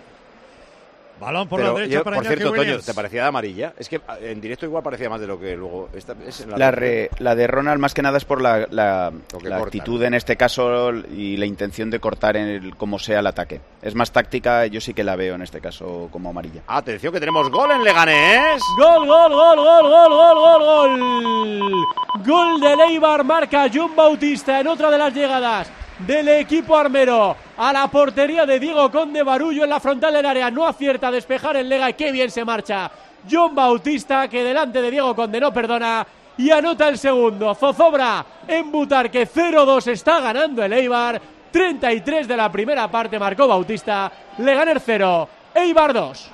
Balón 1.20 1.48
por 1.48 1.60
Pero 1.60 1.72
la 1.72 1.78
derecha 1.80 1.94
yo, 1.98 2.04
para 2.04 2.16
por 2.16 2.24
Iñaki 2.26 2.40
cierto, 2.42 2.56
Toño. 2.56 2.78
¿te 2.80 2.94
parecía 2.94 3.22
de 3.22 3.28
amarilla? 3.28 3.72
Es 3.78 3.88
que 3.88 4.00
a- 4.06 4.18
en 4.20 4.40
directo 4.40 4.66
igual 4.66 4.82
parecía 4.82 5.10
más 5.10 5.20
de 5.20 5.26
lo 5.26 5.38
que 5.38 5.56
luego... 5.56 5.88
Esta, 5.92 6.14
es 6.26 6.40
en 6.42 6.50
La, 6.58 6.70
re- 6.70 7.10
la 7.18 7.34
de 7.34 7.46
Ronald 7.46 7.80
más 7.80 7.94
que 7.94 8.02
nada 8.02 8.18
es 8.18 8.24
por 8.24 8.40
la, 8.40 8.66
la 8.70 9.12
corta, 9.32 9.56
actitud 9.56 10.02
en 10.02 10.14
este 10.14 10.36
caso 10.36 10.92
y 10.92 11.36
la 11.36 11.46
intención 11.46 11.90
de 11.90 11.98
cortar 12.00 12.36
en 12.36 12.48
el, 12.48 12.76
como 12.76 12.98
sea 12.98 13.20
el 13.20 13.26
ataque. 13.26 13.60
Es 13.82 13.94
más 13.94 14.12
táctica, 14.12 14.66
yo 14.66 14.80
sí 14.80 14.94
que 14.94 15.04
la 15.04 15.16
veo 15.16 15.34
en 15.34 15.42
este 15.42 15.60
caso 15.60 16.08
como 16.10 16.30
amarilla. 16.30 16.62
Atención 16.66 17.12
que 17.12 17.20
tenemos 17.20 17.50
gol 17.50 17.70
en 17.72 17.82
Leganés. 17.82 18.62
Gol, 18.76 19.06
gol, 19.06 19.32
gol, 19.32 19.56
gol, 19.56 19.82
gol, 19.82 20.10
gol, 20.10 20.38
gol, 20.38 21.00
gol. 21.00 21.84
Gol 22.24 22.60
de 22.60 22.76
Leibar, 22.76 23.24
marca 23.24 23.66
John 23.72 23.94
Bautista 23.96 24.60
en 24.60 24.66
otra 24.68 24.90
de 24.90 24.98
las 24.98 25.14
llegadas 25.14 25.70
del 25.98 26.28
equipo 26.28 26.76
armero 26.76 27.36
a 27.56 27.72
la 27.72 27.88
portería 27.88 28.46
de 28.46 28.60
Diego 28.60 28.90
Conde 28.90 29.22
Barullo 29.22 29.64
en 29.64 29.70
la 29.70 29.80
frontal 29.80 30.12
del 30.12 30.26
área. 30.26 30.50
No 30.50 30.66
acierta 30.66 31.08
a 31.08 31.12
despejar 31.12 31.56
el 31.56 31.68
Lega 31.68 31.90
y 31.90 31.94
qué 31.94 32.12
bien 32.12 32.30
se 32.30 32.44
marcha. 32.44 32.90
John 33.30 33.54
Bautista 33.54 34.28
que 34.28 34.44
delante 34.44 34.80
de 34.80 34.90
Diego 34.90 35.14
Conde 35.14 35.40
no 35.40 35.52
perdona 35.52 36.06
y 36.36 36.50
anota 36.50 36.88
el 36.88 36.98
segundo. 36.98 37.54
Zozobra 37.54 38.24
en 38.46 38.70
Butar 38.70 39.10
que 39.10 39.28
0-2 39.28 39.88
está 39.88 40.20
ganando 40.20 40.62
el 40.62 40.72
Eibar. 40.72 41.20
33 41.50 42.28
de 42.28 42.36
la 42.36 42.52
primera 42.52 42.88
parte 42.90 43.18
marcó 43.18 43.48
Bautista. 43.48 44.10
Leganer 44.38 44.80
0, 44.80 45.28
Eibar 45.54 45.92
2. 45.92 46.30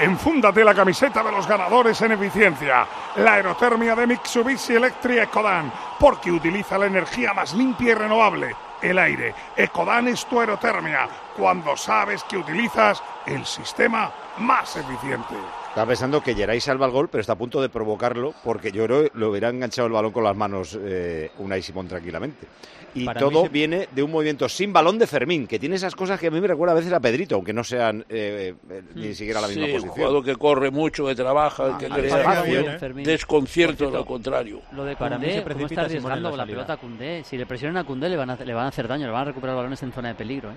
Enfúndate 0.00 0.62
la 0.62 0.74
camiseta 0.74 1.22
de 1.22 1.32
los 1.32 1.48
ganadores 1.48 2.00
en 2.02 2.12
eficiencia. 2.12 2.86
La 3.16 3.34
aerotermia 3.34 3.94
de 3.94 4.06
Mitsubishi 4.06 4.74
Electric 4.74 5.22
Ecodan, 5.22 5.72
porque 5.98 6.30
utiliza 6.30 6.76
la 6.76 6.86
energía 6.86 7.32
más 7.32 7.54
limpia 7.54 7.92
y 7.92 7.94
renovable, 7.94 8.54
el 8.82 8.98
aire. 8.98 9.34
Ecodan 9.56 10.08
es 10.08 10.26
tu 10.26 10.40
aerotermia, 10.40 11.08
cuando 11.36 11.76
sabes 11.76 12.24
que 12.24 12.36
utilizas 12.36 13.02
el 13.26 13.44
sistema 13.44 14.12
más 14.38 14.76
eficiente. 14.76 15.34
Estaba 15.68 15.88
pensando 15.88 16.22
que 16.22 16.34
Geray 16.34 16.60
salva 16.60 16.86
el 16.86 16.92
gol, 16.92 17.08
pero 17.08 17.20
está 17.20 17.34
a 17.34 17.38
punto 17.38 17.60
de 17.60 17.68
provocarlo, 17.68 18.34
porque 18.42 18.72
yo 18.72 18.84
creo 18.84 19.02
que 19.02 19.10
lo 19.14 19.30
hubiera 19.30 19.50
enganchado 19.50 19.86
el 19.86 19.92
balón 19.92 20.12
con 20.12 20.24
las 20.24 20.36
manos 20.36 20.78
eh, 20.80 21.30
Unai 21.38 21.62
Simón 21.62 21.88
tranquilamente. 21.88 22.46
Y 22.96 23.04
Para 23.04 23.20
todo 23.20 23.30
mí 23.30 23.42
se- 23.42 23.48
viene 23.50 23.88
de 23.94 24.02
un 24.02 24.10
movimiento 24.10 24.48
sin 24.48 24.72
balón 24.72 24.98
de 24.98 25.06
Fermín, 25.06 25.46
que 25.46 25.58
tiene 25.58 25.76
esas 25.76 25.94
cosas 25.94 26.18
que 26.18 26.28
a 26.28 26.30
mí 26.30 26.40
me 26.40 26.46
recuerda 26.48 26.72
a 26.72 26.76
veces 26.76 26.92
a 26.92 26.98
Pedrito, 27.00 27.34
aunque 27.34 27.52
no 27.52 27.62
sean 27.62 28.04
eh, 28.08 28.54
eh, 28.70 28.82
ni 28.94 29.14
siquiera 29.14 29.40
la 29.40 29.48
misma 29.48 29.66
Sí, 29.66 29.70
un 29.72 29.76
posición. 29.76 29.94
jugador 29.94 30.24
que 30.24 30.36
corre 30.36 30.70
mucho, 30.70 31.06
que 31.06 31.14
trabaja, 31.14 31.74
Ah, 31.74 31.78
que 31.78 31.88
crea 31.88 32.42
bien, 32.42 32.78
Fermín. 32.78 33.04
desconcierto, 33.04 33.94
al 33.96 34.04
contrario. 34.06 34.62
Lo 34.72 34.84
de 34.84 34.96
Para 34.96 35.18
mí 35.18 35.24
Koundé, 35.26 35.28
se 35.28 35.42
¿cómo 35.42 35.44
precipita 35.44 35.82
está 35.82 35.82
arriesgando 35.82 36.28
la 36.28 36.30
con 36.30 36.38
la 36.38 36.46
pelota 36.46 36.72
a 36.72 36.76
Koundé? 36.78 37.24
Si 37.24 37.36
le 37.36 37.46
presionan 37.46 37.76
a 37.76 37.84
Koundé 37.84 38.08
le 38.08 38.16
van 38.16 38.30
a, 38.30 38.36
le 38.36 38.54
van 38.54 38.64
a 38.64 38.68
hacer 38.68 38.88
daño, 38.88 39.06
le 39.06 39.12
van 39.12 39.22
a 39.22 39.24
recuperar 39.26 39.56
balones 39.56 39.82
en 39.82 39.92
zona 39.92 40.08
de 40.08 40.14
peligro. 40.14 40.50
¿eh? 40.50 40.54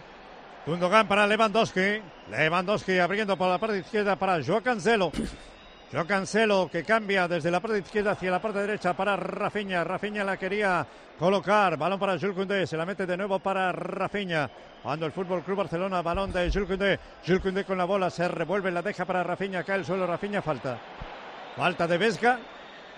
Gundogan 0.65 1.07
para 1.07 1.25
Lewandowski. 1.27 1.99
Lewandowski 2.31 2.99
abriendo 2.99 3.35
por 3.37 3.49
la 3.49 3.57
parte 3.57 3.79
izquierda 3.79 4.15
para 4.15 4.43
Joao 4.43 4.61
Cancelo. 4.61 5.11
Joao 5.91 6.05
Cancelo 6.05 6.69
que 6.71 6.83
cambia 6.83 7.27
desde 7.27 7.49
la 7.49 7.59
parte 7.59 7.79
izquierda 7.79 8.11
hacia 8.11 8.29
la 8.29 8.39
parte 8.39 8.59
derecha 8.59 8.93
para 8.93 9.15
Rafinha. 9.15 9.83
Rafinha 9.83 10.23
la 10.23 10.37
quería 10.37 10.85
colocar. 11.17 11.77
Balón 11.77 11.99
para 11.99 12.19
Jules 12.19 12.35
Koundé. 12.35 12.67
Se 12.67 12.77
la 12.77 12.85
mete 12.85 13.07
de 13.07 13.17
nuevo 13.17 13.39
para 13.39 13.71
Rafinha. 13.71 14.47
Cuando 14.83 15.07
el 15.07 15.11
Fútbol 15.11 15.41
Club 15.41 15.57
Barcelona, 15.57 16.03
balón 16.03 16.31
de 16.31 16.51
Jules 16.51 16.99
Koundé. 17.41 17.63
Con 17.63 17.77
la 17.79 17.85
bola 17.85 18.11
se 18.11 18.27
revuelve, 18.27 18.69
la 18.69 18.83
deja 18.83 19.03
para 19.05 19.23
Rafinha. 19.23 19.63
Cae 19.63 19.77
el 19.77 19.85
suelo 19.85 20.05
Rafinha, 20.05 20.43
falta. 20.43 20.77
Falta 21.55 21.87
de 21.87 21.97
Vesga 21.97 22.39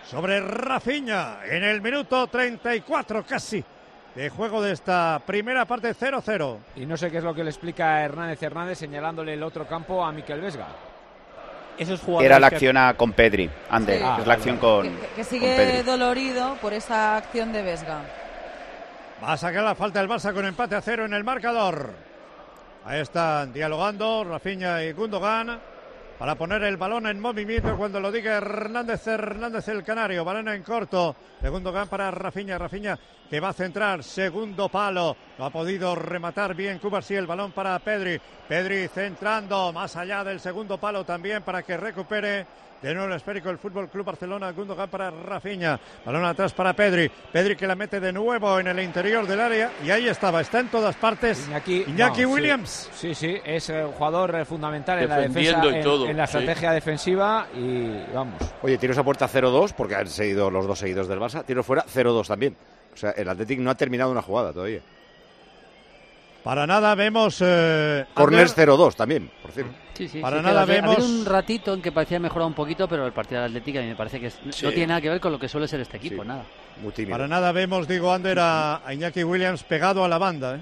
sobre 0.06 0.42
Rafinha 0.42 1.46
en 1.46 1.64
el 1.64 1.82
minuto 1.82 2.28
34 2.28 3.24
casi 3.24 3.64
de 4.14 4.30
juego 4.30 4.62
de 4.62 4.74
esta 4.74 5.22
primera 5.26 5.64
parte 5.64 5.96
0-0. 5.96 6.58
Y 6.76 6.86
no 6.86 6.98
sé 6.98 7.10
qué 7.10 7.20
es 7.20 7.24
lo 7.24 7.34
que 7.34 7.46
le 7.46 7.52
explica 7.52 8.04
Hernández 8.04 8.44
Hernández 8.44 8.78
señalándole 8.78 9.36
el 9.36 9.44
otro 9.44 9.66
campo 9.66 10.04
a 10.04 10.12
Miquel 10.12 10.42
Vesga. 10.42 10.91
Esos 11.82 12.00
Era 12.22 12.40
la 12.40 12.48
acción 12.48 12.78
a- 12.78 12.94
con 12.96 13.12
Pedri, 13.14 13.50
Ander, 13.70 13.98
Sí. 14.00 14.06
es 14.20 14.28
la 14.28 14.34
acción 14.36 14.58
con, 14.58 14.84
Que, 14.84 15.08
que 15.08 15.16
con 15.16 15.26
sigue 15.26 15.56
Pedri. 15.56 15.82
dolorido 15.82 16.56
por 16.62 16.74
esa 16.74 17.18
acción 17.18 17.52
de 17.52 17.64
Vesga. 17.64 18.02
Va 19.24 19.34
a 19.34 19.38
sacar 19.38 19.64
la 19.64 19.74
falta 19.74 20.00
el 20.00 20.08
Barça 20.08 20.32
con 20.34 20.46
empate 20.46 20.76
a 20.76 20.82
cero 20.82 21.06
en 21.06 21.14
el 21.14 21.24
marcador. 21.24 21.92
Ahí 22.86 23.00
están 23.00 23.52
dialogando 23.52 24.24
Rafinha 24.24 24.84
y 24.84 24.92
Gundogan 24.94 25.60
para 26.22 26.36
poner 26.36 26.62
el 26.66 26.78
balón 26.78 27.08
en 27.08 27.20
movimiento 27.20 27.76
cuando 27.76 28.00
lo 28.00 28.12
diga 28.12 28.38
Hernández 28.38 29.08
Hernández 29.08 29.68
el 29.70 29.84
Canario. 29.84 30.24
Balón 30.24 30.50
en 30.50 30.62
corto 30.62 31.16
de 31.42 31.50
Gundogan 31.50 31.88
para 31.88 32.12
Rafinha. 32.12 32.60
Rafinha 32.60 33.00
que 33.28 33.40
va 33.40 33.50
a 33.50 33.54
centrar. 33.54 34.04
Segundo 34.04 34.70
palo. 34.70 35.18
No 35.40 35.46
ha 35.46 35.50
podido 35.50 35.96
rematar 35.96 36.54
bien 36.54 36.78
Cubarsí. 36.78 37.16
El 37.16 37.26
balón 37.26 37.54
para 37.54 37.80
Pedri. 37.80 38.22
Pedri 38.48 38.88
centrando 38.88 39.74
más 39.74 39.96
allá 39.96 40.24
del 40.24 40.40
segundo 40.40 40.78
palo 40.78 41.04
también 41.04 41.42
para 41.42 41.64
que 41.64 41.76
recupere 41.76 42.46
de 42.82 42.94
nuevo 42.94 43.10
el 43.10 43.16
esférico 43.16 43.50
el 43.50 43.58
Fútbol 43.58 43.90
Club 43.90 44.06
Barcelona. 44.06 44.52
Gundogan 44.52 44.90
para 44.90 45.12
Rafinha. 45.12 45.80
Balón 46.06 46.26
atrás 46.26 46.54
para 46.54 46.74
Pedri. 46.74 47.10
Pedri 47.32 47.56
que 47.56 47.68
la 47.68 47.76
mete 47.76 48.00
de 48.00 48.12
nuevo 48.12 48.60
en 48.60 48.68
el 48.68 48.80
interior 48.80 49.28
del 49.28 49.40
área. 49.40 49.72
Y 49.84 49.92
ahí 49.92 50.08
estaba. 50.08 50.42
Está 50.42 50.60
en 50.60 50.70
todas 50.70 50.96
partes. 50.96 51.48
Iñaki, 51.48 51.86
No. 52.24 52.30
Williams. 52.30 52.90
Sí, 52.94 53.14
sí, 53.14 53.36
es 53.46 53.70
un 53.70 53.92
jugador 53.92 54.36
eh, 54.36 54.46
fundamental 54.46 55.00
en 55.00 55.10
la 55.10 55.18
defensa, 55.20 55.66
y 55.66 55.68
en- 55.76 55.84
todo, 55.84 56.08
en, 56.08 56.18
la 56.18 56.26
sí. 56.28 56.38
estrategia 56.38 56.72
defensiva 56.72 57.48
y 57.56 58.04
vamos. 58.14 58.42
Oye, 58.62 58.78
tiros 58.78 58.98
a 58.98 59.04
puerta 59.04 59.28
0-2, 59.28 59.74
porque 59.76 59.96
han 59.96 60.08
seguido 60.08 60.50
los 60.50 60.66
dos 60.68 60.80
seguidos 60.80 61.08
del 61.08 61.20
Barça. 61.20 61.44
Tiros 61.46 61.66
fuera 61.66 61.84
0-2 61.86 62.28
también. 62.28 62.56
O 62.94 62.98
sea, 62.98 63.12
el 63.12 63.30
Athletic 63.30 63.60
no 63.60 63.70
ha 63.72 63.76
terminado 63.76 64.12
una 64.12 64.22
jugada 64.22 64.52
todavía. 64.52 64.82
Para 66.44 66.66
nada 66.66 66.96
vemos. 66.96 67.38
Eh, 67.42 68.06
Corners 68.14 68.52
Ander- 68.58 68.70
0-2 68.70 68.96
también, 68.96 69.30
por 69.42 69.52
cierto. 69.52 69.72
Sí, 69.94 70.08
sí, 70.08 70.20
Para 70.20 70.38
sí, 70.38 70.44
nada 70.44 70.66
que 70.66 70.72
ha 70.72 70.78
habido 70.80 70.96
vemos- 70.96 71.10
un 71.10 71.26
ratito 71.26 71.74
en 71.76 71.82
que 71.82 71.92
parecía 71.92 72.20
mejorar 72.20 72.48
un 72.48 72.54
poquito, 72.56 72.88
pero 72.88 73.06
el 73.06 73.12
partido 73.12 73.42
del 73.42 73.52
Atlético 73.52 73.78
a 73.80 73.82
mí 73.84 73.90
me 73.90 73.96
parece 73.96 74.20
que 74.20 74.28
es- 74.28 74.40
Sí. 74.50 74.66
no 74.66 74.72
tiene 74.72 74.88
nada 74.88 75.02
que 75.02 75.10
ver 75.10 75.20
con 75.20 75.32
lo 75.32 75.38
que 75.40 75.48
suele 75.48 75.68
ser 75.68 75.80
este 75.82 75.98
equipo, 75.98 76.24
nada. 76.24 76.44
Para 77.10 77.28
nada 77.28 77.52
vemos, 77.52 77.88
digo, 77.88 78.12
Ander 78.12 78.40
a, 78.40 78.82
a 78.86 78.94
Iñaki 78.94 79.24
Williams 79.24 79.62
pegado 79.64 80.04
a 80.04 80.08
la 80.08 80.18
banda. 80.18 80.56
¿eh? 80.56 80.60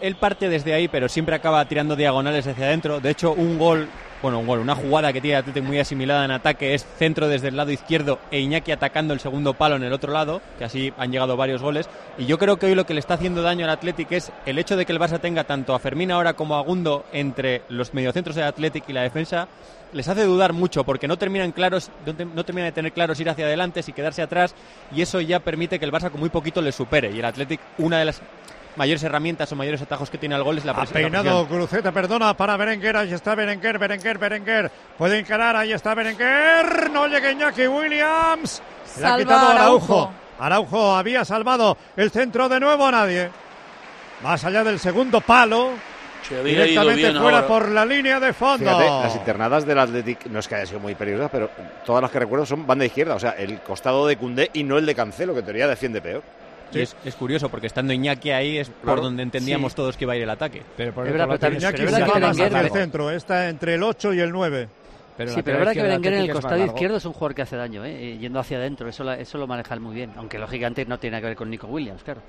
Él 0.00 0.14
parte 0.14 0.48
desde 0.48 0.72
ahí, 0.72 0.88
pero 0.88 1.08
siempre 1.08 1.34
acaba 1.34 1.62
tirando 1.66 1.94
diagonales 1.96 2.46
hacia 2.46 2.66
adentro. 2.66 3.00
De 3.00 3.10
hecho, 3.10 3.32
un 3.32 3.58
gol, 3.58 3.88
bueno, 4.22 4.62
una 4.62 4.74
jugada 4.76 5.12
que 5.12 5.20
tiene 5.20 5.36
Atlético 5.36 5.66
muy 5.66 5.78
asimilada 5.80 6.24
en 6.24 6.30
ataque 6.30 6.74
es 6.74 6.86
centro 6.98 7.26
desde 7.28 7.48
el 7.48 7.56
lado 7.56 7.72
izquierdo 7.72 8.20
e 8.30 8.38
Iñaki 8.40 8.70
atacando 8.70 9.12
el 9.14 9.20
segundo 9.20 9.54
palo 9.54 9.76
en 9.76 9.82
el 9.82 9.92
otro 9.92 10.12
lado, 10.12 10.40
que 10.58 10.64
así 10.64 10.92
han 10.96 11.10
llegado 11.10 11.36
varios 11.36 11.60
goles. 11.60 11.88
Y 12.18 12.26
yo 12.26 12.38
creo 12.38 12.56
que 12.56 12.66
hoy 12.66 12.74
lo 12.74 12.86
que 12.86 12.94
le 12.94 13.00
está 13.00 13.14
haciendo 13.14 13.42
daño 13.42 13.64
al 13.64 13.70
Atlético 13.70 14.14
es 14.14 14.30
el 14.46 14.58
hecho 14.58 14.76
de 14.76 14.86
que 14.86 14.92
el 14.92 15.00
Barça 15.00 15.20
tenga 15.20 15.44
tanto 15.44 15.74
a 15.74 15.78
Fermín 15.78 16.12
ahora 16.12 16.34
como 16.34 16.54
a 16.56 16.62
Gundo 16.62 17.04
entre 17.12 17.62
los 17.68 17.94
mediocentros 17.94 18.36
del 18.36 18.44
Atlético 18.46 18.86
y 18.90 18.92
la 18.94 19.02
defensa. 19.02 19.48
Les 19.92 20.08
hace 20.08 20.24
dudar 20.24 20.52
mucho 20.54 20.84
porque 20.84 21.06
no 21.08 21.18
terminan 21.18 21.52
claros, 21.52 21.90
no, 22.06 22.14
te- 22.14 22.24
no 22.24 22.44
terminan 22.44 22.68
de 22.68 22.72
tener 22.72 22.92
claros 22.92 23.20
ir 23.20 23.28
hacia 23.28 23.44
adelante, 23.44 23.82
si 23.82 23.92
quedarse 23.92 24.22
atrás, 24.22 24.54
y 24.94 25.02
eso 25.02 25.20
ya 25.20 25.40
permite 25.40 25.78
que 25.78 25.84
el 25.84 25.92
Barça 25.92 26.10
con 26.10 26.20
muy 26.20 26.30
poquito 26.30 26.62
le 26.62 26.72
supere. 26.72 27.10
Y 27.10 27.18
el 27.18 27.24
Atlético, 27.26 27.62
una 27.78 27.98
de 27.98 28.06
las 28.06 28.22
mayores 28.76 29.02
herramientas 29.02 29.50
o 29.52 29.56
mayores 29.56 29.82
atajos 29.82 30.08
que 30.10 30.18
tiene 30.18 30.34
al 30.34 30.42
gol 30.42 30.58
es 30.58 30.64
la 30.64 30.72
Ha 30.72 30.76
presión. 30.76 31.02
peinado. 31.12 31.46
Cruceta, 31.46 31.92
perdona, 31.92 32.34
para 32.36 32.56
Berenguer. 32.56 32.96
Ahí 32.96 33.12
está 33.12 33.34
Berenguer, 33.34 33.78
Berenguer, 33.78 34.18
Berenguer. 34.18 34.70
Puede 34.98 35.18
encarar, 35.18 35.56
ahí 35.56 35.72
está 35.72 35.94
Berenguer. 35.94 36.90
No 36.90 37.06
llega 37.06 37.30
Iñaki 37.32 37.66
Williams. 37.66 38.62
Le 39.00 39.06
ha 39.06 39.16
quitado 39.18 39.48
Araujo. 39.48 39.94
Araujo. 39.94 40.12
Araujo 40.38 40.96
había 40.96 41.24
salvado 41.24 41.76
el 41.96 42.10
centro 42.10 42.48
de 42.48 42.58
nuevo 42.60 42.86
a 42.86 42.90
nadie. 42.90 43.30
Más 44.22 44.44
allá 44.44 44.64
del 44.64 44.78
segundo 44.78 45.20
palo. 45.20 45.70
Directamente 46.44 47.12
fuera 47.18 47.38
ahora. 47.38 47.46
por 47.48 47.68
la 47.68 47.84
línea 47.84 48.20
de 48.20 48.32
fondo. 48.32 48.64
Fíjate, 48.64 48.84
las 48.88 49.16
internadas 49.16 49.66
del 49.66 49.78
Athletic 49.78 50.26
no 50.26 50.38
es 50.38 50.46
que 50.48 50.54
haya 50.54 50.66
sido 50.66 50.78
muy 50.80 50.94
peligrosas, 50.94 51.30
pero 51.32 51.50
todas 51.84 52.00
las 52.00 52.10
que 52.12 52.20
recuerdo 52.20 52.46
son 52.46 52.64
banda 52.66 52.84
izquierda. 52.84 53.16
O 53.16 53.18
sea, 53.18 53.32
el 53.32 53.60
costado 53.60 54.06
de 54.06 54.16
Cundé 54.16 54.48
y 54.52 54.62
no 54.62 54.78
el 54.78 54.86
de 54.86 54.94
Cancelo, 54.94 55.32
que 55.34 55.40
en 55.40 55.44
teoría 55.44 55.66
defiende 55.66 56.00
peor. 56.00 56.22
Y 56.74 56.82
es, 56.82 56.96
es 57.04 57.14
curioso 57.14 57.48
porque 57.48 57.66
estando 57.66 57.92
Iñaki 57.92 58.30
ahí 58.30 58.58
es 58.58 58.68
por 58.68 58.82
Claro. 58.84 59.02
donde 59.02 59.22
entendíamos 59.22 59.72
Sí. 59.72 59.76
todos 59.76 59.96
que 59.96 60.04
iba 60.04 60.12
a 60.12 60.16
ir 60.16 60.22
el 60.22 60.30
ataque. 60.30 60.62
Pero 60.76 60.92
pero 60.94 61.38
también- 61.38 61.60
Iñaki 61.62 61.76
pero 61.78 61.90
se 61.90 61.96
que 61.96 62.02
va 62.10 62.18
más 62.18 62.30
hacia 62.40 62.60
el 62.60 62.70
centro. 62.70 63.10
Está 63.10 63.48
entre 63.48 63.74
el 63.74 63.82
8 63.82 64.12
y 64.14 64.20
el 64.20 64.30
9. 64.32 64.68
sí, 64.68 64.72
pero 65.16 65.30
es 65.30 65.44
verdad 65.44 65.72
que 65.74 65.82
Berenguer 65.82 66.12
en 66.14 66.20
el 66.20 66.32
costado 66.32 66.64
izquierdo 66.64 66.96
es 66.96 67.04
un 67.04 67.12
jugador 67.12 67.34
que 67.34 67.42
hace 67.42 67.56
daño, 67.56 67.84
¿eh? 67.84 68.16
Yendo 68.18 68.40
hacia 68.40 68.56
adentro, 68.58 68.88
eso, 68.88 69.04
la- 69.04 69.18
eso 69.18 69.38
lo 69.38 69.46
maneja 69.46 69.76
muy 69.76 69.94
bien, 69.94 70.12
aunque 70.16 70.38
lógicamente 70.38 70.84
no 70.86 70.98
tiene 70.98 71.12
nada 71.12 71.20
que 71.22 71.26
ver 71.28 71.36
con 71.36 71.50
Nico 71.50 71.66
Williams, 71.68 72.02
claro. 72.02 72.20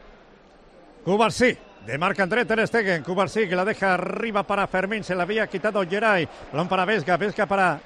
Cubarsí, 1.03 1.57
de 1.85 1.97
marca 1.97 2.23
André 2.23 2.45
Ter 2.45 2.65
Stegen. 2.65 3.03
Cubarsí 3.03 3.47
que 3.47 3.57
la 3.57 3.65
deja 3.65 3.95
arriba 3.95 4.43
para 4.43 4.67
Fermín. 4.67 5.03
Se 5.03 5.13
la 5.13 5.23
había 5.23 5.47
quitado 5.47 5.85
Geray. 5.85 6.27
Balón 6.51 6.69
para 6.69 6.85
Vesga. 6.85 7.17
Vesga 7.17 7.45
para, 7.45 7.81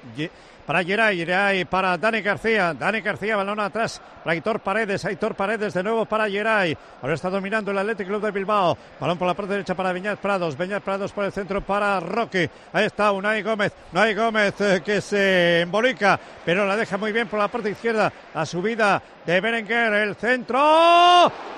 para 0.64 0.84
Geray. 0.84 1.18
Geray 1.18 1.64
para 1.64 1.98
Dani 1.98 2.20
García. 2.20 2.74
Dani 2.74 3.00
García, 3.00 3.34
balón 3.34 3.58
atrás 3.58 4.00
para 4.22 4.34
Aitor 4.34 4.60
Paredes. 4.60 5.04
Aitor 5.04 5.34
Paredes 5.34 5.74
de 5.74 5.82
nuevo 5.82 6.04
para 6.04 6.30
Geray. 6.30 6.78
Ahora 7.02 7.14
está 7.14 7.28
dominando 7.28 7.72
el 7.72 7.78
Athletic 7.78 8.06
Club 8.06 8.22
de 8.22 8.30
Bilbao. 8.30 8.78
Balón 9.00 9.18
por 9.18 9.26
la 9.26 9.34
parte 9.34 9.52
derecha 9.54 9.74
para 9.74 9.92
Viñas 9.92 10.18
Prados. 10.18 10.56
Viñas 10.56 10.80
Prados 10.80 11.10
por 11.10 11.24
el 11.24 11.32
centro 11.32 11.60
para 11.60 11.98
Rocky. 11.98 12.48
Ahí 12.72 12.84
está 12.84 13.10
Unai 13.10 13.42
Gómez. 13.42 13.72
Unai 13.92 14.14
Gómez 14.14 14.60
eh, 14.60 14.80
que 14.84 15.00
se 15.00 15.62
embolica, 15.62 16.20
pero 16.44 16.64
la 16.64 16.76
deja 16.76 16.96
muy 16.96 17.10
bien 17.10 17.26
por 17.26 17.40
la 17.40 17.48
parte 17.48 17.70
izquierda. 17.70 18.12
La 18.32 18.46
subida 18.46 19.02
de 19.26 19.40
Berenguer. 19.40 19.92
El 19.92 20.14
centro. 20.14 21.57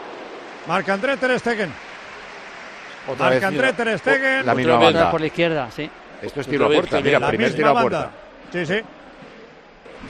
Marca 0.70 0.94
André 0.94 1.16
Ter 1.16 1.36
Stegen. 1.40 1.72
Otra 3.08 3.28
vez, 3.30 3.42
Marca 3.42 3.48
André 3.48 3.72
Ter 3.72 3.98
Stegen. 3.98 4.46
la 4.46 4.54
misma 4.54 4.76
banda. 4.76 5.10
Por 5.10 5.20
la 5.20 5.26
izquierda, 5.26 5.68
sí. 5.74 5.90
Esto 6.22 6.40
es 6.42 6.46
tiro 6.46 6.66
a 6.66 6.68
puerta. 6.68 7.00
Mira, 7.00 7.18
la 7.18 7.26
primer 7.26 7.48
misma 7.48 7.56
tiro 7.56 7.68
a 7.70 7.72
banda. 7.72 8.10
puerta. 8.10 8.10
Sí, 8.52 8.66
sí. 8.66 8.80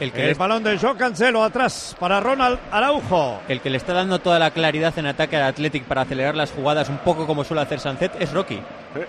El 0.00 0.12
que 0.12 0.20
El 0.22 0.28
le- 0.28 0.34
balón 0.34 0.62
de 0.62 0.78
Joe 0.78 0.96
Cancelo 0.98 1.42
atrás 1.42 1.96
para 1.98 2.20
Ronald 2.20 2.58
Araujo. 2.70 3.40
El 3.48 3.60
que 3.62 3.70
le 3.70 3.78
está 3.78 3.94
dando 3.94 4.18
toda 4.18 4.38
la 4.38 4.50
claridad 4.50 4.92
en 4.98 5.06
ataque 5.06 5.36
al 5.38 5.44
Athletic 5.44 5.84
para 5.84 6.02
acelerar 6.02 6.34
las 6.36 6.50
jugadas, 6.52 6.90
un 6.90 6.98
poco 6.98 7.26
como 7.26 7.42
suele 7.42 7.62
hacer 7.62 7.80
Sancet, 7.80 8.12
es 8.20 8.30
Rocky. 8.30 8.60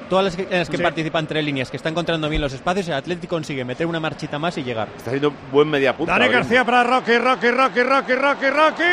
Todas 0.09 0.23
las 0.25 0.35
que, 0.37 0.43
en 0.49 0.57
las 0.59 0.69
que 0.69 0.77
Sí. 0.77 0.83
participa 0.83 1.19
entre 1.19 1.41
líneas, 1.43 1.69
que 1.69 1.75
está 1.77 1.89
encontrando 1.89 2.29
bien 2.29 2.41
los 2.41 2.53
espacios, 2.53 2.87
el 2.87 2.93
Athletic 2.93 3.29
consigue 3.29 3.65
meter 3.65 3.85
una 3.87 3.99
marchita 3.99 4.39
más 4.39 4.57
y 4.57 4.63
llegar. 4.63 4.87
Está 4.95 5.09
haciendo 5.11 5.29
un 5.29 5.35
buen 5.51 5.67
media 5.69 5.95
punta. 5.97 6.17
Dani. 6.17 6.31
García 6.31 6.63
para 6.65 6.83
Rocky, 6.83 7.17
Rocky, 7.17 7.51
Rocky, 7.51 7.83
Rocky, 7.83 8.13
Rocky, 8.15 8.49
Rocky. 8.49 8.83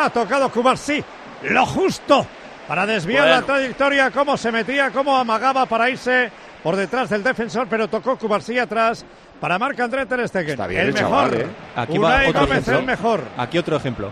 Ha 0.00 0.10
tocado 0.10 0.48
Cubarsí. 0.50 1.02
Lo 1.44 1.66
justo 1.66 2.26
para 2.68 2.86
desviar 2.86 3.22
Bueno. 3.24 3.40
la 3.40 3.46
trayectoria. 3.46 4.10
Cómo 4.10 4.36
se 4.36 4.52
metía, 4.52 4.90
cómo 4.90 5.16
amagaba 5.16 5.66
para 5.66 5.90
irse 5.90 6.30
por 6.62 6.76
detrás 6.76 7.10
del 7.10 7.22
defensor, 7.22 7.66
pero 7.68 7.88
tocó 7.88 8.16
Cubarsí 8.16 8.58
atrás 8.58 9.04
para 9.40 9.58
Marc 9.58 9.78
André 9.80 10.06
Ter 10.06 10.26
Stegen. 10.28 10.50
Está 10.50 10.66
bien 10.66 10.82
el 10.82 10.88
el 10.88 10.94
mejor. 10.94 11.10
chaval, 11.30 11.34
¿eh? 11.40 11.46
Aquí 11.76 11.98
va 11.98 12.16
otro 12.28 12.40
Gómez 12.42 12.50
ejemplo. 12.58 12.78
el 12.78 12.84
mejor. 12.86 13.20
Aquí 13.36 13.58
otro 13.58 13.76
ejemplo. 13.76 14.10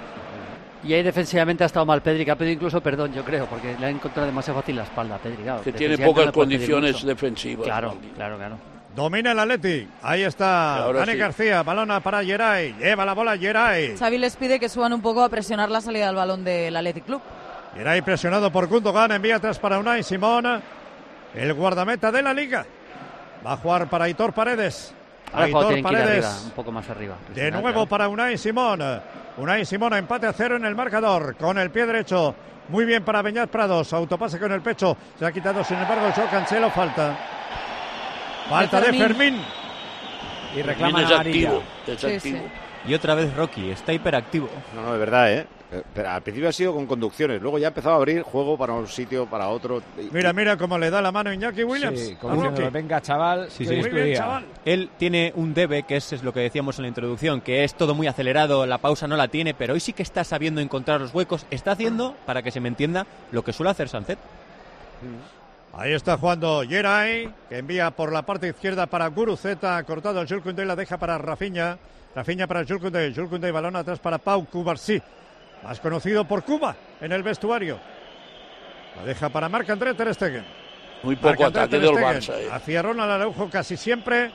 Y 0.82 0.94
ahí 0.94 1.02
defensivamente 1.02 1.62
ha 1.62 1.66
estado 1.66 1.84
mal 1.84 2.00
Pedri, 2.00 2.24
que 2.24 2.30
ha 2.30 2.36
pedido 2.36 2.54
incluso 2.54 2.80
perdón, 2.80 3.12
yo 3.12 3.22
creo, 3.22 3.44
porque 3.46 3.76
le 3.78 3.86
ha 3.86 3.90
encontrado 3.90 4.26
demasiado 4.26 4.60
fácil 4.60 4.76
la 4.76 4.84
espalda 4.84 5.16
a 5.16 5.18
Pedri. 5.18 5.42
claro. 5.42 5.62
Que 5.62 5.72
tiene 5.72 5.98
pocas 5.98 6.26
no 6.26 6.32
condiciones 6.32 7.04
defensivas. 7.04 7.66
Claro, 7.66 7.96
claro, 8.16 8.36
claro. 8.38 8.58
Domina 8.94 9.32
el 9.32 9.38
Atleti. 9.38 9.88
Ahí 10.02 10.22
está 10.22 10.90
Dani 10.92 11.12
sí. 11.12 11.18
García. 11.18 11.62
Balona 11.62 12.00
para 12.00 12.24
Geray. 12.24 12.74
Lleva 12.74 13.04
la 13.04 13.14
bola 13.14 13.38
Geray. 13.38 13.96
Xavi 13.96 14.18
les 14.18 14.36
pide 14.36 14.58
que 14.58 14.68
suban 14.68 14.92
un 14.92 15.00
poco 15.00 15.22
a 15.22 15.28
presionar 15.28 15.70
la 15.70 15.80
salida 15.80 16.06
del 16.06 16.16
balón 16.16 16.44
del 16.44 16.74
Athletic 16.76 17.04
Club. 17.04 17.22
Geray 17.76 18.02
presionado 18.02 18.50
por 18.50 18.66
Gundogan. 18.66 19.12
Envía 19.12 19.36
atrás 19.36 19.58
para 19.58 19.78
Unai 19.78 20.02
Simón. 20.02 20.60
El 21.34 21.54
guardameta 21.54 22.10
de 22.10 22.22
la 22.22 22.34
liga. 22.34 22.66
Va 23.46 23.52
a 23.52 23.56
jugar 23.56 23.88
para 23.88 24.06
Aitor 24.06 24.32
Paredes. 24.32 24.92
Ahora 25.32 25.44
Aitor 25.46 25.82
Paredes. 25.82 26.24
arriba, 26.24 26.44
un 26.44 26.50
poco 26.50 26.72
más 26.72 26.90
arriba. 26.90 27.14
De 27.32 27.50
nuevo 27.52 27.68
claro. 27.68 27.86
para 27.86 28.08
Unai 28.08 28.36
Simón. 28.36 28.80
Unai 29.36 29.64
Simón 29.64 29.94
empate 29.94 30.26
a 30.26 30.32
cero 30.32 30.56
en 30.56 30.64
el 30.64 30.74
marcador 30.74 31.36
con 31.36 31.56
el 31.58 31.70
pie 31.70 31.86
derecho. 31.86 32.34
Muy 32.68 32.84
bien 32.84 33.04
para 33.04 33.22
Beñat 33.22 33.50
Prados. 33.50 33.92
Autopase 33.92 34.38
con 34.40 34.50
el 34.50 34.60
pecho. 34.60 34.96
Se 35.18 35.24
ha 35.24 35.32
quitado, 35.32 35.62
sin 35.62 35.78
embargo, 35.78 36.06
el 36.06 36.12
show 36.12 36.26
Cancelo. 36.28 36.70
Falta. 36.70 37.16
Falta 38.50 38.80
de 38.80 38.86
Fermín. 38.92 39.06
Fermín. 39.06 39.40
Y 40.56 40.62
reclaman 40.62 41.04
es 41.04 41.10
activo, 41.12 41.62
es 41.86 42.04
activo. 42.04 42.38
Y 42.86 42.94
otra 42.94 43.14
vez 43.14 43.34
Rocky, 43.36 43.70
está 43.70 43.92
hiperactivo. 43.92 44.48
No, 44.74 44.82
no, 44.82 44.92
de 44.92 44.98
verdad, 44.98 45.32
¿eh? 45.32 45.46
Eh, 45.72 45.82
Pero 45.94 46.10
al 46.10 46.22
principio 46.22 46.48
ha 46.48 46.52
sido 46.52 46.74
con 46.74 46.84
conducciones, 46.86 47.40
luego 47.40 47.56
ya 47.58 47.68
ha 47.68 47.68
empezado 47.68 47.94
a 47.94 47.98
abrir 47.98 48.22
juego 48.22 48.58
para 48.58 48.72
un 48.72 48.88
sitio, 48.88 49.26
para 49.26 49.48
otro. 49.48 49.80
Mira, 50.10 50.32
mira 50.32 50.56
cómo 50.56 50.76
le 50.76 50.90
da 50.90 51.00
la 51.00 51.12
mano 51.12 51.32
Iñaki 51.32 51.62
Williams. 51.62 52.00
Sí, 52.00 52.14
a 52.14 52.18
como 52.18 52.42
Rocky. 52.42 52.62
venga, 52.72 53.00
chaval, 53.00 53.48
Sí, 53.52 53.64
sí. 53.64 53.74
es 53.76 53.88
tu 53.88 53.94
día". 53.94 54.42
Él 54.64 54.90
tiene 54.98 55.32
un 55.36 55.54
debe, 55.54 55.84
que 55.84 55.96
es, 55.96 56.12
es 56.12 56.24
lo 56.24 56.32
que 56.32 56.40
decíamos 56.40 56.76
en 56.78 56.82
la 56.82 56.88
introducción, 56.88 57.40
que 57.40 57.62
es 57.62 57.74
todo 57.74 57.94
muy 57.94 58.08
acelerado, 58.08 58.66
la 58.66 58.78
pausa 58.78 59.06
no 59.06 59.16
la 59.16 59.28
tiene, 59.28 59.54
pero 59.54 59.74
hoy 59.74 59.80
sí 59.80 59.92
que 59.92 60.02
está 60.02 60.24
sabiendo 60.24 60.60
encontrar 60.60 61.00
los 61.00 61.14
huecos. 61.14 61.46
Está 61.52 61.72
haciendo, 61.72 62.16
para 62.26 62.42
que 62.42 62.50
se 62.50 62.58
me 62.58 62.66
entienda, 62.66 63.06
lo 63.30 63.44
que 63.44 63.52
suele 63.52 63.70
hacer 63.70 63.88
Sancet. 63.88 64.18
Ahí 65.72 65.92
está 65.92 66.16
jugando 66.18 66.62
Geray, 66.68 67.32
que 67.48 67.58
envía 67.58 67.90
por 67.92 68.12
la 68.12 68.22
parte 68.22 68.48
izquierda 68.48 68.86
para 68.86 69.06
Guruceta, 69.06 69.82
cortado 69.84 70.20
el 70.20 70.28
Julkunde, 70.28 70.64
la 70.64 70.74
deja 70.74 70.98
para 70.98 71.16
Rafinha. 71.16 71.78
Rafinha 72.14 72.46
para 72.48 72.64
Julkunde, 72.64 73.12
Julkunde, 73.14 73.52
balón 73.52 73.76
atrás 73.76 74.00
para 74.00 74.18
Pau 74.18 74.44
Cubarsí, 74.46 75.00
más 75.62 75.78
conocido 75.78 76.24
por 76.24 76.42
Cuba 76.42 76.74
en 77.00 77.12
el 77.12 77.22
vestuario. 77.22 77.78
La 78.96 79.04
deja 79.04 79.28
para 79.28 79.48
Marc 79.48 79.70
André 79.70 79.94
Ter 79.94 80.12
Stegen. 80.12 80.44
Muy 81.04 81.14
poco 81.16 81.28
Marc-André 81.28 81.60
ataque 81.62 81.78
Ter 81.78 81.80
del. 81.94 82.04
Barça. 82.04 82.34
eh. 82.40 82.48
Hacia 82.50 82.82
Ronald 82.82 83.10
Araujo 83.12 83.48
casi 83.48 83.76
siempre. 83.76 84.30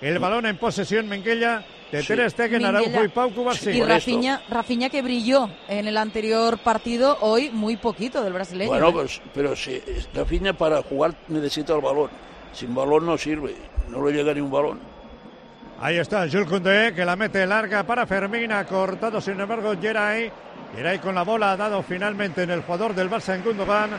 El 0.00 0.18
balón 0.18 0.46
en 0.46 0.56
posesión 0.56 1.08
Menguella 1.08 1.64
de 1.90 2.02
Sí. 2.02 2.08
Ter 2.08 2.30
Stegen, 2.30 2.64
Araujo 2.64 3.04
y 3.04 3.08
Pau 3.08 3.30
Cubarsí. 3.32 3.70
Y 3.70 3.82
Rafinha, 3.82 4.42
Rafinha 4.48 4.90
que 4.90 5.02
brilló 5.02 5.48
en 5.68 5.86
el 5.86 5.96
anterior 5.96 6.58
partido, 6.58 7.16
hoy 7.20 7.50
muy 7.50 7.76
poquito 7.76 8.22
del 8.22 8.32
brasileño. 8.32 8.70
Bueno, 8.70 8.88
¿eh? 8.88 8.92
pues, 8.92 9.22
pero 9.32 9.54
si 9.54 9.80
Rafinha 10.14 10.52
para 10.52 10.82
jugar 10.82 11.14
necesita 11.28 11.74
el 11.74 11.80
balón. 11.80 12.10
Sin 12.52 12.74
balón 12.74 13.06
no 13.06 13.16
sirve, 13.16 13.54
no 13.88 14.04
le 14.04 14.12
llega 14.16 14.34
ni 14.34 14.40
un 14.40 14.50
balón. 14.50 14.80
Ahí 15.80 15.98
está 15.98 16.26
Jules 16.28 16.48
Koundé, 16.48 16.94
que 16.94 17.04
la 17.04 17.16
mete 17.16 17.46
larga 17.46 17.82
para 17.84 18.06
Fermina, 18.06 18.64
cortado 18.64 19.20
sin 19.20 19.38
embargo 19.38 19.74
Geray. 19.80 20.32
Geray 20.74 20.98
con 20.98 21.14
la 21.14 21.22
bola 21.22 21.52
ha 21.52 21.56
dado 21.56 21.82
finalmente 21.82 22.42
en 22.42 22.50
el 22.50 22.62
jugador 22.62 22.94
del 22.94 23.10
Barça 23.10 23.34
en 23.34 23.44
Gundogan. 23.44 23.90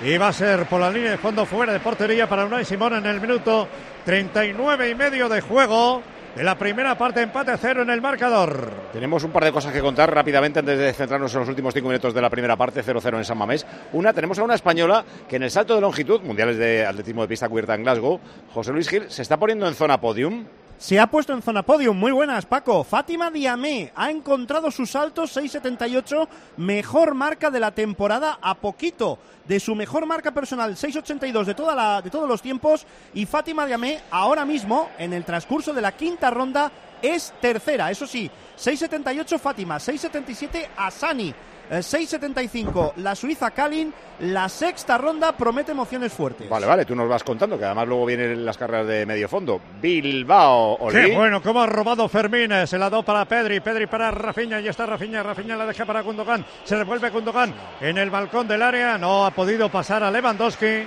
Y 0.00 0.16
va 0.16 0.28
a 0.28 0.32
ser 0.32 0.66
por 0.66 0.80
la 0.80 0.90
línea 0.90 1.10
de 1.10 1.18
fondo 1.18 1.44
fuera 1.44 1.72
de 1.72 1.80
portería 1.80 2.28
para 2.28 2.44
Unai 2.46 2.64
Simón 2.64 2.94
en 2.94 3.06
el 3.06 3.20
minuto 3.20 3.66
39 4.04 4.90
y 4.90 4.94
medio 4.94 5.28
de 5.28 5.40
juego. 5.40 6.02
De 6.36 6.44
la 6.44 6.56
primera 6.56 6.96
parte 6.96 7.20
empate 7.20 7.56
cero 7.58 7.82
en 7.82 7.90
el 7.90 8.00
marcador. 8.00 8.70
Tenemos 8.92 9.24
un 9.24 9.32
par 9.32 9.42
de 9.42 9.50
cosas 9.50 9.72
que 9.72 9.80
contar 9.80 10.14
rápidamente 10.14 10.60
antes 10.60 10.78
de 10.78 10.92
centrarnos 10.92 11.34
en 11.34 11.40
los 11.40 11.48
últimos 11.48 11.74
cinco 11.74 11.88
minutos 11.88 12.14
de 12.14 12.22
la 12.22 12.30
primera 12.30 12.54
parte, 12.54 12.84
0-0 12.84 13.16
en 13.16 13.24
San 13.24 13.38
Mamés. 13.38 13.66
Una, 13.92 14.12
tenemos 14.12 14.38
a 14.38 14.44
una 14.44 14.54
española 14.54 15.04
que 15.28 15.34
en 15.34 15.42
el 15.42 15.50
salto 15.50 15.74
de 15.74 15.80
longitud, 15.80 16.20
mundiales 16.20 16.56
de 16.58 16.86
atletismo 16.86 17.22
de 17.22 17.28
pista 17.28 17.48
cubierta 17.48 17.74
en 17.74 17.82
Glasgow, 17.82 18.20
José 18.54 18.72
Luis 18.72 18.88
Gil, 18.88 19.10
se 19.10 19.22
está 19.22 19.36
poniendo 19.36 19.66
en 19.66 19.74
zona 19.74 20.00
podium. 20.00 20.44
Se 20.78 21.00
ha 21.00 21.08
puesto 21.08 21.32
en 21.32 21.42
zona 21.42 21.64
podium. 21.64 21.98
Muy 21.98 22.12
buenas, 22.12 22.46
Paco. 22.46 22.84
Fátima 22.84 23.32
Diamé 23.32 23.92
ha 23.96 24.12
encontrado 24.12 24.70
su 24.70 24.86
salto 24.86 25.24
6.78, 25.24 26.28
mejor 26.56 27.16
marca 27.16 27.50
de 27.50 27.58
la 27.58 27.72
temporada 27.72 28.38
a 28.40 28.54
poquito 28.54 29.18
de 29.44 29.58
su 29.58 29.74
mejor 29.74 30.06
marca 30.06 30.30
personal 30.30 30.76
6.82 30.76 31.46
de, 31.46 31.54
toda 31.54 32.00
de 32.00 32.10
todos 32.10 32.28
los 32.28 32.40
tiempos. 32.40 32.86
Y 33.12 33.26
Fátima 33.26 33.66
Diamé, 33.66 34.02
ahora 34.12 34.44
mismo, 34.44 34.88
en 34.98 35.12
el 35.12 35.24
transcurso 35.24 35.74
de 35.74 35.82
la 35.82 35.96
quinta 35.96 36.30
ronda, 36.30 36.70
es 37.02 37.34
tercera. 37.40 37.90
Eso 37.90 38.06
sí, 38.06 38.30
6.78 38.56 39.36
Fátima, 39.40 39.78
6.77 39.78 40.68
Asani. 40.76 41.34
Eh, 41.70 41.78
6.75 41.78 42.92
la 42.96 43.14
Suiza 43.14 43.50
Kalin, 43.50 43.92
la 44.20 44.48
sexta 44.48 44.98
ronda 44.98 45.32
promete 45.36 45.72
emociones 45.72 46.12
fuertes. 46.12 46.48
Vale, 46.48 46.66
vale, 46.66 46.84
tú 46.84 46.94
nos 46.94 47.08
vas 47.08 47.22
contando, 47.24 47.58
que 47.58 47.64
además 47.64 47.86
luego 47.88 48.06
vienen 48.06 48.44
las 48.44 48.56
carreras 48.56 48.86
de 48.86 49.06
medio 49.06 49.28
fondo. 49.28 49.60
Bilbao, 49.80 50.76
Oli. 50.80 50.94
Qué 51.10 51.16
bueno, 51.16 51.42
cómo 51.42 51.60
ha 51.62 51.66
robado 51.66 52.08
Fermín. 52.08 52.52
eh, 52.52 52.66
Se 52.66 52.78
la 52.78 52.88
dio 52.90 53.02
para 53.02 53.24
Pedri, 53.24 53.60
Pedri 53.60 53.86
para 53.86 54.10
Rafinha. 54.10 54.60
Y 54.60 54.68
está 54.68 54.86
Rafinha, 54.86 55.22
Rafinha 55.22 55.56
la 55.56 55.66
deja 55.66 55.84
para 55.84 56.00
Gundogan. 56.02 56.44
Se 56.64 56.76
revuelve 56.76 57.10
Gundogan 57.10 57.54
en 57.80 57.98
el 57.98 58.10
balcón 58.10 58.48
del 58.48 58.62
área. 58.62 58.96
No 58.98 59.24
ha 59.26 59.30
podido 59.30 59.68
pasar 59.68 60.02
a 60.02 60.10
Lewandowski. 60.10 60.84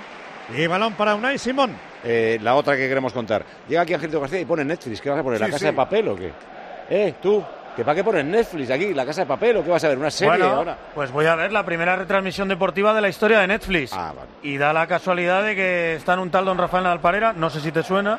Y 0.56 0.66
balón 0.66 0.94
para 0.94 1.14
Unai 1.14 1.38
Simón. 1.38 1.74
Eh, 2.04 2.38
la 2.42 2.56
otra 2.56 2.76
que 2.76 2.88
queremos 2.88 3.12
contar. 3.12 3.44
Llega 3.68 3.82
aquí 3.82 3.94
Angelito 3.94 4.20
García 4.20 4.40
y 4.40 4.44
pone 4.44 4.64
Netflix. 4.64 5.00
¿Qué 5.00 5.08
vas 5.08 5.20
a 5.20 5.22
poner? 5.22 5.38
¿La 5.40 5.46
Sí, 5.46 5.52
casa 5.52 5.58
sí. 5.60 5.66
de 5.66 5.72
papel 5.72 6.08
o 6.08 6.16
qué? 6.16 6.32
Eh, 6.90 7.14
tú. 7.22 7.42
¿Que 7.76 7.84
para 7.84 7.94
qué 7.94 8.04
pones 8.04 8.24
Netflix 8.24 8.70
aquí? 8.70 8.92
¿La 8.92 9.06
casa 9.06 9.22
de 9.22 9.26
papel 9.26 9.56
o 9.56 9.64
qué 9.64 9.70
vas 9.70 9.82
a 9.84 9.88
ver? 9.88 9.96
¿Una 9.98 10.10
serie 10.10 10.30
Bueno, 10.36 10.46
ahora? 10.56 10.76
Pues 10.94 11.10
voy 11.10 11.24
a 11.26 11.34
ver 11.34 11.52
la 11.52 11.64
primera 11.64 11.96
retransmisión 11.96 12.46
deportiva 12.48 12.92
de 12.92 13.00
la 13.00 13.08
historia 13.08 13.40
de 13.40 13.46
Netflix. 13.46 13.92
Ah, 13.94 14.12
vale. 14.14 14.28
Y 14.42 14.58
da 14.58 14.72
la 14.72 14.86
casualidad 14.86 15.42
de 15.42 15.54
que 15.56 15.94
están 15.94 16.18
un 16.18 16.30
tal 16.30 16.44
don 16.44 16.58
Rafael 16.58 16.84
Alparera, 16.86 17.32
no 17.32 17.48
sé 17.48 17.60
si 17.60 17.72
te 17.72 17.82
suena, 17.82 18.18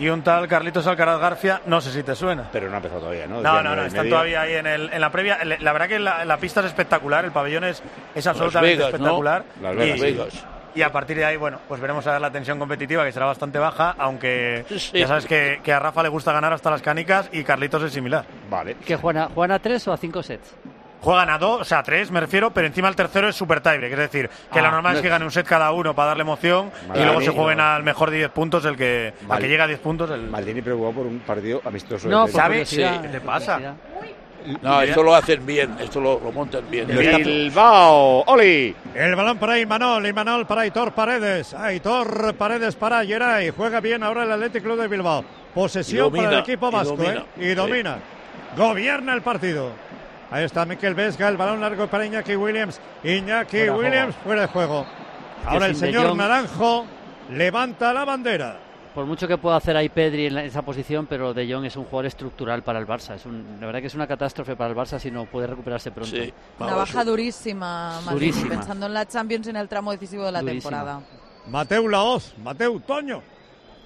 y 0.00 0.08
un 0.08 0.22
tal 0.22 0.48
Carlitos 0.48 0.86
Alcaraz 0.88 1.20
García, 1.20 1.60
no 1.66 1.80
sé 1.80 1.92
si 1.92 2.02
te 2.02 2.16
suena. 2.16 2.48
Pero 2.52 2.68
no 2.68 2.74
ha 2.74 2.76
empezado 2.78 3.00
todavía, 3.00 3.26
¿no? 3.28 3.40
No, 3.40 3.62
no, 3.62 3.76
no, 3.76 3.84
y 3.84 3.86
están 3.86 4.08
todavía 4.08 4.40
ahí 4.42 4.54
en, 4.54 4.66
el, 4.66 4.92
en 4.92 5.00
la 5.00 5.10
previa. 5.10 5.38
La 5.44 5.72
verdad 5.72 5.88
que 5.88 5.98
la, 6.00 6.24
la 6.24 6.36
pista 6.38 6.60
es 6.60 6.66
espectacular, 6.66 7.24
el 7.24 7.30
pabellón 7.32 7.64
es, 7.64 7.80
es 8.16 8.26
absolutamente 8.26 8.76
Vegas, 8.78 8.90
¿no? 8.92 8.96
espectacular. 8.96 9.44
Las 9.62 9.74
Y- 9.96 10.00
Vegas. 10.00 10.44
Y 10.78 10.82
a 10.84 10.92
partir 10.92 11.16
de 11.16 11.24
ahí, 11.24 11.36
bueno, 11.36 11.58
pues 11.66 11.80
veremos 11.80 12.06
a 12.06 12.12
ver 12.12 12.20
la 12.20 12.30
tensión 12.30 12.56
competitiva, 12.56 13.04
que 13.04 13.10
será 13.10 13.26
bastante 13.26 13.58
baja, 13.58 13.96
aunque 13.98 14.64
Sí. 14.68 15.00
ya 15.00 15.08
sabes 15.08 15.26
que, 15.26 15.58
que 15.64 15.72
a 15.72 15.80
Rafa 15.80 16.04
le 16.04 16.08
gusta 16.08 16.30
ganar 16.32 16.52
hasta 16.52 16.70
las 16.70 16.82
canicas 16.82 17.28
y 17.32 17.42
Carlitos 17.42 17.82
es 17.82 17.92
similar. 17.92 18.24
Vale. 18.48 18.76
¿Que 18.86 18.94
juegan 18.94 19.24
a, 19.24 19.28
juegan 19.28 19.50
a 19.56 19.58
tres 19.58 19.88
o 19.88 19.92
a 19.92 19.96
cinco 19.96 20.22
sets? 20.22 20.54
Juegan 21.00 21.30
a 21.30 21.38
dos, 21.38 21.62
o 21.62 21.64
sea, 21.64 21.80
a 21.80 21.82
tres 21.82 22.12
me 22.12 22.20
refiero, 22.20 22.52
pero 22.52 22.68
encima 22.68 22.88
el 22.88 22.94
tercero 22.94 23.28
es 23.28 23.34
super 23.34 23.60
tiebreak, 23.60 23.92
es 23.92 23.98
decir, 23.98 24.30
que 24.52 24.60
Ah, 24.60 24.62
lo 24.62 24.70
normal 24.70 24.92
no 24.92 24.98
es 24.98 25.02
que 25.02 25.08
gane 25.08 25.24
un 25.24 25.32
set 25.32 25.46
cada 25.48 25.72
uno 25.72 25.94
para 25.96 26.08
darle 26.10 26.22
emoción 26.22 26.70
y 26.94 26.98
luego 27.02 27.20
se 27.22 27.30
jueguen 27.30 27.58
al 27.58 27.82
mejor 27.82 28.12
de 28.12 28.18
10 28.18 28.30
puntos 28.30 28.64
el 28.64 28.76
que, 28.76 29.14
al 29.28 29.40
que 29.40 29.48
llega 29.48 29.64
a 29.64 29.66
10 29.66 29.80
puntos. 29.80 30.08
El... 30.12 30.28
Maldini 30.28 30.62
preocupado 30.62 30.92
por 30.94 31.06
un 31.06 31.18
partido 31.18 31.60
amistoso. 31.64 32.08
No, 32.08 32.28
curiosidad, 32.28 33.02
¿Qué 33.02 33.08
te 33.08 33.20
pasa? 33.20 33.74
No, 34.62 34.80
esto 34.82 35.02
lo 35.02 35.14
hacen 35.14 35.44
bien, 35.44 35.76
esto 35.80 36.00
lo, 36.00 36.18
lo 36.20 36.32
montan 36.32 36.62
bien. 36.70 36.86
Bilbao, 36.88 38.22
Oli. 38.26 38.74
El 38.94 39.14
balón 39.14 39.38
para 39.38 39.58
Imanol, 39.58 40.06
Imanol 40.06 40.46
para 40.46 40.62
Aitor 40.62 40.92
Paredes. 40.92 41.52
Aitor 41.54 42.34
Paredes 42.34 42.74
para 42.76 43.04
Geray. 43.04 43.50
Juega 43.50 43.80
bien 43.80 44.02
ahora 44.02 44.22
el 44.24 44.32
Athletic 44.32 44.62
Club 44.62 44.80
de 44.80 44.88
Bilbao. 44.88 45.24
Posesión 45.54 45.98
Y 45.98 46.02
domina, 46.10 46.24
para 46.24 46.36
el 46.36 46.42
equipo 46.42 46.68
y 46.68 46.72
vasco. 46.72 46.96
domina. 46.96 47.24
¿eh? 47.36 47.50
Y 47.50 47.54
domina. 47.54 47.98
Gobierna 48.56 49.14
el 49.14 49.22
partido. 49.22 49.70
Ahí 50.30 50.44
está 50.44 50.64
Miquel 50.64 50.94
Vesga, 50.94 51.28
el 51.28 51.36
balón 51.36 51.60
largo 51.60 51.86
para 51.86 52.06
Iñaki 52.06 52.36
Williams. 52.36 52.80
Iñaki 53.02 53.56
Fuera 53.58 53.74
Williams 53.76 54.14
juego. 54.14 54.24
fuera 54.24 54.40
de 54.42 54.46
juego. 54.48 54.86
Ahora 55.46 55.66
el 55.66 55.76
señor 55.76 56.14
Naranjo 56.16 56.86
levanta 57.30 57.92
la 57.92 58.04
bandera. 58.04 58.58
Por 58.94 59.06
mucho 59.06 59.28
que 59.28 59.38
pueda 59.38 59.56
hacer 59.56 59.76
ahí 59.76 59.88
Pedri 59.88 60.26
en 60.26 60.34
la- 60.34 60.44
esa 60.44 60.62
posición, 60.62 61.06
pero 61.06 61.32
De 61.32 61.50
Jong 61.52 61.64
es 61.66 61.76
un 61.76 61.84
jugador 61.84 62.06
estructural 62.06 62.62
para 62.62 62.78
el 62.80 62.86
Barça. 62.86 63.14
Es 63.14 63.26
un, 63.26 63.58
la 63.60 63.66
verdad 63.66 63.80
que 63.80 63.86
es 63.86 63.94
una 63.94 64.06
catástrofe 64.06 64.56
para 64.56 64.70
el 64.70 64.76
Barça 64.76 64.98
si 64.98 65.10
no 65.10 65.26
puede 65.26 65.46
recuperarse 65.46 65.90
pronto. 65.92 66.16
Una 66.58 66.74
baja 66.74 67.04
durísima, 67.04 68.00
Durísima. 68.10 68.48
pensando 68.50 68.86
en 68.86 68.94
la 68.94 69.06
Champions 69.06 69.46
en 69.46 69.56
el 69.56 69.68
tramo 69.68 69.92
decisivo 69.92 70.24
de 70.24 70.32
la 70.32 70.40
Durísima. 70.40 70.70
temporada. 70.70 71.00
Mateu 71.48 71.88
Laoz, 71.88 72.34
Mateu 72.42 72.80
Toño. 72.80 73.22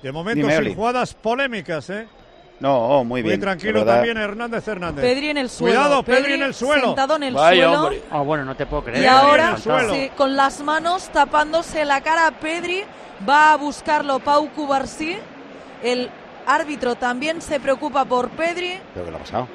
De 0.02 0.10
momento 0.10 0.38
Dime, 0.46 0.52
sin 0.56 0.64
Oli. 0.66 0.74
jugadas 0.74 1.14
polémicas, 1.14 1.88
¿eh? 1.90 2.08
No, 2.60 2.76
oh, 3.00 3.04
muy 3.04 3.22
bien. 3.22 3.34
Muy 3.36 3.40
tranquilo 3.40 3.84
también 3.84 4.16
Hernández 4.16 4.66
Hernández. 4.68 5.04
Pedri 5.04 5.30
en 5.30 5.38
el 5.38 5.50
suelo. 5.50 5.74
Cuidado, 5.80 6.02
Pedri, 6.04 6.34
en 6.34 6.42
el 6.42 6.54
suelo. 6.54 6.86
Sentado 6.86 7.16
en 7.16 7.22
el 7.24 7.34
Vaya, 7.34 7.64
suelo. 7.64 7.82
hombre. 7.82 8.02
Ah, 8.10 8.20
bueno, 8.20 8.44
no 8.44 8.54
te 8.54 8.66
puedo 8.66 8.84
creer. 8.84 9.02
Y 9.02 9.06
ahora, 9.06 9.56
sí, 9.56 10.10
con 10.16 10.36
las 10.36 10.60
manos 10.62 11.08
tapándose 11.08 11.84
la 11.84 12.00
cara 12.02 12.30
Pedri, 12.40 12.84
va 13.28 13.52
a 13.52 13.56
buscarlo 13.56 14.20
Pau 14.20 14.48
Cubarsí. 14.50 15.16
El 15.82 16.08
árbitro 16.46 16.94
también 16.94 17.42
se 17.42 17.58
preocupa 17.58 18.04
por 18.04 18.30
Pedri. 18.30 18.78
¿Pero 18.94 19.06
qué 19.06 19.10
le 19.10 19.16
ha 19.16 19.20
pasado? 19.20 19.48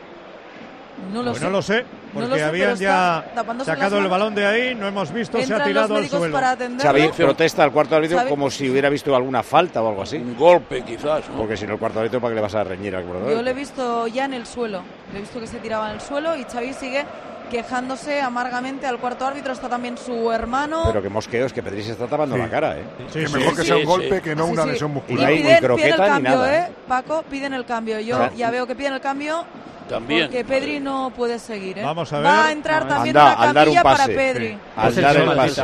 No 1.14 1.24
lo 1.24 1.32
Pues 1.32 1.40
sé. 1.40 1.46
no 1.46 1.52
lo 1.52 1.62
sé, 1.62 1.86
porque 2.26 2.40
sé, 2.40 2.44
habían 2.44 2.76
ya 2.78 3.26
sacado 3.66 3.98
el 4.00 4.08
balón 4.08 4.36
de 4.36 4.46
ahí, 4.46 4.76
no 4.76 4.88
hemos 4.88 5.12
visto, 5.12 5.42
se 5.42 5.54
ha 5.54 5.64
tirado 5.64 5.96
al 5.96 6.08
suelo. 6.08 6.38
Xavi 6.82 7.10
protesta 7.16 7.64
al 7.64 7.72
cuarto 7.72 7.96
árbitro 7.96 8.18
Xavi- 8.20 8.30
como 8.30 8.50
si 8.50 8.70
hubiera 8.70 8.90
visto 8.90 9.16
alguna 9.16 9.44
falta 9.44 9.82
o 9.82 9.90
algo 9.90 10.02
así. 10.02 10.18
Un 10.18 10.36
golpe 10.38 10.82
quizás, 10.84 11.28
¿no? 11.30 11.38
Porque 11.38 11.58
si 11.58 11.66
no, 11.68 11.74
el 11.74 11.80
cuarto 11.80 12.00
árbitro, 12.00 12.20
¿para 12.22 12.32
qué 12.32 12.36
le 12.36 12.42
vas 12.42 12.56
a 12.56 12.64
reñir 12.64 12.96
al 12.96 13.04
cuarto 13.04 13.30
Yo 13.32 13.42
lo 13.42 13.50
he 13.50 13.54
visto 13.54 14.08
ya 14.08 14.26
en 14.26 14.34
el 14.34 14.46
suelo. 14.46 14.82
Le 15.12 15.20
he 15.20 15.22
visto 15.22 15.40
que 15.40 15.48
se 15.48 15.58
tiraba 15.60 15.90
en 15.90 15.96
el 15.96 16.02
suelo 16.02 16.36
y 16.36 16.44
Xavi 16.44 16.74
sigue 16.74 17.06
quejándose 17.50 18.22
amargamente 18.22 18.86
al 18.88 18.98
cuarto 19.00 19.26
árbitro. 19.26 19.54
Está 19.54 19.70
también 19.70 19.98
su 19.98 20.32
hermano. 20.32 20.84
Pero 20.88 21.02
que 21.02 21.10
mosqueo 21.10 21.46
es 21.46 21.54
que 21.54 21.64
Pedri 21.64 21.84
se 21.84 21.92
está 21.94 22.08
tapando 22.08 22.36
Sí. 22.36 22.42
la 22.42 22.50
cara, 22.50 22.78
¿eh? 22.78 22.84
Sí, 23.12 23.20
que 23.26 23.30
mejor 23.30 23.56
que 23.56 23.64
sea 23.64 23.78
un 23.78 23.86
golpe 23.86 24.22
que 24.22 24.36
no 24.36 24.46
Sí, 24.46 24.52
una 24.54 24.64
sí. 24.64 24.70
lesión 24.70 24.92
Y 24.92 24.94
muscular. 24.94 25.22
No 25.24 25.28
hay 25.28 25.36
ni 25.36 25.42
piden, 25.44 25.58
piden 25.58 25.70
croqueta 25.70 26.18
ni 26.18 26.24
nada. 26.24 26.56
¿eh? 26.58 26.72
Paco, 26.88 27.24
piden 27.30 27.54
el 27.54 27.66
cambio. 27.66 28.00
Yo 28.00 28.18
Claro. 28.18 28.34
ya 28.36 28.52
veo 28.52 28.68
que 28.68 28.76
piden 28.76 28.94
el 28.94 29.02
cambio. 29.02 29.46
También. 29.90 30.28
Porque 30.28 30.44
Pedri 30.44 30.80
no 30.82 31.12
puede 31.16 31.40
seguir, 31.40 31.78
¿eh? 31.80 31.84
Vamos 31.84 32.12
a 32.12 32.20
Va 32.20 32.32
ver. 32.42 32.48
a 32.48 32.52
entrar 32.52 32.84
No, 32.84 32.90
también 32.90 33.16
anda, 33.18 33.36
una 33.52 33.54
camilla 33.54 33.84
para. 33.84 34.06
Pedri. 34.06 34.50
Sí. 34.50 34.58
Al 34.76 34.96
dar 34.96 35.16
el 35.16 35.36
pase. 35.36 35.62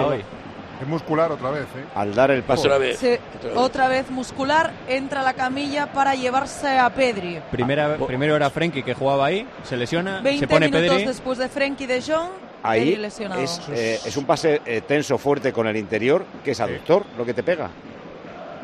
Es 0.83 0.89
muscular 0.89 1.31
otra 1.31 1.49
vez, 1.49 1.63
¿eh? 1.63 1.85
Al 1.95 2.13
dar 2.13 2.29
el 2.31 2.43
pase. 2.43 2.67
Otra 2.67 2.77
vez. 2.77 2.97
Sí, 2.99 3.15
otra 3.55 3.87
vez 3.87 4.11
muscular, 4.11 4.71
entra 4.89 5.21
a 5.21 5.23
la 5.23 5.33
camilla 5.33 5.93
para 5.93 6.13
llevarse 6.13 6.77
a 6.77 6.89
Pedri. 6.89 7.39
Primera, 7.51 7.95
primero 7.95 8.35
era 8.35 8.49
Frenkie 8.49 8.83
que 8.83 8.93
jugaba 8.93 9.27
ahí, 9.27 9.47
se 9.63 9.77
lesiona, 9.77 10.19
20 10.19 10.39
se 10.41 10.47
pone 10.47 10.67
minutos 10.67 10.89
Pedri. 10.89 11.05
después 11.07 11.37
de 11.37 11.47
Frenkie 11.47 11.85
de 11.87 12.01
Jong, 12.01 12.29
Ahí 12.63 12.81
Pedri 12.81 12.95
lesionado. 12.97 13.41
es, 13.41 13.61
eh, 13.71 13.99
es 14.05 14.17
un 14.17 14.25
pase 14.25 14.61
eh, 14.65 14.81
tenso, 14.81 15.17
fuerte 15.17 15.53
con 15.53 15.67
el 15.67 15.77
interior, 15.77 16.25
que 16.43 16.51
es 16.51 16.59
aductor 16.59 17.05
lo 17.17 17.25
que 17.25 17.33
te 17.33 17.43
pega. 17.43 17.69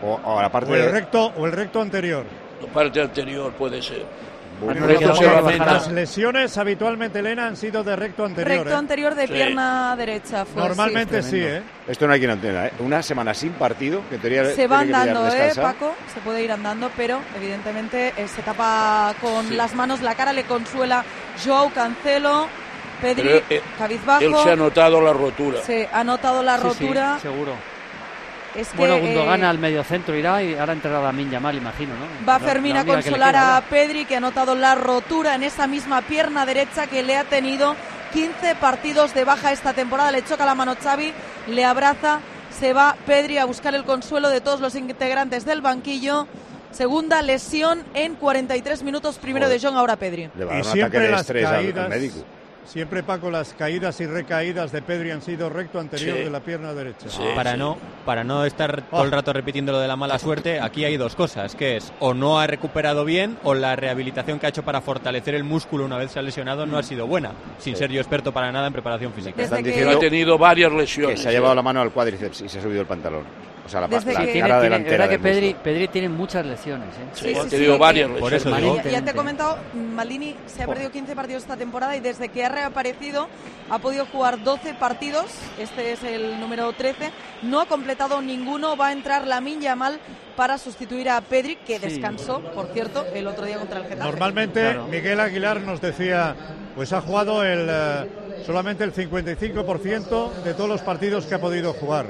O, 0.04 0.20
o 0.22 0.42
la 0.42 0.52
parte 0.52 0.72
O 0.72 0.76
el 0.76 0.82
de- 0.82 0.92
recto 0.92 1.32
o 1.38 1.46
el 1.46 1.54
recto 1.54 1.80
anterior. 1.82 2.26
La 2.62 2.68
parte 2.74 3.02
anterior 3.02 3.54
puede 3.54 3.82
ser. 3.82 4.04
Bueno, 4.62 4.88
Las 4.88 5.88
lesiones 5.92 6.58
habitualmente, 6.58 7.20
Elena, 7.20 7.48
han 7.48 7.56
sido 7.56 7.84
de 7.84 7.96
recto 7.96 8.26
anterior. 8.26 8.58
Recto 8.60 8.74
¿eh? 8.74 8.78
anterior 8.78 9.16
de 9.16 9.28
pierna 9.28 9.96
derecha. 9.96 10.46
Fue, 10.46 10.62
Normalmente 10.62 11.22
sí. 11.24 11.30
sí, 11.32 11.38
¿eh? 11.42 11.62
Esto 11.88 12.08
no 12.08 12.14
hay 12.14 12.20
quien 12.20 12.30
lo 12.30 12.36
entienda, 12.36 12.68
¿eh? 12.68 12.74
Una 12.80 13.02
semana 13.02 13.34
sin 13.34 13.54
partido, 13.54 14.02
que 14.10 14.18
teoría 14.18 14.46
Se 14.54 14.68
va 14.68 14.80
andando, 14.82 15.28
¿eh. 15.28 15.52
Paco? 15.56 15.96
Se 16.14 16.20
puede 16.22 16.44
ir 16.44 16.52
andando, 16.52 16.92
pero 16.98 17.20
evidentemente 17.36 18.14
eh, 18.18 18.28
se 18.28 18.42
tapa 18.42 19.14
con 19.22 19.48
Sí. 19.48 19.56
las 19.56 19.74
manos 19.76 20.02
la 20.02 20.16
cara, 20.16 20.34
le 20.34 20.44
consuela 20.44 21.04
Joao 21.44 21.70
Cancelo. 21.72 22.48
Pedri, 23.02 23.24
Pero, 23.24 23.42
eh, 23.50 23.62
cabizbajo. 23.78 24.22
Él 24.22 24.36
se 24.44 24.52
ha 24.52 24.56
notado 24.58 25.00
la 25.00 25.14
rotura. 25.14 25.62
Se 25.62 25.88
ha 25.92 26.04
notado 26.04 26.44
la 26.44 26.58
Sí, 26.58 26.62
sí, 26.62 26.84
rotura. 26.84 27.20
seguro. 27.22 27.54
Es 28.60 28.70
que, 28.70 28.78
Bueno, 28.78 29.00
Gundogan 29.00 29.42
eh, 29.44 29.46
al 29.46 29.58
medio 29.60 29.84
centro 29.84 30.16
irá 30.16 30.42
y 30.44 30.56
ahora 30.56 30.74
entrará 30.74 31.02
Lamin 31.02 31.30
Yamal, 31.32 31.56
imagino, 31.56 31.94
¿no? 31.96 32.26
Va 32.28 32.40
Fermín 32.40 32.78
a 32.78 32.86
consolar 32.86 33.32
queda, 33.34 33.58
a. 33.58 33.62
Pedri, 33.62 34.06
que 34.06 34.16
ha 34.16 34.20
notado 34.20 34.56
la 34.56 34.76
rotura 34.76 35.36
en 35.36 35.44
esa 35.44 35.68
misma 35.68 36.02
pierna 36.02 36.46
derecha 36.46 36.88
que 36.88 37.04
le 37.04 37.16
ha 37.16 37.24
tenido 37.24 37.76
15 38.14 38.56
partidos 38.56 39.14
de 39.14 39.24
baja 39.24 39.52
esta 39.52 39.74
temporada. 39.74 40.12
Le 40.12 40.24
choca 40.26 40.46
la 40.46 40.56
mano 40.56 40.76
Xavi, 40.82 41.14
le 41.48 41.64
abraza, 41.66 42.20
se 42.52 42.74
va 42.74 42.96
Pedri 43.06 43.38
a 43.38 43.46
buscar 43.46 43.76
el 43.76 43.84
consuelo 43.86 44.30
de 44.30 44.42
todos 44.42 44.60
los 44.60 44.76
integrantes 44.76 45.46
del 45.46 45.62
banquillo. 45.62 46.28
Segunda 46.72 47.22
lesión 47.24 47.84
en 47.96 48.16
43 48.16 48.84
minutos, 48.84 49.18
primero 49.18 49.46
Joder. 49.48 49.60
de 49.60 49.68
Jong, 49.68 49.76
ahora 49.78 49.96
Pedri. 49.96 50.30
Le 50.38 50.46
va 50.46 50.54
a 50.54 50.56
dar 50.58 50.66
un 50.66 50.82
ataque 50.84 51.00
de 51.00 51.14
estrés 51.16 51.46
al- 51.46 51.54
al 51.56 51.62
caídas, 51.62 51.90
médico. 51.90 52.26
Siempre 52.70 53.04
Paco, 53.04 53.30
las 53.32 53.54
caídas 53.54 54.00
y 54.00 54.06
recaídas 54.06 54.72
de 54.72 54.82
Pedri 54.82 55.12
han 55.12 55.22
sido 55.22 55.50
recto 55.50 55.80
anterior 55.80 56.18
Sí. 56.18 56.24
de 56.24 56.30
la 56.30 56.40
pierna 56.40 56.74
derecha. 56.74 57.08
para 57.36 57.58
no 57.58 57.78
para 58.06 58.24
no 58.24 58.46
estar 58.46 58.84
todo 58.90 59.04
el 59.04 59.12
rato 59.12 59.34
repitiendo 59.34 59.72
lo 59.72 59.80
de 59.80 59.88
la 59.88 59.96
mala 59.96 60.18
suerte, 60.20 60.60
aquí 60.60 60.86
hay 60.86 60.98
dos 60.98 61.16
cosas, 61.16 61.56
que 61.56 61.78
es 61.78 61.92
o 62.00 62.14
no 62.14 62.40
ha 62.40 62.48
recuperado 62.48 63.06
bien 63.06 63.38
o 63.44 63.54
la 63.54 63.76
rehabilitación 63.76 64.40
que 64.40 64.46
ha 64.46 64.50
hecho 64.50 64.64
para 64.64 64.82
fortalecer 64.82 65.36
el 65.36 65.44
músculo 65.44 65.86
una 65.86 65.98
vez 65.98 66.12
se 66.12 66.20
ha 66.20 66.22
lesionado 66.22 66.66
no 66.66 66.78
ha 66.78 66.84
sido 66.84 67.08
buena, 67.08 67.32
sin 67.58 67.76
ser 67.76 67.92
yo 67.92 68.00
experto 68.00 68.32
para 68.32 68.52
nada 68.52 68.68
en 68.68 68.74
preparación 68.74 69.14
física. 69.14 69.36
Desde 69.38 69.44
Están 69.60 69.64
que- 69.64 69.90
Ha 69.90 70.00
tenido 70.00 70.38
varias 70.38 70.72
lesiones. 70.72 71.18
que 71.18 71.24
se 71.24 71.30
ha 71.30 71.32
llevado 71.32 71.56
la 71.56 71.62
mano 71.62 71.82
al 71.82 71.92
cuádriceps 71.92 72.42
y 72.42 72.50
se 72.50 72.60
ha 72.60 72.62
subido 72.62 72.82
el 72.82 72.88
pantalón. 72.88 73.24
O 73.66 73.70
sea, 73.70 73.82
la, 73.82 73.88
Desde 73.88 74.14
la 74.14 74.20
que- 74.26 74.40
cara 74.40 74.46
Tiene- 74.48 74.64
delantera 74.64 74.98
verdad 75.06 75.10
que. 75.10 75.20
Pedri, 75.20 75.54
Pedri 75.54 75.88
tiene 75.90 76.10
muchas 76.10 76.44
lesiones, 76.46 76.88
¿eh? 76.96 77.08
Sí, 77.14 77.26
Sí, 77.34 77.40
ha 77.40 77.44
sí, 77.44 77.50
tenido 77.50 77.74
sí, 77.74 77.80
varias 77.80 78.10
Por 78.12 78.34
eso 78.34 78.50
lesiones. 78.50 78.62
digo. 78.64 78.76
Ya, 78.86 79.00
ya 79.00 79.06
te 79.06 79.12
he 79.12 79.14
comentado, 79.14 79.58
Maldini 79.74 80.36
se 80.48 80.64
ha 80.64 80.68
perdido 80.68 80.92
15 80.92 81.16
partidos 81.16 81.44
esta 81.44 81.56
temporada 81.58 81.96
y 81.96 82.00
desde 82.00 82.30
que 82.30 82.44
ha 82.44 82.50
reaparecido 82.50 83.28
ha 83.70 83.78
podido 83.78 84.06
jugar 84.08 84.44
12 84.44 84.74
partidos, 84.74 85.26
este 85.60 85.92
es 85.92 86.04
el 86.04 86.40
número 86.40 86.74
13, 86.74 87.12
no 87.44 87.62
ha 87.62 87.68
completado 87.68 88.22
ninguno, 88.22 88.76
va 88.76 88.88
a 88.88 88.92
entrar 88.92 89.28
Lamin 89.28 89.62
Yamal 89.62 90.00
para 90.36 90.58
sustituir 90.58 91.10
a 91.10 91.22
Pedri, 91.22 91.58
que 91.58 91.76
Sí. 91.80 91.86
descansó, 91.90 92.40
por 92.56 92.68
cierto, 92.74 93.06
el 93.14 93.28
otro 93.28 93.46
día 93.46 93.58
contra 93.60 93.80
el 93.82 93.84
Getafe. 93.84 94.04
Normalmente 94.10 94.62
Claro. 94.62 94.88
Miguel 94.88 95.20
Aguilar 95.20 95.62
nos 95.62 95.80
decía, 95.82 96.36
pues 96.76 96.92
ha 96.94 97.02
jugado 97.02 97.44
el 97.44 97.68
eh, 97.70 98.10
solamente 98.46 98.84
el 98.84 98.94
55% 98.94 100.32
de 100.44 100.54
todos 100.56 100.70
los 100.70 100.82
partidos 100.82 101.26
que 101.28 101.36
ha 101.36 101.40
podido 101.42 101.74
jugar. 101.74 102.08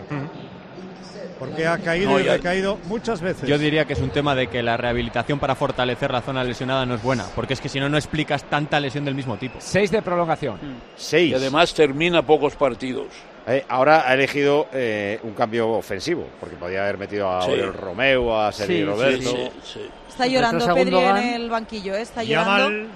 Porque 1.39 1.65
ha 1.65 1.77
caído 1.77 2.11
No, 2.11 2.19
y 2.19 2.25
ya- 2.25 2.33
recaído 2.33 2.77
muchas 2.85 3.21
veces. 3.21 3.47
Yo 3.47 3.57
diría 3.57 3.85
que 3.85 3.93
es 3.93 3.99
un 3.99 4.09
tema 4.09 4.35
de 4.35 4.47
que 4.47 4.61
la 4.61 4.75
rehabilitación 4.77 5.39
para 5.39 5.55
fortalecer 5.55 6.11
la 6.11 6.21
zona 6.21 6.43
lesionada 6.43 6.85
no 6.85 6.95
es 6.95 7.01
buena, 7.01 7.25
porque 7.35 7.53
es 7.53 7.61
que 7.61 7.69
si 7.69 7.79
no, 7.79 7.87
no 7.87 7.97
explicas 7.97 8.43
tanta 8.43 8.79
lesión 8.79 9.05
del 9.05 9.15
mismo 9.15 9.37
tipo. 9.37 9.55
Seis 9.59 9.89
de 9.89 10.01
prolongación. 10.01 10.59
Seis. 10.97 11.31
Y 11.31 11.35
además 11.35 11.73
termina 11.73 12.21
pocos 12.21 12.55
partidos. 12.55 13.07
Eh, 13.47 13.65
ahora 13.69 14.07
ha 14.07 14.13
elegido 14.13 14.67
eh, 14.73 15.19
un 15.23 15.33
cambio 15.33 15.69
ofensivo, 15.69 16.27
porque 16.39 16.55
podía 16.57 16.81
haber 16.83 16.97
metido 16.97 17.31
a 17.31 17.41
Sí. 17.43 17.51
Oriol 17.51 17.73
Romeo, 17.73 18.39
a 18.39 18.51
Sergi 18.51 18.73
Sí, 18.73 18.79
sí, 18.79 18.85
Roberto. 18.85 19.29
Sí, 19.29 19.49
sí. 19.73 19.89
Está 20.09 20.27
llorando 20.27 20.75
Pedri 20.75 20.95
en 20.97 21.17
el 21.41 21.49
banquillo, 21.49 21.95
¿eh? 21.95 22.01
está 22.01 22.21
llorando 22.21 22.69
Yamal, 22.69 22.87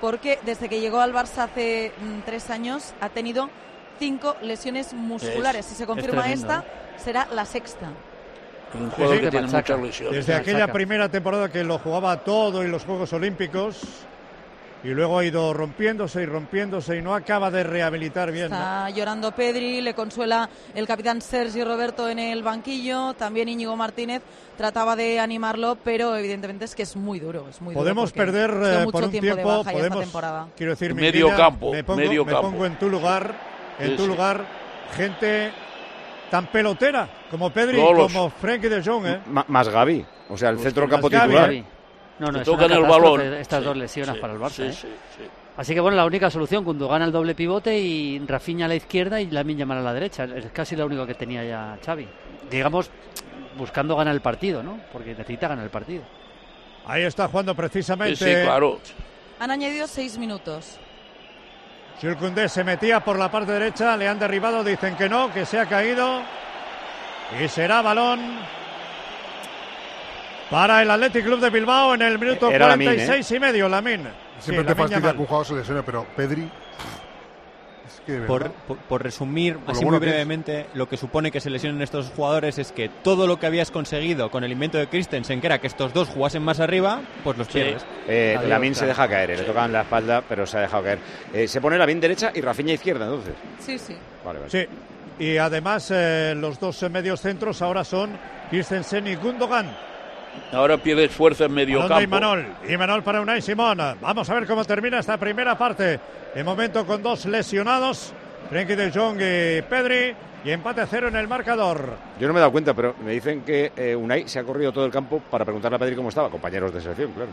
porque 0.00 0.38
desde 0.44 0.68
que 0.68 0.80
llegó 0.80 1.00
al 1.00 1.12
Barça 1.12 1.44
hace 1.44 1.92
mm, 2.00 2.20
tres 2.26 2.50
años 2.50 2.92
ha 3.00 3.08
tenido 3.08 3.48
cinco 3.98 4.36
lesiones 4.42 4.92
musculares. 4.92 5.64
Si 5.64 5.74
se 5.74 5.86
confirma 5.86 6.22
tremendo, 6.24 6.42
esta, 6.52 6.64
será 6.98 7.26
la 7.32 7.44
sexta. 7.44 7.88
Un 8.74 8.90
jugador 8.90 9.14
sí, 9.16 9.20
que 9.20 9.26
te 9.26 9.30
tiene 9.30 9.46
muchas 9.46 9.80
lesiones. 9.80 10.16
desde 10.16 10.32
la 10.32 10.38
aquella 10.40 10.72
primera 10.72 11.08
temporada 11.08 11.48
que 11.50 11.62
lo 11.64 11.78
jugaba 11.78 12.18
todo 12.18 12.62
en 12.62 12.70
los 12.70 12.84
Juegos 12.84 13.12
Olímpicos 13.12 13.80
y 14.84 14.88
luego 14.88 15.18
ha 15.18 15.24
ido 15.24 15.52
rompiéndose 15.54 16.22
y 16.22 16.26
rompiéndose 16.26 16.96
y 16.98 17.02
no 17.02 17.14
acaba 17.14 17.50
de 17.50 17.62
rehabilitar 17.62 18.30
bien. 18.30 18.50
¿no? 18.50 18.56
Está 18.56 18.90
llorando 18.90 19.32
Pedri, 19.32 19.80
le 19.80 19.94
consuela 19.94 20.48
el 20.74 20.86
capitán 20.86 21.22
Sergi 21.22 21.64
Roberto 21.64 22.08
en 22.08 22.18
el 22.18 22.42
banquillo, 22.42 23.14
también 23.14 23.48
Íñigo 23.48 23.74
Martínez 23.76 24.22
trataba 24.56 24.94
de 24.94 25.18
animarlo, 25.20 25.76
pero 25.82 26.14
evidentemente 26.16 26.66
es 26.66 26.74
que 26.74 26.82
es 26.82 26.94
muy 26.96 27.18
duro, 27.20 27.46
es 27.48 27.60
muy 27.62 27.72
duro 27.72 27.82
Podemos 27.82 28.12
porque 28.12 28.26
perder 28.26 28.50
eh, 28.50 28.78
mucho 28.80 28.90
por 28.92 29.04
un 29.04 29.10
tiempo, 29.10 29.34
tiempo, 29.34 29.36
de 29.36 29.44
baja 29.58 29.62
ya 29.64 29.70
esta 29.70 29.78
podemos, 29.78 30.00
temporada. 30.00 30.48
quiero 30.56 30.72
decir, 30.72 30.94
Medio 30.94 31.26
Minguella, 31.28 31.36
campo, 31.36 31.72
me 31.72 31.84
pongo, 31.84 31.98
medio 32.00 32.24
me 32.24 32.32
campo. 32.32 32.50
pongo 32.50 32.66
en 32.66 32.78
tu 32.78 32.88
lugar, 32.90 33.34
en 33.78 33.90
Sí, 33.90 33.96
tu 33.96 34.02
sí. 34.02 34.08
lugar, 34.08 34.44
gente 34.94 35.52
tan 36.30 36.46
pelotera 36.46 37.08
como 37.30 37.50
Pedri, 37.50 37.76
Lolos. 37.76 38.12
como 38.12 38.30
Frenkie 38.30 38.68
de 38.68 38.82
Jong, 38.82 39.06
¿eh? 39.06 39.20
Más 39.48 39.68
Gaby. 39.68 40.04
O 40.28 40.36
sea, 40.36 40.50
el 40.50 40.58
centro 40.58 40.82
del 40.82 40.90
campo 40.90 41.08
titular. 41.08 41.30
Gavi. 41.30 41.64
No, 42.18 42.30
no, 42.32 42.38
es 42.40 42.44
tocan 42.44 42.70
el 42.72 42.82
balón. 42.82 43.20
estas 43.34 43.60
Sí, 43.60 43.64
dos 43.64 43.76
lesiones 43.76 44.14
sí, 44.14 44.20
para 44.20 44.32
el 44.32 44.38
Barça, 44.38 44.50
sí, 44.50 44.62
¿eh? 44.62 44.72
sí, 44.72 44.88
sí. 45.18 45.22
Así 45.56 45.74
que 45.74 45.80
bueno, 45.80 45.96
la 45.96 46.04
única 46.04 46.30
solución, 46.30 46.64
Gundogan 46.64 47.02
al 47.02 47.12
doble 47.12 47.34
pivote 47.34 47.78
y 47.78 48.18
Rafinha 48.26 48.66
a 48.66 48.68
la 48.68 48.74
izquierda 48.74 49.20
y 49.20 49.30
Lamin 49.30 49.56
Yamal 49.58 49.78
a 49.78 49.82
la 49.82 49.94
derecha. 49.94 50.24
Es 50.24 50.46
casi 50.52 50.76
lo 50.76 50.84
único 50.86 51.06
que 51.06 51.14
tenía 51.14 51.44
ya 51.44 51.78
Xavi. 51.84 52.06
Digamos, 52.50 52.90
buscando 53.56 53.96
ganar 53.96 54.14
el 54.14 54.20
partido, 54.20 54.62
¿no? 54.62 54.78
Porque 54.92 55.10
necesita 55.10 55.48
ganar 55.48 55.64
el 55.64 55.70
partido. 55.70 56.02
Ahí 56.86 57.02
está 57.02 57.28
jugando 57.28 57.54
precisamente. 57.54 58.16
Sí, 58.16 58.24
sí, 58.24 58.42
claro. 58.42 58.80
Han 59.38 59.50
añadido 59.50 59.86
seis 59.86 60.18
minutos. 60.18 60.78
Koundé 62.18 62.48
se 62.48 62.62
metía 62.62 63.00
por 63.00 63.18
la 63.18 63.30
parte 63.30 63.52
derecha, 63.52 63.96
le 63.96 64.06
han 64.06 64.18
derribado, 64.18 64.62
dicen 64.62 64.96
que 64.96 65.08
no, 65.08 65.32
que 65.32 65.46
se 65.46 65.58
ha 65.58 65.66
caído. 65.66 66.22
Y 67.42 67.48
será 67.48 67.82
balón 67.82 68.20
para 70.50 70.82
el 70.82 70.90
Athletic 70.90 71.24
Club 71.24 71.40
de 71.40 71.50
Bilbao 71.50 71.94
en 71.94 72.02
el 72.02 72.18
minuto 72.18 72.50
Era 72.50 72.68
Lamine, 72.68 72.94
46 72.94 73.30
y 73.32 73.40
medio, 73.40 73.68
Lamín. 73.68 74.06
Siempre 74.38 74.64
te 74.64 74.74
fastidia 74.74 75.12
que 75.12 75.18
un 75.18 75.26
jugador 75.26 75.46
se 75.46 75.54
lesione, 75.54 75.82
pero 75.82 76.06
Pedri. 76.14 76.48
Por, 78.26 78.42
verdad. 78.44 78.56
por- 78.68 78.76
por 78.78 79.02
resumir 79.02 79.54
Por 79.56 79.64
lo 79.66 79.72
así 79.72 79.84
bueno 79.84 79.98
muy 79.98 80.06
es. 80.06 80.12
brevemente, 80.12 80.66
lo 80.74 80.88
que 80.88 80.96
supone 80.96 81.30
que 81.30 81.40
se 81.40 81.50
lesionen 81.50 81.82
estos 81.82 82.10
jugadores 82.14 82.58
es 82.58 82.72
que 82.72 82.88
todo 82.88 83.26
lo 83.26 83.38
que 83.38 83.46
habías 83.46 83.70
conseguido 83.70 84.30
con 84.30 84.44
el 84.44 84.52
invento 84.52 84.78
de 84.78 84.86
Christensen, 84.88 85.40
que 85.40 85.46
era 85.48 85.60
que 85.60 85.66
estos 85.66 85.92
dos 85.92 86.08
jugasen 86.08 86.42
más 86.42 86.60
arriba, 86.60 87.00
pues 87.24 87.36
los 87.36 87.46
Sí. 87.48 87.54
pierdes. 87.54 87.84
Eh, 88.08 88.38
Lamin 88.46 88.74
se 88.74 88.86
deja 88.86 89.08
caer, 89.08 89.32
eh, 89.32 89.36
le 89.38 89.42
tocan 89.44 89.72
la 89.72 89.82
espalda, 89.82 90.22
pero 90.28 90.46
se 90.46 90.58
ha 90.58 90.60
dejado 90.60 90.82
caer. 90.84 90.98
Eh, 91.32 91.48
se 91.48 91.60
pone 91.60 91.76
Lamin 91.78 92.00
derecha 92.00 92.30
y 92.34 92.40
Rafinha 92.40 92.74
izquierda, 92.74 93.06
entonces. 93.06 93.34
Sí, 93.58 93.78
sí. 93.78 93.96
Vale, 94.24 94.38
vale. 94.40 94.50
Sí. 94.50 94.66
Y 95.18 95.38
además 95.38 95.90
eh, 95.94 96.34
los 96.36 96.60
dos 96.60 96.82
medios 96.90 97.20
centros 97.20 97.62
ahora 97.62 97.84
son 97.84 98.18
Christensen 98.50 99.06
y 99.08 99.14
Gundogan. 99.16 99.76
Ahora 100.52 100.78
pierdes 100.78 101.12
fuerza 101.12 101.46
en 101.46 101.52
medio 101.52 101.80
campo. 101.80 102.00
Imanol. 102.00 102.46
Imanol 102.68 103.02
para 103.02 103.20
Unai 103.20 103.42
Simón. 103.42 103.78
Vamos 104.00 104.30
a 104.30 104.34
ver 104.34 104.46
cómo 104.46 104.64
termina 104.64 104.98
esta 104.98 105.16
primera 105.16 105.56
parte. 105.56 106.00
De 106.34 106.44
momento 106.44 106.86
con 106.86 107.02
dos 107.02 107.26
lesionados. 107.26 108.12
Frenkie 108.48 108.76
de 108.76 108.90
Jong 108.90 109.16
y 109.20 109.62
Pedri. 109.62 110.14
Y 110.44 110.50
empate 110.50 110.80
a 110.80 110.86
cero 110.86 111.08
en 111.08 111.16
el 111.16 111.26
marcador. 111.26 111.96
Yo 112.20 112.28
no 112.28 112.32
me 112.32 112.38
he 112.38 112.40
dado 112.40 112.52
cuenta, 112.52 112.72
pero 112.72 112.94
me 113.04 113.10
dicen 113.12 113.42
que 113.42 113.72
eh, 113.76 113.96
Unai 113.96 114.28
se 114.28 114.38
ha 114.38 114.44
corrido 114.44 114.72
todo 114.72 114.86
el 114.86 114.92
campo 114.92 115.20
para 115.28 115.44
preguntarle 115.44 115.74
a 115.74 115.78
Pedri 115.80 115.96
cómo 115.96 116.10
estaba, 116.10 116.30
compañeros 116.30 116.72
de 116.72 116.80
selección, 116.80 117.10
claro. 117.12 117.30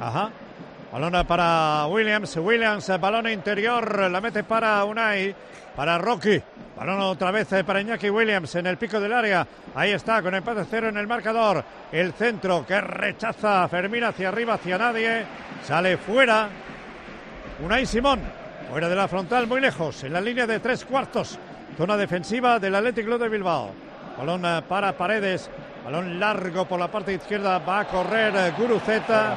Ajá. 0.00 0.30
Balón 0.92 1.26
para 1.26 1.86
Williams. 1.88 2.36
Williams, 2.36 2.92
balón 3.00 3.28
interior. 3.28 4.10
La 4.10 4.20
mete 4.20 4.44
para 4.44 4.84
Unai. 4.84 5.34
Para 5.76 5.98
Rocky. 5.98 6.42
Balón 6.76 7.00
otra 7.00 7.30
vez 7.30 7.52
eh, 7.52 7.64
para 7.64 7.80
Iñaki 7.80 8.10
Williams 8.10 8.54
en 8.56 8.66
el 8.66 8.76
pico 8.76 9.00
del 9.00 9.12
área. 9.12 9.46
Ahí 9.74 9.92
está, 9.92 10.20
con 10.22 10.34
empate 10.34 10.60
a 10.60 10.64
cero 10.64 10.88
en 10.88 10.96
el 10.96 11.06
marcador. 11.06 11.64
El 11.90 12.12
centro 12.12 12.66
que 12.66 12.80
rechaza 12.80 13.68
Fermín 13.68 14.04
hacia 14.04 14.28
arriba, 14.28 14.54
hacia 14.54 14.78
nadie. 14.78 15.24
Sale 15.64 15.96
fuera. 15.96 16.48
Unai 17.64 17.86
Simón. 17.86 18.20
Fuera 18.70 18.88
de 18.88 18.96
la 18.96 19.06
frontal, 19.06 19.46
muy 19.46 19.60
lejos, 19.60 20.02
en 20.04 20.14
la 20.14 20.20
línea 20.20 20.46
de 20.46 20.58
tres 20.58 20.84
cuartos. 20.84 21.38
Zona 21.76 21.96
defensiva 21.96 22.58
del 22.58 22.74
Athletic 22.74 23.04
Club 23.04 23.20
de 23.20 23.28
Bilbao. 23.28 23.70
Balón 24.18 24.44
eh, 24.44 24.62
para 24.68 24.92
Paredes. 24.92 25.50
Balón 25.84 26.18
largo 26.18 26.64
por 26.66 26.80
la 26.80 26.88
parte 26.88 27.14
izquierda. 27.14 27.58
Va 27.58 27.80
a 27.80 27.86
correr 27.86 28.34
eh, 28.34 28.52
Guruceta. 28.56 29.36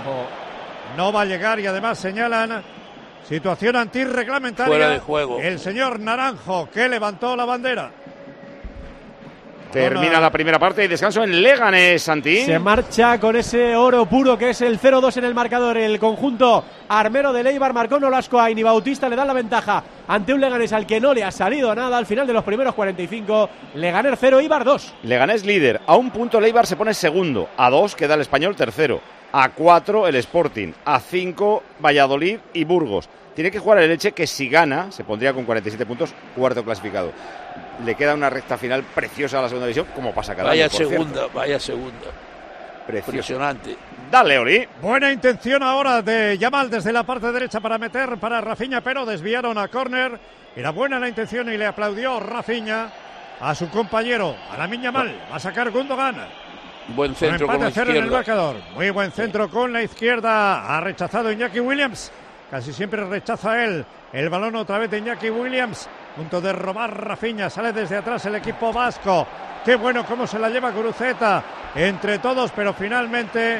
No 0.97 1.11
va 1.11 1.21
a 1.21 1.25
llegar 1.25 1.59
y 1.59 1.67
además 1.67 1.99
señalan 1.99 2.63
situación 3.27 3.75
antirreglamentaria. 3.75 4.71
Fuera 4.71 4.89
de 4.89 4.99
juego. 4.99 5.39
El 5.39 5.59
señor 5.59 5.99
Naranjo 5.99 6.69
que 6.71 6.87
levantó 6.87 7.35
la 7.35 7.45
bandera. 7.45 7.91
Termina 9.75 10.21
la 10.21 10.31
primera 10.31 10.57
parte 10.57 10.85
y 10.85 10.87
descanso 10.87 11.21
en 11.21 11.41
Leganés, 11.41 12.01
Santi. 12.01 12.45
Se 12.45 12.57
marcha 12.59 13.19
con 13.19 13.35
ese 13.35 13.75
oro 13.75 14.05
puro 14.05 14.37
que 14.37 14.51
es 14.51 14.61
el 14.61 14.79
0-2 14.79 15.17
en 15.17 15.25
el 15.25 15.33
marcador. 15.33 15.77
El 15.77 15.99
conjunto 15.99 16.63
armero 16.87 17.33
de 17.33 17.43
Leibar 17.43 17.73
marcó 17.73 17.99
Nolasco 17.99 18.39
a 18.39 18.49
Ini 18.49 18.63
Bautista, 18.63 19.09
le 19.09 19.17
dan 19.17 19.27
la 19.27 19.33
ventaja 19.33 19.83
ante 20.07 20.33
un 20.33 20.39
Leganés 20.39 20.71
al 20.71 20.87
que 20.87 21.01
no 21.01 21.13
le 21.13 21.25
ha 21.25 21.31
salido 21.31 21.75
nada 21.75 21.97
al 21.97 22.05
final 22.05 22.25
de 22.25 22.31
los 22.31 22.45
primeros 22.45 22.73
45. 22.73 23.49
Leganés 23.73 24.17
0, 24.17 24.39
Ibar 24.39 24.63
2. 24.63 24.93
Leganés 25.03 25.45
líder. 25.45 25.81
A 25.87 25.97
un 25.97 26.09
punto 26.09 26.39
Leibar 26.39 26.65
se 26.65 26.77
pone 26.77 26.93
segundo. 26.93 27.49
A 27.57 27.69
dos 27.69 27.97
queda 27.97 28.13
el 28.13 28.21
español 28.21 28.55
tercero. 28.55 29.01
A 29.37 29.49
cuatro 29.49 30.07
el 30.07 30.15
Sporting. 30.15 30.71
A 30.85 30.97
cinco 31.01 31.61
Valladolid 31.83 32.39
y 32.53 32.63
Burgos. 32.63 33.09
Tiene 33.35 33.51
que 33.51 33.59
jugar 33.59 33.79
el 33.79 33.89
Leche 33.89 34.13
que 34.13 34.27
si 34.27 34.47
gana 34.47 34.93
se 34.93 35.03
pondría 35.03 35.33
con 35.33 35.43
47 35.43 35.85
puntos 35.85 36.13
cuarto 36.33 36.63
clasificado. 36.63 37.11
Le 37.83 37.95
queda 37.95 38.13
una 38.13 38.29
recta 38.29 38.57
final 38.57 38.83
preciosa 38.83 39.39
a 39.39 39.41
la 39.41 39.49
segunda 39.49 39.67
división, 39.67 39.87
como 39.93 40.13
pasa 40.13 40.35
cada 40.35 40.47
Vaya 40.47 40.63
año. 40.63 40.69
cierto. 40.69 40.89
segunda, 40.89 41.27
vaya 41.33 41.59
segunda. 41.59 42.07
Precioso. 42.87 43.11
Impresionante. 43.11 43.75
Dale, 44.09 44.39
Oli. 44.39 44.65
Buena 44.81 45.11
intención 45.11 45.63
ahora 45.63 46.01
de 46.01 46.37
Yamal 46.37 46.69
desde 46.69 46.93
la 46.93 47.03
parte 47.03 47.29
derecha 47.33 47.59
para 47.59 47.77
meter 47.77 48.17
para 48.17 48.39
Rafiña, 48.39 48.79
pero 48.79 49.05
desviaron 49.05 49.57
a 49.57 49.67
córner. 49.67 50.17
Era 50.55 50.69
buena 50.69 50.97
la 50.97 51.09
intención 51.09 51.51
y 51.51 51.57
le 51.57 51.65
aplaudió 51.65 52.21
Rafiña 52.21 52.87
a 53.41 53.53
su 53.53 53.69
compañero, 53.69 54.33
a 54.49 54.57
la 54.57 54.73
Yamal. 54.73 55.13
Va 55.29 55.35
a 55.35 55.39
sacar 55.41 55.71
Gundogan. 55.71 56.44
Buen 56.89 57.15
centro 57.15 57.47
Con 57.47 57.55
con 57.55 57.61
la 57.63 57.67
empate 57.67 57.79
a 57.79 57.83
cero 57.83 57.91
en 57.91 57.97
el 57.97 58.03
izquierda. 58.03 58.17
marcador. 58.17 58.55
Muy 58.75 58.89
buen 58.91 59.11
centro 59.11 59.49
con 59.49 59.73
la 59.73 59.81
izquierda. 59.81 60.77
Ha 60.77 60.81
rechazado 60.81 61.31
Iñaki 61.31 61.59
Williams. 61.59 62.11
Casi 62.51 62.71
siempre 62.73 63.03
rechaza 63.05 63.63
él. 63.63 63.85
El 64.13 64.29
balón 64.29 64.55
otra 64.55 64.77
vez 64.77 64.91
de 64.91 64.99
Iñaki 64.99 65.29
Williams. 65.29 65.89
Punto 66.15 66.39
de 66.39 66.53
robar 66.53 66.95
Rafiña. 67.05 67.49
Sale 67.49 67.73
desde 67.73 67.97
atrás 67.97 68.25
el 68.27 68.35
equipo 68.35 68.71
vasco. 68.71 69.25
Qué 69.65 69.75
bueno 69.75 70.05
cómo 70.05 70.27
se 70.27 70.37
la 70.37 70.49
lleva 70.49 70.69
Guruceta. 70.71 71.43
Entre 71.73 72.19
todos, 72.19 72.51
pero 72.51 72.73
finalmente 72.73 73.59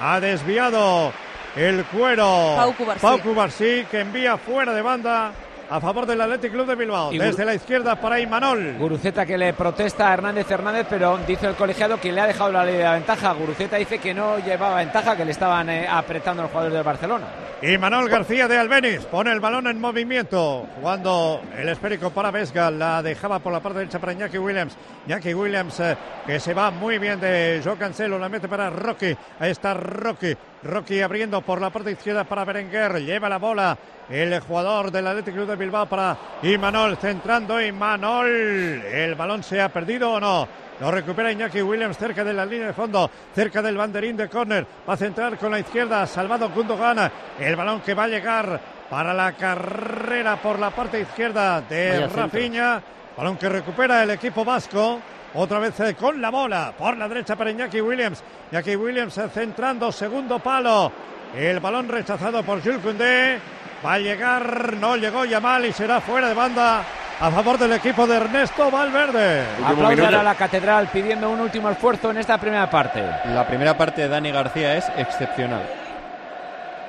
ha 0.00 0.20
desviado 0.20 1.12
el 1.56 1.84
cuero. 1.86 2.54
Pau 2.56 2.72
Cubarsí. 2.74 3.00
Pau 3.02 3.20
Cubarsí, 3.20 3.86
que 3.90 4.00
envía 4.00 4.36
fuera 4.38 4.72
de 4.72 4.80
banda 4.80 5.32
a 5.70 5.80
favor 5.80 6.04
del 6.04 6.20
Athletic 6.20 6.52
Club 6.52 6.66
de 6.66 6.74
Bilbao. 6.74 7.12
Y 7.12 7.18
Desde 7.18 7.44
la 7.44 7.54
izquierda 7.54 7.94
para 7.96 8.18
Imanol. 8.18 8.76
Guruceta 8.78 9.24
que 9.24 9.38
le 9.38 9.52
protesta 9.52 10.10
a 10.10 10.14
Hernández 10.14 10.50
Hernández, 10.50 10.86
pero 10.90 11.18
dice 11.26 11.46
el 11.46 11.54
colegiado 11.54 12.00
que 12.00 12.12
le 12.12 12.20
ha 12.20 12.26
dejado 12.26 12.50
la 12.50 12.64
ley 12.64 12.76
de 12.76 12.84
la 12.84 12.94
ventaja. 12.94 13.32
Guruceta 13.32 13.76
dice 13.76 13.98
que 13.98 14.12
no 14.12 14.38
llevaba 14.40 14.76
ventaja, 14.76 15.16
que 15.16 15.24
le 15.24 15.30
estaban 15.30 15.70
eh, 15.70 15.86
apretando 15.88 16.42
los 16.42 16.50
jugadores 16.50 16.74
del 16.74 16.82
Barcelona. 16.82 17.26
Y 17.62 17.76
Manuel 17.76 18.08
García 18.08 18.48
de 18.48 18.56
Albeniz 18.56 19.04
pone 19.04 19.30
el 19.30 19.38
balón 19.38 19.66
en 19.66 19.78
movimiento. 19.78 20.66
Jugando 20.76 21.42
el 21.56 21.68
esférico 21.68 22.10
para 22.10 22.30
Vesga. 22.30 22.70
La 22.70 23.02
dejaba 23.02 23.38
por 23.38 23.52
la 23.52 23.60
parte 23.60 23.78
derecha 23.80 23.98
para 23.98 24.12
Iñaki 24.12 24.38
Williams. 24.38 24.76
Iñaki 25.06 25.34
Williams 25.34 25.78
eh, 25.80 25.96
que 26.26 26.40
se 26.40 26.54
va 26.54 26.70
muy 26.70 26.98
bien 26.98 27.20
de 27.20 27.60
Joe 27.62 27.76
Cancelo. 27.76 28.18
La 28.18 28.28
mete 28.28 28.48
para 28.48 28.70
Rocky. 28.70 29.14
Ahí 29.38 29.50
está 29.50 29.74
Rocky. 29.74 30.34
Rocky 30.62 31.00
abriendo 31.00 31.40
por 31.40 31.60
la 31.60 31.70
parte 31.70 31.92
izquierda 31.92 32.24
para 32.24 32.44
Berenguer. 32.44 33.02
Lleva 33.02 33.28
la 33.28 33.38
bola 33.38 33.76
el 34.08 34.40
jugador 34.40 34.90
del 34.90 35.06
Atlético 35.06 35.36
Club 35.36 35.48
de 35.48 35.56
Bilbao 35.56 35.86
para 35.86 36.16
Imanol. 36.42 36.96
Centrando 36.96 37.60
Imanol. 37.60 38.28
¿El 38.28 39.14
balón 39.14 39.42
se 39.42 39.60
ha 39.60 39.68
perdido 39.70 40.12
o 40.12 40.20
no? 40.20 40.48
Lo 40.80 40.90
recupera 40.90 41.30
Iñaki 41.30 41.60
Williams 41.60 41.98
cerca 41.98 42.24
de 42.24 42.32
la 42.32 42.46
línea 42.46 42.68
de 42.68 42.72
fondo, 42.72 43.10
cerca 43.34 43.60
del 43.60 43.76
banderín 43.76 44.16
de 44.16 44.28
córner. 44.28 44.66
Va 44.88 44.94
a 44.94 44.96
centrar 44.96 45.36
con 45.36 45.50
la 45.50 45.60
izquierda, 45.60 46.06
salvado 46.06 46.48
Gundogan. 46.50 47.10
El 47.38 47.56
balón 47.56 47.80
que 47.80 47.94
va 47.94 48.04
a 48.04 48.08
llegar 48.08 48.60
para 48.88 49.12
la 49.12 49.32
carrera 49.32 50.36
por 50.36 50.58
la 50.58 50.70
parte 50.70 51.00
izquierda 51.00 51.60
de. 51.62 52.06
Rafinha. 52.06 52.82
Balón 53.16 53.36
que 53.36 53.48
recupera 53.48 54.02
el 54.02 54.10
equipo 54.10 54.44
vasco. 54.44 55.00
Otra 55.34 55.58
vez 55.60 55.78
eh, 55.80 55.94
con 55.94 56.20
la 56.20 56.30
bola 56.30 56.72
por 56.76 56.96
la 56.96 57.06
derecha 57.08 57.36
para 57.36 57.50
Iñaki 57.50 57.80
Williams. 57.80 58.22
Iñaki 58.50 58.74
Williams 58.76 59.16
eh, 59.18 59.28
centrando, 59.32 59.92
segundo 59.92 60.38
palo. 60.40 60.90
El 61.36 61.60
balón 61.60 61.88
rechazado 61.88 62.42
por 62.42 62.62
Jules 62.62 62.80
Koundé. 62.82 63.38
Va 63.84 63.94
a 63.94 63.98
llegar, 63.98 64.74
no 64.74 64.96
llegó 64.96 65.24
Yamal 65.24 65.64
y 65.66 65.72
será 65.72 66.00
fuera 66.00 66.28
de 66.28 66.34
banda 66.34 66.82
a 67.20 67.30
favor 67.30 67.56
del 67.58 67.72
equipo 67.72 68.06
de 68.06 68.16
Ernesto 68.16 68.70
Valverde. 68.70 69.42
Aplauden 69.64 70.14
a 70.14 70.22
la 70.22 70.34
catedral 70.34 70.88
pidiendo 70.88 71.30
un 71.30 71.40
último 71.40 71.70
esfuerzo 71.70 72.10
en 72.10 72.18
esta 72.18 72.36
primera 72.38 72.68
parte. 72.68 73.02
La 73.32 73.46
primera 73.46 73.76
parte 73.78 74.02
de 74.02 74.08
Dani 74.08 74.32
García 74.32 74.76
es 74.76 74.90
excepcional. 74.98 75.62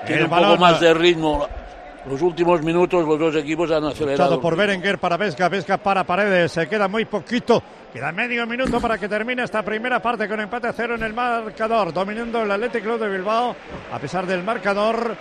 Tiene 0.06 0.22
El 0.22 0.24
un 0.26 0.30
poco 0.32 0.42
balón- 0.42 0.60
más 0.60 0.80
de 0.80 0.94
ritmo. 0.94 1.48
Los 2.06 2.22
últimos 2.22 2.64
minutos 2.64 3.06
los 3.06 3.20
dos 3.20 3.36
equipos 3.36 3.70
han 3.72 3.84
acelerado. 3.84 4.42
Por 4.42 4.56
Berenguer 4.56 4.98
para 4.98 5.18
Vesga, 5.18 5.50
Vesga 5.50 5.78
para 5.78 6.04
Paredes. 6.04 6.52
Se 6.52 6.68
queda 6.68 6.88
muy 6.88 7.06
poquito. 7.06 7.62
Queda 7.94 8.12
medio 8.12 8.48
minuto 8.48 8.82
para 8.82 8.98
que 8.98 9.08
termine 9.08 9.44
esta 9.44 9.62
primera 9.62 10.02
parte 10.02 10.28
con 10.28 10.40
empate 10.40 10.68
a 10.68 10.74
cero 10.74 10.96
en 10.96 11.04
el 11.04 11.14
marcador. 11.14 11.94
Dominando 11.94 12.42
el 12.42 12.52
Athletic 12.52 12.84
Club 12.84 13.00
de 13.00 13.10
Bilbao. 13.10 13.56
A 13.92 14.00
pesar 14.00 14.26
del 14.26 14.44
marcador, 14.44 15.16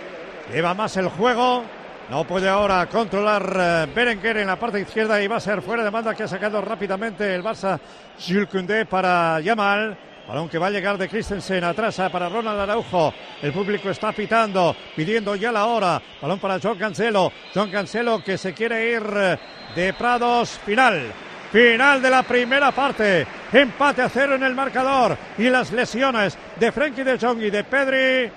lleva 0.51 0.73
más 0.73 0.97
el 0.97 1.09
juego. 1.09 1.63
No 2.09 2.23
puede 2.25 2.49
ahora 2.49 2.87
controlar 2.87 3.55
eh, 3.57 3.91
Berenguer 3.93 4.37
en 4.37 4.47
la 4.47 4.57
parte 4.57 4.81
izquierda 4.81 5.21
y 5.21 5.27
va 5.27 5.37
a 5.37 5.39
ser 5.39 5.61
fuera 5.61 5.83
de 5.83 5.89
banda 5.91 6.15
que 6.15 6.23
ha 6.23 6.27
sacado 6.27 6.59
rápidamente 6.61 7.33
el 7.33 7.43
Barça 7.43 7.79
Jules 8.19 8.49
Koundé 8.49 8.85
para 8.85 9.39
Yamal. 9.39 9.97
Balón 10.31 10.47
que 10.47 10.57
va 10.57 10.67
a 10.67 10.71
llegar 10.71 10.97
de 10.97 11.09
Christensen 11.09 11.61
atrás 11.65 11.99
eh, 11.99 12.07
para 12.09 12.29
Ronald 12.29 12.57
Araujo. 12.57 13.13
El 13.41 13.51
público 13.51 13.89
está 13.89 14.13
pitando, 14.13 14.73
pidiendo 14.95 15.35
ya 15.35 15.51
la 15.51 15.65
hora. 15.65 16.01
Balón 16.21 16.39
para 16.39 16.57
John 16.57 16.77
Cancelo. 16.77 17.33
John 17.53 17.69
Cancelo 17.69 18.23
que 18.23 18.37
se 18.37 18.53
quiere 18.53 18.91
ir 18.91 19.03
eh, 19.13 19.37
de 19.75 19.93
Prados. 19.93 20.51
Final. 20.65 21.11
Final 21.51 22.01
de 22.01 22.09
la 22.09 22.23
primera 22.23 22.71
parte. 22.71 23.27
Empate 23.51 24.03
a 24.03 24.07
cero 24.07 24.35
en 24.35 24.43
el 24.43 24.55
marcador. 24.55 25.17
Y 25.37 25.49
las 25.49 25.73
lesiones 25.73 26.37
de 26.57 26.71
Frenkie 26.71 27.03
de 27.03 27.19
Jong 27.19 27.41
y 27.41 27.49
de 27.49 27.65
Pedri. 27.65 28.31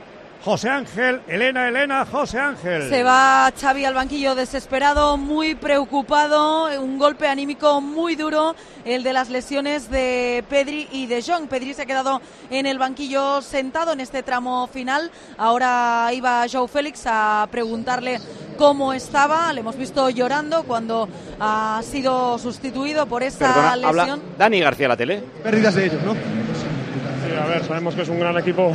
José 0.45 0.69
Ángel, 0.69 1.23
Elena, 1.27 1.69
Elena, 1.69 2.05
José 2.05 2.39
Ángel. 2.39 2.91
Se 2.91 3.03
va 3.03 3.51
Xavi 3.59 3.87
al 3.87 3.95
banquillo 3.95 4.35
desesperado, 4.35 5.17
muy 5.17 5.55
preocupado, 5.55 6.67
un 6.83 6.99
golpe 6.99 7.27
anímico 7.29 7.81
muy 7.81 8.15
duro, 8.15 8.55
el 8.85 9.03
de 9.03 9.15
las 9.15 9.31
lesiones 9.31 9.91
de 9.91 10.45
Pedri 10.51 10.87
y 10.93 11.07
de 11.07 11.23
Jong. 11.23 11.49
Pedri 11.49 11.73
se 11.73 11.83
ha 11.83 11.87
quedado 11.87 12.21
en 12.51 12.67
el 12.67 12.79
banquillo 12.79 13.41
sentado 13.41 13.95
en 13.95 14.01
este 14.01 14.23
tramo 14.23 14.67
final. 14.67 15.11
Ahora 15.39 16.11
iba 16.13 16.45
Joe 16.53 16.69
Félix 16.69 17.05
a 17.07 17.49
preguntarle 17.51 18.21
cómo 18.59 18.93
estaba. 18.93 19.51
Le 19.55 19.61
hemos 19.61 19.79
visto 19.79 20.11
llorando 20.11 20.65
cuando 20.65 21.09
ha 21.41 21.81
sido 21.83 22.39
sustituido 22.39 23.07
por 23.07 23.23
esa 23.23 23.47
Perdona, 23.55 23.77
lesión. 23.77 24.11
habla 24.11 24.19
Dani 24.37 24.61
García 24.61 24.89
la 24.89 24.97
tele. 24.99 25.23
Pérdidas 25.43 25.75
de 25.75 25.87
ellos, 25.87 26.03
¿no? 26.03 26.13
Sí, 26.13 27.35
a 27.43 27.47
ver, 27.47 27.65
sabemos 27.65 27.95
que 27.95 28.03
es 28.03 28.09
un 28.11 28.21
gran 28.21 28.37
equipo 28.37 28.75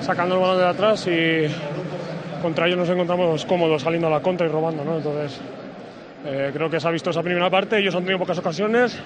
sacando 0.00 0.34
el 0.36 0.40
balón 0.40 0.58
de 0.58 0.66
atrás 0.66 1.06
y 1.06 1.46
contra 2.42 2.66
ellos 2.66 2.78
nos 2.78 2.88
encontramos 2.88 3.44
cómodos 3.44 3.82
saliendo 3.82 4.06
a 4.08 4.10
la 4.10 4.20
contra 4.20 4.46
y 4.46 4.50
robando, 4.50 4.84
¿no? 4.84 4.96
Entonces, 4.96 5.40
eh, 6.24 6.50
creo 6.52 6.70
que 6.70 6.80
se 6.80 6.88
ha 6.88 6.90
visto 6.90 7.10
esa 7.10 7.22
primera 7.22 7.50
parte, 7.50 7.78
ellos 7.78 7.94
han 7.94 8.02
tenido 8.02 8.18
pocas 8.18 8.38
ocasiones 8.38 8.98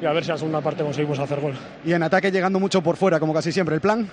y 0.00 0.06
a 0.06 0.12
ver 0.12 0.24
si 0.24 0.30
en 0.30 0.34
la 0.34 0.38
segunda 0.38 0.60
parte 0.60 0.82
conseguimos 0.82 1.18
hacer 1.18 1.40
gol. 1.40 1.54
Y 1.84 1.92
en 1.92 2.02
ataque 2.02 2.30
llegando 2.30 2.58
mucho 2.58 2.82
por 2.82 2.96
fuera, 2.96 3.20
como 3.20 3.32
casi 3.32 3.52
siempre. 3.52 3.74
¿El 3.76 3.80
plan? 3.80 4.08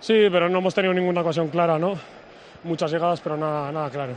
Sí, 0.00 0.28
pero 0.30 0.48
no 0.48 0.58
hemos 0.58 0.74
tenido 0.74 0.94
ninguna 0.94 1.20
ocasión 1.20 1.48
clara, 1.48 1.78
¿no? 1.78 1.94
Muchas 2.64 2.90
llegadas, 2.90 3.20
pero 3.20 3.36
nada, 3.36 3.70
nada 3.72 3.90
claro. 3.90 4.12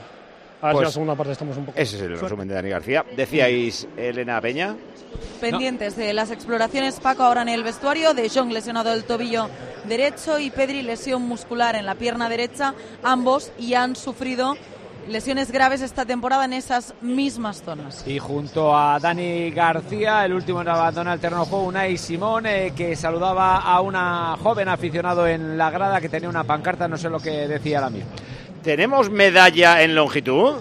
A 0.61 0.67
ver 0.67 0.73
si 0.73 0.77
en 0.77 0.77
Pues 0.77 0.87
la 0.87 0.91
segunda 0.91 1.15
parte 1.15 1.31
estamos 1.33 1.57
un 1.57 1.65
poco. 1.65 1.79
Ese 1.79 1.95
es 1.95 2.01
el 2.01 2.19
resumen 2.19 2.47
de 2.47 2.53
Dani 2.53 2.69
García. 2.69 3.05
Decíais 3.15 3.87
Elena 3.95 4.41
Peña. 4.41 4.75
Pendientes 5.39 5.95
de 5.95 6.13
las 6.13 6.31
exploraciones, 6.31 6.99
Paco 6.99 7.23
ahora 7.23 7.41
en 7.41 7.49
el 7.49 7.63
vestuario, 7.63 8.13
de 8.13 8.29
Jong 8.29 8.51
lesionado 8.51 8.93
el 8.93 9.05
tobillo 9.05 9.49
derecho 9.87 10.37
y 10.37 10.51
Pedri 10.51 10.81
lesión 10.81 11.23
muscular 11.23 11.75
en 11.75 11.85
la 11.85 11.95
pierna 11.95 12.29
derecha, 12.29 12.73
ambos 13.03 13.51
y 13.57 13.73
han 13.73 13.95
sufrido 13.95 14.55
lesiones 15.07 15.51
graves 15.51 15.81
esta 15.81 16.05
temporada 16.05 16.45
en 16.45 16.53
esas 16.53 16.93
mismas 17.01 17.63
zonas. 17.63 18.05
Y 18.05 18.19
junto 18.19 18.77
a 18.77 18.99
Dani 18.99 19.49
García, 19.51 20.25
el 20.25 20.33
último 20.33 20.61
en 20.61 20.67
abandonar 20.67 21.15
el 21.15 21.19
terreno 21.19 21.45
de 21.45 21.49
juego, 21.49 21.65
Unai 21.65 21.97
Simón, 21.97 22.45
eh, 22.45 22.73
que 22.75 22.95
saludaba 22.95 23.57
a 23.57 23.81
una 23.81 24.37
joven 24.41 24.67
aficionado 24.67 25.25
en 25.25 25.57
la 25.57 25.71
grada 25.71 25.99
que 25.99 26.09
tenía 26.09 26.29
una 26.29 26.43
pancarta, 26.43 26.87
no 26.87 26.97
sé 26.97 27.09
lo 27.09 27.19
que 27.19 27.47
decía 27.47 27.79
ahora 27.79 27.89
mismo. 27.89 28.11
¿Tenemos 28.63 29.09
medalla 29.09 29.81
en 29.83 29.95
longitud? 29.95 30.55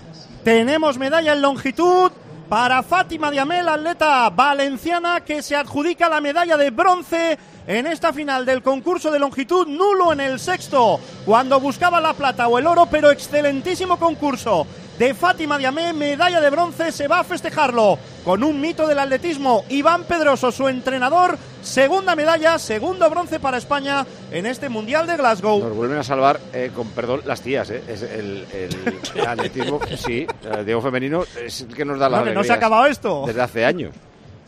Tenemos 0.44 0.98
medalla 0.98 1.32
en 1.32 1.42
longitud 1.42 2.12
para 2.48 2.82
Fátima 2.82 3.30
Diamel, 3.30 3.68
atleta 3.68 4.30
valenciana 4.30 5.20
que 5.20 5.42
se 5.42 5.56
adjudica 5.56 6.08
la 6.08 6.20
medalla 6.20 6.56
de 6.56 6.70
bronce 6.70 7.38
en 7.66 7.86
esta 7.86 8.12
final 8.12 8.46
del 8.46 8.62
concurso 8.62 9.10
de 9.10 9.18
longitud 9.18 9.66
nulo 9.66 10.12
en 10.12 10.20
el 10.20 10.38
sexto, 10.38 11.00
cuando 11.26 11.60
buscaba 11.60 12.00
la 12.00 12.14
plata 12.14 12.46
o 12.46 12.58
el 12.58 12.66
oro, 12.66 12.86
pero 12.86 13.10
excelentísimo 13.10 13.98
concurso 13.98 14.66
de 14.98 15.14
Fátima 15.14 15.58
Diamé, 15.58 15.92
medalla 15.92 16.40
de 16.40 16.50
bronce, 16.50 16.90
se 16.92 17.06
va 17.06 17.20
a 17.20 17.24
festejarlo 17.24 17.98
con 18.24 18.42
un 18.42 18.60
mito 18.60 18.86
del 18.86 18.98
atletismo, 18.98 19.64
Iván 19.68 20.04
Pedroso, 20.04 20.50
su 20.50 20.68
entrenador, 20.68 21.38
segunda 21.62 22.16
medalla, 22.16 22.58
segundo 22.58 23.08
bronce 23.08 23.38
para 23.38 23.58
España 23.58 24.04
en 24.32 24.44
este 24.46 24.68
Mundial 24.68 25.06
de 25.06 25.16
Glasgow. 25.16 25.60
Nos 25.60 25.74
vuelven 25.76 25.98
a 25.98 26.02
salvar, 26.02 26.40
eh, 26.52 26.70
con 26.74 26.88
perdón, 26.90 27.22
las 27.26 27.40
tías, 27.40 27.70
¿eh? 27.70 27.82
Es 27.88 28.02
el, 28.02 28.44
el- 28.52 28.98
el 29.14 29.26
atletismo, 29.26 29.80
sí, 29.96 30.26
el 30.52 30.64
Diego 30.66 30.82
femenino 30.82 31.22
es 31.44 31.60
el 31.62 31.74
que 31.74 31.84
nos 31.84 31.98
da 31.98 32.08
la 32.08 32.18
No, 32.18 32.24
que 32.24 32.34
no 32.34 32.44
se 32.44 32.52
ha 32.52 32.56
acabado 32.56 32.86
esto. 32.86 33.22
Desde 33.26 33.40
hace 33.42 33.64
años. 33.64 33.94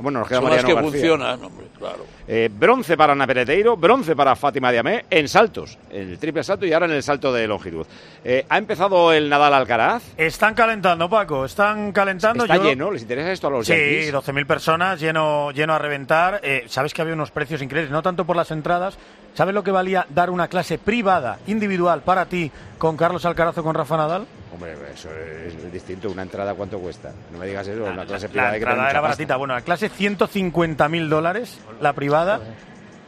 Bueno, 0.01 0.21
nos 0.21 0.29
queda 0.29 0.41
Son 0.41 0.51
las 0.51 0.63
Mariano 0.65 0.69
que 0.69 0.75
García. 0.75 0.91
funcionan, 1.01 1.45
hombre, 1.45 1.67
claro. 1.79 2.07
Eh, 2.33 2.49
bronce 2.49 2.97
para 2.97 3.13
Ana 3.13 3.27
Pereteiro, 3.27 3.77
bronce 3.77 4.15
para 4.15 4.37
Fátima 4.37 4.71
Diamé 4.71 5.05
en 5.11 5.27
saltos, 5.27 5.77
en 5.91 6.11
el 6.11 6.19
triple 6.21 6.45
salto 6.45 6.65
y 6.65 6.73
ahora 6.73 6.87
en 6.87 6.93
el 6.93 7.03
salto 7.03 7.33
de 7.33 7.45
longitud. 7.49 7.85
Eh, 8.23 8.47
ha 8.49 8.57
empezado 8.57 9.13
el 9.13 9.29
Nadal 9.29 9.53
Alcaraz. 9.53 10.05
Están 10.17 10.55
calentando, 10.55 11.11
Paco, 11.11 11.45
están 11.45 11.91
calentando. 11.91 12.45
Está 12.45 12.55
Yo- 12.59 12.63
lleno, 12.63 12.93
¿les 12.93 13.03
interesa 13.03 13.33
esto 13.33 13.49
a 13.49 13.51
los 13.51 13.67
Sí, 13.67 13.73
yankees? 13.73 14.13
12.000 14.13 14.47
personas, 14.47 15.01
lleno, 15.01 15.51
lleno 15.51 15.75
a 15.75 15.79
reventar. 15.81 16.39
Eh, 16.45 16.67
Sabes 16.69 16.95
que 16.95 17.03
había 17.03 17.15
unos 17.15 17.33
precios 17.33 17.63
increíbles, 17.63 17.91
no 17.91 18.01
tanto 18.01 18.25
por 18.25 18.37
las 18.37 18.53
entradas. 18.53 18.97
¿Sabes 19.35 19.55
lo 19.55 19.63
que 19.65 19.71
valía 19.73 20.07
dar 20.09 20.31
una 20.31 20.47
clase 20.49 20.79
privada, 20.79 21.39
individual, 21.49 22.03
para 22.03 22.27
ti, 22.27 22.51
con 22.79 22.97
Carlos 22.97 23.25
Alcaraz 23.25 23.57
o 23.59 23.63
con 23.65 23.75
Rafa 23.75 23.97
Nadal? 23.97 24.27
Hombre, 24.53 24.75
eso 24.93 25.09
es 25.47 25.73
distinto. 25.73 26.11
¿Una 26.11 26.23
entrada 26.23 26.53
cuánto 26.55 26.79
cuesta? 26.81 27.13
No 27.33 27.39
me 27.39 27.47
digas 27.47 27.67
eso, 27.67 27.85
una 27.85 28.05
clase 28.05 28.27
La 28.27 28.33
privada 28.33 28.57
entrada 28.57 28.77
mucha 28.77 28.91
era 28.91 29.01
pasta. 29.01 29.01
baratita. 29.03 29.37
Bueno, 29.37 29.55
la 29.55 29.61
clase 29.63 29.89
150.000 29.89 31.09
dólares, 31.09 31.59
la 31.81 31.93
privada. 31.93 32.20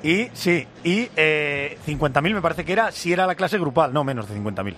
Y 0.02 0.28
sí, 0.32 0.66
y 0.82 1.08
eh, 1.16 1.78
50.000 1.86 2.34
me 2.34 2.42
parece 2.42 2.64
que 2.64 2.72
era 2.72 2.90
si 2.90 3.12
era 3.12 3.26
la 3.26 3.34
clase 3.36 3.58
grupal, 3.58 3.92
no 3.92 4.02
menos 4.04 4.28
de 4.28 4.36
50.000. 4.36 4.74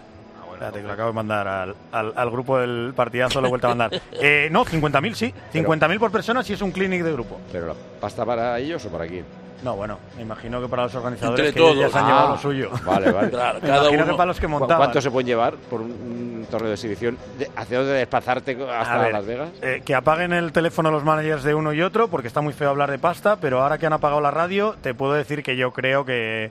Espérate, 0.53 0.81
que 0.83 0.87
lo 0.87 0.93
acabo 0.93 1.09
de 1.09 1.15
mandar 1.15 1.49
al, 1.49 1.75
al- 1.93 2.13
al 2.15 2.31
grupo 2.31 2.59
del 2.59 2.93
partidazo, 2.95 3.41
lo 3.41 3.49
he 3.49 3.51
vuelto 3.51 3.67
a 3.67 3.75
mandar. 3.75 4.01
Eh, 4.13 4.49
no, 4.53 4.65
50.000 4.65 5.15
sí, 5.15 5.35
50.000 5.53 5.99
por 5.99 6.11
persona 6.13 6.43
si 6.43 6.53
es 6.53 6.63
un 6.63 6.71
clinic 6.71 7.03
de 7.03 7.13
grupo. 7.13 7.41
¿Pero 7.51 7.67
la 7.69 7.75
pasta 8.01 8.25
para 8.25 8.59
ellos 8.59 8.85
o 8.85 8.89
para 8.91 9.07
quién? 9.07 9.25
No, 9.63 9.77
bueno, 9.77 9.99
me 10.17 10.23
imagino 10.23 10.61
que 10.61 10.69
para 10.69 10.83
los 10.83 10.95
organizadores 10.95 11.47
Entre 11.49 11.55
que 11.63 11.67
ellos 11.71 11.75
ya 11.77 11.81
todos. 11.89 11.93
se 11.93 11.99
han 11.99 12.05
Ah, 12.05 12.09
llevado 12.09 12.29
lo 12.33 12.39
suyo. 12.39 12.71
Vale, 12.85 13.11
vale. 13.13 13.31
Claro, 13.31 13.55
me 13.63 13.69
cada 13.69 13.81
imagino 13.83 14.03
uno- 14.05 14.13
que 14.13 14.17
para 14.17 14.27
los 14.27 14.41
que 14.41 14.47
¿Cu- 14.47 14.51
montaban. 14.51 14.77
¿Cuánto 14.77 15.01
se 15.01 15.11
pueden 15.11 15.27
llevar 15.27 15.55
por 15.55 15.81
un, 15.81 15.91
un 15.91 16.47
torneo 16.51 16.69
de 16.69 16.75
exhibición? 16.75 17.17
De- 17.39 17.51
¿Hacia 17.57 17.79
dónde 17.79 17.93
desplazarte 17.95 18.53
hasta 18.71 18.95
A 18.95 18.99
ver, 18.99 19.13
Las 19.13 19.25
Vegas? 19.27 19.49
eh, 19.63 19.83
que 19.85 19.95
apaguen 19.95 20.33
el 20.35 20.53
teléfono 20.53 20.91
los 20.91 21.05
managers 21.05 21.45
de 21.45 21.55
uno 21.55 21.73
y 21.73 21.81
otro, 21.81 22.09
porque 22.09 22.29
está 22.29 22.43
muy 22.43 22.53
feo 22.53 22.69
hablar 22.71 22.91
de 22.91 22.99
pasta, 22.99 23.37
pero 23.37 23.63
ahora 23.63 23.79
que 23.79 23.87
han 23.87 23.93
apagado 23.95 24.21
la 24.21 24.31
radio, 24.31 24.75
te 24.83 24.93
puedo 24.93 25.15
decir 25.15 25.43
que 25.43 25.57
yo 25.57 25.73
creo 25.73 26.05
que 26.05 26.51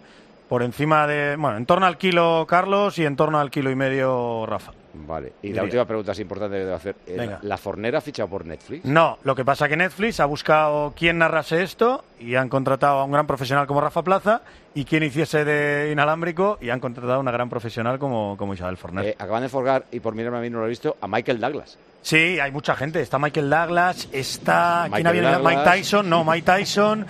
por 0.50 0.64
encima 0.64 1.06
de. 1.06 1.36
Bueno, 1.38 1.58
en 1.58 1.66
torno 1.68 1.86
al 1.86 1.98
kilo 1.98 2.46
Carlos 2.48 2.98
y 2.98 3.06
en 3.06 3.16
torno 3.16 3.40
al 3.40 3.52
kilo 3.52 3.70
y 3.70 3.76
medio 3.76 4.46
Rafa. 4.48 4.72
Vale. 4.94 5.34
Y 5.42 5.48
Diría. 5.48 5.62
la 5.62 5.64
última 5.64 5.86
pregunta 5.86 6.12
es 6.12 6.20
importante 6.20 6.58
que 6.58 6.64
debo 6.66 6.76
hacer. 6.76 6.96
Eh, 7.08 7.16
Venga. 7.18 7.40
¿La 7.42 7.58
Fornera 7.58 7.98
ha 7.98 8.02
fichado 8.02 8.30
por 8.30 8.46
Netflix? 8.46 8.86
No, 8.86 9.18
lo 9.24 9.36
que 9.36 9.44
pasa 9.44 9.68
que 9.68 9.76
Netflix 9.76 10.20
ha 10.20 10.26
buscado 10.26 10.94
quién 10.96 11.18
narrase 11.18 11.64
esto 11.64 12.04
y 12.20 12.36
han 12.36 12.48
contratado 12.48 13.00
a 13.00 13.04
un 13.04 13.12
gran 13.12 13.26
profesional 13.26 13.66
como 13.66 13.82
Rafa 13.82 14.04
Plaza 14.04 14.42
y 14.76 14.86
quien 14.86 15.04
hiciese 15.04 15.46
de 15.46 15.92
inalámbrico 15.92 16.58
y 16.62 16.70
han 16.70 16.80
contratado 16.80 17.16
a 17.16 17.20
una 17.20 17.32
gran 17.32 17.50
profesional 17.50 17.98
como, 17.98 18.38
como 18.38 18.54
Isabel 18.54 18.78
Forner. 18.78 19.06
Eh, 19.06 19.16
acaban 19.18 19.42
de 19.42 19.50
forgar, 19.50 19.86
y 19.92 20.00
por 20.00 20.14
mirarme 20.16 20.38
a 20.38 20.42
mí 20.42 20.50
no 20.50 20.60
lo 20.60 20.66
he 20.66 20.70
visto, 20.70 20.96
a 21.02 21.08
Michael 21.08 21.40
Douglas. 21.40 21.78
Sí, 22.02 22.40
hay 22.40 22.52
mucha 22.52 22.76
gente. 22.76 23.02
Está 23.02 23.18
Michael 23.18 23.50
Douglas, 23.50 24.10
está. 24.12 24.88
Mike. 24.92 25.64
Tyson, 25.64 26.10
no, 26.10 26.24
Mike 26.24 26.46
Tyson. 26.46 27.06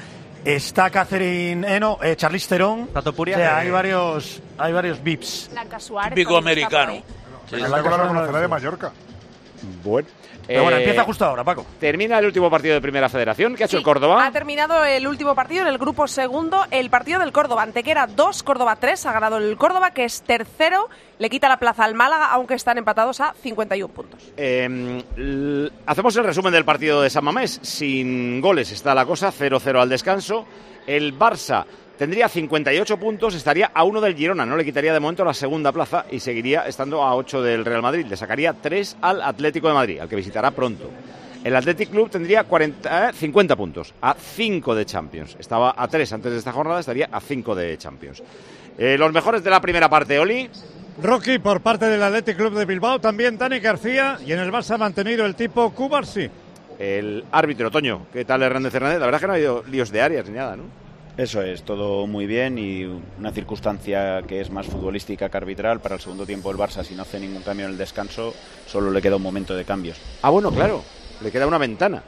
Está 0.46 0.90
Catherine. 0.90 1.76
Eh, 1.76 1.80
no, 1.80 1.98
eh, 2.04 2.16
Charlize 2.16 2.50
Theron. 2.50 2.90
O 2.94 3.26
sea, 3.26 3.58
hay 3.60 3.72
varios, 3.72 4.42
hay 4.58 4.74
varios 4.74 5.02
VIPs. 5.02 5.50
Blanca 5.52 5.80
Suárez. 5.80 6.28
Americano. 6.28 7.02
Me 7.54 7.68
encanta 7.68 7.82
con 7.82 7.92
la 7.92 8.08
conocerá 8.08 8.40
de 8.42 8.48
Mallorca. 8.48 8.92
Bueno. 9.84 10.08
Pero 10.46 10.64
bueno, 10.64 10.76
Eh, 10.78 10.82
empieza 10.82 11.06
justo 11.06 11.24
ahora, 11.24 11.42
Paco. 11.46 11.66
Termina 11.80 12.20
el 12.20 12.26
último 12.26 12.50
partido 12.50 12.74
de 12.74 12.82
Primera 12.82 13.08
Federación. 13.08 13.56
¿Qué 13.56 13.64
ha 13.64 13.66
hecho 13.66 13.78
Sí, 13.78 13.82
el 13.82 13.84
Córdoba? 13.84 14.26
Ha 14.26 14.32
terminado 14.32 14.84
el 14.84 15.08
último 15.08 15.34
partido 15.36 15.62
en 15.62 15.70
el 15.70 15.78
grupo 15.78 16.06
segundo, 16.06 16.66
el 16.70 16.90
partido 16.90 17.22
del 17.22 17.32
Córdoba. 17.32 17.64
Antequera 17.64 18.08
2, 18.08 18.44
Córdoba 18.44 18.76
3. 18.76 19.06
Ha 19.06 19.14
ganado 19.14 19.38
el 19.38 19.56
Córdoba, 19.56 19.92
que 19.92 20.04
es 20.04 20.22
tercero. 20.24 20.90
Le 21.18 21.30
quita 21.30 21.48
la 21.48 21.60
plaza 21.60 21.86
al 21.86 21.94
Málaga, 21.96 22.26
aunque 22.34 22.56
están 22.56 22.78
empatados 22.78 23.22
a 23.22 23.34
51 23.42 23.94
puntos. 23.94 24.22
Eh, 24.36 25.02
l- 25.16 25.72
hacemos 25.86 26.14
el 26.18 26.26
resumen 26.26 26.52
del 26.52 26.66
partido 26.66 27.02
de 27.02 27.10
San 27.10 27.24
Mamés. 27.24 27.60
Sin 27.64 28.42
goles 28.42 28.70
está 28.74 28.94
la 28.94 29.06
cosa, 29.06 29.32
0-0 29.32 29.80
al 29.82 29.88
descanso. 29.88 30.46
El 30.86 31.18
Barça 31.18 31.64
tendría 31.98 32.28
58 32.28 32.98
puntos, 32.98 33.36
estaría 33.36 33.72
a 33.74 33.84
uno 33.84 34.02
del 34.02 34.16
Girona, 34.16 34.46
no 34.46 34.58
le 34.58 34.66
quitaría 34.66 34.94
de 34.94 35.00
momento 35.00 35.24
la 35.24 35.34
segunda 35.34 35.72
plaza 35.72 36.06
y 36.10 36.20
seguiría 36.20 36.68
estando 36.68 37.04
a 37.04 37.16
8 37.16 37.42
del 37.42 37.66
Real 37.66 37.82
Madrid. 37.82 38.06
Le 38.08 38.18
sacaría 38.18 38.54
3 38.54 38.98
al 39.02 39.22
Atlético 39.22 39.68
de 39.68 39.74
Madrid, 39.74 40.00
al 40.00 40.10
que 40.10 40.16
visitará 40.16 40.52
pronto. 40.52 40.90
El 41.44 41.56
Athletic 41.58 41.90
Club 41.90 42.10
tendría 42.10 42.46
40, 42.46 43.10
eh, 43.10 43.14
50 43.14 43.56
puntos, 43.58 43.94
a 44.02 44.16
5 44.18 44.76
de 44.76 44.86
Champions. 44.86 45.36
Estaba 45.38 45.76
a 45.78 45.88
3 45.88 46.14
antes 46.14 46.32
de 46.32 46.38
esta 46.38 46.54
jornada, 46.54 46.80
estaría 46.80 47.10
a 47.12 47.20
5 47.20 47.54
de 47.54 47.78
Champions. 47.78 48.24
Eh, 48.78 48.98
los 48.98 49.12
mejores 49.12 49.44
de 49.44 49.50
la 49.50 49.60
primera 49.60 49.90
parte, 49.90 50.18
Oli. 50.20 50.50
Rocky 51.02 51.40
por 51.40 51.62
parte 51.62 51.86
del 51.88 52.02
Athletic 52.02 52.38
Club 52.38 52.54
de 52.54 52.66
Bilbao, 52.66 53.00
también 53.00 53.38
Dani 53.38 53.60
García 53.60 54.20
y 54.26 54.32
en 54.32 54.40
el 54.40 54.52
Barça 54.52 54.76
ha 54.76 54.78
mantenido 54.78 55.26
el 55.26 55.36
tipo 55.36 55.72
Cubarsi. 55.72 56.30
El 56.80 57.26
árbitro, 57.32 57.72
Toño. 57.72 58.06
¿Qué 58.14 58.26
tal 58.26 58.44
Hernández 58.44 58.74
Hernández? 58.74 59.00
La 59.00 59.06
verdad 59.06 59.18
es 59.18 59.22
que 59.22 59.28
no 59.28 59.34
ha 59.34 59.36
habido 59.36 59.64
líos 59.70 59.92
de 59.92 60.02
áreas 60.02 60.28
ni 60.28 60.36
nada, 60.36 60.56
¿no? 60.56 60.83
Eso 61.16 61.44
es, 61.44 61.62
todo 61.62 62.08
muy 62.08 62.26
bien 62.26 62.58
y 62.58 62.86
una 63.20 63.32
circunstancia 63.32 64.24
que 64.24 64.42
es 64.42 64.50
más 64.50 64.66
futbolística 64.66 65.30
que 65.30 65.38
arbitral. 65.38 65.80
Para 65.80 65.96
el 65.96 66.02
segundo 66.02 66.26
tiempo 66.26 66.50
el 66.50 66.58
Barça, 66.58 66.84
si 66.84 66.96
no 66.96 67.04
hace 67.04 67.20
ningún 67.20 67.44
cambio 67.44 67.68
en 67.68 67.74
el 67.74 67.78
descanso, 67.78 68.34
solo 68.66 68.90
le 68.90 69.00
queda 69.00 69.18
un 69.18 69.22
momento 69.22 69.56
de 69.56 69.64
cambios. 69.64 70.00
Ah, 70.24 70.32
bueno, 70.32 70.52
claro. 70.52 70.84
Le 71.22 71.32
queda 71.32 71.46
una 71.46 71.60
ventana. 71.60 72.02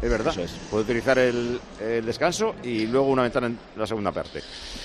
Es 0.00 0.08
verdad. 0.08 0.32
Eso 0.32 0.42
es. 0.42 0.52
Puede 0.70 0.84
utilizar 0.84 1.18
el, 1.18 1.60
el 1.80 2.06
descanso 2.06 2.54
y 2.62 2.86
luego 2.86 3.08
una 3.08 3.22
ventana 3.22 3.48
en 3.48 3.58
la 3.76 3.86
segunda 3.86 4.12
parte. 4.12 4.40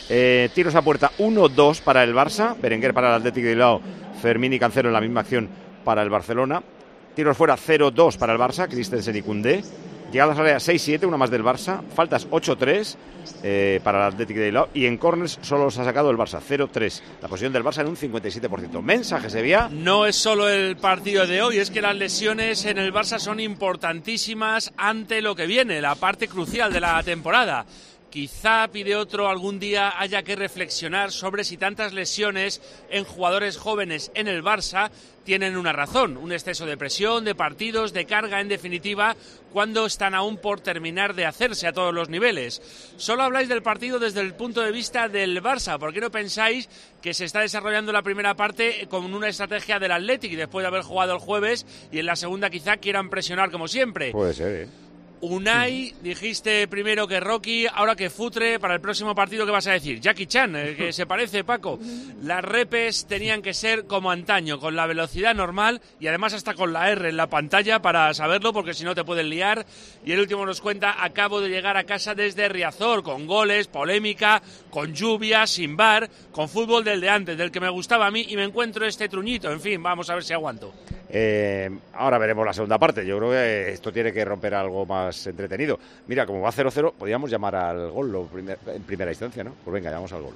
Eh, 0.09 0.49
tiros 0.55 0.73
a 0.73 0.81
puerta 0.81 1.11
1-2 1.19 1.81
para 1.81 2.03
el 2.03 2.15
Barça. 2.15 2.59
Berenguer 2.59 2.95
para 2.95 3.09
el 3.09 3.15
Atlético 3.15 3.45
de 3.45 3.53
Bilbao. 3.53 3.81
Fermín 4.19 4.53
y 4.53 4.59
Cancelo 4.59 4.89
en 4.89 4.93
la 4.93 5.01
misma 5.01 5.21
acción 5.21 5.49
para 5.83 6.01
el 6.01 6.09
Barcelona. 6.09 6.63
Tiros 7.15 7.37
fuera 7.37 7.55
0-2 7.55 8.17
para 8.17 8.33
el 8.33 8.39
Barça. 8.39 8.67
Christensen 8.67 9.15
y 9.15 9.21
Koundé. 9.21 9.63
Llegadas 10.11 10.37
a 10.37 10.41
la 10.41 10.49
área 10.49 10.57
6-7, 10.57 11.05
una 11.05 11.17
más 11.17 11.29
del 11.29 11.43
Barça. 11.43 11.81
Faltas 11.93 12.29
8-3 12.29 12.95
eh, 13.43 13.81
para 13.83 14.07
el 14.07 14.13
Atlético 14.13 14.39
de. 14.39 14.65
Y 14.73 14.85
en 14.85 14.97
corners 14.97 15.37
solo 15.41 15.69
se 15.69 15.81
ha 15.81 15.83
sacado 15.83 16.09
el 16.09 16.17
Barça, 16.17 16.39
0-3. 16.39 17.01
La 17.21 17.27
posición 17.27 17.51
del 17.51 17.63
Barça 17.63 17.81
en 17.81 17.87
un 17.87 17.97
57%. 17.97 18.81
Mensaje 18.81 19.29
se 19.29 19.41
veía. 19.41 19.69
No 19.71 20.05
es 20.05 20.15
solo 20.15 20.47
el 20.49 20.77
partido 20.77 21.27
de 21.27 21.41
hoy, 21.41 21.57
es 21.57 21.71
que 21.71 21.81
las 21.81 21.95
lesiones 21.95 22.65
en 22.65 22.77
el 22.77 22.93
Barça 22.93 23.19
son 23.19 23.39
importantísimas 23.39 24.71
ante 24.77 25.21
lo 25.21 25.35
que 25.35 25.45
viene, 25.45 25.81
la 25.81 25.95
parte 25.95 26.27
crucial 26.27 26.71
de 26.71 26.79
la 26.79 27.03
temporada. 27.03 27.65
Quizá 28.17 28.67
pide 28.69 28.95
otro 28.95 29.29
algún 29.29 29.59
día 29.59 29.93
haya 30.01 30.23
que 30.23 30.35
reflexionar 30.35 31.11
sobre 31.11 31.43
si 31.43 31.55
tantas 31.55 31.93
lesiones 31.93 32.63
en 32.89 33.03
jugadores 33.03 33.57
jóvenes 33.57 34.11
en 34.15 34.27
el 34.27 34.43
Barça 34.43 34.89
tienen 35.23 35.55
una 35.55 35.71
razón, 35.71 36.17
un 36.17 36.31
exceso 36.31 36.65
de 36.65 36.77
presión, 36.77 37.25
de 37.25 37.35
partidos, 37.35 37.93
de 37.93 38.07
carga 38.07 38.41
en 38.41 38.47
definitiva, 38.47 39.15
cuando 39.53 39.85
están 39.85 40.15
aún 40.15 40.37
por 40.37 40.61
terminar 40.61 41.13
de 41.13 41.27
hacerse 41.27 41.67
a 41.67 41.73
todos 41.73 41.93
los 41.93 42.09
niveles. 42.09 42.59
Solo 42.97 43.21
habláis 43.21 43.49
del 43.49 43.61
partido 43.61 43.99
desde 43.99 44.21
el 44.21 44.33
punto 44.33 44.61
de 44.61 44.71
vista 44.71 45.09
del 45.09 45.39
Barça, 45.43 45.77
¿por 45.77 45.93
qué 45.93 46.01
no 46.01 46.09
pensáis 46.09 46.69
que 47.03 47.13
se 47.13 47.25
está 47.25 47.41
desarrollando 47.41 47.91
la 47.91 48.01
primera 48.01 48.33
parte 48.33 48.87
con 48.89 49.13
una 49.13 49.29
estrategia 49.29 49.77
del 49.77 49.91
Athletic 49.91 50.35
después 50.35 50.63
de 50.63 50.69
haber 50.69 50.81
jugado 50.81 51.13
el 51.13 51.19
jueves 51.19 51.67
y 51.91 51.99
en 51.99 52.07
la 52.07 52.15
segunda 52.15 52.49
quizá 52.49 52.77
quieran 52.77 53.11
presionar 53.11 53.51
como 53.51 53.67
siempre? 53.67 54.11
Puede 54.11 54.33
ser, 54.33 54.63
¿eh? 54.63 54.86
Unai, 55.19 55.95
dijiste 56.03 56.67
primero 56.67 57.07
que 57.07 57.19
Rocky, 57.19 57.65
ahora 57.65 57.95
que 57.95 58.11
Futre, 58.11 58.59
para 58.59 58.75
el 58.75 58.81
próximo 58.81 59.15
partido, 59.15 59.47
¿qué 59.47 59.51
vas 59.51 59.65
a 59.65 59.71
decir? 59.71 59.99
Jackie 59.99 60.27
Chan, 60.27 60.55
eh, 60.55 60.75
que 60.75 60.93
se 60.93 61.07
parece, 61.07 61.43
Paco. 61.43 61.79
Las 62.21 62.45
repes 62.45 63.07
tenían 63.07 63.41
que 63.41 63.55
ser 63.55 63.85
como 63.85 64.11
antaño, 64.11 64.59
con 64.59 64.75
la 64.75 64.85
velocidad 64.85 65.33
normal 65.33 65.81
y 65.99 66.05
además 66.05 66.33
hasta 66.33 66.53
con 66.53 66.71
la 66.71 66.91
R 66.91 67.09
en 67.09 67.17
la 67.17 67.27
pantalla 67.27 67.81
para 67.81 68.13
saberlo, 68.13 68.53
porque 68.53 68.75
si 68.75 68.83
no 68.83 68.93
te 68.93 69.03
pueden 69.03 69.31
liar. 69.31 69.65
Y 70.05 70.11
el 70.11 70.19
último 70.19 70.45
nos 70.45 70.61
cuenta, 70.61 71.03
acabo 71.03 71.41
de 71.41 71.49
llegar 71.49 71.77
a 71.77 71.85
casa 71.85 72.13
desde 72.13 72.47
Riazor, 72.47 73.01
con 73.01 73.25
goles, 73.25 73.67
polémica, 73.67 74.43
con 74.69 74.93
lluvia, 74.93 75.47
sin 75.47 75.75
bar, 75.75 76.11
con 76.31 76.47
fútbol 76.47 76.83
del 76.83 77.01
de 77.01 77.09
antes, 77.09 77.37
del 77.39 77.51
que 77.51 77.59
me 77.59 77.69
gustaba 77.69 78.05
a 78.05 78.11
mí, 78.11 78.27
y 78.29 78.35
me 78.35 78.43
encuentro 78.43 78.85
este 78.85 79.09
truñito. 79.09 79.51
En 79.51 79.61
fin, 79.61 79.81
vamos 79.81 80.11
a 80.11 80.13
ver 80.13 80.23
si 80.23 80.33
aguanto. 80.33 80.71
Eh, 81.09 81.69
ahora 81.93 82.17
veremos 82.17 82.45
la 82.45 82.53
segunda 82.53 82.77
parte. 82.77 83.05
Yo 83.05 83.17
creo 83.17 83.31
que 83.31 83.71
esto 83.71 83.91
tiene 83.91 84.11
que 84.11 84.25
romper 84.25 84.53
algo 84.53 84.85
más 84.85 85.06
entretenido. 85.27 85.79
Mira, 86.07 86.25
como 86.25 86.41
va 86.41 86.51
0-0, 86.51 86.93
podríamos 86.93 87.29
llamar 87.29 87.55
al 87.55 87.89
gol 87.91 88.11
lo 88.11 88.23
primer- 88.25 88.59
en 88.67 88.83
primera 88.83 89.11
instancia, 89.11 89.43
¿no? 89.43 89.51
Pues 89.63 89.73
venga, 89.73 89.89
llamamos 89.89 90.11
al 90.13 90.21
gol. 90.23 90.33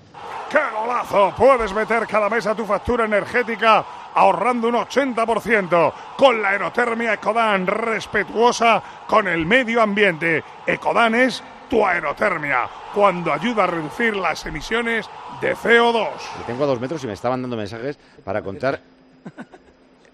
¡Qué 0.49 0.59
golazo! 0.73 1.33
Puedes 1.37 1.73
meter 1.73 2.07
cada 2.07 2.29
mes 2.29 2.45
a 2.47 2.55
tu 2.55 2.65
factura 2.65 3.05
energética 3.05 3.83
ahorrando 4.13 4.67
un 4.67 4.75
80% 4.75 5.93
con 6.17 6.41
la 6.41 6.49
aerotermia 6.49 7.13
Ecodan, 7.13 7.65
respetuosa 7.67 8.81
con 9.07 9.27
el 9.27 9.45
medio 9.45 9.81
ambiente. 9.81 10.43
Ecodan 10.65 11.15
es 11.15 11.43
tu 11.69 11.85
aerotermia, 11.85 12.67
cuando 12.93 13.31
ayuda 13.31 13.63
a 13.63 13.67
reducir 13.67 14.15
las 14.15 14.45
emisiones 14.45 15.09
de 15.39 15.55
CO2. 15.55 16.09
Le 16.39 16.43
tengo 16.45 16.65
a 16.65 16.67
dos 16.67 16.81
metros 16.81 17.01
y 17.03 17.07
me 17.07 17.13
estaban 17.13 17.41
dando 17.41 17.55
mensajes 17.55 17.97
para 18.25 18.41
contar 18.41 18.81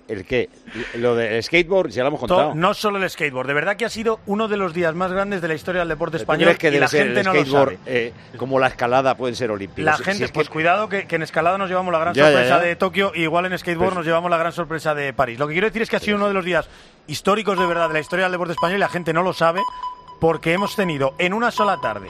¿El 0.07 0.23
qué? 0.25 0.49
Lo 0.95 1.15
del 1.15 1.43
skateboard, 1.43 1.89
ya 1.89 2.01
lo 2.03 2.07
hemos 2.07 2.19
contado. 2.21 2.55
No 2.55 2.73
solo 2.73 2.97
el 2.97 3.09
skateboard, 3.09 3.47
de 3.47 3.53
verdad 3.53 3.75
que 3.75 3.83
ha 3.83 3.89
sido 3.89 4.21
uno 4.25 4.47
de 4.47 4.55
los 4.55 4.73
días 4.73 4.95
más 4.95 5.11
grandes 5.11 5.41
de 5.41 5.49
la 5.49 5.53
historia 5.53 5.79
del 5.81 5.89
deporte 5.89 6.17
¿Tú 6.17 6.23
español 6.23 6.57
que 6.57 6.69
y 6.69 6.79
la 6.79 6.87
gente 6.87 7.19
el 7.19 7.25
no 7.25 7.33
lo 7.33 7.45
sabe. 7.45 7.77
eh, 7.85 8.13
como 8.37 8.57
la 8.59 8.67
escalada 8.67 9.17
pueden 9.17 9.35
ser 9.35 9.51
olímpicos? 9.51 9.83
La 9.83 9.97
gente, 9.97 10.13
si 10.19 10.23
es 10.23 10.31
que- 10.31 10.35
pues 10.35 10.49
cuidado 10.49 10.87
que, 10.87 11.07
que 11.07 11.17
en 11.17 11.23
escalada 11.23 11.57
nos 11.57 11.69
llevamos 11.69 11.91
la 11.91 11.99
gran 11.99 12.13
Ya, 12.13 12.23
ya, 12.23 12.29
sorpresa 12.31 12.57
ya. 12.59 12.63
de 12.63 12.75
Tokio 12.77 13.11
y 13.15 13.23
igual 13.23 13.45
en 13.47 13.57
skateboard 13.57 13.89
Pues- 13.89 13.97
nos 13.97 14.05
llevamos 14.05 14.31
la 14.31 14.37
gran 14.37 14.53
sorpresa 14.53 14.95
de 14.95 15.11
París. 15.13 15.39
Lo 15.39 15.47
que 15.47 15.53
quiero 15.53 15.67
decir 15.67 15.81
es 15.81 15.89
que 15.89 15.97
ha 15.97 15.99
sido 15.99 16.15
uno 16.15 16.27
de 16.29 16.33
los 16.33 16.45
días 16.45 16.69
históricos 17.07 17.59
de 17.59 17.65
verdad 17.65 17.89
de 17.89 17.95
la 17.95 17.99
historia 17.99 18.25
del 18.25 18.31
deporte 18.31 18.53
español 18.53 18.77
y 18.77 18.79
la 18.79 18.89
gente 18.89 19.11
no 19.11 19.23
lo 19.23 19.33
sabe 19.33 19.61
porque 20.21 20.53
hemos 20.53 20.75
tenido 20.75 21.13
en 21.17 21.33
una 21.33 21.51
sola 21.51 21.79
tarde 21.81 22.09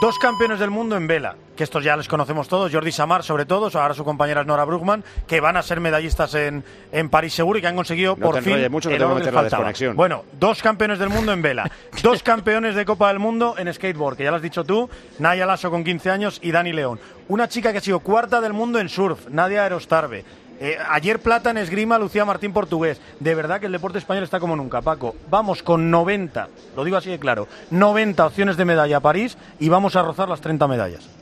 dos 0.00 0.18
campeones 0.18 0.58
del 0.58 0.70
mundo 0.70 0.96
en 0.96 1.06
vela, 1.06 1.36
que 1.56 1.64
estos 1.64 1.82
ya 1.82 1.96
les 1.96 2.06
conocemos 2.06 2.48
todos, 2.48 2.70
Jordi 2.72 2.92
Samar 2.92 3.24
sobre 3.24 3.46
todo, 3.46 3.70
ahora 3.78 3.94
su 3.94 4.04
compañera 4.04 4.42
es 4.42 4.46
Nora 4.46 4.64
Brugman, 4.64 5.02
que 5.26 5.40
van 5.40 5.56
a 5.56 5.62
ser 5.62 5.80
medallistas 5.80 6.34
en, 6.34 6.62
en 6.92 7.08
París 7.08 7.34
seguro 7.34 7.58
y 7.58 7.62
que 7.62 7.68
han 7.68 7.74
conseguido 7.74 8.14
No 8.16 8.26
por 8.26 8.42
fin 8.42 8.70
mucho, 8.70 8.88
que 8.88 8.96
el 8.96 9.02
oro 9.02 9.16
que 9.16 9.30
desconexión. 9.30 9.96
Bueno, 9.96 10.24
dos 10.38 10.62
campeones 10.62 10.98
del 10.98 11.08
mundo 11.08 11.32
en 11.32 11.42
vela, 11.42 11.70
dos 12.02 12.22
campeones 12.22 12.74
de 12.74 12.84
Copa 12.84 13.08
del 13.08 13.18
Mundo 13.18 13.54
en 13.58 13.72
skateboard, 13.72 14.16
que 14.16 14.24
ya 14.24 14.30
lo 14.30 14.36
has 14.36 14.42
dicho 14.42 14.64
tú, 14.64 14.88
Naya 15.18 15.46
Lasso 15.46 15.70
con 15.70 15.82
15 15.82 16.10
años 16.10 16.38
y 16.42 16.52
Dani 16.52 16.72
León. 16.72 17.00
Una 17.28 17.48
chica 17.48 17.72
que 17.72 17.78
ha 17.78 17.80
sido 17.80 18.00
cuarta 18.00 18.40
del 18.40 18.52
mundo 18.52 18.78
en 18.78 18.88
surf, 18.88 19.28
Nadia 19.28 19.62
Aerostarbe. 19.62 20.24
Eh, 20.58 20.78
ayer 20.88 21.18
plata 21.18 21.50
en 21.50 21.58
esgrima, 21.58 21.98
Lucía 21.98 22.24
Martín 22.24 22.52
Portugués. 22.52 23.00
De 23.20 23.34
verdad 23.34 23.60
que 23.60 23.66
el 23.66 23.72
deporte 23.72 23.98
español 23.98 24.24
está 24.24 24.40
como 24.40 24.56
nunca, 24.56 24.80
Paco. 24.80 25.14
Vamos 25.30 25.62
con 25.62 25.90
90, 25.90 26.48
lo 26.74 26.84
digo 26.84 26.96
así 26.96 27.10
de 27.10 27.18
claro, 27.18 27.46
90 27.70 28.24
opciones 28.24 28.56
de 28.56 28.64
medalla 28.64 28.98
a 28.98 29.00
París 29.00 29.36
y 29.58 29.68
vamos 29.68 29.96
a 29.96 30.02
rozar 30.02 30.28
las 30.28 30.40
30 30.40 30.66
medallas. 30.68 31.15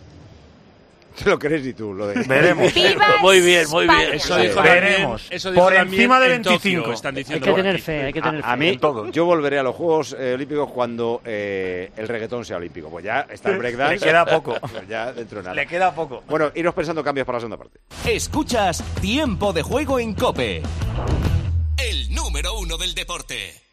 Te 1.17 1.25
lo 1.31 1.39
crees 1.39 1.65
y 1.67 1.75
tú, 1.75 1.95
lo 1.95 2.07
de... 2.09 2.23
Veremos. 2.25 2.73
¡Viva 2.75 3.07
Muy 3.21 3.41
bien, 3.41 3.69
muy 3.71 3.87
bien. 3.87 4.15
Eso 4.15 4.37
dijo 4.37 4.61
Veremos. 4.63 5.21
también, 5.23 5.37
eso 5.37 5.51
dijo 5.53 5.63
Por 5.65 5.75
encima 5.75 6.21
de 6.21 6.35
en 6.35 6.43
Tokio, 6.43 6.59
25. 6.63 6.93
están 6.93 7.15
Hay 7.17 7.23
diciendo 7.23 7.45
que 7.45 7.51
por 7.53 7.61
tener 7.61 7.81
fe, 7.81 8.03
hay 8.05 8.13
que 8.13 8.21
tener 8.23 8.45
A, 8.45 8.53
a 8.53 8.57
fe. 8.57 8.59
mí, 8.59 8.79
yo 9.13 9.25
volveré 9.25 9.59
a 9.59 9.63
los 9.63 9.75
Juegos 9.77 10.17
eh, 10.19 10.35
Olímpicos 10.35 10.71
cuando 10.73 11.21
eh, 11.25 11.91
el 11.97 12.09
reggaetón 12.09 12.45
sea 12.45 12.57
olímpico. 12.57 12.89
Pues 12.91 13.05
ya 13.05 13.27
está 13.31 13.51
el 13.51 13.59
breakdance. 13.59 13.95
Le 13.95 14.01
queda 14.01 14.25
poco. 14.27 14.57
Ya 14.89 15.13
dentro 15.13 15.39
de 15.39 15.45
nada. 15.45 15.55
Le 15.55 15.67
queda 15.67 15.95
poco. 15.95 16.23
Bueno, 16.29 16.51
iros 16.55 16.75
pensando 16.75 17.03
cambios 17.03 17.27
para 17.27 17.37
la 17.37 17.41
segunda 17.41 17.57
parte. 17.57 17.79
Escuchas 18.07 18.83
Tiempo 19.01 19.53
de 19.53 19.63
Juego 19.63 19.99
en 19.99 20.15
Cope. 20.15 20.63
El 21.79 22.15
número 22.15 22.59
uno 22.59 22.77
del 22.77 22.95
deporte. 22.95 23.64